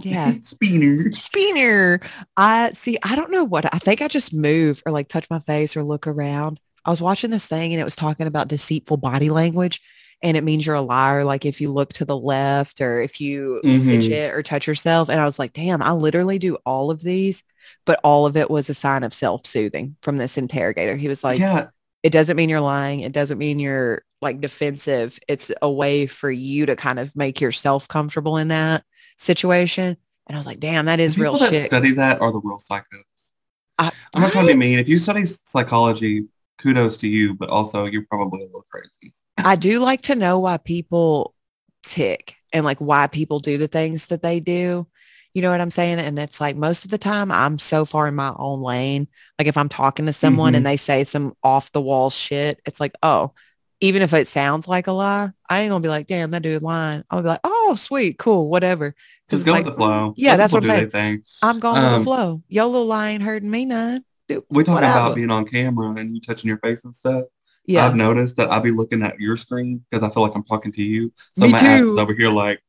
Yeah. 0.00 0.32
Spinner. 0.42 1.10
Spinner. 1.12 2.00
I 2.36 2.70
see. 2.70 2.98
I 3.02 3.16
don't 3.16 3.30
know 3.32 3.42
what. 3.44 3.72
I 3.74 3.78
think 3.78 4.00
I 4.02 4.08
just 4.08 4.32
move 4.32 4.82
or 4.86 4.92
like 4.92 5.08
touch 5.08 5.28
my 5.30 5.38
face 5.40 5.76
or 5.76 5.82
look 5.82 6.06
around. 6.06 6.60
I 6.84 6.90
was 6.90 7.00
watching 7.00 7.30
this 7.30 7.46
thing 7.46 7.72
and 7.72 7.80
it 7.80 7.84
was 7.84 7.96
talking 7.96 8.26
about 8.28 8.46
deceitful 8.48 8.96
body 8.98 9.28
language, 9.30 9.80
and 10.22 10.36
it 10.36 10.44
means 10.44 10.64
you're 10.66 10.76
a 10.76 10.80
liar. 10.82 11.24
Like 11.24 11.44
if 11.44 11.60
you 11.60 11.72
look 11.72 11.92
to 11.94 12.04
the 12.04 12.16
left 12.16 12.80
or 12.80 13.00
if 13.00 13.20
you 13.20 13.60
Mhm. 13.64 13.84
fidget 13.84 14.34
or 14.34 14.42
touch 14.42 14.66
yourself. 14.66 15.08
And 15.08 15.20
I 15.20 15.24
was 15.24 15.38
like, 15.38 15.52
damn, 15.52 15.82
I 15.82 15.92
literally 15.92 16.38
do 16.38 16.56
all 16.64 16.90
of 16.92 17.00
these, 17.00 17.42
but 17.84 18.00
all 18.04 18.26
of 18.26 18.36
it 18.36 18.50
was 18.50 18.68
a 18.68 18.74
sign 18.74 19.02
of 19.02 19.14
self-soothing 19.14 19.96
from 20.02 20.16
this 20.16 20.36
interrogator. 20.36 20.96
He 20.96 21.08
was 21.08 21.24
like, 21.24 21.38
yeah, 21.38 21.68
it 22.02 22.10
doesn't 22.10 22.36
mean 22.36 22.48
you're 22.48 22.60
lying. 22.60 23.00
It 23.00 23.12
doesn't 23.12 23.38
mean 23.38 23.58
you're 23.58 24.02
like 24.20 24.40
defensive. 24.40 25.18
It's 25.28 25.50
a 25.62 25.70
way 25.70 26.06
for 26.06 26.30
you 26.30 26.66
to 26.66 26.76
kind 26.76 26.98
of 26.98 27.14
make 27.16 27.40
yourself 27.40 27.88
comfortable 27.88 28.36
in 28.36 28.48
that 28.48 28.84
situation. 29.16 29.96
And 30.26 30.36
I 30.36 30.38
was 30.38 30.46
like, 30.46 30.60
damn, 30.60 30.86
that 30.86 31.00
is 31.00 31.14
the 31.14 31.22
real 31.22 31.38
that 31.38 31.50
shit. 31.50 31.66
study 31.66 31.92
that 31.92 32.20
are 32.20 32.32
the 32.32 32.40
real 32.42 32.58
psychos. 32.58 32.84
I, 33.78 33.92
I'm 34.14 34.22
not 34.22 34.32
trying 34.32 34.46
to 34.46 34.52
be 34.52 34.58
mean. 34.58 34.78
If 34.78 34.88
you 34.88 34.98
study 34.98 35.24
psychology, 35.24 36.26
kudos 36.58 36.96
to 36.98 37.08
you, 37.08 37.34
but 37.34 37.48
also 37.48 37.86
you're 37.86 38.06
probably 38.10 38.40
a 38.40 38.46
little 38.46 38.66
crazy. 38.70 39.14
I 39.38 39.56
do 39.56 39.78
like 39.78 40.02
to 40.02 40.16
know 40.16 40.40
why 40.40 40.56
people 40.58 41.34
tick 41.84 42.34
and 42.52 42.64
like 42.64 42.78
why 42.78 43.06
people 43.06 43.38
do 43.38 43.56
the 43.56 43.68
things 43.68 44.06
that 44.06 44.22
they 44.22 44.40
do. 44.40 44.86
You 45.34 45.42
know 45.42 45.50
what 45.50 45.60
I'm 45.60 45.70
saying? 45.70 45.98
And 45.98 46.18
it's 46.18 46.40
like 46.40 46.56
most 46.56 46.84
of 46.84 46.90
the 46.90 46.98
time 46.98 47.30
I'm 47.30 47.58
so 47.58 47.84
far 47.84 48.08
in 48.08 48.14
my 48.14 48.32
own 48.36 48.60
lane. 48.62 49.08
Like 49.38 49.46
if 49.48 49.56
I'm 49.56 49.68
talking 49.68 50.06
to 50.06 50.12
someone 50.12 50.52
Mhm. 50.54 50.56
and 50.58 50.66
they 50.66 50.76
say 50.76 51.04
some 51.04 51.34
off 51.42 51.70
the 51.72 51.80
wall 51.80 52.10
shit, 52.10 52.60
it's 52.64 52.80
like, 52.80 52.94
oh, 53.02 53.32
even 53.80 54.02
if 54.02 54.12
it 54.12 54.26
sounds 54.26 54.66
like 54.66 54.88
a 54.88 54.92
lie, 54.92 55.30
I 55.48 55.60
ain't 55.60 55.70
gonna 55.70 55.82
be 55.82 55.88
like, 55.88 56.06
damn, 56.08 56.32
that 56.32 56.42
dude 56.42 56.62
lying. 56.62 57.04
I'll 57.10 57.22
be 57.22 57.28
like, 57.28 57.40
oh, 57.44 57.76
sweet, 57.78 58.18
cool, 58.18 58.48
whatever. 58.48 58.94
Just 59.30 59.44
go 59.46 59.52
like, 59.52 59.64
with 59.64 59.74
the 59.74 59.78
flow. 59.78 60.14
Yeah, 60.16 60.32
Let 60.32 60.36
that's 60.38 60.52
what 60.52 60.68
I'm 60.68 60.90
saying. 60.90 61.22
I'm 61.42 61.60
going 61.60 61.76
with 61.82 61.92
Um, 61.92 62.00
the 62.00 62.04
flow. 62.04 62.42
Your 62.48 62.64
little 62.64 62.86
lie 62.86 63.10
ain't 63.10 63.22
hurting 63.22 63.50
me 63.50 63.66
none. 63.66 64.04
Dude, 64.26 64.42
We 64.50 64.64
talk 64.64 64.76
whatever. 64.76 64.92
about 64.98 65.14
being 65.14 65.30
on 65.30 65.44
camera 65.44 65.90
and 65.90 66.14
you 66.14 66.20
touching 66.20 66.48
your 66.48 66.58
face 66.58 66.84
and 66.84 66.96
stuff. 66.96 67.24
yeah. 67.66 67.86
I've 67.86 67.94
noticed 67.94 68.36
that 68.38 68.50
I'll 68.50 68.60
be 68.60 68.70
looking 68.72 69.02
at 69.02 69.20
your 69.20 69.36
screen 69.36 69.84
because 69.90 70.02
I 70.02 70.12
feel 70.12 70.22
like 70.24 70.34
I'm 70.34 70.42
talking 70.44 70.72
to 70.72 70.82
you. 70.82 71.12
So 71.36 71.44
Me 71.46 71.52
my 71.52 71.58
ass 71.58 71.80
too. 71.80 71.92
is 71.92 71.98
over 71.98 72.14
here 72.14 72.30
like, 72.30 72.60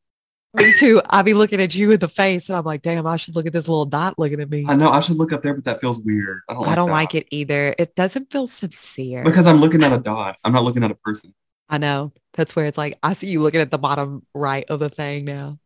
Me 0.55 0.73
too. 0.73 1.01
I'll 1.09 1.23
be 1.23 1.33
looking 1.35 1.61
at 1.61 1.75
you 1.75 1.91
in 1.91 1.99
the 1.99 2.07
face 2.07 2.49
and 2.49 2.57
I'm 2.57 2.63
like, 2.63 2.81
damn, 2.81 3.05
I 3.05 3.17
should 3.17 3.35
look 3.35 3.45
at 3.45 3.53
this 3.53 3.67
little 3.67 3.85
dot 3.85 4.17
looking 4.17 4.41
at 4.41 4.49
me. 4.49 4.65
I 4.67 4.75
know 4.75 4.89
I 4.89 4.99
should 4.99 5.17
look 5.17 5.31
up 5.31 5.43
there, 5.43 5.53
but 5.53 5.63
that 5.65 5.79
feels 5.79 5.99
weird. 5.99 6.41
I 6.49 6.53
don't 6.53 6.61
like 6.63 6.71
I 6.71 6.75
don't 6.75 6.89
like 6.89 7.15
it 7.15 7.27
either. 7.29 7.75
It 7.77 7.95
doesn't 7.95 8.31
feel 8.31 8.47
sincere. 8.47 9.23
Because 9.23 9.45
I'm 9.45 9.57
looking 9.57 9.83
at 9.83 9.93
a 9.93 9.99
dot. 9.99 10.37
I'm 10.43 10.53
not 10.53 10.63
looking 10.63 10.83
at 10.83 10.89
a 10.89 10.95
person. 10.95 11.35
I 11.69 11.77
know. 11.77 12.11
That's 12.33 12.55
where 12.55 12.65
it's 12.65 12.77
like, 12.77 12.97
I 13.03 13.13
see 13.13 13.27
you 13.27 13.41
looking 13.41 13.61
at 13.61 13.69
the 13.69 13.77
bottom 13.77 14.25
right 14.33 14.65
of 14.69 14.79
the 14.79 14.89
thing 14.89 15.25
now. 15.25 15.59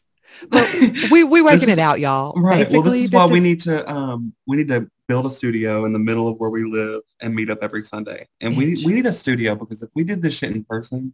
But 0.49 0.67
we 1.11 1.23
we 1.23 1.41
working 1.41 1.69
is- 1.69 1.77
it 1.77 1.79
out, 1.79 1.99
y'all. 1.99 2.34
Right. 2.36 2.69
well, 2.69 2.81
this 2.81 2.93
Basically, 2.93 3.03
is 3.03 3.11
why 3.11 3.25
we 3.27 3.39
need 3.39 3.61
to 3.61 3.89
um 3.89 4.34
we 4.47 4.57
need 4.57 4.67
to 4.67 4.89
build 5.07 5.25
a 5.25 5.29
studio 5.29 5.86
in 5.86 5.93
the 5.93 5.99
middle 5.99 6.27
of 6.27 6.38
where 6.39 6.49
we 6.49 6.63
live 6.65 7.01
and 7.21 7.36
meet 7.36 7.49
up 7.49 7.59
every 7.61 7.84
Sunday. 7.84 8.27
And 8.41 8.57
we 8.57 8.84
we 8.86 8.93
need 8.93 9.05
a 9.05 9.11
studio 9.13 9.55
because 9.55 9.81
if 9.81 9.89
we 9.95 10.03
did 10.03 10.21
this 10.21 10.38
shit 10.38 10.51
in 10.51 10.63
person, 10.65 11.13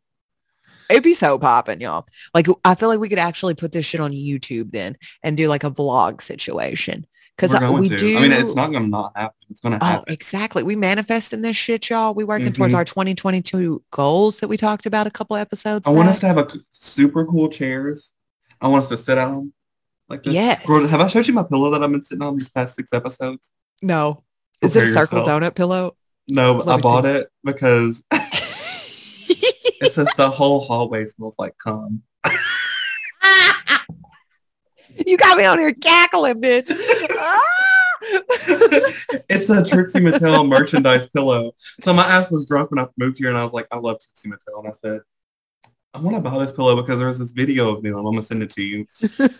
It'd 0.90 1.04
be 1.04 1.14
so 1.14 1.38
popping, 1.38 1.82
y'all. 1.82 2.08
Like 2.34 2.48
I 2.66 2.76
feel 2.76 2.90
like 2.90 3.00
we 3.00 3.10
could 3.10 3.20
actually 3.20 3.54
put 3.54 3.72
this 3.72 3.86
shit 3.86 4.02
on 4.02 4.12
YouTube 4.12 4.72
then 4.72 4.98
and 5.24 5.38
do 5.38 5.48
like 5.48 5.64
a 5.64 5.72
vlog 5.72 6.22
situation. 6.22 7.06
Because 7.38 7.54
we 7.80 7.88
to. 7.88 7.98
do. 7.98 8.18
I 8.18 8.22
mean, 8.24 8.32
it's 8.34 8.54
not 8.54 8.70
going 8.72 8.84
to 8.84 8.90
not 8.90 9.14
happen. 9.16 9.38
It's 9.50 9.62
going 9.62 9.80
to 9.80 9.82
Oh, 9.82 9.88
happen. 9.88 10.12
exactly. 10.14 10.62
We 10.62 10.76
manifesting 10.76 11.40
this 11.42 11.56
shit, 11.56 11.90
y'all. 11.90 12.14
We 12.14 12.26
working 12.26 12.52
towards 12.52 12.74
Mhm. 12.74 12.78
our 12.78 12.84
2022 12.84 13.82
goals 13.92 14.42
that 14.42 14.50
we 14.50 14.58
talked 14.58 14.86
about 14.86 15.08
a 15.08 15.10
couple 15.12 15.38
episodes. 15.38 15.88
I 15.88 15.92
want 15.92 16.10
us 16.10 16.20
to 16.20 16.28
have 16.28 16.38
a 16.38 16.48
super 16.74 17.26
cool 17.26 17.48
chairs. 17.48 18.12
I 18.60 18.68
want 18.68 18.84
us 18.84 18.90
to 18.90 18.98
sit 18.98 19.18
on 19.18 19.32
them 19.36 19.54
like 20.10 20.24
this. 20.24 20.34
Yes. 20.34 20.66
Girl, 20.66 20.86
have 20.86 21.00
I 21.00 21.08
showed 21.08 21.30
you 21.30 21.34
my 21.34 21.44
pillow 21.44 21.72
that 21.72 21.82
I've 21.82 21.90
been 21.92 22.02
sitting 22.02 22.24
on 22.24 22.36
these 22.36 22.50
past 22.50 22.76
six 22.76 22.92
episodes? 22.92 23.52
No. 23.82 24.24
Is 24.62 24.76
it 24.76 24.90
a 24.90 24.94
circle 24.94 25.20
yourself. 25.20 25.42
donut 25.42 25.56
pillow? 25.56 25.96
No, 26.28 26.62
I 26.64 26.66
me 26.76 26.76
see. 26.76 26.82
bought 26.82 27.06
it 27.06 27.28
because 27.46 28.04
it 29.82 29.92
says 29.92 30.10
the 30.18 30.30
whole 30.30 30.62
hallway 30.62 31.06
smells 31.06 31.36
like 31.38 31.58
cum. 31.58 32.02
you 35.06 35.18
got 35.18 35.38
me 35.38 35.46
on 35.46 35.60
here 35.60 35.74
cackling, 35.74 36.42
bitch. 36.42 36.70
It's 39.30 39.50
a 39.50 39.64
Trixie 39.64 40.00
Mattel 40.00 40.48
merchandise 40.48 41.06
pillow. 41.08 41.52
So 41.82 41.94
my 41.94 42.04
ass 42.04 42.32
was 42.32 42.46
drunk 42.46 42.72
when 42.72 42.80
I 42.80 42.88
moved 42.98 43.18
here 43.18 43.28
and 43.28 43.38
I 43.38 43.44
was 43.44 43.52
like, 43.54 43.68
I 43.72 43.78
love 43.78 43.98
Trixie 44.00 44.30
Mattel. 44.30 44.60
And 44.60 44.68
I 44.70 44.72
said, 44.72 45.02
I 45.94 46.00
want 46.00 46.16
to 46.16 46.22
buy 46.22 46.38
this 46.40 46.52
pillow 46.52 46.76
because 46.76 47.00
there's 47.00 47.20
this 47.20 47.32
video 47.32 47.76
of 47.76 47.84
them. 47.84 47.96
I'm 47.96 48.04
gonna 48.04 48.22
send 48.22 48.44
it 48.44 48.52
to 48.52 48.62
you 48.62 48.86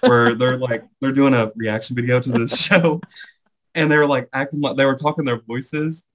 where 0.02 0.36
they're 0.36 0.58
like 0.58 0.84
they're 1.00 1.12
doing 1.12 1.34
a 1.34 1.52
reaction 1.56 1.96
video 1.96 2.20
to 2.20 2.32
this 2.32 2.60
show 2.60 3.00
and 3.76 3.92
they 3.92 3.98
were 3.98 4.08
like 4.08 4.28
acting 4.34 4.62
like 4.62 4.76
they 4.76 4.86
were 4.86 4.96
talking 4.96 5.26
their 5.26 5.42
voices 5.42 6.06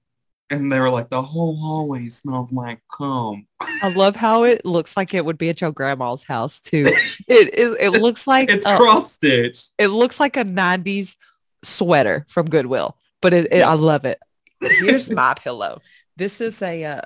and 0.49 0.71
they 0.71 0.79
were 0.79 0.89
like 0.89 1.09
the 1.09 1.21
whole 1.21 1.55
hallway 1.55 2.09
smells 2.09 2.51
like 2.51 2.79
cum. 2.95 3.47
I 3.59 3.89
love 3.89 4.15
how 4.15 4.43
it 4.43 4.65
looks 4.65 4.95
like 4.95 5.13
it 5.13 5.25
would 5.25 5.37
be 5.37 5.49
at 5.49 5.61
your 5.61 5.71
grandma's 5.71 6.23
house 6.23 6.59
too. 6.61 6.85
It 7.27 7.53
it, 7.55 7.93
it 7.93 8.01
looks 8.01 8.27
like 8.27 8.49
It's 8.51 8.65
a- 8.65 8.77
cross 8.77 9.13
stitch. 9.13 9.61
it 9.79 9.87
looks 9.87 10.19
like 10.19 10.37
a 10.37 10.43
90s 10.45 11.15
sweater 11.63 12.25
from 12.29 12.47
Goodwill, 12.49 12.97
but 13.21 13.33
it, 13.33 13.51
it- 13.51 13.61
I 13.63 13.73
love 13.73 14.05
it. 14.05 14.19
Here's 14.61 15.09
my 15.11 15.33
pillow. 15.33 15.81
This 16.17 16.39
is 16.39 16.61
a 16.61 16.83
uh, 16.85 17.01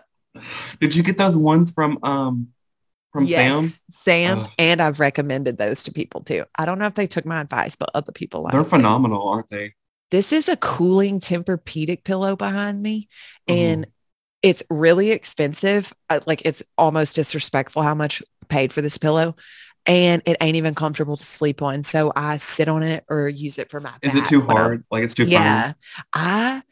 Did 0.80 0.96
you 0.96 1.04
get 1.04 1.18
those 1.18 1.38
ones 1.38 1.72
from 1.72 1.98
um 2.04 2.50
from 3.12 3.24
yes, 3.26 3.40
Sam's? 3.40 3.84
Sam's, 3.92 4.46
Ugh. 4.46 4.52
and 4.60 4.82
I've 4.82 5.00
recommended 5.00 5.58
those 5.58 5.82
to 5.84 5.92
people 5.92 6.22
too. 6.22 6.44
I 6.58 6.66
don't 6.66 6.78
know 6.78 6.86
if 6.86 6.94
they 6.96 7.08
took 7.08 7.26
my 7.26 7.42
advice, 7.42 7.76
but 7.76 7.90
other 7.96 8.12
people 8.12 8.42
like 8.44 8.52
They're 8.54 8.64
phenomenal, 8.64 9.28
aren't 9.30 9.50
they? 9.50 9.74
This 10.12 10.32
is 10.34 10.48
a 10.50 10.58
cooling 10.58 11.20
Tempur-Pedic 11.20 12.04
pillow 12.04 12.36
behind 12.36 12.82
me, 12.82 13.08
Mhm. 13.48 13.56
and 13.56 13.88
it's 14.42 14.64
really 14.70 15.12
expensive. 15.12 15.94
Like 16.26 16.42
it's 16.46 16.64
almost 16.78 17.16
disrespectful 17.16 17.82
how 17.84 17.94
much 17.96 18.22
I 18.42 18.46
paid 18.48 18.74
for 18.74 18.82
this 18.82 18.98
pillow, 18.98 19.36
and 19.86 20.22
it 20.26 20.38
ain't 20.42 20.56
even 20.56 20.74
comfortable 20.76 21.18
to 21.18 21.24
sleep 21.26 21.62
on. 21.62 21.84
So 21.84 22.12
I 22.16 22.38
sit 22.38 22.68
on 22.68 22.82
it 22.84 23.04
or 23.10 23.28
use 23.28 23.58
it 23.60 23.70
for 23.70 23.80
my. 23.80 23.94
Is 24.02 24.16
it 24.16 24.26
too 24.26 24.40
when 24.40 24.50
I'm- 24.52 24.58
hard? 24.58 24.84
Like 24.92 25.04
it's 25.04 25.14
too 25.14 25.26
Yeah, 25.26 25.74
firm? 25.74 25.76
I 26.14 26.64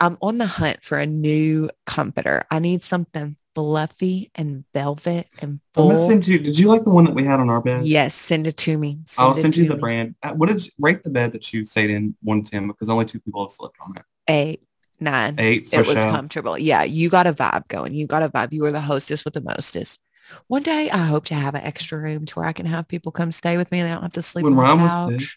I'm 0.00 0.16
on 0.22 0.38
the 0.38 0.46
hunt 0.46 0.82
for 0.82 0.96
a 0.98 1.06
new 1.06 1.68
comforter. 1.84 2.44
I 2.50 2.58
need 2.60 2.82
something 2.82 3.36
fluffy 3.54 4.30
and 4.34 4.64
velvet 4.72 5.28
and 5.40 5.60
I'm 5.76 5.88
gonna 5.88 6.06
send 6.06 6.26
you. 6.26 6.38
Did 6.38 6.58
you 6.58 6.68
like 6.68 6.84
the 6.84 6.90
one 6.90 7.04
that 7.04 7.14
we 7.14 7.24
had 7.24 7.40
on 7.40 7.50
our 7.50 7.60
bed? 7.60 7.86
Yes, 7.86 8.14
send 8.14 8.46
it 8.46 8.56
to 8.58 8.76
me. 8.78 8.98
I'll 9.18 9.34
send 9.34 9.56
you 9.56 9.68
the 9.68 9.74
me. 9.74 9.80
brand. 9.80 10.14
Uh, 10.22 10.34
What 10.34 10.48
did 10.48 10.64
you 10.64 10.72
rate 10.78 11.02
the 11.02 11.10
bed 11.10 11.32
that 11.32 11.52
you 11.52 11.64
stayed 11.64 11.90
in 11.90 12.14
one 12.22 12.42
to 12.42 12.50
ten 12.50 12.68
because 12.68 12.88
only 12.88 13.04
two 13.04 13.20
people 13.20 13.42
have 13.44 13.52
slept 13.52 13.76
on 13.80 13.96
it. 13.96 14.02
Eight, 14.28 14.62
nine, 15.00 15.36
eight. 15.38 15.72
it 15.72 15.78
was 15.78 15.88
sure. 15.88 16.10
comfortable. 16.10 16.58
Yeah, 16.58 16.82
you 16.84 17.08
got 17.10 17.26
a 17.26 17.32
vibe 17.32 17.68
going. 17.68 17.92
You 17.92 18.06
got 18.06 18.22
a 18.22 18.28
vibe. 18.28 18.52
You 18.52 18.62
were 18.62 18.72
the 18.72 18.80
hostess 18.80 19.24
with 19.24 19.34
the 19.34 19.40
mostest. 19.42 20.00
One 20.48 20.62
day 20.62 20.90
I 20.90 20.98
hope 20.98 21.26
to 21.26 21.34
have 21.34 21.54
an 21.54 21.62
extra 21.62 21.98
room 21.98 22.24
to 22.26 22.34
where 22.36 22.46
I 22.46 22.52
can 22.52 22.66
have 22.66 22.88
people 22.88 23.12
come 23.12 23.32
stay 23.32 23.56
with 23.56 23.70
me 23.70 23.80
and 23.80 23.88
they 23.88 23.92
don't 23.92 24.02
have 24.02 24.12
to 24.14 24.22
sleep 24.22 24.44
When 24.44 24.54
on 24.54 24.56
the 24.56 24.62
Ryan 24.62 24.80
was 24.80 25.20
sick, 25.20 25.28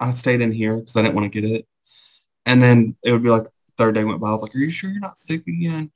I 0.00 0.10
stayed 0.12 0.40
in 0.40 0.52
here 0.52 0.76
because 0.76 0.96
I 0.96 1.02
didn't 1.02 1.14
want 1.14 1.30
to 1.30 1.40
get 1.40 1.50
it. 1.50 1.66
And 2.46 2.62
then 2.62 2.96
it 3.02 3.12
would 3.12 3.22
be 3.22 3.30
like 3.30 3.44
the 3.44 3.50
third 3.76 3.94
day 3.94 4.04
went 4.04 4.20
by. 4.20 4.28
I 4.28 4.32
was 4.32 4.42
like, 4.42 4.54
"Are 4.54 4.58
you 4.58 4.70
sure 4.70 4.90
you're 4.90 5.00
not 5.00 5.18
sick 5.18 5.46
again? 5.46 5.90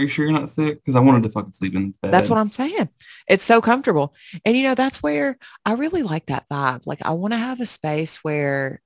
Are 0.00 0.02
you 0.02 0.08
sure 0.08 0.24
you're 0.24 0.32
not 0.32 0.48
sick?" 0.48 0.78
Because 0.82 0.96
I 0.96 1.00
wanted 1.00 1.22
to 1.24 1.28
fucking 1.30 1.52
sleep 1.52 1.74
in 1.74 1.88
this 1.88 1.96
bed. 1.98 2.12
That's 2.12 2.30
what 2.30 2.38
I'm 2.38 2.50
saying. 2.50 2.88
It's 3.28 3.44
so 3.44 3.60
comfortable. 3.60 4.14
And 4.44 4.56
you 4.56 4.62
know, 4.62 4.74
that's 4.74 5.02
where 5.02 5.38
I 5.66 5.74
really 5.74 6.02
like 6.02 6.26
that 6.26 6.46
vibe. 6.50 6.86
Like 6.86 7.00
I 7.04 7.10
want 7.10 7.34
to 7.34 7.38
have 7.38 7.60
a 7.60 7.66
space 7.66 8.16
where 8.24 8.80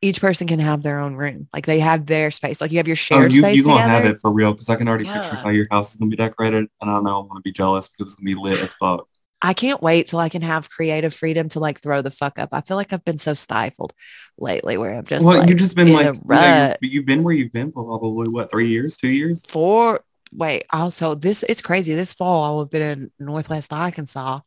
each 0.00 0.20
person 0.20 0.46
can 0.46 0.60
have 0.60 0.82
their 0.82 1.00
own 1.00 1.16
room. 1.16 1.48
Like 1.52 1.66
they 1.66 1.80
have 1.80 2.06
their 2.06 2.30
space. 2.30 2.60
Like 2.60 2.70
you 2.70 2.78
have 2.78 2.86
your 2.86 2.94
Oh, 2.94 2.96
shared 2.96 3.32
you 3.32 3.42
space 3.42 3.56
You're 3.56 3.64
gonna 3.64 3.88
have 3.88 4.04
it 4.04 4.20
for 4.20 4.32
real? 4.32 4.52
Because 4.52 4.68
I 4.68 4.76
can 4.76 4.88
already 4.88 5.04
picture 5.04 5.36
how 5.42 5.50
your 5.50 5.66
house 5.70 5.90
is 5.90 5.96
gonna 5.96 6.10
be 6.10 6.16
decorated, 6.16 6.68
and 6.80 6.90
I 6.90 6.94
don't 6.94 7.04
know 7.04 7.18
I'm 7.20 7.28
going 7.28 7.40
to 7.40 7.42
be 7.42 7.52
jealous 7.52 7.88
because 7.88 8.12
it's 8.12 8.20
gonna 8.20 8.26
be 8.26 8.40
lit 8.40 8.60
as 8.60 8.74
fuck. 8.74 9.08
I 9.40 9.54
can't 9.54 9.80
wait 9.80 10.08
till 10.08 10.18
I 10.18 10.28
can 10.28 10.42
have 10.42 10.68
creative 10.68 11.14
freedom 11.14 11.48
to 11.50 11.60
like 11.60 11.80
throw 11.80 12.02
the 12.02 12.10
fuck 12.10 12.38
up. 12.38 12.48
I 12.52 12.60
feel 12.60 12.76
like 12.76 12.92
I've 12.92 13.04
been 13.04 13.18
so 13.18 13.34
stifled 13.34 13.92
lately 14.36 14.76
where 14.76 14.94
I'm 14.94 15.04
just 15.04 15.24
well, 15.24 15.38
like 15.38 15.48
you've 15.48 15.58
just 15.58 15.76
been 15.76 15.92
like, 15.92 16.06
a 16.06 16.08
you 16.08 16.14
know, 16.14 16.20
rut. 16.24 16.78
you, 16.80 16.88
you've 16.90 17.06
been 17.06 17.22
where 17.22 17.34
you've 17.34 17.52
been 17.52 17.70
for 17.70 17.84
probably 17.84 18.28
what 18.28 18.50
three 18.50 18.68
years, 18.68 18.96
two 18.96 19.08
years. 19.08 19.42
four. 19.48 20.00
wait 20.32 20.64
also 20.72 21.14
this 21.14 21.42
it's 21.48 21.62
crazy 21.62 21.94
this 21.94 22.12
fall 22.12 22.58
i 22.58 22.60
have 22.60 22.68
been 22.68 22.82
in 22.82 23.10
northwest 23.18 23.72
arkansas 23.72 24.40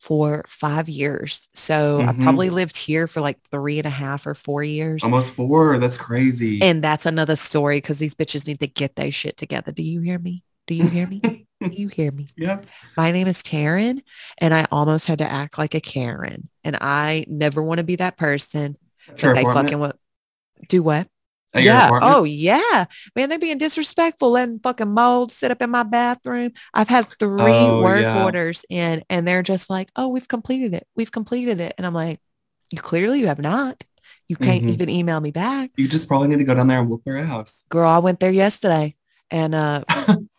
for 0.00 0.42
five 0.48 0.88
years 0.88 1.46
so 1.52 2.00
i 2.00 2.12
Mhm. 2.12 2.22
probably 2.22 2.48
lived 2.48 2.74
here 2.76 3.06
for 3.06 3.20
like 3.20 3.38
three 3.50 3.76
and 3.78 3.84
a 3.86 3.90
half 3.90 4.26
or 4.26 4.32
four 4.34 4.62
years 4.64 5.04
Almost 5.04 5.34
four. 5.34 5.78
That's 5.78 5.98
crazy. 5.98 6.62
and 6.62 6.82
that's 6.82 7.04
another 7.04 7.36
story 7.36 7.78
because 7.78 7.98
these 7.98 8.14
bitches 8.14 8.46
need 8.46 8.60
to 8.60 8.66
get 8.66 8.96
their 8.96 9.10
shit 9.12 9.36
together 9.36 9.72
do 9.72 9.82
you 9.82 10.00
hear 10.00 10.18
me 10.18 10.42
do 10.66 10.74
you 10.74 10.88
hear 10.88 11.06
me 11.06 11.20
you 11.72 11.88
hear 11.88 12.10
me 12.12 12.28
yeah. 12.36 12.60
my 12.96 13.10
name 13.12 13.26
is 13.26 13.42
taryn 13.42 14.00
and 14.38 14.54
i 14.54 14.66
almost 14.70 15.06
had 15.06 15.18
to 15.18 15.30
act 15.30 15.58
like 15.58 15.74
a 15.74 15.80
karen 15.80 16.48
and 16.64 16.76
i 16.80 17.24
never 17.28 17.62
want 17.62 17.78
to 17.78 17.84
be 17.84 17.96
that 17.96 18.16
person 18.16 18.76
your 19.18 19.34
they 19.34 19.42
fucking 19.42 19.78
what 19.78 19.96
do 20.68 20.82
what 20.82 21.08
At 21.54 21.62
yeah. 21.62 21.88
Oh, 22.02 22.24
yeah. 22.24 22.84
Man, 23.14 23.28
they're 23.30 23.38
being 23.38 23.56
disrespectful, 23.56 24.30
letting 24.30 24.58
fucking 24.58 24.92
mold 24.92 25.32
sit 25.32 25.50
up 25.50 25.62
in 25.62 25.70
my 25.70 25.84
bathroom. 25.84 26.52
I've 26.74 26.88
had 26.88 27.06
three 27.18 27.40
Oh, 27.40 27.82
work 27.82 28.02
yeah. 28.02 28.22
orders 28.24 28.64
in 28.68 29.04
and 29.08 29.26
they're 29.26 29.42
just 29.42 29.70
like, 29.70 29.88
oh, 29.96 30.08
we've 30.08 30.28
completed 30.28 30.74
it. 30.74 30.86
We've 30.96 31.10
completed 31.10 31.60
it. 31.60 31.74
And 31.78 31.86
I'm 31.86 31.94
like, 31.94 32.20
you 32.70 32.78
clearly 32.78 33.20
you 33.20 33.28
have 33.28 33.38
not. 33.38 33.84
You 34.28 34.36
can't 34.36 34.64
Mhm. 34.64 34.70
even 34.72 34.90
email 34.90 35.20
me 35.20 35.30
back. 35.30 35.70
You 35.76 35.88
just 35.88 36.08
probably 36.08 36.28
need 36.28 36.38
to 36.40 36.44
go 36.44 36.54
down 36.54 36.66
there 36.66 36.80
and 36.80 36.90
whoop 36.90 37.04
their 37.04 37.16
ass. 37.18 37.64
Girl, 37.70 37.88
I 37.88 37.98
went 37.98 38.20
there 38.20 38.32
yesterday 38.32 38.94
and 39.30 39.54
uh 39.54 39.84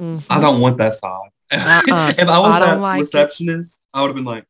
mhm. 0.00 0.24
I 0.30 0.40
don't 0.40 0.60
want 0.60 0.78
that 0.78 0.94
side. 0.94 1.30
Uh-uh. 1.52 2.12
if 2.18 2.28
I 2.28 2.38
was 2.38 2.50
I 2.52 2.60
that 2.60 2.80
like 2.80 2.98
it. 2.98 3.00
receptionist, 3.00 3.80
I 3.92 4.00
would 4.02 4.08
have 4.08 4.16
been 4.16 4.24
like, 4.24 4.44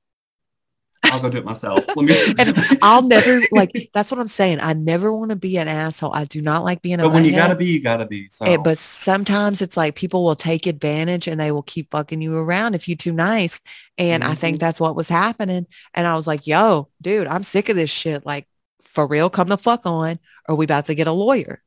I'll 1.04 1.20
go 1.20 1.30
do 1.30 1.38
it 1.38 1.44
myself. 1.44 1.84
Let 1.96 2.04
me. 2.04 2.34
and 2.38 2.54
I'll 2.82 3.02
never 3.02 3.40
like 3.52 3.90
that's 3.92 4.10
what 4.10 4.20
I'm 4.20 4.28
saying. 4.28 4.60
I 4.60 4.74
never 4.74 5.12
want 5.12 5.30
to 5.30 5.36
be 5.36 5.56
an 5.56 5.66
asshole. 5.66 6.14
I 6.14 6.24
do 6.24 6.42
not 6.42 6.62
like 6.62 6.82
being 6.82 7.00
a 7.00 7.04
But 7.04 7.12
when 7.12 7.24
you 7.24 7.32
gotta 7.32 7.56
be, 7.56 7.66
you 7.66 7.80
gotta 7.82 8.06
be. 8.06 8.28
So. 8.28 8.44
Eh, 8.44 8.56
but 8.58 8.78
sometimes 8.78 9.62
it's 9.62 9.76
like 9.76 9.94
people 9.94 10.24
will 10.24 10.36
take 10.36 10.66
advantage 10.66 11.26
and 11.26 11.40
they 11.40 11.52
will 11.52 11.62
keep 11.62 11.90
fucking 11.90 12.20
you 12.20 12.36
around 12.36 12.74
if 12.74 12.86
you're 12.86 12.96
too 12.96 13.12
nice. 13.12 13.60
And 13.98 14.22
I 14.22 14.34
think 14.34 14.56
Mhm. 14.56 14.60
that's 14.60 14.78
what 14.80 14.94
was 14.94 15.08
happening. 15.08 15.66
And 15.94 16.06
I 16.06 16.16
was 16.16 16.26
like, 16.26 16.46
yo, 16.46 16.88
dude, 17.00 17.26
I'm 17.26 17.42
sick 17.44 17.68
of 17.70 17.76
this 17.76 17.90
shit. 17.90 18.26
Like, 18.26 18.46
for 18.82 19.06
real, 19.06 19.30
come 19.30 19.48
the 19.48 19.56
fuck 19.58 19.86
on. 19.86 20.18
Or 20.48 20.54
we 20.54 20.64
about 20.64 20.86
to 20.86 20.94
get 20.94 21.06
a 21.06 21.12
lawyer. 21.12 21.62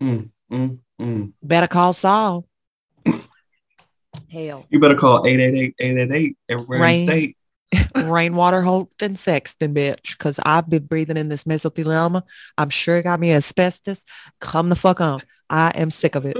Mm, 0.00 0.30
mm, 0.52 0.78
mm. 1.00 1.32
Better 1.42 1.66
call 1.66 1.92
Saul. 1.92 2.46
Hell. 4.30 4.66
You 4.68 4.80
better 4.80 4.94
call 4.96 5.24
888-888 5.24 6.36
everywhere 6.48 6.80
Rain. 6.80 7.00
in 7.00 7.06
the 7.06 7.12
state. 7.12 7.36
Rainwater 8.04 8.62
Holt 8.62 8.92
and 9.00 9.18
Sexton, 9.18 9.74
bitch. 9.74 10.16
Cause 10.18 10.38
I've 10.44 10.68
been 10.68 10.86
breathing 10.86 11.16
in 11.16 11.28
this 11.28 11.44
mesothelioma. 11.44 12.22
I'm 12.58 12.70
sure 12.70 12.96
it 12.98 13.04
got 13.04 13.20
me 13.20 13.32
asbestos. 13.32 14.04
Come 14.40 14.68
the 14.68 14.76
fuck 14.76 15.00
on. 15.00 15.20
I 15.50 15.70
am 15.74 15.90
sick 15.90 16.14
of 16.14 16.24
it. 16.24 16.36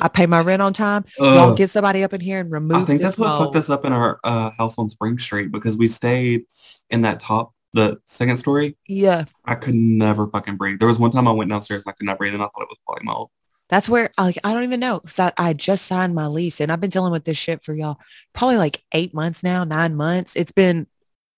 I 0.00 0.08
pay 0.08 0.26
my 0.26 0.40
rent 0.40 0.60
on 0.60 0.72
time. 0.72 1.04
Y'all 1.18 1.54
get 1.54 1.70
somebody 1.70 2.04
up 2.04 2.12
in 2.12 2.20
here 2.20 2.40
and 2.40 2.50
remove 2.50 2.82
I 2.82 2.84
think 2.84 3.00
that's 3.00 3.18
what 3.18 3.28
mold. 3.28 3.44
fucked 3.44 3.56
us 3.56 3.70
up 3.70 3.84
in 3.84 3.92
our 3.92 4.20
uh, 4.22 4.50
house 4.58 4.78
on 4.78 4.90
Spring 4.90 5.18
Street 5.18 5.50
because 5.50 5.76
we 5.76 5.88
stayed 5.88 6.44
in 6.90 7.00
that 7.02 7.20
top, 7.20 7.54
the 7.72 7.98
second 8.04 8.36
story. 8.36 8.76
Yeah. 8.86 9.24
I 9.46 9.54
could 9.54 9.74
never 9.74 10.26
fucking 10.28 10.56
breathe. 10.56 10.78
There 10.78 10.88
was 10.88 10.98
one 10.98 11.10
time 11.10 11.26
I 11.26 11.32
went 11.32 11.48
downstairs 11.50 11.82
and 11.86 11.90
I 11.90 11.92
could 11.92 12.06
not 12.06 12.18
breathe 12.18 12.34
and 12.34 12.42
I 12.42 12.46
thought 12.46 12.62
it 12.62 12.68
was 12.68 12.78
probably 12.86 13.04
mold. 13.06 13.30
That's 13.68 13.88
where 13.88 14.10
like 14.18 14.38
I 14.44 14.52
don't 14.52 14.64
even 14.64 14.80
know 14.80 15.00
because 15.00 15.18
I, 15.18 15.32
I 15.36 15.52
just 15.52 15.86
signed 15.86 16.14
my 16.14 16.26
lease 16.26 16.60
and 16.60 16.72
I've 16.72 16.80
been 16.80 16.90
dealing 16.90 17.12
with 17.12 17.24
this 17.24 17.36
shit 17.36 17.64
for 17.64 17.74
y'all 17.74 17.98
probably 18.32 18.56
like 18.56 18.82
eight 18.92 19.14
months 19.14 19.42
now, 19.42 19.64
nine 19.64 19.94
months. 19.94 20.36
It's 20.36 20.52
been 20.52 20.86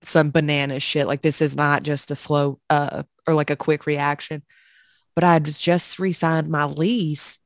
some 0.03 0.31
banana 0.31 0.81
shit. 0.81 1.07
Like 1.07 1.23
this 1.23 1.43
is 1.43 1.57
not 1.57 1.83
just 1.83 2.11
a 2.11 2.17
slow 2.17 2.61
uh 2.71 3.03
or 3.27 3.35
like 3.35 3.51
a 3.51 3.57
quick 3.57 3.87
reaction. 3.87 4.43
But 5.15 5.25
I 5.25 5.39
was 5.39 5.59
just 5.59 5.99
re-signed 5.99 6.49
my 6.49 6.65
lease 6.65 7.39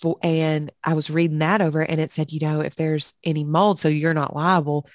for 0.00 0.16
and 0.22 0.70
I 0.84 0.94
was 0.94 1.10
reading 1.10 1.40
that 1.40 1.60
over 1.60 1.80
and 1.80 2.00
it 2.00 2.12
said, 2.12 2.30
you 2.32 2.38
know, 2.38 2.60
if 2.60 2.76
there's 2.76 3.14
any 3.24 3.42
mold, 3.42 3.80
so 3.80 3.88
you're 3.88 4.14
not 4.14 4.36
liable, 4.36 4.88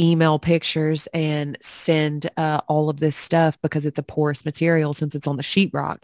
email 0.00 0.38
pictures 0.38 1.06
and 1.12 1.58
send 1.60 2.30
uh, 2.38 2.60
all 2.66 2.88
of 2.88 2.98
this 2.98 3.16
stuff 3.16 3.60
because 3.60 3.84
it's 3.84 3.98
a 3.98 4.02
porous 4.02 4.46
material 4.46 4.94
since 4.94 5.14
it's 5.14 5.26
on 5.26 5.36
the 5.36 5.42
sheetrock 5.42 5.98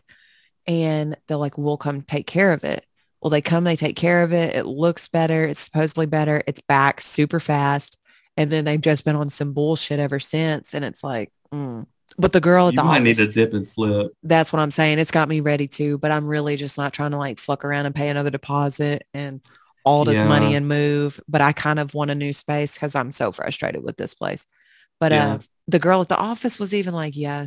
and 0.66 1.16
they're 1.26 1.36
like, 1.36 1.58
we'll 1.58 1.76
come 1.76 2.02
take 2.02 2.26
care 2.26 2.52
of 2.52 2.64
it. 2.64 2.84
Well, 3.20 3.30
they 3.30 3.40
come, 3.42 3.64
they 3.64 3.76
take 3.76 3.96
care 3.96 4.22
of 4.22 4.32
it. 4.32 4.56
It 4.56 4.64
looks 4.66 5.08
better. 5.08 5.44
It's 5.44 5.60
supposedly 5.60 6.06
better. 6.06 6.42
It's 6.46 6.60
back 6.62 7.00
super 7.00 7.40
fast. 7.40 7.98
And 8.36 8.50
then 8.50 8.64
they've 8.64 8.80
just 8.80 9.04
been 9.04 9.16
on 9.16 9.30
some 9.30 9.52
bullshit 9.52 10.00
ever 10.00 10.18
since. 10.18 10.74
And 10.74 10.84
it's 10.84 11.04
like, 11.04 11.30
mm, 11.54 11.86
But 12.18 12.32
the 12.32 12.40
girl 12.40 12.68
at 12.68 12.74
You 12.74 12.78
the 12.80 12.84
might 12.84 13.02
need 13.02 13.12
office, 13.12 13.26
to 13.26 13.32
dip 13.32 13.52
and 13.54 13.66
slip. 13.66 14.12
that's 14.22 14.52
what 14.52 14.60
I'm 14.60 14.70
saying. 14.70 14.98
It's 14.98 15.10
got 15.10 15.28
me 15.28 15.40
ready 15.40 15.68
to, 15.68 15.98
but 15.98 16.10
I'm 16.10 16.26
really 16.26 16.56
just 16.56 16.78
not 16.78 16.92
trying 16.92 17.12
to 17.12 17.16
like 17.18 17.38
fuck 17.38 17.64
around 17.64 17.86
and 17.86 17.94
pay 17.94 18.08
another 18.08 18.30
deposit 18.30 19.04
and 19.14 19.40
all 19.84 20.04
this 20.04 20.22
money 20.28 20.54
and 20.54 20.66
move. 20.68 21.20
But 21.28 21.40
I 21.40 21.52
kind 21.52 21.78
of 21.78 21.94
want 21.94 22.10
a 22.10 22.14
new 22.14 22.32
space 22.32 22.72
because 22.74 22.94
I'm 22.94 23.12
so 23.12 23.32
frustrated 23.32 23.82
with 23.84 23.96
this 23.96 24.14
place. 24.14 24.46
But 25.00 25.12
Yeah. 25.12 25.34
uh, 25.34 25.38
the 25.68 25.78
girl 25.78 26.00
at 26.02 26.08
the 26.08 26.16
office 26.16 26.58
was 26.58 26.74
even 26.74 26.94
like, 26.94 27.16
yeah, 27.16 27.46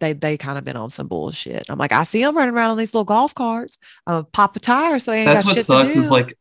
they 0.00 0.12
they 0.12 0.36
kind 0.36 0.58
of 0.58 0.64
been 0.64 0.76
on 0.76 0.90
some 0.90 1.08
bullshit. 1.08 1.66
I'm 1.68 1.78
like, 1.78 1.92
I 1.92 2.04
see 2.04 2.22
them 2.22 2.36
running 2.36 2.54
around 2.54 2.70
on 2.72 2.76
these 2.78 2.94
little 2.94 3.04
golf 3.04 3.34
carts. 3.34 3.78
Uh, 4.06 4.22
pop 4.22 4.56
a 4.56 4.60
tire, 4.60 4.98
so 4.98 5.10
they 5.10 5.18
ain't 5.20 5.26
That's 5.26 5.44
got 5.44 5.50
what 5.50 5.56
shit 5.56 5.66
sucks 5.66 5.88
to 5.88 5.94
do. 6.00 6.04
is 6.04 6.10
like, 6.10 6.34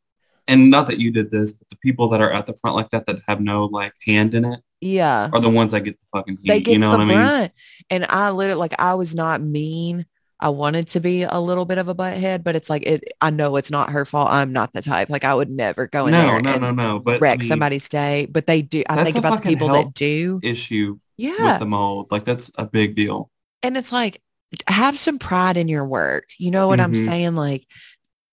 and 0.47 0.69
not 0.69 0.87
that 0.87 0.99
you 0.99 1.11
did 1.11 1.31
this, 1.31 1.53
but 1.53 1.69
the 1.69 1.77
people 1.77 2.09
that 2.09 2.21
are 2.21 2.31
at 2.31 2.47
the 2.47 2.55
front 2.55 2.75
like 2.75 2.89
that 2.91 3.05
that 3.05 3.19
have 3.27 3.39
no 3.39 3.65
like 3.65 3.93
hand 4.05 4.33
in 4.33 4.45
it 4.45 4.59
yeah, 4.81 5.29
are 5.31 5.39
the 5.39 5.49
ones 5.49 5.71
that 5.71 5.81
get 5.81 5.99
the 5.99 6.05
fucking 6.11 6.37
heat. 6.37 6.47
they 6.49 6.59
get 6.59 6.73
you 6.73 6.79
know 6.79 6.91
the 6.91 6.97
what 6.97 7.03
I 7.03 7.05
mean? 7.05 7.17
brunt. 7.17 7.51
And 7.89 8.05
I 8.09 8.31
literally 8.31 8.59
like 8.59 8.79
I 8.79 8.95
was 8.95 9.15
not 9.15 9.41
mean. 9.41 10.05
I 10.39 10.49
wanted 10.49 10.89
to 10.89 10.99
be 10.99 11.23
a 11.23 11.39
little 11.39 11.63
bit 11.63 11.77
of 11.77 11.87
a 11.87 11.95
butthead, 11.95 12.43
but 12.43 12.57
it's 12.57 12.69
like 12.69 12.85
it. 12.85 13.03
I 13.21 13.29
know 13.29 13.55
it's 13.55 13.71
not 13.71 13.91
her 13.91 14.03
fault. 14.03 14.29
I'm 14.29 14.51
not 14.51 14.73
the 14.73 14.81
type. 14.81 15.09
Like 15.09 15.23
I 15.23 15.33
would 15.33 15.49
never 15.49 15.87
go 15.87 16.07
in 16.07 16.11
No, 16.11 16.21
there 16.23 16.41
no, 16.41 16.51
and 16.51 16.61
no, 16.61 16.71
no. 16.71 16.99
But 16.99 17.15
I 17.15 17.17
wreck 17.19 17.39
mean, 17.39 17.47
somebody's 17.47 17.87
day. 17.87 18.27
But 18.29 18.45
they 18.45 18.61
do. 18.61 18.83
I 18.89 19.01
think 19.05 19.15
about 19.15 19.41
the 19.41 19.49
people 19.49 19.69
that 19.69 19.93
do. 19.93 20.41
issue 20.43 20.99
Yeah, 21.15 21.51
with 21.53 21.59
the 21.59 21.65
mold. 21.65 22.11
Like 22.11 22.25
that's 22.25 22.51
a 22.57 22.65
big 22.65 22.95
deal. 22.95 23.31
And 23.63 23.77
it's 23.77 23.91
like 23.91 24.21
have 24.67 24.99
some 24.99 25.17
pride 25.17 25.57
in 25.57 25.67
your 25.67 25.85
work. 25.85 26.25
You 26.37 26.51
know 26.51 26.67
what 26.67 26.79
I'm 26.79 26.93
Mhm. 26.93 27.05
saying? 27.05 27.35
Like 27.35 27.65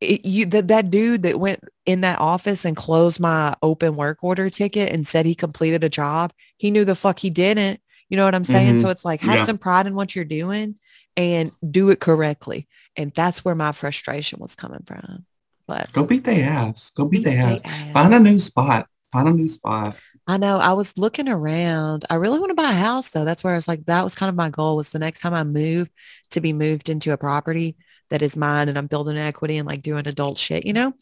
it, 0.01 0.25
you 0.27 0.47
that 0.47 0.69
that 0.69 0.91
dude 0.91 1.23
that 1.23 1.39
went 1.41 1.61
in 1.87 2.01
that 2.03 2.19
office 2.19 2.65
and 2.65 2.77
closed 2.77 3.21
my 3.21 3.55
open 3.63 3.97
work 3.97 4.19
order 4.23 4.51
ticket 4.51 4.93
and 4.93 5.07
said 5.07 5.25
he 5.27 5.35
completed 5.35 5.85
a 5.85 5.89
job. 5.89 6.33
He 6.59 6.71
knew 6.71 6.85
the 6.85 6.95
fuck 6.95 7.19
he 7.19 7.31
didn't. 7.31 7.81
You 8.09 8.17
know 8.17 8.25
what 8.25 8.35
I'm 8.35 8.45
saying? 8.45 8.77
Mhm. 8.77 8.81
So 8.83 8.89
it's 8.89 9.05
like 9.05 9.21
have 9.21 9.39
Yeah. 9.41 9.47
some 9.47 9.59
pride 9.59 9.87
in 9.87 9.95
what 9.95 10.15
you're 10.17 10.25
doing 10.25 10.75
and 11.17 11.53
do 11.71 11.91
it 11.91 12.01
correctly. 12.01 12.67
And 12.97 13.13
that's 13.15 13.45
where 13.45 13.55
my 13.55 13.73
frustration 13.73 14.41
was 14.41 14.55
coming 14.55 14.83
from. 14.85 15.25
But 15.67 15.93
Go 15.93 16.05
beat 16.05 16.25
their 16.25 16.51
ass. 16.51 16.91
Go 16.91 17.05
beat 17.05 17.19
beat 17.25 17.31
their 17.31 17.47
ass. 17.47 17.61
ass. 17.65 17.93
Find 17.93 18.15
a 18.15 18.19
new 18.21 18.39
spot. 18.41 18.89
Find 19.13 19.29
a 19.29 19.33
new 19.33 19.49
spot. 19.49 19.97
I 20.31 20.37
know. 20.37 20.59
I 20.59 20.75
was 20.75 20.97
looking 20.97 21.29
around. 21.29 22.05
I 22.09 22.15
really 22.15 22.39
want 22.39 22.51
to 22.51 22.55
buy 22.55 22.71
a 22.71 22.75
house 22.75 23.11
though. 23.11 23.25
That's 23.25 23.43
where 23.43 23.53
I 23.53 23.57
was 23.57 23.67
like, 23.67 23.85
that 23.87 24.05
was 24.05 24.15
kind 24.15 24.29
of 24.29 24.37
my 24.37 24.49
goal 24.49 24.77
was 24.77 24.91
the 24.91 25.01
next 25.01 25.21
time 25.21 25.35
I 25.35 25.43
move 25.43 25.91
to 26.31 26.41
be 26.41 26.53
moved 26.53 26.89
into 26.89 27.13
a 27.13 27.17
property 27.17 27.77
that 28.11 28.23
is 28.23 28.37
mine 28.37 28.69
and 28.69 28.79
I'm 28.79 28.87
building 28.87 29.17
equity 29.19 29.57
and 29.57 29.67
like 29.67 29.83
doing 29.83 30.07
adult 30.07 30.39
shit, 30.39 30.65
you 30.65 30.73
know? 30.73 30.95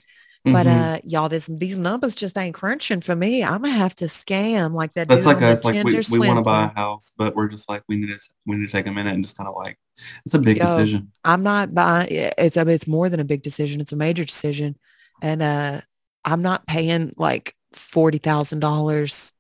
But 0.45 0.67
Mhm. 0.67 0.67
uh 0.67 0.99
y'all, 1.05 1.29
this 1.29 1.45
these 1.45 1.77
numbers 1.77 2.15
just 2.15 2.39
ain't 2.39 2.55
crunching 2.55 3.03
for 3.03 3.15
me. 3.15 3.45
I'm 3.45 3.61
gonna 3.61 3.75
have 3.75 3.95
to 3.97 4.07
scam 4.07 4.73
like 4.73 4.95
that. 4.95 5.09
that's 5.09 5.27
like 5.27 5.43
us. 5.43 5.63
Like 5.63 5.85
we, 5.85 6.01
we 6.11 6.19
want 6.21 6.39
to 6.39 6.43
buy 6.43 6.65
a 6.65 6.69
house, 6.69 7.13
but 7.19 7.37
we're 7.37 7.49
just 7.49 7.69
like 7.69 7.83
we 7.87 7.97
need 7.97 8.09
to 8.09 8.19
we 8.47 8.57
need 8.57 8.67
to 8.67 8.73
take 8.73 8.87
a 8.87 8.93
minute 8.93 9.13
and 9.13 9.23
just 9.23 9.37
kind 9.37 9.49
of 9.49 9.57
like 9.57 9.79
it's 10.25 10.35
a 10.35 10.39
big 10.39 10.59
Yo, 10.59 10.65
decision. 10.65 11.13
I'm 11.25 11.43
not 11.43 11.75
buying 11.75 12.09
it's 12.11 12.57
a 12.57 12.67
it's 12.67 12.87
more 12.87 13.11
than 13.11 13.21
a 13.21 13.25
big 13.25 13.43
decision. 13.43 13.83
It's 13.83 13.93
a 13.93 13.97
major 13.97 14.25
decision. 14.25 14.79
And 15.21 15.43
uh 15.43 15.81
I'm 16.25 16.41
not 16.41 16.67
paying 16.67 17.13
like 17.19 17.55
forty 17.73 18.19
thousand 18.19 18.61
dollars 18.61 19.33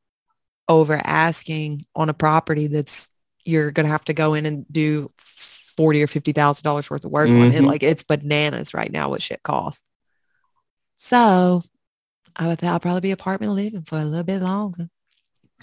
over 0.68 1.01
asking 1.03 1.85
on 1.97 2.09
a 2.09 2.14
property 2.14 2.66
that's 2.66 3.09
you're 3.45 3.70
gonna 3.70 3.89
have 3.89 4.05
to 4.05 4.12
go 4.12 4.35
in 4.35 4.45
and 4.47 4.66
do 4.70 5.11
forty 5.16 6.03
or 6.03 6.07
fifty 6.07 6.33
thousand 6.33 6.64
dollars 6.64 6.91
worth 6.91 7.05
of 7.05 7.11
work 7.11 7.29
on 7.29 7.53
it. 7.53 7.55
Mhm. 7.62 7.66
Like 7.66 7.83
it's 7.83 8.03
bananas 8.03 8.74
right 8.74 8.93
now 8.93 9.09
what 9.11 9.22
shit 9.22 9.43
costs. 9.43 9.83
So 10.97 11.62
I 12.37 12.49
would 12.49 12.62
I'll 12.62 12.81
probably 12.81 13.01
be 13.01 13.11
apartment 13.12 13.53
living 13.53 13.83
for 13.83 13.99
a 13.99 14.05
little 14.05 14.24
bit 14.24 14.43
longer. 14.43 14.89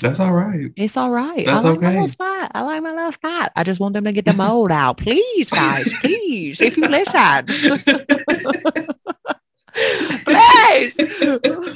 That's 0.02 0.20
all 0.20 0.34
right. 0.34 0.72
It's 0.76 0.98
all 0.98 1.10
right. 1.10 1.46
That's 1.46 1.64
I 1.64 1.70
like 1.70 1.82
my 1.82 1.92
little 1.92 2.08
spot. 2.10 2.52
I 2.54 2.62
like 2.64 2.84
my 2.84 2.92
little 2.92 3.14
spot. 3.14 3.54
I 3.56 3.64
just 3.64 3.80
want 3.80 3.94
them 3.94 4.04
to 4.04 4.12
get 4.12 4.26
the 4.26 4.34
mold 4.34 4.70
out. 4.72 4.98
Please, 4.98 5.50
guys, 5.50 5.90
please, 6.02 6.60
if 6.60 6.76
you 6.76 6.86
listen. 6.86 7.46
please. 10.26 10.98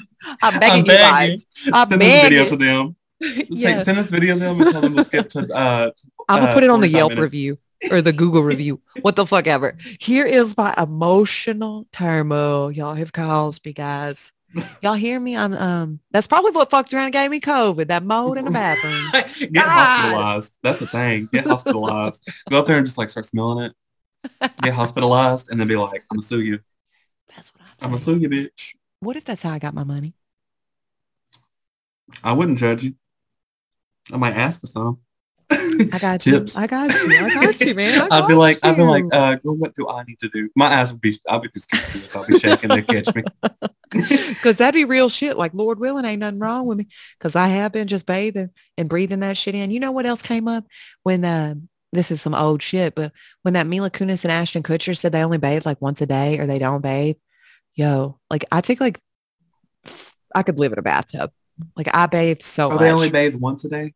I'm 0.42 0.60
begging 0.60 0.70
I'm 0.72 0.86
you 0.86 0.92
guys. 0.92 1.46
I'm 1.74 1.88
send 1.88 2.02
this 2.02 2.22
video 2.24 2.50
to 2.50 2.56
them. 2.58 2.96
Say- 3.22 3.46
Yeah. 3.50 3.84
Send 3.84 3.98
this 3.98 4.12
video 4.12 4.34
to 4.36 4.40
them 4.40 4.62
and 4.62 4.72
tell 4.72 4.82
them 4.82 4.96
to 4.96 5.04
skip 5.04 5.30
to 5.30 5.40
uh 5.54 5.92
I'm 6.28 6.40
gonna 6.40 6.52
uh, 6.52 6.54
put 6.54 6.64
it 6.64 6.70
on 6.70 6.82
the 6.82 6.88
Yelp 6.88 7.10
minutes. 7.12 7.22
review 7.24 7.58
or 7.92 8.02
the 8.02 8.14
Google 8.14 8.44
review. 8.44 8.82
What 9.02 9.16
the 9.16 9.26
fuck 9.26 9.48
ever. 9.48 9.76
Here 10.00 10.26
is 10.26 10.56
my 10.58 10.74
emotional 10.78 11.88
turmoil. 11.92 12.72
Y'all 12.72 12.96
have 12.96 13.12
caused 13.14 13.66
me, 13.66 13.74
guys. 13.74 14.32
Y'all 14.82 14.94
hear 14.96 15.20
me? 15.20 15.38
I'm 15.38 15.54
um 15.54 16.00
that's 16.12 16.28
probably 16.28 16.52
what 16.52 16.70
fucked 16.72 16.94
around 16.94 17.06
and 17.06 17.14
gave 17.14 17.30
me 17.32 17.40
COVID, 17.40 17.88
that 17.88 18.04
mold 18.04 18.38
in 18.38 18.46
the 18.46 18.52
bathroom. 18.52 19.12
Get 19.40 19.54
God. 19.54 19.66
hospitalized. 19.68 20.54
That's 20.64 20.80
the 20.80 20.88
thing. 20.88 21.30
Get 21.32 21.46
hospitalized. 21.48 22.28
Go 22.50 22.60
up 22.60 22.68
there 22.68 22.78
and 22.78 22.86
just 22.86 22.98
like 22.98 23.10
start 23.10 23.26
smelling 23.26 23.66
it. 23.66 23.74
Get 24.64 24.74
hospitalized 24.74 25.50
and 25.50 25.60
then 25.60 25.68
be 25.68 25.76
like, 25.76 26.04
I'm 26.12 26.18
gonna 26.18 26.24
sue 26.24 26.42
you. 26.42 26.60
That's 27.36 27.54
what 27.54 27.62
I'm 27.64 27.68
I'm 27.82 27.90
gonna 27.92 28.00
sue 28.00 28.18
you, 28.18 28.30
bitch. 28.30 28.74
What 29.02 29.16
if 29.16 29.24
that's 29.26 29.44
how 29.44 29.52
I 29.52 29.60
got 29.60 29.74
my 29.74 29.84
money? 29.84 30.16
I 32.24 32.34
wouldn't 32.34 32.58
judge 32.58 32.84
you. 32.84 32.96
I 34.12 34.18
might 34.18 34.36
ask 34.36 34.60
for 34.60 34.68
some. 34.68 35.00
I 35.52 36.00
got 36.00 36.26
you. 36.26 36.34
Tips. 36.34 36.58
I 36.58 36.68
got 36.68 36.92
you. 36.92 37.16
I 37.16 37.34
got 37.34 37.60
you, 37.60 37.74
man. 37.74 38.08
I 38.12 38.20
I'd 38.20 38.28
be 38.28 38.36
like, 38.36 38.60
I'd 38.64 38.76
be 38.76 38.84
like, 38.84 39.06
uh, 39.12 39.38
what 39.44 39.76
do 39.76 39.88
I 39.90 40.04
need 40.04 40.20
to 40.20 40.30
do? 40.30 40.50
My 40.56 40.68
ass 40.68 40.92
would 40.92 41.02
be, 41.02 41.20
I'll 41.28 41.40
be 41.40 41.50
to. 41.50 42.10
I'll 42.16 42.26
be 42.26 42.38
shaking. 42.40 42.70
They 42.70 42.82
catch 42.82 43.14
me. 43.16 43.24
Cause 44.44 44.58
that'd 44.58 44.76
be 44.76 44.86
real 44.86 45.10
shit. 45.10 45.38
Like 45.38 45.54
Lord 45.54 45.80
willing, 45.80 46.06
ain't 46.06 46.20
nothing 46.20 46.40
wrong 46.40 46.68
with 46.68 46.78
me. 46.78 46.88
Cause 47.20 47.36
I 47.36 47.48
have 47.48 47.72
been 47.72 47.88
just 47.88 48.06
bathing 48.06 48.52
and 48.78 48.88
breathing 48.88 49.22
that 49.22 49.38
shit 49.38 49.56
in. 49.56 49.72
You 49.72 49.80
know 49.80 49.92
what 49.92 50.06
else 50.06 50.22
came 50.22 50.48
up 50.48 50.66
when 51.02 51.26
uh, 51.26 51.56
this 51.92 52.12
is 52.12 52.22
some 52.22 52.36
old 52.36 52.62
shit, 52.62 52.94
but 52.94 53.12
when 53.42 53.56
that 53.56 53.66
Mila 53.66 53.90
Kunis 53.90 54.24
and 54.24 54.32
Ashton 54.32 54.62
Kutcher 54.62 54.96
said 54.96 55.12
they 55.12 55.24
only 55.24 55.40
bathe 55.40 55.66
like 55.66 55.82
once 55.82 56.02
a 56.02 56.06
day 56.06 56.38
or 56.38 56.46
they 56.46 56.60
don't 56.60 56.82
bathe, 56.82 57.16
yo, 57.74 58.20
like 58.30 58.46
I 58.52 58.62
take 58.62 58.80
like 58.80 59.02
I 60.36 60.44
could 60.44 60.60
live 60.60 60.72
in 60.72 60.80
a 60.80 60.84
bathtub. 60.84 61.32
Like 61.76 61.90
I 61.94 62.06
bathe 62.08 62.42
so 62.42 62.68
Oh, 62.68 62.70
much, 62.72 62.80
they 62.80 62.92
only 62.92 63.10
bathe 63.10 63.36
once 63.36 63.64
a 63.66 63.70
day, 63.70 63.94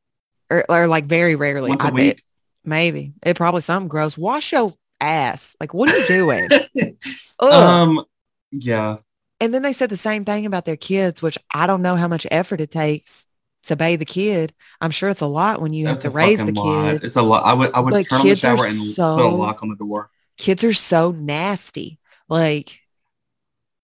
or, 0.50 0.66
or 0.70 0.88
like 0.88 1.06
very 1.06 1.36
rarely. 1.36 1.70
once 1.70 1.84
a 1.84 1.88
I 1.88 1.92
bathe. 1.92 2.16
week. 2.16 2.24
Maybe 2.66 3.14
it 3.26 3.36
probably 3.38 3.62
something 3.62 3.88
gross. 3.90 4.18
Wash 4.18 4.52
your 4.54 4.72
ass. 5.02 5.56
Like 5.60 5.74
what 5.74 5.92
are 5.92 5.98
you 5.98 6.08
doing? 6.08 6.50
Um, 7.40 8.06
yeah. 8.52 8.98
And 9.42 9.54
then 9.54 9.64
they 9.64 9.74
said 9.74 9.90
the 9.90 9.98
same 9.98 10.24
thing 10.24 10.46
about 10.46 10.64
their 10.66 10.78
kids, 10.78 11.22
which 11.22 11.38
I 11.54 11.68
don't 11.68 11.82
know 11.82 11.96
how 11.98 12.08
much 12.08 12.26
effort 12.32 12.62
it 12.62 12.72
takes 12.72 13.28
to 13.64 13.76
bathe 13.76 14.00
the 14.00 14.06
kid. 14.06 14.54
I'm 14.80 14.92
sure 14.92 15.10
it's 15.10 15.20
a 15.22 15.26
lot 15.26 15.60
when 15.62 15.74
you 15.74 15.88
have 15.88 16.00
to 16.00 16.10
raise 16.10 16.40
the 16.44 16.54
lot. 16.54 16.92
kid. 16.94 17.04
It's 17.04 17.16
a 17.18 17.22
lot. 17.22 17.44
I 17.46 17.54
would, 17.54 17.74
I 17.74 17.80
would 17.82 17.92
But 17.92 18.08
turn 18.08 18.22
on 18.22 18.28
the 18.28 18.36
shower 18.36 18.66
and 18.66 18.78
so- 18.80 19.18
put 19.18 19.26
a 19.26 19.28
lock 19.28 19.62
on 19.64 19.70
the 19.70 19.76
door. 19.76 20.10
Kids 20.38 20.64
are 20.64 20.74
so 20.74 21.12
nasty. 21.12 22.00
Like, 22.30 22.80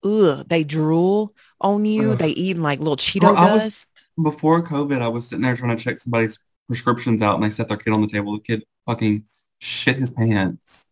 ugh, 0.03 0.47
they 0.47 0.63
drool 0.63 1.33
on 1.61 1.85
you. 1.85 2.15
They 2.15 2.29
eating 2.29 2.61
like 2.63 2.79
little 2.79 2.97
Cheeto 2.97 3.21
Girl, 3.21 3.37
I 3.37 3.53
was- 3.53 3.63
dust. 3.63 3.85
Before 4.21 4.61
COVID, 4.61 5.01
I 5.01 5.07
was 5.07 5.27
sitting 5.29 5.43
there 5.43 5.55
trying 5.55 5.77
to 5.77 5.81
check 5.83 5.99
somebody's 6.01 6.37
prescriptions 6.67 7.21
out, 7.21 7.35
and 7.35 7.43
they 7.43 7.49
set 7.49 7.69
their 7.69 7.77
kid 7.77 7.93
on 7.93 8.01
the 8.01 8.07
table. 8.07 8.33
The 8.33 8.41
kid 8.41 8.63
fucking 8.85 9.23
shit 9.59 9.95
his 9.95 10.11
pants. 10.11 10.87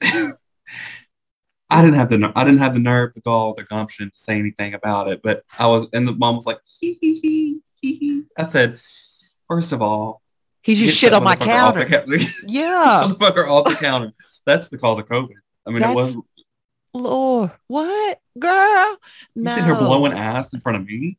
I 1.70 1.82
didn't 1.82 1.94
have 1.96 2.08
the 2.08 2.32
I 2.34 2.44
didn't 2.44 2.60
have 2.60 2.74
the 2.74 2.80
nerve, 2.80 3.12
the 3.14 3.20
gall, 3.20 3.54
the 3.54 3.64
gumption 3.64 4.10
to 4.10 4.16
say 4.18 4.38
anything 4.38 4.72
about 4.74 5.08
it. 5.08 5.20
But 5.22 5.42
I 5.58 5.66
was, 5.66 5.86
and 5.92 6.06
the 6.08 6.12
mom 6.14 6.36
was 6.36 6.46
like, 6.46 6.60
hee 6.80 6.96
hee 7.00 7.20
hee 7.20 7.60
hee 7.74 7.94
hee. 7.98 8.22
I 8.38 8.44
said, 8.44 8.78
first 9.48 9.72
of 9.72 9.82
all, 9.82 10.22
He 10.62 10.74
just 10.76 10.96
shit 10.96 11.12
on 11.12 11.24
my 11.24 11.36
counter. 11.36 11.84
cou- 11.84 12.04
Yeah. 12.46 13.06
motherfucker 13.08 13.48
off 13.48 13.68
the 13.68 13.74
counter. 13.74 14.12
That's 14.46 14.68
the 14.68 14.78
cause 14.78 14.98
of 14.98 15.06
COVID. 15.08 15.34
I 15.66 15.70
mean, 15.70 15.80
That's- 15.80 15.92
it 15.92 16.16
was. 16.16 16.24
Lord, 17.02 17.50
what? 17.66 18.20
Girl. 18.38 18.96
You 19.34 19.44
No. 19.44 19.54
sit 19.54 19.64
here 19.64 19.74
blowing 19.74 20.12
ass 20.12 20.52
in 20.52 20.60
front 20.60 20.78
of 20.78 20.86
me. 20.86 21.18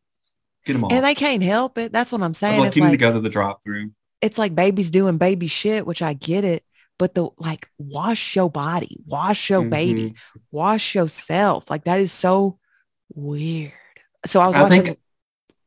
Get 0.66 0.74
them 0.74 0.84
off. 0.84 0.92
and 0.92 1.04
they 1.04 1.16
can't 1.16 1.42
help 1.42 1.78
it. 1.78 1.92
That's 1.92 2.12
what 2.12 2.22
I'm 2.22 2.34
saying. 2.34 2.60
was 2.60 2.66
like, 2.66 2.68
it's 2.70 2.78
you 2.78 2.84
need 2.84 2.88
to 2.90 2.92
like, 2.94 3.00
go 3.00 3.14
to 3.14 3.20
the 3.22 3.30
drop 3.30 3.64
through. 3.64 3.92
it's 4.22 4.38
like 4.38 4.54
babies 4.56 4.90
doing 4.92 5.18
baby 5.18 5.48
shit, 5.48 5.86
which 5.86 6.02
I 6.02 6.14
get 6.14 6.44
it. 6.44 6.64
But 6.98 7.14
the 7.16 7.30
like 7.38 7.70
wash 7.78 8.36
your 8.36 8.50
body, 8.52 8.98
wash 9.08 9.50
your 9.50 9.64
baby, 9.64 10.12
Mhm. 10.12 10.16
wash 10.52 10.94
yourself. 10.96 11.70
Like 11.70 11.86
that 11.86 12.00
is 12.02 12.12
so 12.12 12.60
weird. 13.16 13.72
So 14.26 14.42
I 14.42 14.48
was 14.48 14.56
I 14.58 14.64
watching 14.64 14.84
think- 14.84 15.00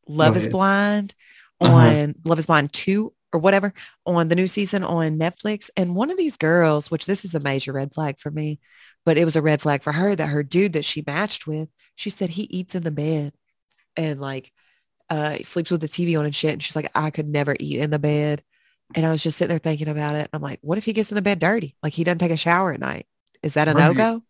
Love 0.07 0.37
is. 0.37 0.49
Blind 0.49 1.15
Uh-huh. 1.61 1.73
on 1.75 2.15
Love 2.25 2.39
is 2.39 2.47
Blind 2.47 2.73
2 2.73 3.13
or 3.33 3.41
whatever 3.41 3.73
on 4.05 4.29
the 4.29 4.35
new 4.37 4.47
season 4.47 4.85
on 4.85 5.19
Netflix. 5.19 5.71
And 5.77 5.95
one 5.95 6.11
of 6.11 6.19
these 6.19 6.37
girls, 6.37 6.91
which 6.91 7.07
this 7.07 7.25
is 7.25 7.35
a 7.35 7.41
major 7.41 7.73
red 7.73 7.95
flag 7.95 8.19
for 8.19 8.31
me, 8.31 8.59
but 9.05 9.19
it 9.19 9.25
was 9.25 9.37
a 9.37 9.43
red 9.43 9.61
flag 9.61 9.83
for 9.83 9.93
her 9.93 10.15
that 10.15 10.29
her 10.29 10.43
dude 10.43 10.75
that 10.75 10.85
she 10.85 11.03
matched 11.07 11.47
with, 11.47 11.69
she 11.95 12.11
said 12.11 12.31
he 12.31 12.43
eats 12.45 12.75
in 12.75 12.83
the 12.83 12.91
bed 12.91 13.33
and 13.97 14.21
like 14.21 14.53
uh 15.11 15.31
he 15.33 15.45
sleeps 15.45 15.71
with 15.71 15.81
the 15.81 15.89
TV 15.89 16.19
on 16.19 16.25
and 16.25 16.35
shit. 16.35 16.53
And 16.53 16.63
she's 16.63 16.77
like, 16.77 16.91
I 16.95 17.11
could 17.11 17.29
never 17.29 17.55
eat 17.59 17.81
in 17.81 17.91
the 17.91 17.99
bed. 17.99 18.43
And 18.95 19.07
I 19.07 19.11
was 19.11 19.23
just 19.23 19.39
sitting 19.39 19.49
there 19.51 19.59
thinking 19.59 19.89
about 19.89 20.17
it. 20.17 20.29
I'm 20.33 20.43
like, 20.43 20.59
what 20.63 20.79
if 20.79 20.85
he 20.85 20.93
gets 20.93 21.11
in 21.11 21.15
the 21.17 21.23
bed 21.23 21.39
dirty? 21.39 21.77
Like 21.83 21.93
he 21.95 22.05
doesn't 22.05 22.19
take 22.19 22.31
a 22.31 22.37
shower 22.37 22.73
at 22.73 22.81
night. 22.81 23.07
Is 23.43 23.55
that 23.55 23.69
a 23.69 23.73
Right. 23.73 23.89
no-go? 23.89 24.23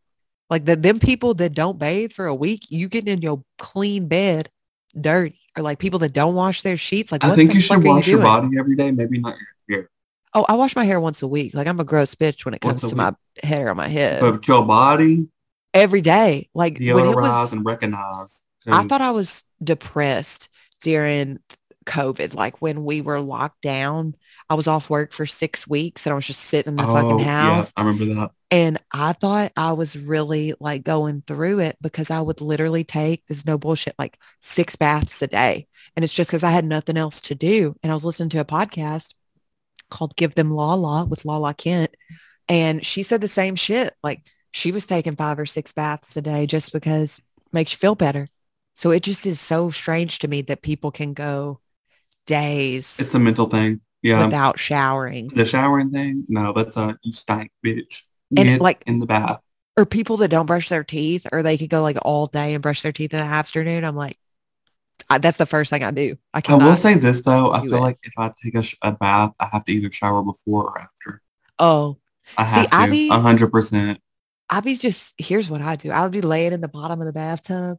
Like 0.50 0.64
the 0.64 0.76
them 0.76 0.98
people 0.98 1.34
that 1.34 1.54
don't 1.54 1.78
bathe 1.78 2.12
for 2.12 2.26
a 2.26 2.34
week, 2.34 2.66
you 2.68 2.88
get 2.88 3.08
in 3.08 3.22
your 3.22 3.42
clean 3.58 4.06
bed 4.08 4.50
dirty. 4.98 5.38
Or 5.56 5.62
like 5.62 5.78
people 5.78 5.98
that 6.00 6.12
don't 6.12 6.34
wash 6.34 6.62
their 6.62 6.76
sheets. 6.78 7.12
Like 7.12 7.24
I 7.24 7.34
think 7.34 7.52
you 7.52 7.60
should 7.60 7.84
wash 7.84 8.06
you 8.06 8.14
your 8.14 8.22
body 8.22 8.58
every 8.58 8.74
day, 8.74 8.90
maybe 8.90 9.18
not 9.18 9.36
your 9.68 9.78
hair. 9.80 9.90
Oh, 10.34 10.46
I 10.48 10.54
wash 10.54 10.74
my 10.74 10.84
hair 10.84 11.00
once 11.00 11.22
a 11.22 11.28
week. 11.28 11.54
Like 11.54 11.66
I'm 11.66 11.80
a 11.80 11.84
gross 11.84 12.14
bitch 12.14 12.44
when 12.44 12.54
it 12.54 12.60
comes 12.60 12.88
to 12.88 12.96
my 12.96 13.14
hair 13.42 13.68
on 13.68 13.76
my 13.76 13.88
head. 13.88 14.20
But 14.20 14.46
your 14.48 14.64
body 14.64 15.28
Every 15.74 16.00
day. 16.00 16.48
Like 16.54 16.78
when 16.78 17.06
it 17.06 17.14
was 17.14 17.52
and 17.52 17.64
recognize. 17.64 18.42
I 18.66 18.86
thought 18.86 19.00
I 19.00 19.10
was 19.10 19.42
depressed 19.62 20.48
during 20.82 21.38
COVID. 21.86 22.34
Like 22.34 22.60
when 22.60 22.84
we 22.84 23.00
were 23.00 23.20
locked 23.20 23.62
down, 23.62 24.14
I 24.48 24.54
was 24.54 24.68
off 24.68 24.90
work 24.90 25.12
for 25.12 25.26
six 25.26 25.66
weeks 25.66 26.04
and 26.06 26.12
I 26.12 26.14
was 26.14 26.26
just 26.26 26.40
sitting 26.40 26.72
in 26.72 26.76
the 26.76 26.86
oh, 26.86 26.94
fucking 26.94 27.20
yeah, 27.20 27.54
house. 27.54 27.72
I 27.76 27.82
remember 27.82 28.14
that. 28.14 28.30
And 28.50 28.78
I 28.92 29.14
thought 29.14 29.52
I 29.56 29.72
was 29.72 29.96
really 29.96 30.52
like 30.60 30.84
going 30.84 31.22
through 31.26 31.60
it 31.60 31.78
because 31.80 32.10
I 32.10 32.20
would 32.20 32.42
literally 32.42 32.84
take 32.84 33.26
this 33.26 33.46
no 33.46 33.56
bullshit, 33.56 33.94
like 33.98 34.18
six 34.42 34.76
baths 34.76 35.22
a 35.22 35.26
day. 35.26 35.66
And 35.96 36.04
it's 36.04 36.12
just 36.12 36.28
because 36.28 36.44
I 36.44 36.50
had 36.50 36.66
nothing 36.66 36.98
else 36.98 37.20
to 37.22 37.34
do. 37.34 37.74
And 37.82 37.90
I 37.90 37.94
was 37.94 38.04
listening 38.04 38.28
to 38.30 38.40
a 38.40 38.44
podcast 38.44 39.14
called 39.92 40.16
Give 40.16 40.34
Them 40.34 40.50
Lala 40.52 41.04
with 41.04 41.24
Lala 41.24 41.54
Kent. 41.54 41.94
And 42.48 42.84
she 42.84 43.02
said 43.04 43.20
the 43.20 43.28
same 43.28 43.54
shit. 43.54 43.94
Like 44.02 44.22
she 44.50 44.72
was 44.72 44.84
taking 44.86 45.14
five 45.16 45.38
or 45.38 45.46
six 45.46 45.72
baths 45.72 46.16
a 46.16 46.22
day 46.22 46.46
just 46.46 46.72
because 46.72 47.20
makes 47.52 47.72
you 47.72 47.78
feel 47.78 47.94
better. 47.94 48.26
So 48.74 48.90
it 48.90 49.02
just 49.02 49.26
is 49.26 49.38
so 49.40 49.70
strange 49.70 50.18
to 50.20 50.28
me 50.28 50.42
that 50.42 50.62
people 50.62 50.90
can 50.90 51.12
go 51.14 51.60
days 52.26 52.96
It's 52.98 53.14
a 53.14 53.18
mental 53.18 53.46
thing. 53.46 53.80
Yeah. 54.02 54.24
without 54.24 54.58
showering. 54.58 55.28
the 55.28 55.44
showering 55.46 55.90
thing, 55.90 56.24
no, 56.28 56.52
that's 56.52 56.76
a 56.76 56.98
you 57.02 57.12
stank, 57.12 57.52
bitch. 57.64 58.00
And, 58.36 58.48
Get 58.48 58.60
like- 58.60 58.82
in 58.86 58.98
the 58.98 59.06
bath. 59.06 59.38
or 59.76 59.86
people 59.86 60.16
that 60.18 60.28
don't 60.28 60.46
brush 60.46 60.68
their 60.70 60.82
teeth 60.82 61.24
or 61.30 61.42
they 61.44 61.56
could 61.56 61.70
go 61.70 61.82
like 61.82 61.98
all 62.02 62.26
day 62.26 62.54
and 62.54 62.62
brush 62.62 62.82
their 62.82 62.90
teeth 62.92 63.14
in 63.14 63.20
the 63.20 63.24
afternoon. 63.24 63.84
I'm 63.84 63.94
like, 63.94 64.16
I, 65.14 65.18
that's 65.18 65.38
the 65.38 65.46
first 65.46 65.70
thing 65.70 65.82
I 65.84 65.90
do. 65.90 66.16
I 66.34 66.40
can. 66.40 66.60
I 66.60 66.66
will 66.66 66.76
say 66.76 66.94
this 66.94 67.22
though. 67.22 67.52
I 67.52 67.60
feel 67.62 67.74
it. 67.74 67.80
like 67.80 67.98
if 68.02 68.12
I 68.18 68.32
take 68.42 68.54
a, 68.54 68.62
sh- 68.62 68.76
a 68.82 68.92
bath, 68.92 69.32
I 69.40 69.48
have 69.52 69.64
to 69.66 69.72
either 69.72 69.90
shower 69.92 70.22
before 70.22 70.64
or 70.70 70.78
after. 70.80 71.20
oh, 71.58 71.98
I 72.36 72.44
have 72.44 72.68
I 72.72 72.86
to. 72.88 73.08
hundred 73.20 73.50
percent. 73.52 74.00
I'll 74.50 74.62
be 74.62 74.76
just, 74.76 75.14
here's 75.16 75.48
what 75.48 75.62
I 75.62 75.76
do. 75.76 75.90
I'll 75.90 76.10
be 76.10 76.20
laying 76.20 76.52
in 76.52 76.60
the 76.60 76.68
bottom 76.68 77.00
of 77.00 77.06
the 77.06 77.12
bathtub 77.12 77.78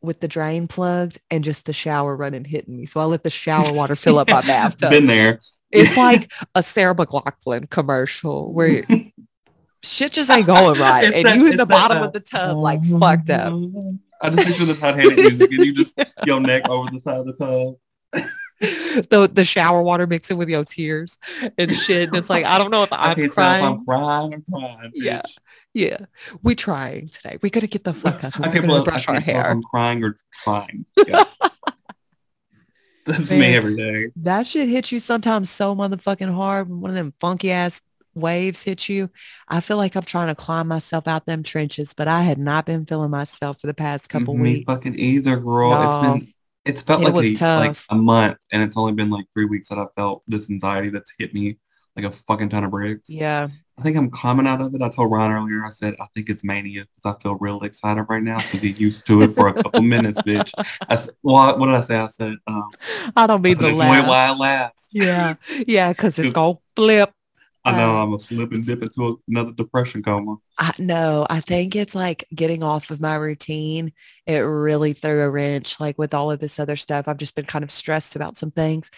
with 0.00 0.20
the 0.20 0.28
drain 0.28 0.66
plugged 0.68 1.18
and 1.30 1.44
just 1.44 1.66
the 1.66 1.72
shower 1.74 2.16
running 2.16 2.44
hitting 2.44 2.76
me. 2.76 2.86
So 2.86 3.00
I 3.00 3.04
let 3.04 3.22
the 3.24 3.30
shower 3.30 3.72
water 3.74 3.94
fill 3.96 4.18
up 4.18 4.28
my 4.30 4.40
bathtub. 4.46 4.90
Been 4.90 5.06
there. 5.06 5.38
It's 5.70 5.96
like 5.98 6.30
a 6.54 6.62
Sarah 6.62 6.94
McLachlan 6.94 7.68
commercial 7.68 8.52
where 8.54 8.84
shit 9.82 10.12
just 10.12 10.30
ain't 10.30 10.46
going 10.46 10.80
right. 10.80 11.12
And 11.12 11.26
that- 11.26 11.36
you 11.36 11.46
in 11.46 11.56
the 11.58 11.66
that, 11.66 11.68
bottom 11.68 12.02
of 12.02 12.12
the 12.12 12.20
tub 12.20 12.56
like 12.56 12.82
fucked 12.84 13.28
up. 13.30 13.52
I 14.20 14.30
just 14.30 14.46
picture 14.46 14.64
the 14.64 14.74
Titanic 14.74 15.16
music 15.16 15.50
and 15.52 15.64
you 15.64 15.74
just 15.74 15.98
your 16.26 16.40
neck 16.40 16.68
over 16.68 16.90
the 16.90 17.00
side 17.00 17.18
of 17.18 17.26
the 17.26 17.32
tub. 17.34 17.76
the 19.10 19.30
the 19.32 19.44
shower 19.44 19.82
water 19.82 20.06
mixing 20.06 20.36
with 20.36 20.48
your 20.48 20.64
tears 20.64 21.18
and 21.56 21.72
shit. 21.74 22.08
And 22.08 22.16
it's 22.16 22.28
like, 22.30 22.44
I 22.44 22.58
don't 22.58 22.70
know 22.70 22.82
if 22.82 22.92
I 22.92 23.12
I'm 23.12 23.28
crying. 23.30 23.64
if 23.64 23.70
I'm 23.70 23.84
crying 23.84 24.34
or 24.34 24.42
crying. 24.50 24.92
Yeah. 24.94 25.20
bitch. 25.22 25.36
Yeah, 25.74 25.98
we 26.42 26.54
trying 26.56 27.06
today. 27.08 27.38
We 27.42 27.50
gotta 27.50 27.66
get 27.68 27.84
the 27.84 27.94
fuck 27.94 28.24
up. 28.24 28.34
I 28.36 28.38
We're 28.40 28.44
can't, 28.44 28.54
gonna 28.54 28.66
believe, 28.66 28.82
I 28.82 28.84
brush 28.84 29.08
our 29.08 29.14
can't 29.14 29.26
tell 29.26 29.34
hair. 29.42 29.50
I'm 29.50 29.62
crying 29.62 30.02
or 30.02 30.16
trying. 30.42 30.86
Yeah. 31.06 31.24
That's 33.06 33.30
me 33.32 33.54
every 33.54 33.74
day. 33.76 34.06
That 34.16 34.46
shit 34.46 34.68
hits 34.68 34.92
you 34.92 35.00
sometimes 35.00 35.48
so 35.50 35.74
motherfucking 35.74 36.34
hard 36.34 36.68
one 36.68 36.90
of 36.90 36.94
them 36.94 37.14
funky 37.20 37.50
ass 37.50 37.80
waves 38.18 38.62
hit 38.62 38.88
you. 38.88 39.10
I 39.48 39.60
feel 39.60 39.76
like 39.76 39.94
I'm 39.94 40.02
trying 40.02 40.28
to 40.28 40.34
climb 40.34 40.68
myself 40.68 41.06
out 41.08 41.26
them 41.26 41.42
trenches, 41.42 41.94
but 41.94 42.08
I 42.08 42.22
had 42.22 42.38
not 42.38 42.66
been 42.66 42.84
feeling 42.86 43.10
myself 43.10 43.60
for 43.60 43.66
the 43.66 43.74
past 43.74 44.08
couple 44.08 44.34
weeks. 44.34 44.42
me 44.42 44.52
weeks. 44.54 44.66
fucking 44.66 44.98
either, 44.98 45.36
girl. 45.36 45.70
No. 45.70 45.88
It's 45.88 45.96
been 46.22 46.34
it's 46.64 46.82
felt 46.82 47.00
It 47.02 47.14
like 47.14 47.40
a, 47.40 47.58
like 47.68 47.76
a 47.88 47.96
month, 47.96 48.38
and 48.52 48.62
it's 48.62 48.76
only 48.76 48.92
been 48.92 49.08
like 49.10 49.24
three 49.32 49.46
weeks 49.46 49.68
that 49.68 49.78
I 49.78 49.86
felt 49.96 50.22
this 50.26 50.50
anxiety 50.50 50.90
that's 50.90 51.12
hit 51.18 51.32
me 51.32 51.56
like 51.96 52.04
a 52.04 52.10
fucking 52.12 52.48
ton 52.50 52.62
of 52.64 52.70
bricks. 52.70 53.08
Yeah. 53.10 53.48
I 53.76 53.82
think 53.82 53.96
I'm 53.96 54.10
coming 54.10 54.46
out 54.46 54.60
of 54.60 54.74
it. 54.74 54.82
I 54.82 54.88
told 54.88 55.10
Ryan 55.12 55.32
earlier. 55.32 55.64
I 55.64 55.70
said 55.70 55.94
I 56.00 56.06
think 56.14 56.28
it's 56.28 56.44
mania 56.44 56.84
because 56.94 57.16
I 57.16 57.22
feel 57.22 57.36
real 57.36 57.60
excited 57.62 58.02
right 58.08 58.22
now. 58.22 58.38
So 58.40 58.58
get 58.58 58.78
used 58.78 59.06
to 59.06 59.22
it 59.22 59.34
for 59.34 59.48
a 59.48 59.54
couple 59.54 59.82
minutes, 59.82 60.20
bitch. 60.22 60.52
I 60.88 60.94
s- 60.94 61.10
well, 61.22 61.56
what 61.58 61.66
did 61.66 61.74
I 61.76 61.80
say? 61.80 61.96
I 61.96 62.08
said, 62.08 62.34
um, 62.48 62.68
I 63.16 63.26
don't 63.28 63.38
I 63.38 63.42
mean 63.42 63.54
said 63.54 63.64
the 63.64 63.68
enjoy 63.68 63.78
laugh. 63.78 64.08
while 64.08 64.34
it 64.34 64.38
lasts. 64.38 64.88
Yeah. 64.92 65.34
Yeah, 65.66 65.92
because 65.92 66.18
it's 66.18 66.28
Good. 66.28 66.34
gonna 66.34 66.58
flip. 66.76 67.12
I 67.68 67.72
know 67.72 67.96
Uh, 67.96 68.02
I'm 68.02 68.14
a 68.14 68.18
slip 68.18 68.52
and 68.52 68.64
dip 68.64 68.82
into 68.82 69.20
another 69.28 69.52
depression 69.52 70.02
coma. 70.02 70.36
I 70.58 70.72
no, 70.78 71.26
I 71.30 71.40
think 71.40 71.76
it's 71.76 71.94
like 71.94 72.26
getting 72.34 72.62
off 72.64 72.90
of 72.90 73.00
my 73.00 73.14
routine. 73.14 73.92
It 74.26 74.38
really 74.40 74.92
threw 74.92 75.22
a 75.22 75.30
wrench, 75.30 75.78
like 75.80 75.98
with 75.98 76.14
all 76.14 76.30
of 76.30 76.40
this 76.40 76.58
other 76.58 76.76
stuff. 76.76 77.06
I've 77.08 77.16
just 77.16 77.36
been 77.36 77.44
kind 77.46 77.62
of 77.64 77.70
stressed 77.70 78.16
about 78.16 78.36
some 78.36 78.50
things 78.50 78.90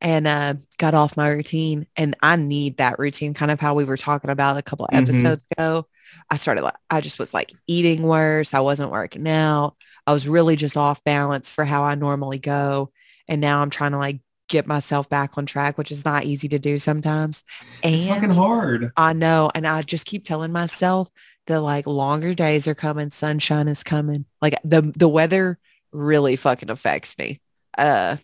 and 0.00 0.26
uh, 0.26 0.54
got 0.78 0.94
off 0.94 1.16
my 1.16 1.28
routine. 1.30 1.86
And 1.96 2.16
I 2.22 2.36
need 2.36 2.78
that 2.78 2.98
routine, 2.98 3.34
kind 3.34 3.50
of 3.50 3.60
how 3.60 3.74
we 3.74 3.84
were 3.84 3.96
talking 3.98 4.30
about 4.30 4.58
a 4.58 4.62
couple 4.62 4.88
Mhm. 4.92 4.98
episodes 4.98 5.44
ago. 5.52 5.86
I 6.30 6.36
started 6.36 6.62
like 6.64 6.76
I 6.90 7.00
just 7.00 7.18
was 7.18 7.34
like 7.34 7.52
eating 7.66 8.02
worse. 8.02 8.54
I 8.54 8.60
wasn't 8.60 8.90
working 8.92 9.28
out. 9.28 9.76
I 10.06 10.12
was 10.12 10.28
really 10.28 10.56
just 10.56 10.76
off 10.76 11.02
balance 11.04 11.50
for 11.50 11.64
how 11.64 11.82
I 11.84 11.94
normally 11.96 12.38
go. 12.38 12.92
And 13.28 13.40
now 13.40 13.62
I'm 13.62 13.70
trying 13.70 13.92
to 13.92 13.98
like 13.98 14.20
get 14.48 14.66
myself 14.66 15.08
back 15.08 15.36
on 15.36 15.46
track, 15.46 15.76
which 15.78 15.90
is 15.90 16.04
not 16.04 16.24
easy 16.24 16.48
to 16.48 16.58
do 16.58 16.78
sometimes. 16.78 17.42
And 17.82 17.94
It's 17.94 18.06
fucking 18.06 18.30
hard. 18.30 18.90
I 18.96 19.12
know. 19.12 19.50
And 19.54 19.66
I 19.66 19.82
just 19.82 20.06
keep 20.06 20.24
telling 20.24 20.52
myself 20.52 21.10
that 21.46 21.60
like 21.60 21.86
longer 21.86 22.34
days 22.34 22.66
are 22.68 22.74
coming, 22.74 23.10
sunshine 23.10 23.68
is 23.68 23.82
coming. 23.82 24.24
Like 24.40 24.54
the 24.64 24.82
the 24.96 25.08
weather 25.08 25.58
really 25.92 26.36
fucking 26.36 26.70
affects 26.70 27.16
me. 27.18 27.40
Uh 27.76 28.16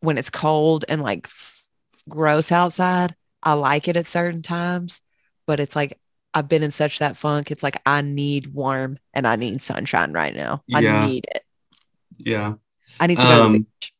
when 0.00 0.16
it's 0.18 0.30
cold 0.30 0.84
and 0.88 1.02
like 1.02 1.26
f- 1.26 1.66
gross 2.08 2.52
outside, 2.52 3.14
I 3.42 3.54
like 3.54 3.88
it 3.88 3.96
at 3.96 4.06
certain 4.06 4.42
times, 4.42 5.00
but 5.46 5.60
it's 5.60 5.74
like 5.76 5.98
I've 6.34 6.48
been 6.48 6.62
in 6.62 6.70
such 6.70 6.98
that 7.00 7.16
funk. 7.16 7.50
It's 7.50 7.62
like 7.62 7.80
I 7.84 8.00
need 8.02 8.54
warm 8.54 8.98
and 9.14 9.26
I 9.26 9.36
need 9.36 9.60
sunshine 9.62 10.12
right 10.12 10.34
now. 10.36 10.62
I 10.72 10.80
need 11.06 11.26
it. 11.34 11.42
Yeah. 12.18 12.54
I 13.00 13.06
need 13.06 13.16
to 13.16 13.22
go 13.22 13.28
to 13.30 13.34
the 13.36 13.42
Um, 13.42 13.52
beach. 13.52 13.92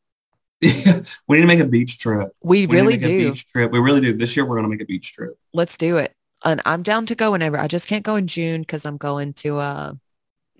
we 0.62 1.36
need 1.36 1.40
to 1.42 1.46
make 1.46 1.60
a 1.60 1.64
beach 1.66 1.98
trip. 1.98 2.30
We, 2.42 2.66
We 2.66 2.66
need 2.66 2.68
to 2.68 2.74
really 2.82 2.96
do. 2.98 3.30
beach 3.30 3.46
trip. 3.48 3.70
We 3.72 3.78
really 3.78 4.00
do. 4.00 4.12
This 4.12 4.36
year 4.36 4.44
we're 4.44 4.56
gonna 4.56 4.68
make 4.68 4.80
a 4.82 4.86
beach 4.86 5.12
trip. 5.14 5.38
let's 5.52 5.76
do 5.76 5.96
it. 5.98 6.14
And 6.44 6.60
I'm 6.66 6.82
down 6.82 7.06
to 7.06 7.14
go 7.14 7.32
whenever. 7.32 7.58
I 7.58 7.66
just 7.68 7.86
can't 7.88 8.04
go 8.04 8.14
in 8.16 8.26
June 8.28 8.62
because 8.62 8.84
I'm 8.86 8.96
going 8.96 9.32
to 9.34 9.58
uh 9.58 9.92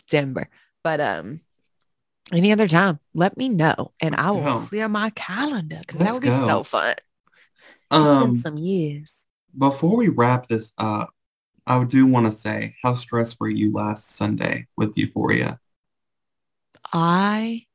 Denver. 0.08 0.48
But 0.84 1.00
um 1.00 1.40
any 2.32 2.52
other 2.52 2.68
time, 2.68 3.00
let 3.14 3.36
me 3.36 3.48
know 3.48 3.92
and 4.00 4.12
Let's 4.12 4.22
I 4.22 4.30
will 4.32 4.42
go. 4.42 4.60
clear 4.66 4.88
my 4.88 5.10
calendar 5.10 5.80
because 5.80 6.00
that 6.00 6.12
would 6.12 6.22
be 6.22 6.28
go. 6.28 6.46
so 6.46 6.62
fun. 6.62 6.90
It's 6.90 7.88
been 7.90 8.00
Um, 8.02 8.36
some 8.38 8.58
years. 8.58 9.12
before 9.56 9.96
we 9.96 10.08
wrap 10.08 10.46
this 10.48 10.72
up, 10.78 11.10
I 11.66 11.82
do 11.84 12.06
want 12.06 12.26
to 12.26 12.32
say 12.32 12.76
how 12.82 12.92
stressed 12.94 13.38
were 13.40 13.48
you 13.48 13.72
last 13.72 14.10
Sunday 14.10 14.66
with 14.76 14.96
Euphoria? 14.98 15.58
I 16.92 17.66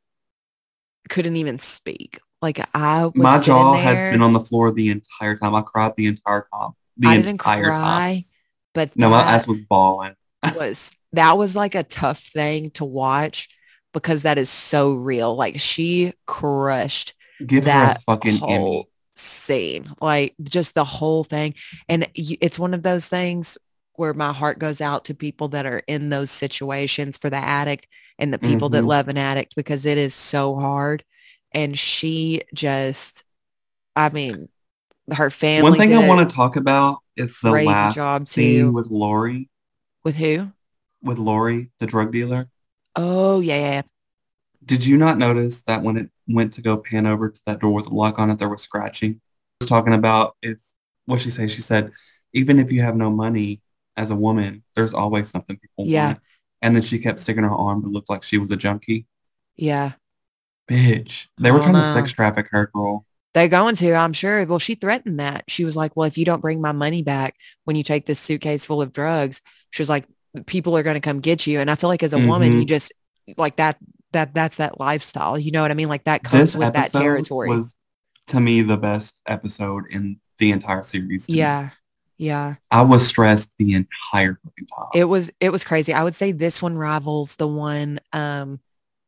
couldn't 1.10 1.36
even 1.38 1.60
speak. 1.60 2.20
Like 2.42 2.60
I 2.76 3.06
was 3.08 3.14
My 3.16 3.40
jaw 3.40 3.74
had 3.76 4.10
been 4.10 4.22
on 4.22 4.34
the 4.34 4.40
floor 4.40 4.72
the 4.72 4.90
entire 4.92 5.38
time. 5.38 5.56
I 5.56 5.62
cried 5.62 5.94
the 5.96 6.08
entire 6.08 6.48
time. 6.54 6.72
The 6.98 7.08
I 7.10 7.18
didn't 7.18 7.30
entire 7.30 7.74
time. 7.74 7.74
cry, 7.82 8.26
but 8.74 8.92
No, 8.96 9.10
my 9.10 9.22
ass 9.22 9.48
was 9.48 9.60
bawling. 9.60 10.16
was 10.56 10.92
that 11.14 11.38
was 11.38 11.56
like 11.56 11.76
a 11.76 11.84
tough 11.84 12.20
thing 12.20 12.72
to 12.72 12.86
watch 12.86 13.50
because 13.94 14.24
that 14.24 14.38
is 14.38 14.50
so 14.50 14.94
real. 14.94 15.36
Like 15.36 15.60
she 15.60 16.14
crushed 16.26 17.14
Give 17.46 17.66
her 17.68 17.84
a 17.84 17.90
that 17.90 18.02
fucking 18.06 18.38
whole 18.38 18.50
Emmy. 18.50 18.90
scene, 19.16 19.88
like 20.02 20.36
just 20.42 20.76
the 20.76 20.86
whole 20.86 21.24
thing. 21.24 21.56
And 21.90 22.08
it's 22.16 22.60
one 22.60 22.74
of 22.74 22.84
those 22.84 23.08
things 23.08 23.58
where 23.95 24.14
my 24.14 24.34
heart 24.34 24.60
goes 24.60 24.82
out 24.82 25.06
to 25.06 25.14
people 25.14 25.48
that 25.49 25.65
are 25.65 25.82
in 25.88 26.10
those 26.10 26.32
situations 26.32 27.18
for 27.18 27.30
the 27.30 27.38
addict 27.38 27.88
and 28.18 28.34
the 28.34 28.40
people 28.40 28.70
that 28.70 28.84
Mhm. 28.84 28.88
love 28.88 29.07
an 29.07 29.18
addict 29.18 29.56
because 29.56 29.86
it 29.86 29.98
is 29.98 30.14
so 30.15 30.56
hard. 30.56 31.03
And 31.52 31.78
she 31.78 32.41
just, 32.53 33.24
I 33.95 34.10
mean, 34.10 34.49
her 35.11 35.30
family. 35.30 35.70
One 35.70 35.80
thing 35.80 35.94
I 35.94 36.07
want 36.07 36.28
to 36.28 36.36
talk 36.36 36.56
about 36.56 36.99
is 37.15 37.36
the 37.41 37.52
last 37.52 37.95
job, 37.95 38.28
scene 38.28 38.68
too. 38.68 38.72
with 38.72 38.88
Laurie, 38.88 39.49
with 40.03 40.15
who? 40.15 40.52
with 41.02 41.18
Laurie, 41.18 41.70
the 41.80 41.86
drug 41.86 42.11
dealer. 42.11 42.49
Oh 42.95 43.40
yeah, 43.41 43.57
yeah, 43.57 43.72
yeah. 43.72 43.82
Did 44.65 44.86
you 44.86 44.98
not 44.98 45.18
notice 45.18 45.61
that 45.64 45.84
when 45.84 45.98
it 45.98 46.10
went 46.28 46.53
to 46.53 46.61
go 46.61 46.78
pan 46.78 47.06
over 47.06 47.30
to 47.30 47.40
that 47.45 47.60
door 47.60 47.74
with 47.74 47.86
the 47.86 47.94
lock 47.94 48.18
on 48.18 48.30
it, 48.30 48.40
there 48.40 48.49
was 48.49 48.61
scratching? 48.61 49.15
I 49.15 49.20
was 49.61 49.70
talking 49.70 49.94
about 49.94 50.36
if 50.41 50.60
what 51.06 51.22
she 51.22 51.30
say. 51.30 51.48
She 51.48 51.61
said, 51.61 51.91
even 52.34 52.60
if 52.60 52.72
you 52.72 52.82
have 52.82 52.95
no 52.95 53.10
money 53.10 53.61
as 53.98 54.11
a 54.11 54.15
woman, 54.15 54.64
there's 54.76 54.94
always 54.94 55.30
something 55.30 55.57
people 55.57 55.86
Yeah. 55.88 56.07
want. 56.07 56.20
And 56.61 56.76
then 56.76 56.84
she 56.84 56.99
kept 56.99 57.20
sticking 57.20 57.44
her 57.44 57.49
arm 57.52 57.82
to 57.84 57.90
look 57.90 58.10
like 58.10 58.24
she 58.24 58.38
was 58.38 58.49
a 58.52 58.57
junkie. 58.57 59.06
yeah. 59.56 59.94
Bitch, 60.70 61.28
they 61.38 61.52
were 61.52 61.60
Oh, 61.60 61.61
trying 61.61 61.76
to 61.76 61.94
sex 61.94 62.14
traffic 62.14 62.48
her, 62.52 62.72
girl. 62.74 63.06
They're 63.34 63.49
going 63.49 63.76
to, 63.76 63.94
I'm 63.94 64.14
sure. 64.14 64.45
Well, 64.45 64.60
she 64.60 64.76
threatened 64.76 65.20
that. 65.20 65.44
She 65.49 65.65
was 65.65 65.76
like, 65.76 65.95
well, 65.98 66.07
if 66.07 66.18
you 66.18 66.24
don't 66.24 66.40
bring 66.41 66.61
my 66.61 66.72
money 66.72 67.03
back 67.03 67.36
when 67.65 67.76
you 67.76 67.84
take 67.84 68.06
this 68.06 68.20
suitcase 68.20 68.64
full 68.64 68.82
of 68.82 68.94
drugs, 68.94 69.41
she 69.72 69.82
was 69.82 69.90
like, 69.90 70.06
people 70.45 70.78
are 70.78 70.84
going 70.84 70.94
to 70.94 71.02
come 71.02 71.20
get 71.20 71.45
you. 71.45 71.60
And 71.60 71.70
I 71.70 71.76
feel 71.76 71.90
like 71.90 72.02
as 72.03 72.14
a 72.14 72.18
woman, 72.18 72.53
Mhm. 72.53 72.60
you 72.60 72.65
just 72.65 72.94
like 73.38 73.57
that, 73.57 73.78
that 74.14 74.34
that's 74.34 74.56
that 74.57 74.80
lifestyle. 74.80 75.38
You 75.38 75.52
know 75.52 75.61
what 75.64 75.72
I 75.72 75.74
mean? 75.74 75.90
Like 75.90 76.06
that 76.06 76.24
comes 76.24 76.53
This 76.53 76.56
with 76.56 76.74
that 76.74 76.91
territory. 76.94 77.49
was 77.49 77.76
to 78.28 78.40
me 78.40 78.61
the 78.61 78.78
best 78.78 79.20
episode 79.28 79.84
in 79.90 80.20
the 80.38 80.52
entire 80.52 80.84
series. 80.84 81.28
Yeah. 81.28 81.64
me. 81.64 81.70
Yeah. 82.18 82.56
I 82.72 82.81
was 82.84 83.06
stressed 83.06 83.52
the 83.57 83.73
entire 83.73 84.40
fucking 84.44 84.68
time. 84.68 84.88
It 84.94 85.06
was 85.06 85.31
it 85.40 85.52
was 85.52 85.64
crazy. 85.64 85.94
I 85.94 86.03
would 86.03 86.15
say 86.15 86.31
this 86.31 86.61
one 86.61 86.77
rivals 86.77 87.35
the 87.35 87.48
one 87.48 87.99
um 88.14 88.60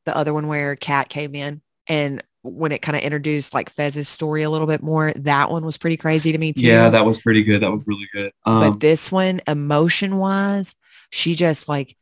the 0.05 0.15
other 0.15 0.33
one 0.33 0.47
where 0.47 0.75
Kat 0.75 1.09
came 1.09 1.35
in 1.35 1.61
and 1.87 2.23
when 2.41 2.71
it 2.71 2.81
kind 2.81 2.95
of 2.95 3.01
introduced 3.01 3.53
like 3.55 3.71
Fez's 3.71 4.07
story 4.07 4.43
a 4.43 4.49
little 4.49 4.67
bit 4.67 4.83
more, 4.83 5.11
that 5.13 5.49
one 5.49 5.65
was 5.65 5.77
pretty 5.77 5.97
crazy 5.97 6.31
to 6.31 6.37
me 6.37 6.53
too. 6.53 6.61
yeah, 6.61 6.89
that 6.89 7.05
was 7.05 7.19
pretty 7.19 7.43
good. 7.43 7.61
That 7.61 7.71
was 7.71 7.87
really 7.87 8.07
good. 8.13 8.31
Um, 8.45 8.71
but 8.71 8.79
this 8.79 9.11
one 9.11 9.41
emotion 9.47 10.17
wise, 10.17 10.75
she 11.09 11.33
just 11.33 11.67
like 11.67 11.97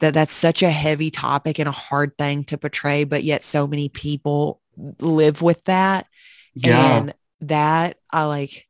that 0.00 0.12
that's 0.12 0.32
such 0.32 0.62
a 0.62 0.70
heavy 0.70 1.10
topic 1.10 1.58
and 1.58 1.68
a 1.68 1.72
hard 1.72 2.16
thing 2.18 2.44
to 2.44 2.58
portray, 2.58 3.04
but 3.04 3.24
yet 3.24 3.42
so 3.42 3.66
many 3.66 3.88
people 3.88 4.60
live 5.00 5.40
with 5.40 5.64
that. 5.64 6.06
yeah. 6.54 6.98
And 6.98 7.14
that 7.42 7.98
I 8.10 8.24
like 8.24 8.66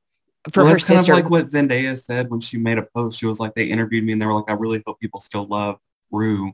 for 0.53 0.63
well, 0.63 0.73
her 0.73 0.79
that's 0.79 0.87
kind 0.87 1.01
of 1.01 1.09
like 1.09 1.31
what 1.31 1.47
Zendaya 1.47 1.99
said 1.99 2.31
when 2.31 2.41
she 2.41 2.57
made 2.57 2.79
a 2.79 2.83
post. 2.83 3.19
She 3.19 3.27
was 3.27 3.41
like, 3.41 3.55
they 3.55 3.67
interviewed 3.67 4.05
me 4.05 4.13
and 4.13 4.23
they 4.23 4.27
were 4.27 4.35
like, 4.35 4.49
I 4.49 4.53
really 4.53 4.83
hope 4.87 5.01
people 5.01 5.21
still 5.21 5.47
love 5.47 5.79
Rue, 6.11 6.53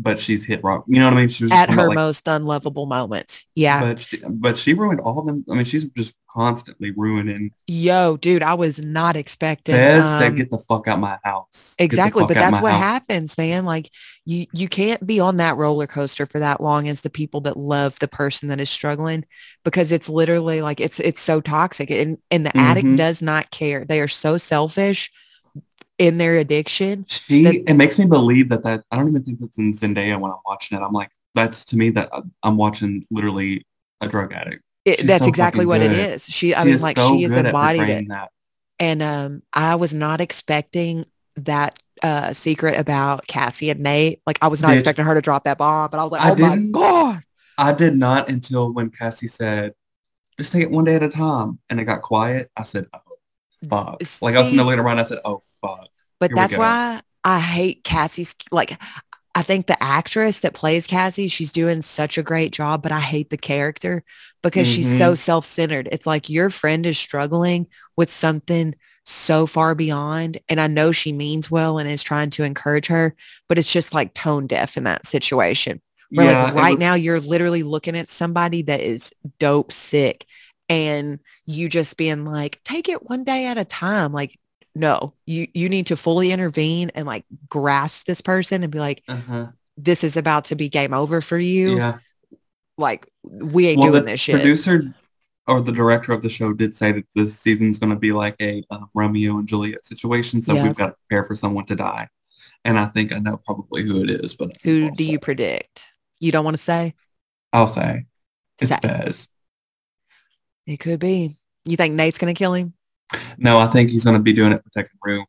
but 0.00 0.20
she's 0.20 0.44
hit 0.44 0.62
rock. 0.62 0.84
You 0.86 1.00
know 1.00 1.06
what 1.06 1.14
I 1.14 1.16
mean? 1.16 1.28
She 1.28 1.44
was 1.44 1.52
at 1.52 1.68
her 1.70 1.88
like, 1.88 1.96
most 1.96 2.28
unlovable 2.28 2.86
moments. 2.86 3.44
Yeah. 3.56 3.80
But 3.80 3.98
she, 3.98 4.22
but 4.30 4.56
she 4.56 4.72
ruined 4.72 5.00
all 5.00 5.18
of 5.18 5.26
them. 5.26 5.44
I 5.50 5.54
mean, 5.54 5.64
she's 5.64 5.88
just 5.90 6.14
constantly 6.30 6.92
ruining 6.92 7.50
Yo, 7.66 8.16
dude, 8.16 8.42
I 8.42 8.54
was 8.54 8.78
not 8.78 9.16
expecting 9.16 9.74
Fez 9.74 10.04
um, 10.04 10.20
that 10.20 10.36
get 10.36 10.50
the 10.50 10.58
fuck 10.58 10.86
out 10.86 11.00
my 11.00 11.18
house. 11.24 11.74
Exactly, 11.80 12.24
but 12.28 12.34
that's 12.34 12.60
what 12.60 12.72
house. 12.72 12.82
happens, 12.82 13.36
man. 13.36 13.64
Like 13.64 13.90
you 14.24 14.46
you 14.52 14.68
can't 14.68 15.04
be 15.04 15.18
on 15.18 15.38
that 15.38 15.56
roller 15.56 15.88
coaster 15.88 16.26
for 16.26 16.38
that 16.38 16.60
long 16.60 16.86
as 16.86 17.00
the 17.00 17.10
people 17.10 17.40
that 17.42 17.56
love 17.56 17.98
the 17.98 18.08
person 18.08 18.48
that 18.50 18.60
is 18.60 18.70
struggling 18.70 19.24
because 19.64 19.90
it's 19.90 20.08
literally 20.08 20.62
like 20.62 20.80
it's 20.80 21.00
it's 21.00 21.20
so 21.20 21.40
toxic 21.40 21.90
and 21.90 22.18
and 22.30 22.46
the 22.46 22.50
Mhm. 22.50 22.60
addict 22.60 22.96
does 22.96 23.20
not 23.20 23.50
care. 23.50 23.84
They 23.84 24.00
are 24.00 24.08
so 24.08 24.38
selfish 24.38 25.10
in 25.98 26.18
their 26.18 26.36
addiction. 26.36 27.04
She 27.08 27.42
that- 27.44 27.70
it 27.70 27.74
makes 27.74 27.98
me 27.98 28.06
believe 28.06 28.48
that 28.50 28.62
that 28.64 28.84
I 28.90 28.96
don't 28.96 29.08
even 29.08 29.22
think 29.22 29.40
that's 29.40 29.58
in 29.58 29.72
Zendaya 29.72 30.18
when 30.20 30.30
I'm 30.30 30.38
watching 30.46 30.78
it. 30.78 30.82
I'm 30.82 30.92
like, 30.92 31.10
that's 31.34 31.64
to 31.66 31.76
me 31.76 31.90
that 31.90 32.10
I'm 32.42 32.56
watching 32.56 33.04
literally 33.10 33.66
a 34.00 34.08
drug 34.08 34.32
addict. 34.32 34.62
It, 34.84 35.06
that's 35.06 35.24
so 35.24 35.28
exactly 35.28 35.66
what 35.66 35.82
it 35.82 35.88
good. 35.90 36.14
is. 36.14 36.24
She 36.24 36.54
I 36.54 36.60
She 36.62 36.66
mean 36.66 36.74
is 36.74 36.82
like 36.82 36.96
so 36.98 37.10
she 37.16 37.24
is 37.24 37.32
embodied 37.32 37.88
it. 37.88 38.08
that. 38.08 38.30
And 38.80 39.02
um, 39.02 39.42
I 39.52 39.74
was 39.74 39.92
not 39.92 40.20
expecting 40.20 41.04
that 41.36 41.78
uh, 42.02 42.32
secret 42.32 42.78
about 42.78 43.26
Cassie 43.26 43.70
and 43.70 43.80
Nate. 43.80 44.22
Like 44.26 44.38
I 44.40 44.46
was 44.48 44.62
not 44.62 44.70
Bitch. 44.70 44.74
expecting 44.78 45.04
her 45.04 45.14
to 45.14 45.20
drop 45.20 45.44
that 45.44 45.58
bomb, 45.58 45.90
but 45.90 45.98
I 45.98 46.04
was 46.04 46.12
like, 46.12 46.22
I 46.22 46.30
oh 46.30 46.36
my 46.36 46.54
didn't- 46.56 46.72
god. 46.72 47.22
I 47.58 47.72
did 47.72 47.96
not 47.96 48.28
until 48.28 48.72
when 48.72 48.88
Cassie 48.88 49.26
said, 49.26 49.74
just 50.38 50.52
take 50.52 50.62
it 50.62 50.70
one 50.70 50.84
day 50.84 50.94
at 50.94 51.02
a 51.02 51.08
time. 51.08 51.58
And 51.68 51.80
it 51.80 51.84
got 51.86 52.02
quiet. 52.02 52.50
I 52.56 52.62
said, 52.62 52.86
oh, 52.94 52.98
fuck. 53.68 54.00
Like 54.20 54.34
I 54.34 54.38
was 54.38 54.48
sitting 54.48 54.56
there 54.56 54.64
See? 54.64 54.64
looking 54.64 54.80
around. 54.80 54.98
I 54.98 55.02
said, 55.02 55.18
oh, 55.24 55.40
fuck. 55.60 55.88
But 56.20 56.30
Here 56.30 56.36
that's 56.36 56.56
why 56.56 57.00
I 57.24 57.38
hate 57.40 57.84
Cassie's. 57.84 58.34
Like, 58.50 58.80
I 59.34 59.42
think 59.42 59.66
the 59.66 59.80
actress 59.82 60.40
that 60.40 60.54
plays 60.54 60.86
Cassie, 60.86 61.28
she's 61.28 61.52
doing 61.52 61.80
such 61.82 62.18
a 62.18 62.22
great 62.24 62.52
job, 62.52 62.82
but 62.82 62.90
I 62.90 62.98
hate 63.00 63.30
the 63.30 63.36
character 63.36 64.02
because 64.42 64.66
she's 64.66 64.86
Mm-hmm. 64.88 64.98
so 64.98 65.14
self-centered. 65.14 65.88
It's 65.92 66.06
like 66.06 66.28
your 66.28 66.50
friend 66.50 66.84
is 66.86 66.98
struggling 66.98 67.68
with 67.96 68.10
something 68.10 68.74
so 69.04 69.46
far 69.46 69.74
beyond. 69.74 70.38
And 70.48 70.60
I 70.60 70.66
know 70.66 70.90
she 70.92 71.12
means 71.12 71.50
well 71.50 71.78
and 71.78 71.88
is 71.88 72.02
trying 72.02 72.30
to 72.30 72.42
encourage 72.42 72.86
her, 72.88 73.14
but 73.48 73.58
it's 73.58 73.70
just 73.72 73.94
like 73.94 74.12
tone 74.14 74.46
deaf 74.46 74.76
in 74.76 74.84
that 74.84 75.06
situation. 75.06 75.80
Where 76.10 76.30
yeah, 76.32 76.44
like 76.44 76.54
right 76.54 76.70
was- 76.72 76.80
now 76.80 76.94
you're 76.94 77.20
literally 77.20 77.62
looking 77.62 77.96
at 77.96 78.08
somebody 78.08 78.62
that 78.62 78.80
is 78.80 79.12
dope 79.38 79.70
sick 79.72 80.24
and 80.68 81.18
you 81.46 81.68
just 81.68 81.96
being 81.96 82.24
like, 82.24 82.60
take 82.64 82.88
it 82.88 83.08
one 83.08 83.24
day 83.24 83.46
at 83.46 83.58
a 83.58 83.64
time. 83.64 84.12
Like, 84.12 84.38
no, 84.74 85.14
you 85.26 85.48
you 85.54 85.68
need 85.68 85.86
to 85.86 85.96
fully 85.96 86.30
intervene 86.30 86.90
and 86.94 87.06
like 87.06 87.24
grasp 87.48 88.06
this 88.06 88.20
person 88.20 88.62
and 88.62 88.70
be 88.72 88.78
like, 88.78 89.02
Uh-huh. 89.08 89.48
this 89.76 90.04
is 90.04 90.16
about 90.16 90.46
to 90.46 90.54
be 90.56 90.68
game 90.68 90.92
over 90.94 91.20
for 91.20 91.38
you. 91.38 91.76
Yeah. 91.78 91.98
Like 92.76 93.08
we 93.24 93.68
ain't 93.68 93.80
Well, 93.80 93.92
doing 93.92 94.04
this 94.04 94.20
shit. 94.20 94.36
producer 94.36 94.94
or 95.48 95.60
the 95.62 95.72
director 95.72 96.12
of 96.12 96.22
the 96.22 96.28
show 96.28 96.52
did 96.52 96.76
say 96.76 96.92
that 96.92 97.06
this 97.14 97.38
season's 97.40 97.78
going 97.78 97.90
to 97.90 97.98
be 97.98 98.12
like 98.12 98.36
a 98.40 98.62
uh, 98.70 98.84
Romeo 98.94 99.38
and 99.38 99.48
Juliet 99.48 99.84
situation. 99.84 100.42
So 100.42 100.54
Yeah. 100.54 100.62
we've 100.64 100.76
got 100.76 100.88
to 100.88 100.94
prepare 101.08 101.24
for 101.24 101.34
someone 101.34 101.64
to 101.66 101.74
die. 101.74 102.06
And 102.64 102.78
I 102.78 102.86
think 102.86 103.12
I 103.12 103.18
know 103.18 103.38
probably 103.38 103.82
who 103.82 104.02
it 104.04 104.10
is, 104.10 104.34
but 104.34 104.52
Who 104.62 104.90
do 104.90 105.04
you 105.04 105.18
predict? 105.18 105.86
You 106.20 106.30
don't 106.32 106.44
want 106.44 106.56
to 106.56 106.62
say? 106.62 106.94
I'll 107.52 107.66
say 107.68 108.04
it's 108.60 108.70
Say. 108.70 108.78
Fez. 108.82 109.28
It 110.68 110.76
could 110.78 111.00
be. 111.00 111.34
You 111.64 111.76
think 111.76 111.94
Nate's 111.94 112.18
gonna 112.18 112.34
kill 112.34 112.54
him? 112.54 112.74
No, 113.38 113.58
I 113.58 113.66
think 113.68 113.90
he's 113.90 114.04
going 114.04 114.18
to 114.18 114.22
be 114.22 114.34
doing 114.34 114.52
it 114.52 114.62
protecting 114.62 114.98
Rue 115.02 115.24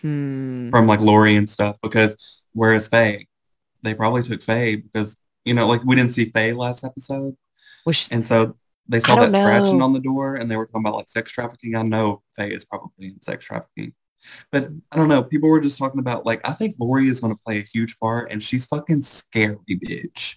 Hmm. 0.00 0.70
from 0.70 0.86
like 0.86 1.00
Laurie 1.00 1.34
and 1.34 1.50
stuff 1.50 1.76
because 1.82 2.44
whereas 2.52 2.86
Faye, 2.86 3.26
they 3.82 3.92
probably 3.92 4.22
took 4.22 4.40
Faye 4.40 4.76
because, 4.76 5.16
you 5.44 5.52
know, 5.52 5.66
like 5.66 5.82
we 5.84 5.96
didn't 5.96 6.12
see 6.12 6.30
Faye 6.30 6.52
last 6.52 6.84
episode. 6.84 7.36
Which 7.82 8.12
And 8.12 8.24
so 8.24 8.56
they 8.88 9.00
saw 9.00 9.16
that 9.16 9.32
scratching 9.32 9.82
on 9.82 9.92
the 9.94 10.00
door 10.00 10.36
and 10.36 10.48
they 10.48 10.56
were 10.56 10.66
talking 10.66 10.82
about 10.82 10.94
like 10.94 11.08
sex 11.08 11.32
trafficking. 11.32 11.74
I 11.74 11.82
know 11.82 12.22
Faye 12.36 12.52
is 12.52 12.64
probably 12.64 13.08
in 13.08 13.20
sex 13.20 13.44
trafficking. 13.44 13.92
But 14.52 14.68
I 14.92 14.96
don't 14.96 15.08
know. 15.08 15.24
People 15.24 15.48
were 15.48 15.60
just 15.60 15.78
talking 15.78 15.98
about 16.00 16.24
like 16.24 16.46
I 16.48 16.52
think 16.52 16.76
Laurie 16.78 17.08
is 17.08 17.18
going 17.18 17.34
to 17.34 17.40
play 17.44 17.58
a 17.58 17.62
huge 17.62 17.98
part 17.98 18.30
and 18.30 18.40
she's 18.42 18.64
fucking 18.66 19.02
scary 19.02 19.56
bitch. 19.70 20.36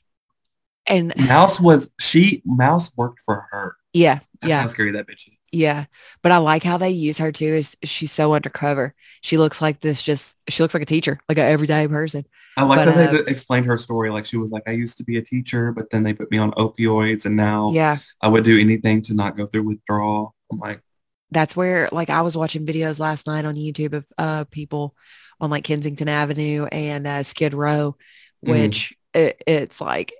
and 0.88 1.14
Mouse 1.28 1.60
was 1.60 1.92
she 2.00 2.42
Mouse 2.46 2.92
worked 2.96 3.22
for 3.22 3.46
her. 3.52 3.76
Yeah, 3.94 4.20
That's 4.42 4.50
yeah. 4.50 4.62
how 4.62 4.68
scary 4.68 4.92
that 4.92 5.08
bitch 5.08 5.28
is. 5.28 5.34
Yeah. 5.52 5.86
But 6.22 6.32
I 6.32 6.38
like 6.38 6.64
how 6.64 6.78
they 6.78 6.92
use 6.92 7.18
her 7.18 7.32
too. 7.32 7.46
Is 7.56 7.76
she's 7.84 8.12
so 8.12 8.34
undercover. 8.34 8.94
She 9.22 9.38
looks 9.38 9.62
like 9.62 9.80
this 9.82 10.02
just 10.04 10.38
she 10.48 10.62
looks 10.64 10.74
like 10.74 10.84
a 10.84 10.86
teacher, 10.88 11.20
like 11.28 11.38
an 11.40 11.46
everyday 11.46 11.88
person. 11.88 12.26
I 12.56 12.64
like 12.64 12.86
But, 12.86 12.96
that 12.96 13.10
uh, 13.10 13.22
they 13.24 13.32
explained 13.32 13.66
her 13.66 13.78
story. 13.78 14.10
Like 14.10 14.26
she 14.26 14.38
was 14.38 14.52
like, 14.52 14.64
I 14.68 14.72
used 14.72 14.98
to 14.98 15.04
be 15.04 15.18
a 15.18 15.22
teacher, 15.22 15.72
but 15.72 15.90
then 15.90 16.04
they 16.04 16.14
put 16.14 16.30
me 16.32 16.38
on 16.38 16.52
opioids 16.52 17.26
and 17.26 17.36
now 17.36 17.72
Yeah. 17.74 17.98
I 18.22 18.28
would 18.28 18.44
do 18.44 18.60
anything 18.60 19.02
to 19.04 19.14
not 19.14 19.38
go 19.38 19.46
through 19.46 19.64
withdrawal. 19.64 20.36
I'm 20.52 20.58
like, 20.60 20.82
That's 21.32 21.56
where 21.56 21.90
like 21.92 22.10
I 22.10 22.22
was 22.22 22.38
watching 22.38 22.66
videos 22.66 23.00
last 23.00 23.28
night 23.28 23.46
on 23.46 23.56
YouTube 23.56 23.94
of 23.94 24.06
uh 24.18 24.44
people 24.52 24.96
on 25.40 25.50
like 25.50 25.64
Kensington 25.64 26.10
Avenue 26.10 26.66
and 26.66 27.08
uh, 27.08 27.24
Skid 27.24 27.54
Row, 27.54 27.96
Mhm. 28.46 28.52
which 28.52 28.94
it, 29.14 29.42
it's 29.48 29.82
like 29.82 30.14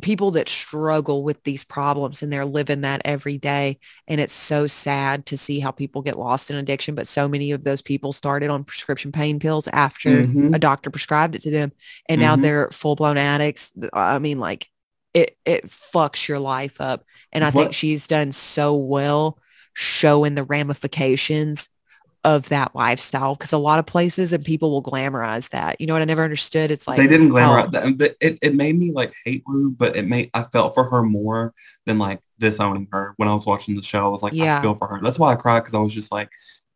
people 0.00 0.30
that 0.30 0.48
struggle 0.48 1.22
with 1.22 1.42
these 1.44 1.62
problems 1.62 2.22
and 2.22 2.32
they're 2.32 2.46
living 2.46 2.80
that 2.82 3.02
every 3.04 3.36
day. 3.36 3.78
And 4.06 4.20
it's 4.20 4.32
so 4.32 4.66
sad 4.66 5.26
to 5.26 5.36
see 5.36 5.60
how 5.60 5.70
people 5.70 6.00
get 6.02 6.18
lost 6.18 6.50
in 6.50 6.56
addiction. 6.56 6.94
But 6.94 7.06
so 7.06 7.28
many 7.28 7.50
of 7.50 7.64
those 7.64 7.82
people 7.82 8.12
started 8.12 8.48
on 8.48 8.64
prescription 8.64 9.12
pain 9.12 9.38
pills 9.38 9.68
after 9.68 10.26
mhm. 10.26 10.54
a 10.54 10.58
doctor 10.58 10.90
prescribed 10.90 11.34
it 11.34 11.42
to 11.42 11.50
them 11.50 11.72
and 12.08 12.20
now 12.20 12.36
Mhm. 12.36 12.42
they're 12.42 12.70
full-blown 12.70 13.16
addicts 13.16 13.72
i 13.92 14.18
mean 14.18 14.38
like 14.38 14.68
it 15.14 15.36
it 15.44 15.66
fucks 15.66 16.28
your 16.28 16.38
life 16.38 16.80
up 16.80 17.04
and 17.32 17.44
i 17.44 17.50
think 17.50 17.72
she's 17.72 18.06
done 18.06 18.32
so 18.32 18.74
well 18.74 19.38
showing 19.74 20.34
the 20.34 20.44
ramifications 20.44 21.68
of 22.24 22.48
that 22.48 22.74
lifestyle 22.74 23.34
because 23.34 23.52
a 23.52 23.58
lot 23.58 23.78
of 23.78 23.86
places 23.86 24.32
and 24.32 24.44
people 24.44 24.70
will 24.70 24.82
glamorize 24.82 25.48
that 25.50 25.80
you 25.80 25.86
know 25.86 25.92
what 25.92 26.02
i 26.02 26.04
never 26.04 26.24
understood 26.24 26.70
it's 26.70 26.88
like 26.88 26.96
they 26.96 27.06
didn't 27.06 27.30
glamorize 27.30 27.68
oh, 27.74 27.92
that. 27.92 28.16
It, 28.20 28.38
it 28.42 28.54
made 28.54 28.76
me 28.76 28.90
like 28.92 29.14
hate 29.24 29.42
Rue, 29.46 29.70
but 29.70 29.94
it 29.96 30.06
made 30.06 30.30
I 30.34 30.42
felt 30.42 30.74
for 30.74 30.84
her 30.90 31.02
more 31.02 31.54
than 31.86 31.98
like 31.98 32.20
disowning 32.38 32.88
her 32.92 33.14
when 33.16 33.28
I 33.28 33.34
was 33.34 33.46
watching 33.46 33.74
the 33.76 33.82
show. 33.82 34.04
I 34.04 34.08
was 34.08 34.22
like, 34.22 34.32
Yeah. 34.32 34.58
I 34.58 34.62
feel 34.62 34.74
for 34.74 34.88
her. 34.88 35.00
That's 35.02 35.18
why 35.18 35.32
I 35.32 35.36
cried 35.36 35.60
because 35.60 35.74
I 35.74 35.78
was 35.78 35.92
just 35.92 36.12
like, 36.12 36.30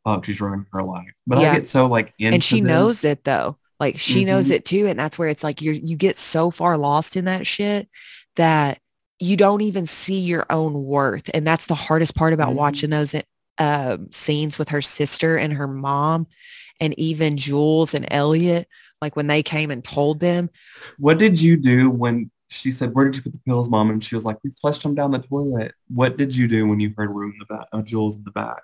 fuck, 0.04 0.24
she's 0.24 0.40
ruining 0.40 0.66
her 0.72 0.82
life. 0.82 1.12
But 1.26 1.38
Yeah. 1.40 1.52
I 1.52 1.54
get 1.56 1.68
so 1.68 1.86
like 1.86 2.14
into 2.18 2.34
and 2.34 2.44
she 2.44 2.60
this. 2.60 2.68
knows 2.68 3.04
it 3.04 3.24
though 3.24 3.58
like 3.80 3.98
she 3.98 4.24
knows 4.24 4.48
Mhm. 4.48 4.52
it 4.52 4.64
too 4.64 4.86
and 4.86 4.98
that's 4.98 5.18
where 5.18 5.28
it's 5.28 5.42
like 5.44 5.60
you 5.60 5.72
you 5.72 5.96
get 5.96 6.16
so 6.16 6.50
far 6.50 6.78
lost 6.78 7.16
in 7.16 7.24
that 7.24 7.46
shit 7.46 7.88
that 8.36 8.78
you 9.18 9.36
don't 9.36 9.60
even 9.60 9.86
see 9.86 10.18
your 10.20 10.46
own 10.50 10.84
worth 10.84 11.28
and 11.34 11.46
that's 11.46 11.66
the 11.66 11.74
hardest 11.74 12.14
part 12.14 12.32
about 12.32 12.50
Mhm. 12.52 12.56
watching 12.56 12.90
those 12.90 13.14
uh, 13.58 13.98
scenes 14.10 14.58
with 14.58 14.70
her 14.70 14.82
sister 14.82 15.36
and 15.36 15.52
her 15.52 15.68
mom 15.68 16.26
and 16.80 16.98
even 16.98 17.36
Jules 17.36 17.94
and 17.94 18.06
Elliot 18.10 18.66
like 19.00 19.16
when 19.16 19.26
they 19.26 19.42
came 19.42 19.70
and 19.70 19.82
told 19.84 20.20
them 20.20 20.48
What 20.98 21.18
did 21.18 21.40
you 21.40 21.56
do 21.56 21.90
when 21.90 22.30
she 22.48 22.70
said, 22.70 22.94
"Where 22.94 23.06
did 23.06 23.16
you 23.16 23.22
put 23.22 23.32
the 23.32 23.40
pills, 23.46 23.70
mom?" 23.70 23.88
And 23.90 24.04
she 24.04 24.14
was 24.14 24.24
like, 24.26 24.36
"We 24.44 24.50
flushed 24.50 24.82
them 24.82 24.94
down 24.94 25.10
the 25.10 25.18
toilet." 25.20 25.72
What 25.88 26.18
did 26.18 26.36
you 26.36 26.46
do 26.46 26.66
when 26.68 26.80
you 26.80 26.92
heard 26.96 27.10
Rue 27.10 27.32
in 27.32 27.38
the 27.38 27.46
back, 27.46 27.66
Jules 27.84 28.16
in 28.16 28.24
the 28.24 28.30
back? 28.30 28.62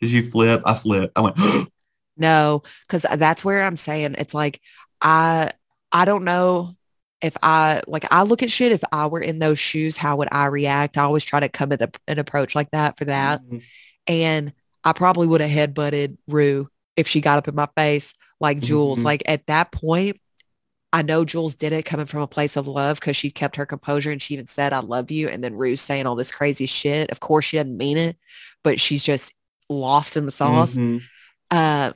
Did 0.00 0.10
you 0.10 0.28
flip? 0.28 0.60
I 0.64 0.74
flipped. 0.74 1.16
I 1.16 1.20
went, 1.20 1.36
no 2.16 2.62
because 2.86 3.06
that's 3.18 3.44
where 3.44 3.62
I'm 3.62 3.76
saying 3.76 4.16
it's 4.18 4.34
like 4.34 4.60
I 5.00 5.52
I 5.92 6.04
don't 6.04 6.24
know 6.24 6.74
if 7.22 7.36
I 7.42 7.82
like 7.86 8.04
I 8.10 8.24
look 8.24 8.42
at 8.42 8.50
shit 8.50 8.72
if 8.72 8.82
I 8.92 9.06
were 9.06 9.20
in 9.20 9.38
those 9.38 9.58
shoes 9.58 9.96
how 9.96 10.16
would 10.16 10.28
I 10.32 10.46
react 10.46 10.98
I 10.98 11.02
always 11.04 11.24
try 11.24 11.40
to 11.40 11.48
come 11.48 11.72
at 11.72 11.80
a, 11.80 11.90
an 12.08 12.18
approach 12.18 12.54
like 12.54 12.70
that 12.72 12.98
for 12.98 13.04
that 13.06 13.42
Mhm. 13.42 13.62
And 14.06 14.52
I 14.84 14.92
probably 14.92 15.26
would 15.26 15.40
have 15.40 15.50
headbutted 15.50 16.16
Rue 16.26 16.68
if 16.96 17.06
she 17.08 17.20
got 17.20 17.38
up 17.38 17.48
in 17.48 17.54
my 17.54 17.68
face 17.76 18.12
like 18.40 18.60
Jules. 18.60 19.00
Mhm. 19.00 19.04
Like 19.04 19.22
at 19.26 19.46
that 19.46 19.72
point, 19.72 20.18
I 20.92 21.02
know 21.02 21.24
Jules 21.24 21.54
did 21.54 21.72
it 21.72 21.84
coming 21.84 22.04
from 22.06 22.20
a 22.20 22.26
place 22.26 22.56
of 22.56 22.68
love 22.68 23.00
because 23.00 23.16
she 23.16 23.30
kept 23.30 23.56
her 23.56 23.64
composure 23.64 24.10
and 24.10 24.20
she 24.20 24.34
even 24.34 24.46
said, 24.46 24.72
I 24.74 24.80
love 24.80 25.10
you. 25.10 25.28
And 25.28 25.42
then 25.42 25.54
Rue's 25.54 25.80
saying 25.80 26.06
all 26.06 26.16
this 26.16 26.30
crazy 26.30 26.66
shit. 26.66 27.10
Of 27.10 27.20
course 27.20 27.46
she 27.46 27.56
doesn't 27.56 27.76
mean 27.76 27.96
it, 27.96 28.18
but 28.62 28.78
she's 28.78 29.02
just 29.02 29.32
lost 29.70 30.16
in 30.18 30.26
the 30.26 30.32
sauce. 30.32 30.74
Mhm. 30.74 31.00
Uh, 31.50 31.92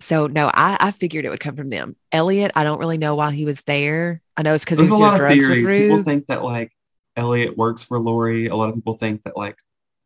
so 0.00 0.26
no, 0.26 0.50
I, 0.52 0.76
I 0.80 0.90
figured 0.92 1.24
it 1.24 1.30
would 1.30 1.40
come 1.40 1.54
from 1.56 1.70
them. 1.70 1.94
Elliot, 2.10 2.52
I 2.56 2.64
don't 2.64 2.78
really 2.80 2.98
know 2.98 3.14
why 3.14 3.32
he 3.32 3.44
was 3.44 3.62
there. 3.62 4.20
I 4.36 4.42
know 4.42 4.54
it's 4.54 4.64
because 4.64 4.78
he 4.78 4.82
was 4.82 4.90
a 4.90 4.92
doing 4.92 5.02
lot 5.02 5.14
of 5.14 5.18
drugs 5.18 5.34
theories. 5.46 5.62
with 5.62 5.72
People 5.72 6.02
think 6.02 6.26
that 6.28 6.42
like 6.42 6.72
Elliot 7.16 7.56
works 7.56 7.82
for 7.84 7.98
Laurie. 8.00 8.46
A 8.46 8.56
lot 8.56 8.68
of 8.68 8.74
people 8.76 8.94
think 8.94 9.22
that 9.24 9.36
like 9.36 9.56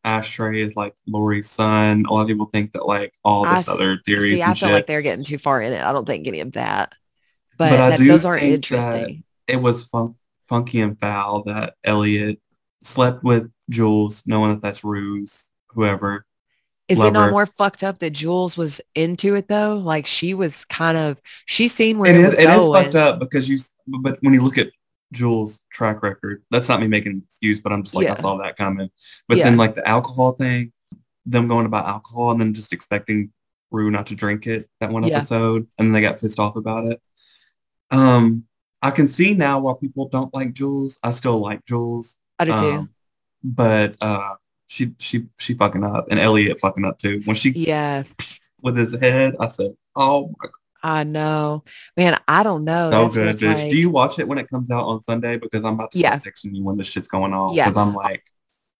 Ashtray 0.04 0.60
is 0.62 0.74
like 0.76 0.94
Laurie's 1.06 1.48
son. 1.48 2.04
A 2.08 2.12
lot 2.12 2.22
of 2.22 2.28
people 2.28 2.46
think 2.46 2.72
that 2.72 2.86
like 2.86 3.14
all 3.24 3.44
this 3.44 3.52
s- 3.52 3.68
other 3.68 3.98
theories 4.04 4.32
See, 4.34 4.42
I 4.42 4.46
feel 4.46 4.54
shit. 4.54 4.70
like 4.72 4.86
they're 4.86 5.02
getting 5.02 5.24
too 5.24 5.38
far 5.38 5.62
in 5.62 5.72
it. 5.72 5.82
I 5.82 5.92
don't 5.92 6.06
think 6.06 6.26
any 6.26 6.40
of 6.40 6.52
that. 6.52 6.92
But, 7.58 7.70
But 7.70 7.96
that, 7.96 8.00
those 8.00 8.24
are 8.24 8.38
think 8.38 8.48
that- 8.48 8.54
interesting. 8.54 9.24
it 9.46 9.56
was 9.56 9.84
fun- 9.84 10.14
funky 10.48 10.80
and 10.80 10.98
foul 10.98 11.44
that 11.44 11.74
Elliot 11.84 12.40
slept 12.82 13.22
with 13.22 13.50
Jules, 13.70 14.24
knowing 14.26 14.50
that 14.50 14.60
that's 14.60 14.82
Rue's, 14.84 15.48
whoever. 15.70 16.26
Is 16.88 16.98
it 16.98 17.00
love 17.00 17.12
not 17.12 17.30
more 17.30 17.46
fucked 17.46 17.84
up 17.84 18.00
that 18.00 18.10
Jules 18.10 18.56
was 18.56 18.80
into 18.96 19.34
it 19.36 19.46
though? 19.48 19.76
Like 19.78 20.04
she 20.04 20.34
was 20.34 20.64
kind 20.64 20.98
of 20.98 21.22
she 21.46 21.68
seen 21.68 21.96
where 21.98 22.12
It 22.12 22.16
it, 22.16 22.20
is 22.20 22.26
was 22.26 22.38
it 22.38 22.40
is 22.50 22.56
going. 22.56 22.82
fucked 22.84 22.94
up 22.96 23.20
because 23.20 23.48
you. 23.48 23.58
But 23.86 24.18
when 24.20 24.34
you 24.34 24.42
look 24.42 24.58
at 24.58 24.70
Jules' 25.12 25.60
track 25.72 26.02
record, 26.02 26.42
that's 26.50 26.68
not 26.68 26.80
me 26.80 26.88
making 26.88 27.12
an 27.12 27.22
excuse, 27.24 27.60
but 27.60 27.72
I'm 27.72 27.82
just 27.82 27.94
like 27.94 28.04
Yeah. 28.04 28.12
I 28.12 28.16
saw 28.16 28.36
that 28.38 28.56
coming. 28.56 28.90
But 29.28 29.38
Yeah. 29.38 29.44
then 29.44 29.56
like 29.56 29.74
the 29.74 29.86
alcohol 29.86 30.32
thing, 30.32 30.72
them 31.24 31.46
going 31.46 31.66
about 31.66 31.86
alcohol 31.86 32.32
and 32.32 32.40
then 32.40 32.52
just 32.54 32.72
expecting 32.72 33.32
Rue 33.70 33.90
not 33.90 34.06
to 34.08 34.14
drink 34.14 34.46
it 34.46 34.68
that 34.80 34.90
one 34.90 35.04
Yeah. 35.04 35.16
episode, 35.18 35.66
and 35.78 35.86
then 35.86 35.92
they 35.92 36.00
got 36.02 36.20
pissed 36.20 36.38
off 36.38 36.56
about 36.56 36.86
it. 36.86 37.00
Um, 37.90 38.46
I 38.80 38.90
can 38.90 39.06
see 39.08 39.34
now 39.34 39.60
why 39.60 39.74
people 39.80 40.08
don't 40.08 40.32
like 40.34 40.52
Jules. 40.52 40.98
I 41.02 41.12
still 41.12 41.38
like 41.38 41.64
Jules. 41.64 42.16
I 42.38 42.44
do 42.46 42.52
too. 42.52 42.58
Um, 42.58 42.90
but 43.44 43.94
uh, 44.00 44.34
she 44.66 44.92
she 44.98 45.26
she 45.38 45.54
fucking 45.54 45.84
up, 45.84 46.06
and 46.10 46.18
Elliot 46.18 46.58
fucking 46.60 46.84
up 46.84 46.98
too. 46.98 47.22
When 47.24 47.36
she 47.36 47.50
Yeah, 47.50 48.02
with 48.60 48.76
his 48.76 48.94
head, 48.98 49.36
I 49.38 49.48
said, 49.48 49.72
"Oh 49.94 50.34
my 50.42 50.48
I 50.82 51.04
know. 51.04 51.64
Man, 51.96 52.18
I 52.26 52.42
don't 52.42 52.64
know. 52.64 52.90
so 52.90 53.04
That's 53.04 53.14
good, 53.14 53.42
like. 53.42 53.70
Do 53.70 53.76
you 53.76 53.90
watch 53.90 54.18
it 54.18 54.26
when 54.28 54.38
it 54.38 54.48
comes 54.48 54.70
out 54.70 54.84
on 54.84 55.02
Sunday? 55.02 55.36
Because 55.36 55.64
I'm 55.64 55.74
about 55.74 55.92
to 55.92 55.98
Yeah. 55.98 56.18
start 56.18 56.34
texting 56.34 56.54
you 56.56 56.64
when 56.64 56.76
this 56.76 56.88
shit's 56.88 57.08
going 57.08 57.32
on. 57.32 57.54
Yeah. 57.54 57.66
Because 57.66 57.76
I'm 57.76 57.94
like, 57.94 58.24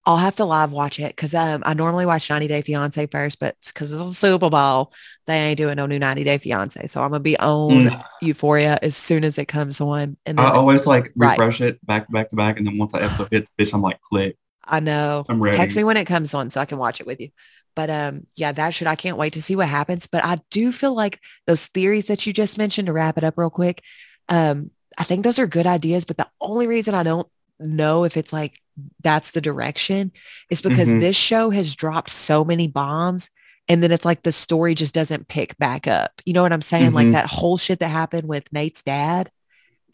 I'll 0.04 0.16
have 0.16 0.34
to 0.36 0.44
live 0.44 0.72
watch 0.72 0.98
it 0.98 1.14
because 1.14 1.32
um, 1.32 1.62
I 1.64 1.74
normally 1.74 2.06
watch 2.06 2.28
90 2.28 2.48
Day 2.48 2.62
Fiance 2.62 3.06
first, 3.06 3.38
but 3.38 3.54
because 3.64 3.92
of 3.92 4.00
the 4.00 4.12
Super 4.14 4.50
Bowl, 4.50 4.92
they 5.26 5.34
ain't 5.36 5.58
doing 5.58 5.76
no 5.76 5.86
new 5.86 6.00
90 6.00 6.24
Day 6.24 6.38
Fiance. 6.38 6.88
So 6.88 7.00
I'm 7.00 7.10
gonna 7.10 7.20
be 7.20 7.38
on 7.38 7.84
mm, 7.84 8.02
Euphoria 8.20 8.80
as 8.82 8.96
soon 8.96 9.22
as 9.22 9.38
it 9.38 9.46
comes 9.46 9.80
on. 9.80 10.16
And 10.26 10.38
then 10.38 10.44
I 10.44 10.50
always 10.50 10.86
like 10.86 11.12
Right. 11.16 11.38
refresh 11.38 11.60
it 11.60 11.84
back 11.86 12.06
to 12.06 12.12
back 12.12 12.30
to 12.30 12.36
back, 12.36 12.58
and 12.58 12.66
then 12.66 12.78
once 12.78 12.92
that 12.92 13.02
episode 13.02 13.28
hits, 13.30 13.52
bitch, 13.56 13.72
I'm 13.72 13.82
like, 13.82 14.00
click. 14.00 14.36
I 14.64 14.80
know. 14.80 15.24
I'm 15.28 15.40
ready. 15.40 15.56
Text 15.56 15.76
me 15.76 15.84
when 15.84 15.96
it 15.96 16.06
comes 16.06 16.34
on 16.34 16.50
so 16.50 16.60
I 16.60 16.64
can 16.64 16.78
watch 16.78 17.00
it 17.00 17.06
with 17.06 17.20
you. 17.20 17.30
But 17.74 17.90
um, 17.90 18.26
yeah, 18.34 18.52
that 18.52 18.74
should 18.74 18.86
I 18.86 18.96
can't 18.96 19.16
wait 19.16 19.32
to 19.34 19.42
see 19.42 19.56
what 19.56 19.68
happens. 19.68 20.06
But 20.06 20.24
I 20.24 20.40
do 20.50 20.72
feel 20.72 20.94
like 20.94 21.20
those 21.46 21.66
theories 21.68 22.06
that 22.06 22.26
you 22.26 22.32
just 22.32 22.58
mentioned 22.58 22.86
to 22.86 22.92
wrap 22.92 23.16
it 23.18 23.24
up 23.24 23.38
real 23.38 23.50
quick. 23.50 23.82
Um, 24.28 24.70
I 24.98 25.04
think 25.04 25.24
those 25.24 25.38
are 25.38 25.46
good 25.46 25.66
ideas, 25.66 26.04
but 26.04 26.18
the 26.18 26.28
only 26.40 26.66
reason 26.66 26.94
I 26.94 27.02
don't 27.02 27.26
know 27.58 28.04
if 28.04 28.16
it's 28.16 28.32
like 28.32 28.60
that's 29.02 29.30
the 29.30 29.40
direction 29.40 30.12
is 30.50 30.62
because 30.62 30.88
Mhm. 30.88 31.00
this 31.00 31.16
show 31.16 31.50
has 31.50 31.74
dropped 31.74 32.10
so 32.10 32.44
many 32.44 32.66
bombs 32.68 33.30
and 33.68 33.82
then 33.82 33.92
it's 33.92 34.04
like 34.04 34.22
the 34.22 34.32
story 34.32 34.74
just 34.74 34.94
doesn't 34.94 35.28
pick 35.28 35.56
back 35.58 35.86
up. 35.86 36.20
You 36.24 36.32
know 36.32 36.42
what 36.42 36.52
I'm 36.52 36.62
saying? 36.62 36.92
Like 36.92 37.08
Mhm. 37.08 37.12
that 37.12 37.26
whole 37.26 37.56
shit 37.56 37.78
that 37.78 37.88
happened 37.88 38.28
with 38.28 38.52
Nate's 38.52 38.82
dad. 38.82 39.30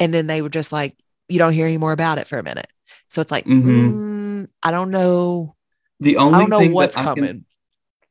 And 0.01 0.15
then 0.15 0.27
they 0.27 0.43
were 0.43 0.49
just 0.49 0.73
like, 0.73 0.97
you 1.29 1.39
don't 1.39 1.53
hear 1.53 1.67
any 1.67 1.77
more 1.79 1.93
about 1.93 2.19
it 2.19 2.27
for 2.27 2.39
a 2.39 2.43
minute. 2.43 2.73
So 3.11 3.21
it's 3.21 3.31
like, 3.31 3.45
Mhm. 3.45 3.93
mm, 3.93 4.49
I 4.63 4.71
don't 4.71 4.91
know. 4.91 5.55
The 6.01 6.17
only 6.17 6.35
I 6.37 6.41
don't 6.41 6.51
know 6.51 6.59
thing 6.61 6.73
what's 6.73 6.95
that 6.95 7.01
I 7.01 7.05
coming. 7.05 7.25
can, 7.25 7.45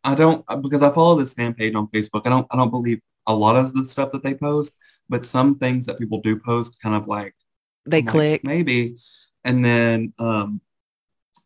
I 0.04 0.16
don't 0.16 0.44
uh, 0.48 0.56
because 0.56 0.84
I 0.84 0.92
follow 0.92 1.20
this 1.20 1.34
fan 1.34 1.54
page 1.54 1.76
on 1.76 1.88
Facebook. 1.88 2.22
I 2.26 2.30
don't 2.30 2.48
I 2.52 2.58
don't 2.58 2.72
believe 2.72 3.00
a 3.28 3.36
lot 3.36 3.56
of 3.56 3.74
the 3.74 3.84
stuff 3.84 4.12
that 4.14 4.24
they 4.24 4.34
post, 4.34 4.74
but 5.10 5.26
some 5.26 5.58
things 5.58 5.86
that 5.86 6.00
people 6.00 6.22
do 6.22 6.40
post 6.40 6.78
kind 6.82 6.96
of 6.96 7.08
like 7.08 7.36
they 7.86 8.00
I'm 8.00 8.06
like, 8.06 8.12
click. 8.12 8.44
maybe. 8.44 8.96
And 9.44 9.64
then 9.64 10.14
um, 10.20 10.62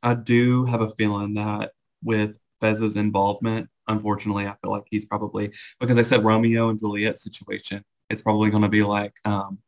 I 0.04 0.14
do 0.16 0.66
have 0.66 0.82
a 0.82 0.90
feeling 0.92 1.36
that 1.36 1.72
with 2.04 2.38
Fez's 2.60 2.96
involvement, 2.96 3.70
unfortunately, 3.88 4.48
I 4.48 4.56
feel 4.62 4.72
like 4.72 4.84
he's 4.90 5.06
probably 5.06 5.54
because 5.80 5.98
I 5.98 6.04
said 6.04 6.24
Romeo 6.24 6.70
and 6.70 6.80
Juliet 6.80 7.20
situation. 7.20 7.84
It's 8.10 8.22
probably 8.22 8.50
going 8.50 8.64
to 8.64 8.70
be 8.70 8.84
like 8.84 9.14
um, 9.26 9.60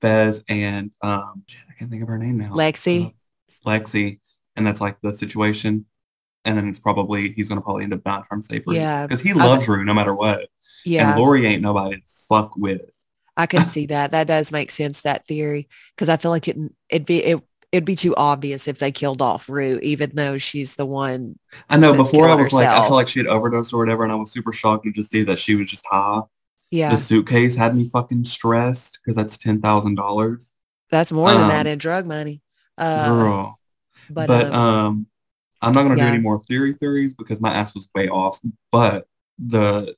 Fez 0.00 0.42
and 0.48 0.92
um, 1.02 1.44
I 1.68 1.74
can't 1.78 1.90
think 1.90 2.02
of 2.02 2.08
her 2.08 2.18
name 2.18 2.38
now. 2.38 2.52
Lexi. 2.52 3.06
Uh, 3.06 3.10
Lexi, 3.68 4.20
and 4.56 4.66
that's 4.66 4.80
like 4.80 5.00
the 5.02 5.12
situation. 5.12 5.86
And 6.44 6.56
then 6.56 6.68
it's 6.68 6.78
probably 6.78 7.32
he's 7.32 7.48
going 7.48 7.58
to 7.60 7.62
probably 7.64 7.84
end 7.84 7.92
up 7.94 8.04
not 8.04 8.26
trying 8.26 8.40
to 8.40 8.46
save 8.46 8.62
Rue 8.66 8.74
Yeah. 8.76 9.06
because 9.06 9.20
he 9.20 9.30
I- 9.32 9.34
loves 9.34 9.68
Rue 9.68 9.84
no 9.84 9.92
matter 9.94 10.14
what. 10.14 10.48
yeah, 10.84 11.12
And 11.12 11.20
Laurie 11.20 11.46
ain't 11.46 11.62
nobody 11.62 11.96
to 11.96 12.02
fuck 12.28 12.56
with. 12.56 12.80
I 13.36 13.46
can 13.46 13.64
see 13.66 13.86
that. 13.86 14.10
That 14.12 14.26
does 14.26 14.50
make 14.52 14.70
sense. 14.70 15.02
That 15.02 15.26
theory, 15.26 15.68
because 15.94 16.08
I 16.08 16.16
feel 16.16 16.30
like 16.30 16.48
it 16.48 16.56
it'd 16.88 17.06
be 17.06 17.18
it 17.24 17.40
it'd 17.72 17.84
be 17.84 17.94
too 17.96 18.14
obvious 18.16 18.66
if 18.68 18.78
they 18.78 18.90
killed 18.90 19.22
off 19.22 19.48
Rue, 19.48 19.78
even 19.82 20.10
though 20.14 20.38
she's 20.38 20.74
the 20.74 20.86
one. 20.86 21.38
I 21.68 21.76
know 21.76 21.94
before 21.94 22.28
I 22.28 22.34
was 22.34 22.52
like, 22.52 22.66
I 22.66 22.70
herself. 22.70 22.86
feel 22.88 22.96
like 22.96 23.08
she 23.08 23.20
had 23.20 23.28
overdosed 23.28 23.72
or 23.72 23.78
whatever, 23.78 24.02
and 24.02 24.12
I 24.12 24.16
was 24.16 24.32
super 24.32 24.52
shocked 24.52 24.84
to 24.84 24.92
just 24.92 25.10
see 25.10 25.22
that 25.24 25.38
she 25.38 25.54
was 25.56 25.70
just 25.70 25.84
high. 25.90 26.20
Yeah, 26.72 26.90
The 26.90 26.96
suitcase 26.96 27.54
had 27.56 27.76
me 27.76 27.88
fucking 27.88 28.24
stressed 28.24 28.98
because 29.02 29.16
that's 29.16 29.36
ten 29.38 29.60
thousand 29.60 29.96
dollars, 29.96 30.52
that's 30.90 31.12
more 31.12 31.30
than 31.32 31.48
that 31.48 31.66
um, 31.66 31.72
in 31.72 31.78
drug 31.78 32.06
money. 32.06 32.42
Uh, 32.78 33.08
girl. 33.08 33.58
but, 34.08 34.26
But, 34.28 34.46
um, 34.46 34.54
um, 34.54 35.06
I'm 35.62 35.72
not 35.72 35.82
gonna 35.82 35.96
yeah. 35.96 36.08
do 36.08 36.14
any 36.14 36.22
more 36.22 36.42
theory 36.44 36.72
theories 36.72 37.14
because 37.14 37.40
my 37.40 37.52
ass 37.52 37.74
was 37.74 37.88
way 37.94 38.08
off. 38.08 38.40
But 38.72 39.06
the 39.38 39.94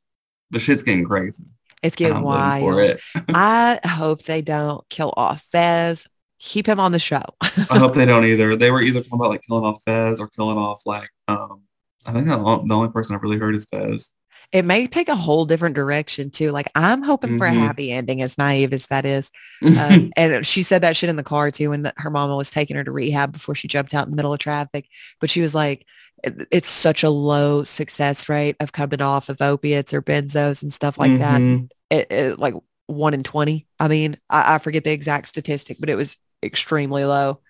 the 0.51 0.59
shit's 0.59 0.83
getting 0.83 1.05
crazy. 1.05 1.45
it's 1.83 1.97
getting 1.97 2.23
wild. 2.23 2.63
for 2.63 2.83
it. 2.83 3.01
I 3.29 3.81
hope 3.87 4.23
they 4.23 4.43
don't 4.43 4.87
kill 4.89 5.13
off 5.17 5.45
Fez. 5.53 6.07
Keep 6.39 6.67
him 6.67 6.81
on 6.81 6.91
the 6.91 6.99
show. 6.99 7.23
I 7.41 7.79
hope 7.79 7.95
they 7.95 8.05
don't 8.05 8.25
either. 8.25 8.57
They 8.57 8.71
were 8.71 8.83
either 8.83 9.01
talking 9.01 9.15
about 9.15 9.31
like 9.31 9.43
killing 9.49 9.65
off 9.65 9.83
Fez 9.85 10.19
or 10.21 10.29
killing 10.29 10.59
off 10.59 10.83
like 10.87 11.11
um. 11.29 11.63
I 12.05 12.13
think 12.13 12.27
the 12.27 12.37
the 12.37 12.75
only 12.75 12.91
person 12.91 13.15
I've 13.15 13.23
really 13.23 13.39
heard 13.39 13.55
is 13.55 13.67
Fez. 13.67 14.11
It 14.53 14.65
may 14.67 14.87
take 14.87 15.09
a 15.09 15.17
whole 15.17 15.45
different 15.47 15.75
direction 15.75 16.31
too. 16.31 16.51
Like 16.51 16.71
I'm 16.75 17.03
hoping 17.03 17.39
for 17.39 17.47
a 17.47 17.51
Mhm. 17.51 17.61
happy 17.61 17.91
ending, 17.91 18.21
as 18.21 18.37
naive 18.37 18.73
as 18.75 18.87
that 18.89 19.05
is. 19.07 19.31
Um, 19.63 20.13
and 20.17 20.45
she 20.47 20.63
said 20.63 20.83
that 20.83 20.95
shit 20.97 21.09
in 21.09 21.17
the 21.17 21.23
car 21.23 21.51
too 21.51 21.71
when 21.71 21.83
the, 21.83 21.93
her 21.97 22.11
mama 22.11 22.37
was 22.37 22.51
taking 22.51 22.77
her 22.77 22.85
to 22.85 22.93
rehab 22.93 23.33
before 23.33 23.55
she 23.55 23.67
jumped 23.69 23.95
out 23.95 24.05
in 24.05 24.11
the 24.11 24.17
middle 24.17 24.33
of 24.33 24.39
traffic. 24.39 24.87
But 25.21 25.31
she 25.31 25.41
was 25.41 25.55
like, 25.55 25.87
"It- 26.23 26.47
it's 26.51 26.71
such 26.71 27.03
a 27.03 27.09
low 27.11 27.65
success 27.65 28.29
rate 28.29 28.57
of 28.61 28.73
coming 28.73 29.01
off 29.01 29.29
of 29.31 29.41
opiates 29.41 29.95
or 29.95 30.03
benzos 30.03 30.63
and 30.63 30.73
stuff 30.73 30.99
like 30.99 31.19
that. 31.19 31.41
Mhm. 31.41 31.71
It, 31.91 32.07
it- 32.13 32.39
like 32.39 32.55
one 32.89 33.15
in 33.15 33.23
20. 33.23 33.67
I 33.81 33.89
mean, 33.89 34.19
I, 34.29 34.57
I 34.57 34.59
forget 34.59 34.85
the 34.85 34.91
exact 34.93 35.29
statistic, 35.29 35.79
but 35.81 35.89
it 35.89 35.95
was 35.97 36.19
extremely 36.43 37.07
low. 37.07 37.41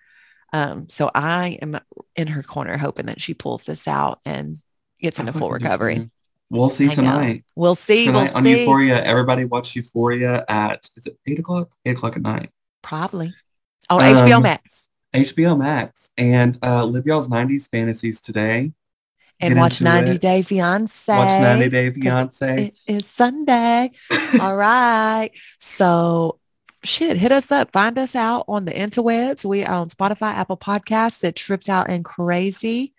Um, 0.53 0.87
so 0.87 1.11
I 1.13 1.57
am 1.61 1.77
in 2.15 2.27
her 2.27 2.43
corner 2.43 2.77
hoping 2.77 3.07
that 3.07 3.19
she 3.19 3.33
pulls 3.33 3.63
this 3.65 3.87
out 3.87 4.19
and 4.23 4.55
gets 5.01 5.19
into 5.19 5.33
full 5.33 5.49
do 5.49 5.55
recovery. 5.55 6.09
We'll 6.49 6.69
see 6.69 6.85
I 6.85 6.87
know. 6.89 6.93
tonight. 6.95 7.45
We'll 7.55 7.75
see. 7.75 8.05
Tonight 8.05 8.29
we'll 8.29 8.37
on 8.37 8.43
see. 8.43 8.59
Euphoria, 8.59 9.03
everybody 9.03 9.45
watch 9.45 9.75
Euphoria 9.75 10.45
at 10.47 10.87
is 10.95 11.07
it 11.07 11.17
eight 11.25 11.39
o'clock? 11.39 11.71
Eight 11.85 11.97
o'clock 11.97 12.15
at 12.15 12.21
night. 12.21 12.49
Probably. 12.81 13.33
On 13.89 13.99
HBO 13.99 14.37
Um, 14.37 14.43
Max. 14.43 14.87
HBO 15.13 15.57
Max 15.57 16.09
and 16.17 16.57
uh, 16.63 16.85
live 16.85 17.05
y'all's 17.05 17.29
'90s 17.29 17.69
fantasies 17.69 18.21
today. 18.21 18.71
And 19.39 19.55
get 19.55 19.59
watch 19.59 19.81
90 19.81 20.11
it. 20.11 20.21
Day 20.21 20.41
Fiance. 20.41 21.11
Watch 21.11 21.41
90 21.41 21.69
Day 21.69 21.89
Fiance. 21.91 22.65
It 22.67 22.75
is 22.87 23.05
Sunday. 23.07 23.91
All 24.39 24.55
right. 24.55 25.31
So 25.57 26.39
shit, 26.83 27.17
hit 27.17 27.31
us 27.31 27.51
up. 27.51 27.71
Find 27.73 27.97
us 27.97 28.15
out 28.15 28.45
on 28.47 28.65
the 28.65 28.71
interwebs. 28.71 29.43
We 29.43 29.65
are 29.65 29.73
on 29.81 29.89
Spotify, 29.89 30.33
Apple 30.33 30.55
Podcasts 30.57 31.23
at 31.27 31.35
Tripped 31.35 31.67
Out 31.67 31.89
and 31.89 32.05
Crazy. 32.05 32.93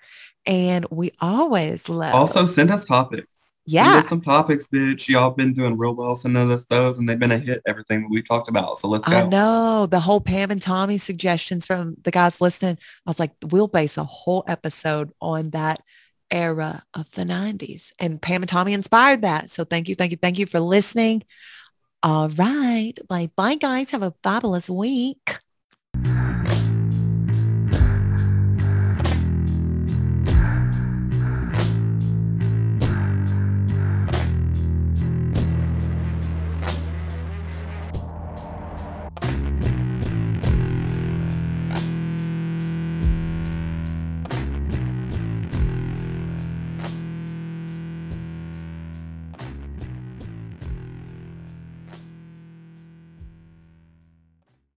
And 0.47 0.85
we 0.91 1.12
always 1.21 1.89
love 1.89 2.15
also, 2.15 2.45
send 2.45 2.71
us 2.71 2.85
topics. 2.85 3.27
Yeah. 3.66 4.03
some 4.03 4.20
topics, 4.20 4.69
bitch. 4.69 5.09
Y'all 5.09 5.31
been 5.31 5.53
doing 5.53 5.78
real 5.78 5.95
well 5.95 6.16
sending 6.16 6.51
us 6.51 6.65
those, 6.66 6.99
and 6.99 7.09
they've 7.09 7.19
been 7.19 7.32
a 7.32 7.39
hit. 7.39 7.62
Everything 7.66 8.03
that 8.03 8.11
we 8.11 8.23
talked 8.23 8.49
about. 8.49 8.78
So 8.78 8.89
let's 8.89 9.09
go. 9.09 9.16
I 9.16 9.27
know 9.27 9.86
the 9.86 10.01
whole 10.01 10.20
Pam 10.20 10.51
and 10.51 10.61
Tommy 10.61 10.99
suggestions 10.99 11.65
from 11.65 11.97
the 12.03 12.11
guys 12.11 12.41
listening. 12.41 12.78
I 13.07 13.11
was 13.11 13.19
like, 13.19 13.32
we'll 13.43 13.69
base 13.69 13.97
a 13.97 14.05
whole 14.05 14.45
episode 14.47 15.12
on 15.20 15.51
that 15.51 15.81
era 16.31 16.82
of 16.95 17.11
the 17.12 17.23
90s. 17.23 17.93
And 17.99 18.20
Pam 18.20 18.43
and 18.43 18.49
Tommy 18.49 18.73
inspired 18.73 19.23
that. 19.23 19.51
So 19.51 19.65
thank 19.65 19.89
you, 19.89 19.95
thank 19.95 20.11
you, 20.11 20.19
thank 20.20 20.39
you 20.39 20.47
for 20.47 20.61
listening. 20.61 21.23
All 22.03 22.28
right. 22.31 22.93
Bye 23.09 23.31
bye, 23.35 23.55
guys. 23.55 23.91
Have 23.91 24.03
a 24.03 24.15
fabulous 24.23 24.69
week. 24.69 25.39